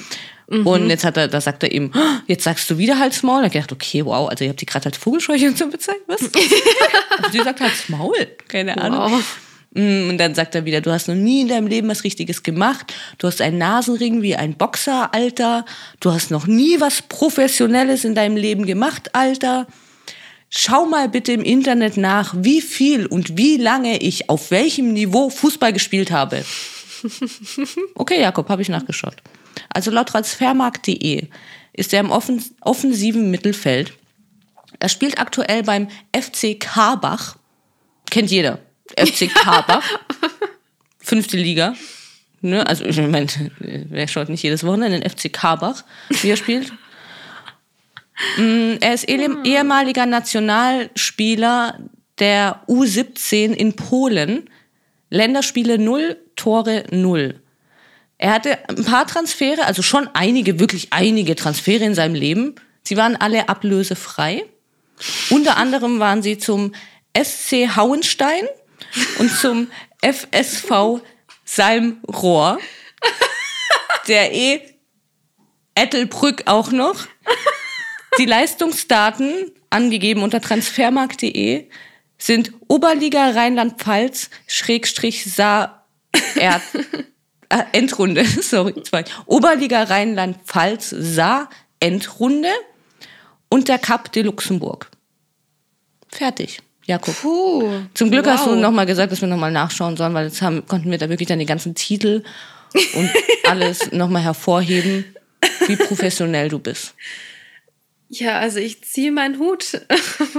Und 0.50 0.88
jetzt 0.88 1.04
hat 1.04 1.18
er, 1.18 1.28
da 1.28 1.42
sagt 1.42 1.62
er 1.62 1.72
eben, 1.72 1.90
"Ah, 1.94 2.22
jetzt 2.26 2.44
sagst 2.44 2.70
du 2.70 2.78
wieder 2.78 2.98
halt's 2.98 3.22
Maul. 3.22 3.42
Da 3.42 3.48
gedacht, 3.48 3.70
okay, 3.70 4.02
wow, 4.06 4.30
also 4.30 4.44
ihr 4.44 4.50
habt 4.50 4.60
die 4.62 4.64
gerade 4.66 4.86
als 4.86 4.96
Vogelscheuche 4.96 5.46
und 5.46 5.58
so 5.58 5.68
bezeichnet, 5.68 6.04
was? 6.06 6.22
also 6.22 7.30
sie 7.30 7.42
sagt 7.42 7.60
halt's 7.60 7.90
Maul, 7.90 8.14
keine 8.48 8.80
Ahnung. 8.80 9.12
wow. 9.12 9.22
Mm, 9.78 10.10
Und 10.10 10.18
dann 10.18 10.34
sagt 10.34 10.56
er 10.56 10.64
wieder, 10.64 10.80
du 10.80 10.90
hast 10.90 11.06
noch 11.06 11.14
nie 11.14 11.42
in 11.42 11.48
deinem 11.48 11.68
Leben 11.68 11.88
was 11.88 12.02
Richtiges 12.02 12.42
gemacht. 12.42 12.92
Du 13.18 13.28
hast 13.28 13.40
einen 13.40 13.58
Nasenring 13.58 14.22
wie 14.22 14.34
ein 14.34 14.54
Boxer, 14.54 15.14
Alter. 15.14 15.64
Du 16.00 16.10
hast 16.10 16.32
noch 16.32 16.48
nie 16.48 16.80
was 16.80 17.02
Professionelles 17.02 18.04
in 18.04 18.16
deinem 18.16 18.36
Leben 18.36 18.66
gemacht, 18.66 19.14
Alter. 19.14 19.68
Schau 20.50 20.86
mal 20.86 21.08
bitte 21.08 21.32
im 21.32 21.42
Internet 21.42 21.96
nach, 21.96 22.34
wie 22.38 22.60
viel 22.60 23.06
und 23.06 23.36
wie 23.38 23.56
lange 23.56 23.98
ich 23.98 24.28
auf 24.28 24.50
welchem 24.50 24.92
Niveau 24.94 25.30
Fußball 25.30 25.72
gespielt 25.72 26.10
habe. 26.10 26.44
Okay, 27.94 28.20
Jakob, 28.20 28.48
habe 28.48 28.60
ich 28.60 28.68
nachgeschaut. 28.68 29.14
Also 29.72 29.92
laut 29.92 30.08
transfermarkt.de 30.08 31.28
ist 31.74 31.94
er 31.94 32.00
im 32.00 32.10
offen 32.10 32.44
offensiven 32.60 33.30
Mittelfeld. 33.30 33.92
Er 34.80 34.88
spielt 34.88 35.20
aktuell 35.20 35.62
beim 35.62 35.86
FC 36.12 36.58
Karbach. 36.58 37.36
Kennt 38.10 38.32
jeder. 38.32 38.58
FC 38.96 39.28
Karbach. 39.32 39.84
Fünfte 40.98 41.36
Liga. 41.36 41.74
Ne? 42.40 42.66
Also, 42.66 42.84
ich 42.84 42.96
meine, 42.98 43.26
wer 43.58 44.06
schaut 44.08 44.28
nicht 44.28 44.42
jedes 44.42 44.64
Wochenende 44.64 44.96
in 44.96 45.02
den 45.02 45.10
FC 45.10 45.32
Karbach, 45.32 45.84
wie 46.08 46.30
er 46.30 46.36
spielt? 46.36 46.72
Mm, 48.36 48.76
Er 48.80 48.94
ist 48.94 49.08
ehem- 49.08 49.44
ehemaliger 49.44 50.06
Nationalspieler 50.06 51.78
der 52.18 52.62
U17 52.68 53.52
in 53.52 53.74
Polen. 53.76 54.50
Länderspiele 55.10 55.78
0, 55.78 56.16
Tore 56.36 56.84
0. 56.90 57.40
Er 58.18 58.32
hatte 58.32 58.58
ein 58.68 58.84
paar 58.84 59.06
Transfere, 59.06 59.64
also 59.66 59.82
schon 59.82 60.08
einige, 60.14 60.58
wirklich 60.58 60.88
einige 60.92 61.36
Transfere 61.36 61.84
in 61.84 61.94
seinem 61.94 62.14
Leben. 62.16 62.56
Sie 62.82 62.96
waren 62.96 63.16
alle 63.16 63.48
ablösefrei. 63.48 64.44
Unter 65.30 65.56
anderem 65.56 66.00
waren 66.00 66.22
sie 66.22 66.38
zum 66.38 66.74
SC 67.16 67.68
Hauenstein 67.76 68.42
und 69.18 69.30
zum 69.30 69.68
FSV 70.02 71.00
Salmrohr. 71.44 72.58
Der 74.06 74.34
E 74.34 74.60
Ettelbrück 75.74 76.42
auch 76.46 76.72
noch. 76.72 77.06
Die 78.18 78.24
Leistungsdaten, 78.24 79.52
angegeben 79.70 80.22
unter 80.22 80.40
transfermarkt.de, 80.40 81.68
sind 82.18 82.52
Oberliga 82.66 83.30
Rheinland-Pfalz, 83.30 84.30
Schrägstrich 84.46 85.32
Saar, 85.32 85.86
äh, 86.34 86.58
Endrunde, 87.72 88.24
sorry, 88.42 88.82
zwei. 88.82 89.04
Oberliga 89.26 89.84
Rheinland-Pfalz, 89.84 90.90
Saar, 90.90 91.48
Endrunde 91.80 92.50
und 93.48 93.68
der 93.68 93.78
Cup 93.78 94.10
de 94.12 94.24
Luxemburg. 94.24 94.90
Fertig, 96.08 96.60
Jakob. 96.88 97.14
Puh. 97.20 97.70
Zum 97.92 98.10
Glück 98.10 98.26
hast 98.26 98.46
du 98.46 98.50
Wow. 98.52 98.60
nochmal 98.60 98.86
gesagt, 98.86 99.12
dass 99.12 99.20
wir 99.20 99.28
nochmal 99.28 99.52
nachschauen 99.52 99.96
sollen, 99.98 100.14
weil 100.14 100.24
jetzt 100.26 100.40
haben, 100.42 100.66
konnten 100.66 100.90
wir 100.90 100.96
da 100.98 101.08
wirklich 101.10 101.28
dann 101.28 101.38
die 101.38 101.44
ganzen 101.46 101.74
Titel 101.74 102.22
und 102.94 103.10
alles 103.46 103.92
nochmal 103.92 104.22
hervorheben, 104.22 105.04
wie 105.66 105.76
professionell 105.76 106.48
du 106.48 106.58
bist. 106.58 106.94
Ja, 108.08 108.38
also 108.38 108.58
ich 108.58 108.82
ziehe 108.84 109.12
meinen 109.12 109.38
Hut. 109.38 109.82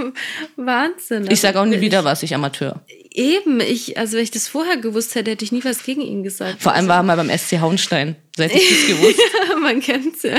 Wahnsinn. 0.56 1.28
Ich 1.30 1.40
sage 1.40 1.60
auch 1.60 1.64
nie 1.64 1.74
Also, 1.74 1.82
wieder 1.82 2.02
was, 2.04 2.24
ich 2.24 2.34
Amateur. 2.34 2.84
Eben, 3.12 3.60
ich, 3.60 3.96
also 3.96 4.16
wenn 4.16 4.24
ich 4.24 4.32
das 4.32 4.48
vorher 4.48 4.76
gewusst 4.76 5.14
hätte, 5.14 5.30
hätte 5.30 5.44
ich 5.44 5.52
nie 5.52 5.62
was 5.62 5.84
gegen 5.84 6.00
ihn 6.00 6.24
gesagt. 6.24 6.60
Vor 6.60 6.72
allem 6.74 6.88
war 6.88 6.96
er 6.96 7.02
mal 7.04 7.16
beim 7.16 7.30
SC 7.30 7.60
Hauenstein. 7.60 8.16
Seit 8.36 8.52
ich 8.52 8.68
das 8.68 8.86
gewusst. 8.88 9.20
Man 9.62 9.78
kennt's 9.80 10.24
ja. 10.24 10.38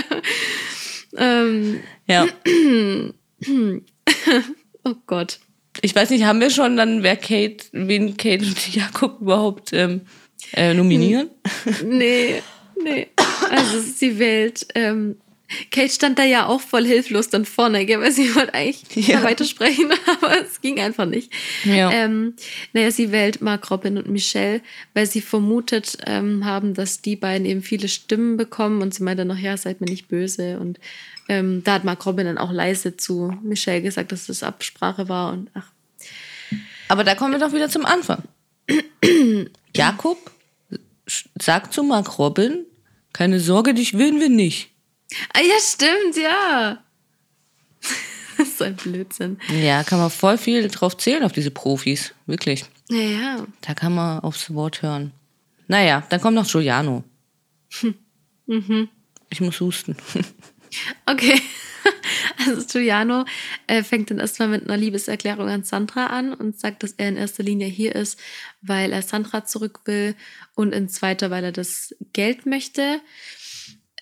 Ähm, 1.16 1.80
Ja. 2.06 2.28
oh 4.84 4.96
Gott. 5.08 5.40
Ich 5.82 5.96
weiß 5.96 6.10
nicht, 6.12 6.26
haben 6.26 6.40
wir 6.40 6.50
schon 6.50 6.78
dann, 6.78 7.04
wer 7.04 7.16
Kate, 7.16 7.66
wen 7.72 8.18
Kate 8.18 8.46
und 8.46 8.76
Jakob 8.76 9.22
überhaupt 9.22 9.74
ähm, 9.74 10.02
äh, 10.54 10.74
nominieren? 10.74 11.30
Nee, 11.84 12.42
nee. 12.84 13.08
Also 13.50 13.80
sie 13.80 14.20
wählt 14.20 14.68
ähm, 14.76 15.18
Kate 15.72 15.90
stand 15.92 16.18
da 16.20 16.24
ja 16.24 16.46
auch 16.48 16.62
voll 16.62 16.86
hilflos 16.86 17.30
dann 17.30 17.46
vorne, 17.46 17.86
gell? 17.86 18.00
weil 18.00 18.12
sie 18.12 18.34
wollte 18.36 18.54
eigentlich 18.54 19.08
Ja. 19.08 19.24
weitersprechen, 19.24 19.92
aber 20.22 20.42
es 20.42 20.62
ging 20.62 20.80
einfach 20.80 21.06
nicht. 21.06 21.32
Ja. 21.64 21.92
Ähm, 21.92 22.36
naja, 22.74 22.92
sie 22.92 23.12
wählt 23.12 23.42
Mark 23.42 23.70
Robin 23.70 23.98
und 23.98 24.10
Michelle, 24.10 24.62
weil 24.94 25.06
sie 25.06 25.22
vermutet 25.22 25.98
ähm, 26.06 26.46
haben, 26.46 26.74
dass 26.74 27.02
die 27.02 27.16
beiden 27.16 27.46
eben 27.46 27.62
viele 27.62 27.88
Stimmen 27.88 28.38
bekommen 28.38 28.82
und 28.82 28.94
sie 28.94 29.04
meinte 29.04 29.26
noch, 29.26 29.38
ja, 29.38 29.58
seid 29.58 29.82
mir 29.82 29.88
nicht 29.90 30.08
böse. 30.08 30.60
Und 30.60 30.80
ähm, 31.30 31.64
da 31.64 31.74
hat 31.74 31.84
Mark 31.84 32.06
Robin 32.06 32.26
dann 32.26 32.38
auch 32.38 32.52
leise 32.52 32.98
zu 32.98 33.34
Michelle 33.44 33.82
gesagt, 33.82 34.12
dass 34.12 34.28
das 34.28 34.44
Absprache 34.44 35.10
war 35.10 35.34
und 35.34 35.50
ach, 35.54 35.68
Aber 36.88 37.04
da 37.04 37.16
kommen 37.16 37.34
wir 37.34 37.40
doch 37.40 37.54
wieder 37.54 37.70
zum 37.70 37.86
Anfang. 37.86 38.24
Jakob 39.76 40.18
sagt 41.40 41.74
zu 41.74 41.84
Mark 41.84 42.18
Robin, 42.20 42.66
keine 43.14 43.40
Sorge, 43.40 43.74
dich 43.74 43.98
wählen 43.98 44.20
wir 44.20 44.30
nicht. 44.30 44.70
Ah, 45.34 45.42
ja, 45.42 45.56
stimmt, 45.60 46.18
ja. 46.18 46.84
das 48.38 48.48
ist 48.48 48.62
ein 48.62 48.76
Blödsinn. 48.76 49.40
Ja, 49.50 49.84
kann 49.84 50.00
man 50.00 50.10
voll 50.10 50.38
viel 50.38 50.68
drauf 50.68 50.98
zählen 50.98 51.24
auf 51.24 51.32
diese 51.32 51.52
Profis. 51.52 52.14
Wirklich. 52.26 52.66
Ja, 52.90 52.98
ja. 52.98 53.48
Da 53.62 53.74
kann 53.74 53.94
man 53.94 54.20
aufs 54.20 54.54
Wort 54.54 54.82
hören. 54.82 55.12
Naja, 55.68 56.04
dann 56.10 56.22
kommt 56.22 56.36
noch 56.36 56.50
Giuliano. 56.50 57.04
Ich 59.30 59.40
muss 59.40 59.60
husten. 59.62 59.96
Okay. 61.06 61.42
Also 62.38 62.66
Giuliano 62.66 63.26
äh, 63.68 63.84
fängt 63.84 64.10
dann 64.10 64.20
erstmal 64.20 64.48
mit 64.48 64.64
einer 64.64 64.78
Liebeserklärung 64.78 65.50
an 65.50 65.64
Sandra 65.64 66.08
an 66.08 66.34
und 66.34 66.58
sagt, 66.58 66.84
dass 66.84 66.94
er 66.94 67.10
in 67.10 67.18
erster 67.18 67.44
Linie 67.44 67.68
hier 67.68 67.94
ist, 67.96 68.20
weil 68.62 68.94
er 68.94 69.02
Sandra 69.02 69.46
zurück 69.46 69.82
will 69.86 70.16
und 70.56 70.74
in 70.74 70.88
zweiter, 70.88 71.30
weil 71.30 71.44
er 71.44 71.52
das 71.52 71.94
Geld 72.14 72.46
möchte. 72.46 73.02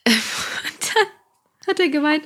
Und 0.06 0.16
dann 0.96 1.08
hat 1.68 1.80
er 1.80 1.90
gemeint, 1.90 2.24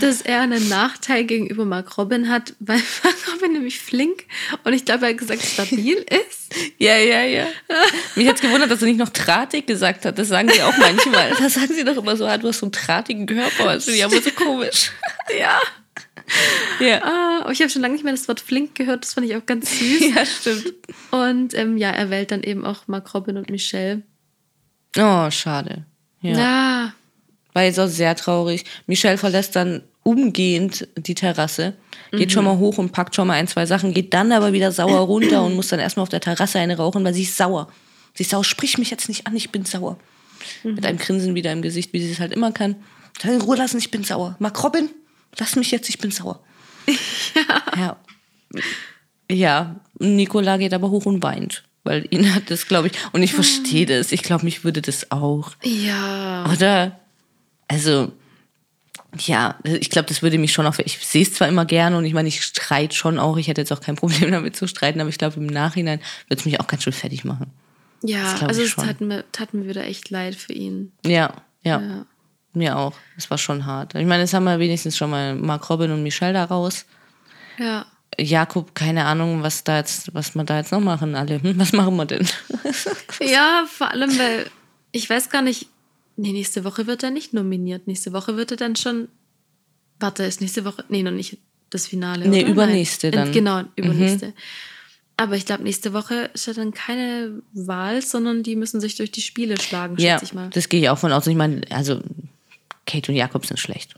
dass 0.00 0.22
er 0.22 0.40
einen 0.40 0.68
Nachteil 0.68 1.24
gegenüber 1.24 1.64
Mark 1.64 1.96
Robin 1.98 2.28
hat, 2.28 2.54
weil 2.60 2.78
Mark 3.04 3.16
Robin 3.32 3.52
nämlich 3.52 3.80
flink 3.80 4.24
und 4.64 4.72
ich 4.72 4.84
glaube, 4.84 5.06
er 5.06 5.10
hat 5.10 5.18
gesagt, 5.18 5.42
stabil 5.42 5.96
ist. 6.28 6.54
Ja, 6.78 6.96
ja, 6.96 7.22
ja. 7.22 7.46
Mich 8.14 8.28
hat's 8.28 8.40
gewundert, 8.40 8.70
dass 8.70 8.82
er 8.82 8.88
nicht 8.88 8.98
noch 8.98 9.08
drahtig 9.08 9.66
gesagt 9.66 10.04
hat. 10.04 10.18
Das 10.18 10.28
sagen 10.28 10.50
sie 10.50 10.62
auch 10.62 10.76
manchmal. 10.76 11.30
Das 11.38 11.54
sagen 11.54 11.72
sie 11.72 11.84
doch 11.84 11.96
immer 11.96 12.16
so, 12.16 12.26
ah, 12.26 12.36
du 12.36 12.48
hast 12.48 12.58
so 12.58 12.66
einen 12.66 12.72
drahtigen 12.72 13.26
Körper. 13.26 13.74
Das 13.74 13.84
finde 13.84 13.98
ich 13.98 14.04
aber 14.04 14.20
so 14.20 14.30
komisch. 14.32 14.90
Ja. 15.38 15.60
Ja. 16.80 17.02
Ah, 17.02 17.40
aber 17.42 17.52
ich 17.52 17.60
habe 17.60 17.70
schon 17.70 17.82
lange 17.82 17.94
nicht 17.94 18.04
mehr 18.04 18.12
das 18.12 18.28
Wort 18.28 18.40
flink 18.40 18.74
gehört, 18.74 19.04
das 19.04 19.14
fand 19.14 19.26
ich 19.26 19.36
auch 19.36 19.46
ganz 19.46 19.78
süß. 19.78 20.14
Ja, 20.14 20.26
stimmt. 20.26 20.74
Und 21.10 21.54
ähm, 21.54 21.76
ja, 21.76 21.90
er 21.90 22.10
wählt 22.10 22.30
dann 22.30 22.42
eben 22.42 22.64
auch 22.64 22.86
Mark 22.88 23.14
Robin 23.14 23.36
und 23.36 23.50
Michelle. 23.50 24.02
Oh, 24.98 25.30
schade. 25.30 25.84
Ja. 26.20 26.38
Ja. 26.38 26.94
War 27.52 27.64
jetzt 27.64 27.78
auch 27.78 27.88
sehr 27.88 28.14
traurig. 28.16 28.64
Michelle 28.86 29.18
verlässt 29.18 29.56
dann 29.56 29.82
umgehend 30.02 30.88
die 30.96 31.14
Terrasse, 31.14 31.74
geht 32.10 32.32
schon 32.32 32.44
mal 32.44 32.58
hoch 32.58 32.78
und 32.78 32.92
packt 32.92 33.14
schon 33.14 33.28
mal 33.28 33.34
ein, 33.34 33.46
zwei 33.46 33.66
Sachen, 33.66 33.94
geht 33.94 34.12
dann 34.14 34.32
aber 34.32 34.52
wieder 34.52 34.72
sauer 34.72 35.00
runter 35.06 35.44
und 35.44 35.54
muss 35.54 35.68
dann 35.68 35.80
erstmal 35.80 36.02
auf 36.02 36.08
der 36.08 36.20
Terrasse 36.20 36.58
eine 36.58 36.76
rauchen, 36.76 37.04
weil 37.04 37.14
sie 37.14 37.22
ist 37.22 37.36
sauer. 37.36 37.68
Sie 38.14 38.24
ist 38.24 38.30
sauer, 38.30 38.44
sprich 38.44 38.78
mich 38.78 38.90
jetzt 38.90 39.08
nicht 39.08 39.26
an, 39.26 39.36
ich 39.36 39.50
bin 39.50 39.64
sauer. 39.64 39.98
Mit 40.64 40.84
einem 40.84 40.98
Grinsen 40.98 41.34
wieder 41.36 41.52
im 41.52 41.62
Gesicht, 41.62 41.92
wie 41.92 42.00
sie 42.02 42.10
es 42.10 42.18
halt 42.18 42.32
immer 42.32 42.50
kann. 42.50 42.74
Dann 43.22 43.34
in 43.34 43.40
Ruhe 43.40 43.56
lassen, 43.56 43.78
ich 43.78 43.90
bin 43.90 44.02
sauer. 44.02 44.34
Mark 44.40 44.62
Robin, 44.64 44.90
lass 45.38 45.54
mich 45.54 45.70
jetzt, 45.70 45.88
ich 45.88 45.98
bin 45.98 46.10
sauer. 46.10 46.40
Ja. 47.76 47.96
Ja, 49.30 49.76
Nicola 49.98 50.58
geht 50.58 50.74
aber 50.74 50.90
hoch 50.90 51.06
und 51.06 51.22
weint, 51.22 51.64
weil 51.84 52.06
ihn 52.10 52.34
hat 52.34 52.50
das, 52.50 52.66
glaube 52.66 52.88
ich, 52.88 52.92
und 53.12 53.22
ich 53.22 53.32
verstehe 53.32 53.86
das. 53.86 54.12
Ich 54.12 54.22
glaube, 54.22 54.44
mich 54.44 54.62
würde 54.62 54.82
das 54.82 55.10
auch. 55.10 55.52
Ja. 55.62 56.44
Oder? 56.52 57.00
Also, 57.72 58.12
ja, 59.18 59.56
ich 59.64 59.90
glaube, 59.90 60.08
das 60.08 60.22
würde 60.22 60.38
mich 60.38 60.52
schon 60.52 60.66
auch. 60.66 60.78
Ich 60.78 60.98
sehe 61.06 61.22
es 61.22 61.34
zwar 61.34 61.48
immer 61.48 61.64
gerne 61.64 61.96
und 61.96 62.04
ich 62.04 62.12
meine, 62.14 62.28
ich 62.28 62.42
streite 62.44 62.94
schon 62.94 63.18
auch. 63.18 63.36
Ich 63.38 63.48
hätte 63.48 63.60
jetzt 63.60 63.72
auch 63.72 63.80
kein 63.80 63.96
Problem 63.96 64.30
damit 64.30 64.56
zu 64.56 64.66
streiten, 64.66 65.00
aber 65.00 65.10
ich 65.10 65.18
glaube, 65.18 65.36
im 65.36 65.46
Nachhinein 65.46 66.00
würde 66.28 66.40
es 66.40 66.44
mich 66.44 66.60
auch 66.60 66.66
ganz 66.66 66.82
schön 66.82 66.92
fertig 66.92 67.24
machen. 67.24 67.50
Ja, 68.02 68.36
also 68.46 68.62
es 68.62 68.74
tat 68.74 69.00
mir, 69.00 69.24
tat 69.32 69.54
mir 69.54 69.66
wieder 69.68 69.84
echt 69.84 70.10
leid 70.10 70.34
für 70.34 70.52
ihn. 70.52 70.92
Ja, 71.06 71.34
ja, 71.62 71.80
Ja. 71.80 72.06
mir 72.52 72.76
auch. 72.76 72.94
Das 73.14 73.30
war 73.30 73.38
schon 73.38 73.64
hart. 73.64 73.94
Ich 73.94 74.06
meine, 74.06 74.22
jetzt 74.22 74.34
haben 74.34 74.44
wir 74.44 74.58
wenigstens 74.58 74.96
schon 74.96 75.10
mal 75.10 75.34
Mark 75.36 75.70
Robin 75.70 75.92
und 75.92 76.02
Michelle 76.02 76.32
da 76.32 76.44
raus. 76.44 76.84
Ja. 77.58 77.86
Jakob, 78.18 78.74
keine 78.74 79.04
Ahnung, 79.06 79.42
was 79.42 79.64
da 79.64 79.78
jetzt, 79.78 80.12
was 80.14 80.34
wir 80.34 80.44
da 80.44 80.58
jetzt 80.58 80.72
noch 80.72 80.80
machen, 80.80 81.14
alle. 81.14 81.40
Hm, 81.42 81.58
was 81.58 81.72
machen 81.72 81.96
wir 81.96 82.04
denn? 82.06 82.28
Ja, 83.20 83.64
vor 83.70 83.90
allem, 83.90 84.18
weil 84.18 84.50
ich 84.90 85.08
weiß 85.08 85.30
gar 85.30 85.42
nicht. 85.42 85.68
Nee, 86.16 86.32
nächste 86.32 86.64
Woche 86.64 86.86
wird 86.86 87.02
er 87.02 87.10
nicht 87.10 87.32
nominiert. 87.32 87.86
Nächste 87.86 88.12
Woche 88.12 88.36
wird 88.36 88.50
er 88.50 88.56
dann 88.56 88.76
schon. 88.76 89.08
Warte, 89.98 90.24
ist 90.24 90.40
nächste 90.40 90.64
Woche. 90.64 90.84
Nee, 90.88 91.02
noch 91.02 91.12
nicht 91.12 91.38
das 91.70 91.86
Finale. 91.86 92.28
Nee, 92.28 92.42
oder? 92.42 92.50
übernächste 92.52 93.08
Nein. 93.08 93.16
dann. 93.16 93.32
Genau, 93.32 93.62
übernächste. 93.76 94.34
Aber 95.16 95.36
ich 95.36 95.46
glaube, 95.46 95.62
nächste 95.62 95.92
Woche 95.92 96.30
ist 96.34 96.46
ja 96.46 96.52
dann 96.52 96.72
keine 96.72 97.42
Wahl, 97.52 98.02
sondern 98.02 98.42
die 98.42 98.56
müssen 98.56 98.80
sich 98.80 98.96
durch 98.96 99.10
die 99.10 99.20
Spiele 99.20 99.60
schlagen, 99.60 99.96
ja, 99.98 100.14
schätze 100.14 100.24
ich 100.24 100.34
mal. 100.34 100.50
das 100.50 100.68
gehe 100.68 100.80
ich 100.80 100.88
auch 100.88 100.98
von 100.98 101.12
aus. 101.12 101.26
Ich 101.26 101.36
meine, 101.36 101.60
also 101.70 102.00
Kate 102.86 103.12
und 103.12 103.16
Jakob 103.16 103.46
sind 103.46 103.58
schlecht. 103.58 103.94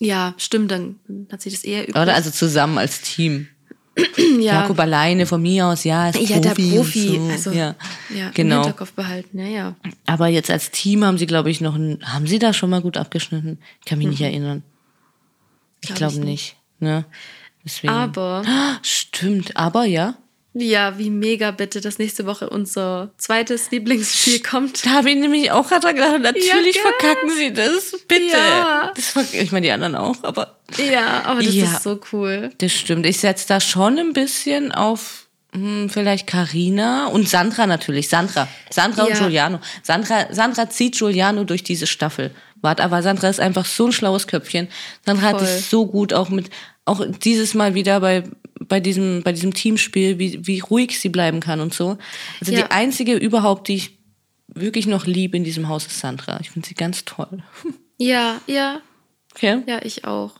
Ja, 0.00 0.34
stimmt, 0.36 0.70
dann 0.70 0.98
hat 1.30 1.40
sich 1.40 1.54
das 1.54 1.64
eher 1.64 1.88
übrig. 1.88 2.02
Oder 2.02 2.14
also 2.14 2.30
zusammen 2.30 2.78
als 2.78 3.00
Team. 3.00 3.48
Ja. 4.38 4.62
Jakob 4.62 4.78
alleine 4.80 5.26
von 5.26 5.40
mir 5.40 5.66
aus, 5.66 5.84
ja, 5.84 6.08
ist 6.08 6.28
ja, 6.28 6.40
der 6.40 6.50
Profi. 6.50 6.70
und 6.70 6.76
Profi. 6.76 7.08
So. 7.16 7.30
Also, 7.30 7.50
ja. 7.52 7.74
ja, 8.14 8.26
im 8.28 8.34
genau. 8.34 8.56
Hinterkopf 8.56 8.92
behalten, 8.92 9.38
ja, 9.38 9.46
ja. 9.46 9.74
Aber 10.06 10.28
jetzt 10.28 10.50
als 10.50 10.70
Team 10.70 11.04
haben 11.04 11.18
sie, 11.18 11.26
glaube 11.26 11.50
ich, 11.50 11.60
noch 11.60 11.74
ein. 11.74 11.98
Haben 12.02 12.26
sie 12.26 12.38
da 12.38 12.52
schon 12.52 12.70
mal 12.70 12.82
gut 12.82 12.96
abgeschnitten? 12.96 13.58
Ich 13.80 13.86
kann 13.86 13.98
mich 13.98 14.08
nicht 14.08 14.20
erinnern. 14.20 14.62
Ich 15.82 15.90
Mhm. 15.90 15.94
Glaub 15.94 16.10
glaube 16.10 16.24
ich 16.24 16.30
nicht. 16.30 16.56
Ne? 16.80 17.04
Deswegen. 17.64 17.92
Aber, 17.92 18.42
Stimmt, 18.82 19.56
aber 19.56 19.84
ja. 19.84 20.16
Ja, 20.54 20.98
wie 20.98 21.10
mega 21.10 21.50
bitte, 21.50 21.80
dass 21.80 21.98
nächste 21.98 22.26
Woche 22.26 22.48
unser 22.48 23.10
zweites 23.18 23.70
Lieblingsspiel 23.70 24.40
kommt. 24.40 24.86
Da 24.86 24.90
habe 24.90 25.10
ich 25.10 25.16
nämlich 25.16 25.50
auch 25.50 25.68
gerade 25.68 25.92
gedacht. 25.94 26.20
Natürlich 26.20 26.74
gell? 26.74 26.82
verkacken 26.82 27.30
sie 27.36 27.52
das. 27.52 27.92
Bitte. 28.06 28.36
Ja. 28.36 28.92
Das 28.94 29.32
ich 29.34 29.50
meine, 29.52 29.66
die 29.66 29.72
anderen 29.72 29.96
auch, 29.96 30.16
aber 30.22 30.56
Ja, 30.78 31.22
aber 31.24 31.42
das 31.42 31.54
Ja. 31.54 31.64
ist 31.64 31.82
so 31.82 32.00
cool. 32.12 32.50
das 32.58 32.72
stimmt. 32.72 33.04
Ich 33.06 33.18
setze 33.18 33.48
da 33.48 33.60
schon 33.60 33.98
ein 33.98 34.12
bisschen 34.12 34.72
auf 34.72 35.26
hm, 35.52 35.88
vielleicht 35.88 36.26
Karina 36.26 37.06
und 37.06 37.28
Sandra 37.28 37.66
natürlich. 37.66 38.08
Sandra. 38.08 38.48
Sandra 38.70 39.04
und 39.04 39.10
Ja. 39.10 39.18
Giuliano. 39.20 39.60
Sandra, 39.82 40.26
Sandra 40.32 40.68
zieht 40.68 40.96
Giuliano 40.98 41.44
durch 41.44 41.62
diese 41.62 41.86
Staffel. 41.86 42.32
Wart, 42.60 42.80
aber 42.80 43.02
Sandra 43.02 43.28
ist 43.28 43.38
einfach 43.40 43.64
so 43.66 43.86
ein 43.86 43.92
schlaues 43.92 44.26
Köpfchen. 44.26 44.68
Sandra 45.04 45.26
hat 45.28 45.38
Voll. 45.38 45.46
es 45.48 45.70
so 45.70 45.86
gut 45.86 46.12
auch 46.12 46.28
mit, 46.30 46.50
auch 46.86 47.04
dieses 47.22 47.54
Mal 47.54 47.74
wieder 47.74 48.00
bei, 48.00 48.24
bei 48.68 48.80
diesem, 48.80 49.22
bei 49.22 49.32
diesem 49.32 49.52
Teamspiel, 49.54 50.18
wie, 50.18 50.46
wie 50.46 50.60
ruhig 50.60 50.98
sie 51.00 51.08
bleiben 51.08 51.40
kann 51.40 51.60
und 51.60 51.72
so. 51.74 51.98
Also 52.40 52.52
Ja. 52.52 52.62
die 52.62 52.70
einzige 52.70 53.14
überhaupt, 53.14 53.68
die 53.68 53.74
ich 53.76 53.98
wirklich 54.48 54.86
noch 54.86 55.06
liebe 55.06 55.36
in 55.36 55.44
diesem 55.44 55.68
Haus 55.68 55.86
ist 55.86 55.98
Sandra. 56.00 56.38
Ich 56.40 56.50
finde 56.50 56.68
sie 56.68 56.74
ganz 56.74 57.04
toll. 57.04 57.42
Ja, 57.96 58.40
ja, 58.48 58.80
Okay? 59.36 59.62
ja, 59.66 59.80
ich 59.84 60.04
auch. 60.04 60.32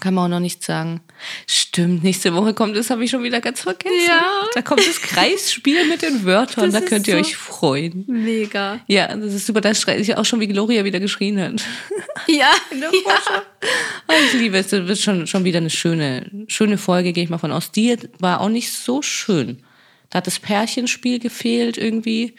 Kann 0.00 0.14
man 0.14 0.24
auch 0.26 0.36
noch 0.36 0.40
nicht 0.40 0.62
sagen. 0.62 1.00
Stimmt, 1.46 2.04
nächste 2.04 2.32
Woche 2.34 2.54
kommt 2.54 2.76
es, 2.76 2.90
habe 2.90 3.02
ich 3.04 3.10
schon 3.10 3.22
wieder 3.24 3.40
ganz 3.40 3.60
vergessen. 3.62 3.96
Ja. 4.06 4.22
Da 4.54 4.62
kommt 4.62 4.86
das 4.86 5.00
Kreisspiel 5.02 5.86
mit 5.88 6.02
den 6.02 6.24
Wörtern, 6.24 6.70
Das 6.70 6.80
da 6.82 6.88
könnt 6.88 7.08
ihr 7.08 7.14
so- 7.14 7.20
euch 7.20 7.36
freuen. 7.36 8.04
Mega. 8.06 8.80
Ja, 8.86 9.08
das 9.16 9.34
ist 9.34 9.46
super, 9.46 9.60
da 9.60 9.74
schreit 9.74 10.00
ich 10.00 10.16
auch 10.16 10.24
schon, 10.24 10.38
wie 10.40 10.46
Gloria 10.48 10.84
wieder 10.84 11.00
geschrien 11.00 11.40
hat. 11.40 11.62
Ja, 12.26 12.50
Ah, 14.06 14.12
ich 14.26 14.32
liebe 14.34 14.58
es, 14.58 14.68
das 14.68 14.86
wird 14.86 14.98
schon, 14.98 15.26
schon 15.26 15.44
wieder 15.44 15.58
eine 15.58 15.70
schöne, 15.70 16.30
schöne 16.48 16.76
Folge, 16.78 17.12
gehe 17.12 17.24
ich 17.24 17.30
mal 17.30 17.38
von 17.38 17.52
aus. 17.52 17.70
Die 17.72 17.96
war 18.18 18.40
auch 18.40 18.48
nicht 18.48 18.72
so 18.72 19.02
schön. 19.02 19.62
Da 20.10 20.18
hat 20.18 20.26
das 20.26 20.38
Pärchenspiel 20.38 21.18
gefehlt 21.20 21.76
irgendwie, 21.78 22.34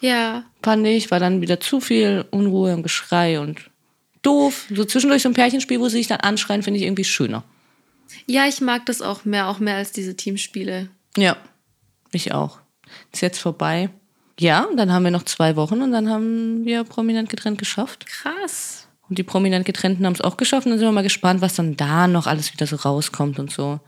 ja, 0.00 0.44
fand 0.62 0.86
ich. 0.86 1.10
War 1.10 1.20
dann 1.20 1.40
wieder 1.40 1.60
zu 1.60 1.80
viel 1.80 2.24
Unruhe 2.30 2.74
und 2.74 2.82
Geschrei 2.82 3.40
und 3.40 3.70
doof. 4.26 4.66
So 4.74 4.84
zwischendurch 4.84 5.22
so 5.22 5.28
ein 5.28 5.34
Pärchenspiel, 5.34 5.80
wo 5.80 5.88
sie 5.88 5.98
sich 5.98 6.08
dann 6.08 6.20
anschreien, 6.20 6.62
finde 6.62 6.78
ich 6.78 6.86
irgendwie 6.86 7.04
schöner. 7.04 7.44
ja, 8.26 8.46
ich 8.46 8.60
mag 8.60 8.86
das 8.86 9.02
auch 9.02 9.24
mehr, 9.24 9.48
auch 9.48 9.58
mehr 9.58 9.76
als 9.76 9.92
diese 9.92 10.16
Teamspiele. 10.16 10.88
Ja, 11.16 11.36
ich 12.12 12.32
auch. 12.32 12.60
Ist 13.12 13.22
jetzt 13.22 13.38
vorbei. 13.38 13.90
Ja, 14.38 14.64
und 14.64 14.76
dann 14.76 14.92
haben 14.92 15.04
wir 15.04 15.10
noch 15.10 15.24
zwei 15.24 15.56
Wochen 15.56 15.80
und 15.80 15.92
dann 15.92 16.10
haben 16.10 16.64
wir 16.64 16.84
prominent 16.84 17.30
getrennt 17.30 17.58
geschafft. 17.58 18.06
Krass. 18.06 18.86
Und 19.08 19.18
die 19.18 19.22
prominent 19.22 19.64
getrennten 19.64 20.04
haben 20.04 20.12
es 20.12 20.20
auch 20.20 20.36
geschafft 20.36 20.66
und 20.66 20.72
dann 20.72 20.78
sind 20.78 20.88
wir 20.88 20.92
mal 20.92 21.02
gespannt, 21.02 21.40
was 21.40 21.54
dann 21.54 21.76
da 21.76 22.06
noch 22.06 22.26
alles 22.26 22.52
wieder 22.52 22.66
so 22.66 22.76
rauskommt 22.76 23.38
und 23.38 23.50
so. 23.50 23.80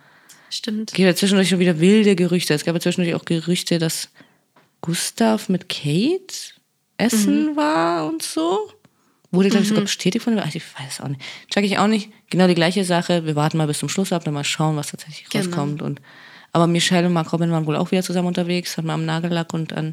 Stimmt. 0.49 0.91
Es 0.91 0.95
gibt 0.95 1.07
ja 1.07 1.15
zwischendurch 1.15 1.49
schon 1.49 1.59
wieder 1.59 1.81
wilde 1.81 2.17
Gerüchte. 2.17 2.55
Es 2.55 2.65
gab 2.65 2.75
ja 2.75 2.81
zwischendurch 2.81 3.15
auch 3.15 3.25
Gerüchte, 3.25 3.79
dass 3.79 4.09
Gustav 4.81 5.49
mit 5.49 5.69
Kate 5.69 6.35
essen 6.97 7.57
war 7.57 8.07
und 8.07 8.23
so. 8.23 8.71
Wurde, 9.31 9.51
glaube 9.51 9.63
ich, 9.63 9.69
sogar 9.69 9.85
bestätigt 9.85 10.25
von 10.25 10.35
dem. 10.35 10.43
Ach, 10.43 10.55
Ich 10.55 10.63
weiß 10.79 10.87
es 10.93 11.01
auch 11.01 11.09
nicht. 11.09 11.21
Check 11.51 11.65
ich 11.65 11.79
auch 11.79 11.87
nicht. 11.87 12.11
Genau 12.31 12.47
die 12.47 12.55
gleiche 12.55 12.85
Sache. 12.85 13.27
Wir 13.27 13.37
warten 13.37 13.59
mal 13.59 13.67
bis 13.67 13.79
zum 13.79 13.89
Schluss 13.89 14.13
ab, 14.13 14.25
dann 14.25 14.33
mal 14.35 14.45
schauen, 14.45 14.77
was 14.77 14.89
tatsächlich 14.89 15.29
Genau. 15.29 15.45
rauskommt. 15.45 15.83
Und, 15.83 16.01
aber 16.53 16.67
Michelle 16.67 17.07
und 17.07 17.13
Mark 17.13 17.33
Robin 17.33 17.51
waren 17.51 17.67
wohl 17.67 17.77
auch 17.77 17.91
wieder 17.91 18.03
zusammen 18.03 18.29
unterwegs, 18.29 18.77
hat 18.79 18.85
man 18.87 18.95
am 18.95 19.05
Nagellack 19.07 19.53
und 19.53 19.73
an 19.75 19.93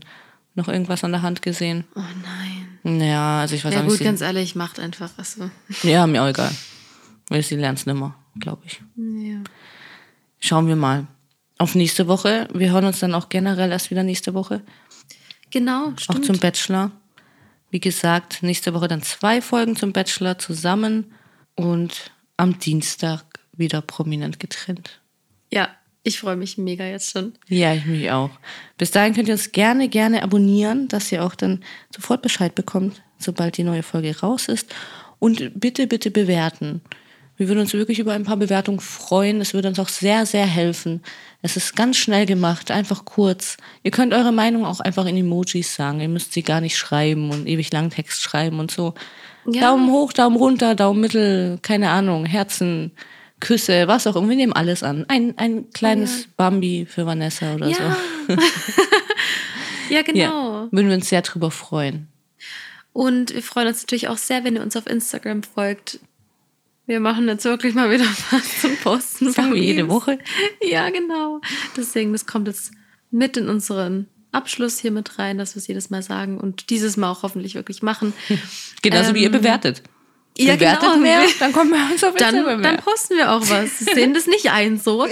noch 0.54 0.70
irgendwas 0.70 1.04
an 1.04 1.12
der 1.12 1.22
Hand 1.22 1.42
gesehen. 1.42 1.84
Oh 1.96 2.00
nein. 2.00 2.98
Naja, 2.98 3.42
also 3.42 3.56
ich 3.56 3.66
weiß 3.66 3.74
Ja 3.74 3.80
auch 3.82 3.84
gut, 3.86 3.94
nicht. 3.94 4.04
ganz 4.06 4.22
ehrlich, 4.22 4.56
macht 4.56 4.80
einfach. 4.80 5.10
Also, 5.18 5.50
sie, 5.68 5.90
ja, 5.92 6.08
mir 6.08 6.24
auch 6.24 6.28
egal. 6.30 6.52
Weil 7.28 7.42
sie 7.44 7.56
lernt 7.56 7.80
es 7.80 7.86
nimmer, 7.86 8.16
glaube 8.40 8.62
ich. 8.66 8.80
ja. 8.96 9.40
Schauen 10.40 10.68
wir 10.68 10.76
mal. 10.78 11.08
Auf 11.58 11.74
nächste 11.76 12.08
Woche. 12.08 12.48
Wir 12.54 12.72
hören 12.72 12.86
uns 12.86 13.00
dann 13.00 13.14
auch 13.16 13.28
generell 13.30 13.72
erst 13.72 13.90
wieder 13.92 14.04
nächste 14.04 14.34
Woche. 14.34 14.62
Genau, 15.52 15.88
Auch 15.94 16.00
stimmt. 16.00 16.26
zum 16.26 16.38
Bachelor. 16.40 16.92
Wie 17.76 17.82
gesagt, 17.82 18.42
nächste 18.42 18.74
Woche 18.74 18.88
dann 18.88 19.02
zwei 19.02 19.42
Folgen 19.42 19.76
zum 19.76 19.92
Bachelor 19.92 20.38
zusammen 20.38 21.12
und 21.56 22.10
am 22.38 22.58
Dienstag 22.58 23.26
wieder 23.52 23.82
prominent 23.82 24.40
getrennt. 24.40 25.02
ja, 25.52 25.68
ich 26.02 26.22
freue 26.22 26.38
mich 26.38 26.58
mega 26.58 26.86
jetzt 26.86 27.12
schon. 27.12 27.34
Ja, 27.50 27.74
ich 27.74 27.86
mich 27.86 28.10
auch. 28.12 28.30
Bis 28.78 28.92
dahin 28.92 29.14
könnt 29.14 29.28
ihr 29.28 29.34
uns 29.34 29.52
gerne, 29.52 29.90
gerne 29.90 30.24
abonnieren, 30.24 30.88
dass 30.88 31.12
ihr 31.12 31.22
auch 31.22 31.36
dann 31.36 31.66
sofort 31.94 32.22
Bescheid 32.22 32.56
bekommt, 32.56 33.04
sobald 33.18 33.58
die 33.58 33.64
neue 33.64 33.84
Folge 33.84 34.18
raus 34.22 34.48
ist. 34.48 34.74
Und 35.20 35.60
bitte, 35.60 35.86
bitte 35.86 36.12
bewerten. 36.12 36.80
Wir 37.38 37.48
würden 37.50 37.60
uns 37.60 37.74
wirklich 37.74 38.00
über 38.00 38.14
ein 38.14 38.24
paar 38.24 38.38
Bewertungen 38.38 38.80
freuen. 38.80 39.42
Es 39.42 39.54
würde 39.54 39.68
uns 39.68 39.80
auch 39.80 39.90
sehr, 39.90 40.26
sehr 40.26 40.46
helfen. 40.46 41.02
Es 41.42 41.58
ist 41.58 41.76
ganz 41.76 41.98
schnell 41.98 42.26
gemacht, 42.26 42.72
einfach 42.72 43.04
kurz. 43.04 43.58
Ihr 43.84 43.92
könnt 43.92 44.14
eure 44.14 44.32
Meinung 44.32 44.66
auch 44.66 44.80
einfach 44.80 45.06
in 45.06 45.18
Emojis 45.18 45.76
sagen. 45.76 46.00
Ihr 46.00 46.08
müsst 46.08 46.32
sie 46.34 46.44
gar 46.44 46.62
nicht 46.62 46.78
schreiben 46.78 47.32
und 47.32 47.48
ewig 47.48 47.72
langen 47.74 47.90
Text 47.90 48.22
schreiben 48.22 48.60
und 48.60 48.72
so. 48.72 48.94
Ja. 49.48 49.62
Daumen 49.62 49.92
hoch, 49.92 50.14
Daumen 50.14 50.38
runter, 50.38 50.76
Daumen 50.76 51.02
mittel, 51.02 51.60
keine 51.62 51.90
Ahnung, 51.90 52.26
Herzen, 52.26 52.92
Küsse, 53.42 53.88
was 53.88 54.08
auch 54.08 54.16
immer. 54.16 54.30
Wir 54.30 54.38
nehmen 54.38 54.54
alles 54.54 54.82
an. 54.82 55.06
Ein, 55.10 55.38
ein 55.38 55.70
kleines 55.72 56.28
Bambi 56.38 56.88
für 56.90 57.06
Vanessa 57.06 57.54
oder 57.54 57.68
Ja. 57.68 57.98
so. 58.28 58.36
Ja, 59.90 60.02
genau. 60.06 60.20
Ja, 60.20 60.68
würden 60.72 60.88
wir 60.88 60.96
uns 60.96 61.10
sehr 61.10 61.22
drüber 61.22 61.52
freuen. 61.52 62.08
Und 62.94 63.34
wir 63.36 63.44
freuen 63.44 63.68
uns 63.68 63.82
natürlich 63.82 64.08
auch 64.08 64.18
sehr, 64.18 64.46
wenn 64.46 64.56
ihr 64.56 64.62
uns 64.62 64.78
auf 64.78 64.88
Instagram 64.88 65.44
folgt. 65.44 66.00
Wir 66.88 67.00
machen 67.00 67.28
jetzt 67.28 67.46
wirklich 67.46 67.74
mal 67.74 67.90
wieder 67.90 68.06
was 68.32 68.62
zum 68.62 68.76
Posten. 68.78 69.32
Sagen 69.32 69.54
wir 69.54 69.62
jede. 69.62 69.88
Woche. 69.90 70.20
Ja, 70.62 70.90
genau. 70.90 71.42
Deswegen, 71.76 72.12
das 72.14 72.26
kommt 72.26 72.48
jetzt 72.48 72.72
mit 73.12 73.38
in 73.38 73.50
unseren 73.50 74.08
Abschluss 74.32 74.80
hier 74.80 74.92
mit 74.92 75.18
rein, 75.20 75.38
dass 75.38 75.56
wir 75.56 75.60
es 75.62 75.68
jedes 75.68 75.90
Mal 75.90 76.04
sagen 76.04 76.40
und 76.40 76.70
dieses 76.70 76.98
Mal 76.98 77.10
auch 77.12 77.24
hoffentlich 77.24 77.56
wirklich 77.56 77.82
machen. 77.82 78.14
Genauso 78.82 79.14
wie 79.16 79.20
ihr 79.22 79.28
Ähm, 79.28 79.32
bewertet. 79.32 79.82
ja, 80.38 80.56
Bewertet 80.56 80.82
genau. 80.82 80.98
mehr, 80.98 81.22
dann 81.40 81.54
kommen 81.54 81.72
wir 81.72 81.92
uns 81.92 82.04
auf 82.04 82.16
Dann, 82.16 82.36
Instagram 82.36 82.62
dann 82.62 82.74
mehr. 82.76 82.82
posten 82.82 83.16
wir 83.18 83.32
auch 83.32 83.42
was. 83.50 83.80
Sie 83.80 83.86
sehen 83.86 84.14
das 84.14 84.28
nicht 84.28 84.52
ein 84.52 84.78
so. 84.78 85.08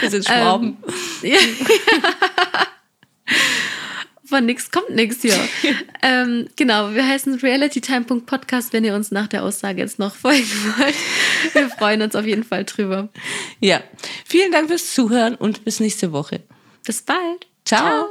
Wir 0.00 0.10
sind 0.10 0.24
Schrauben. 0.24 0.76
Ja. 1.22 1.38
Von 4.32 4.46
nix 4.46 4.70
kommt 4.70 4.88
nix 4.88 5.20
hier. 5.20 5.36
ähm, 6.02 6.48
genau, 6.56 6.94
wir 6.94 7.06
heißen 7.06 7.34
realitytime.podcast, 7.34 8.72
wenn 8.72 8.82
ihr 8.82 8.94
uns 8.94 9.10
nach 9.10 9.26
der 9.26 9.42
Aussage 9.44 9.82
jetzt 9.82 9.98
noch 9.98 10.14
folgen 10.14 10.48
wollt. 10.78 10.94
Wir 11.52 11.68
freuen 11.68 12.00
uns 12.00 12.16
auf 12.16 12.24
jeden 12.24 12.42
Fall 12.42 12.64
drüber. 12.64 13.10
ja. 13.60 13.82
Vielen 14.24 14.50
Dank 14.50 14.68
fürs 14.68 14.94
Zuhören 14.94 15.34
und 15.34 15.66
bis 15.66 15.80
nächste 15.80 16.12
Woche. 16.12 16.40
Bis 16.82 17.02
bald. 17.02 17.46
Ciao. 17.66 18.06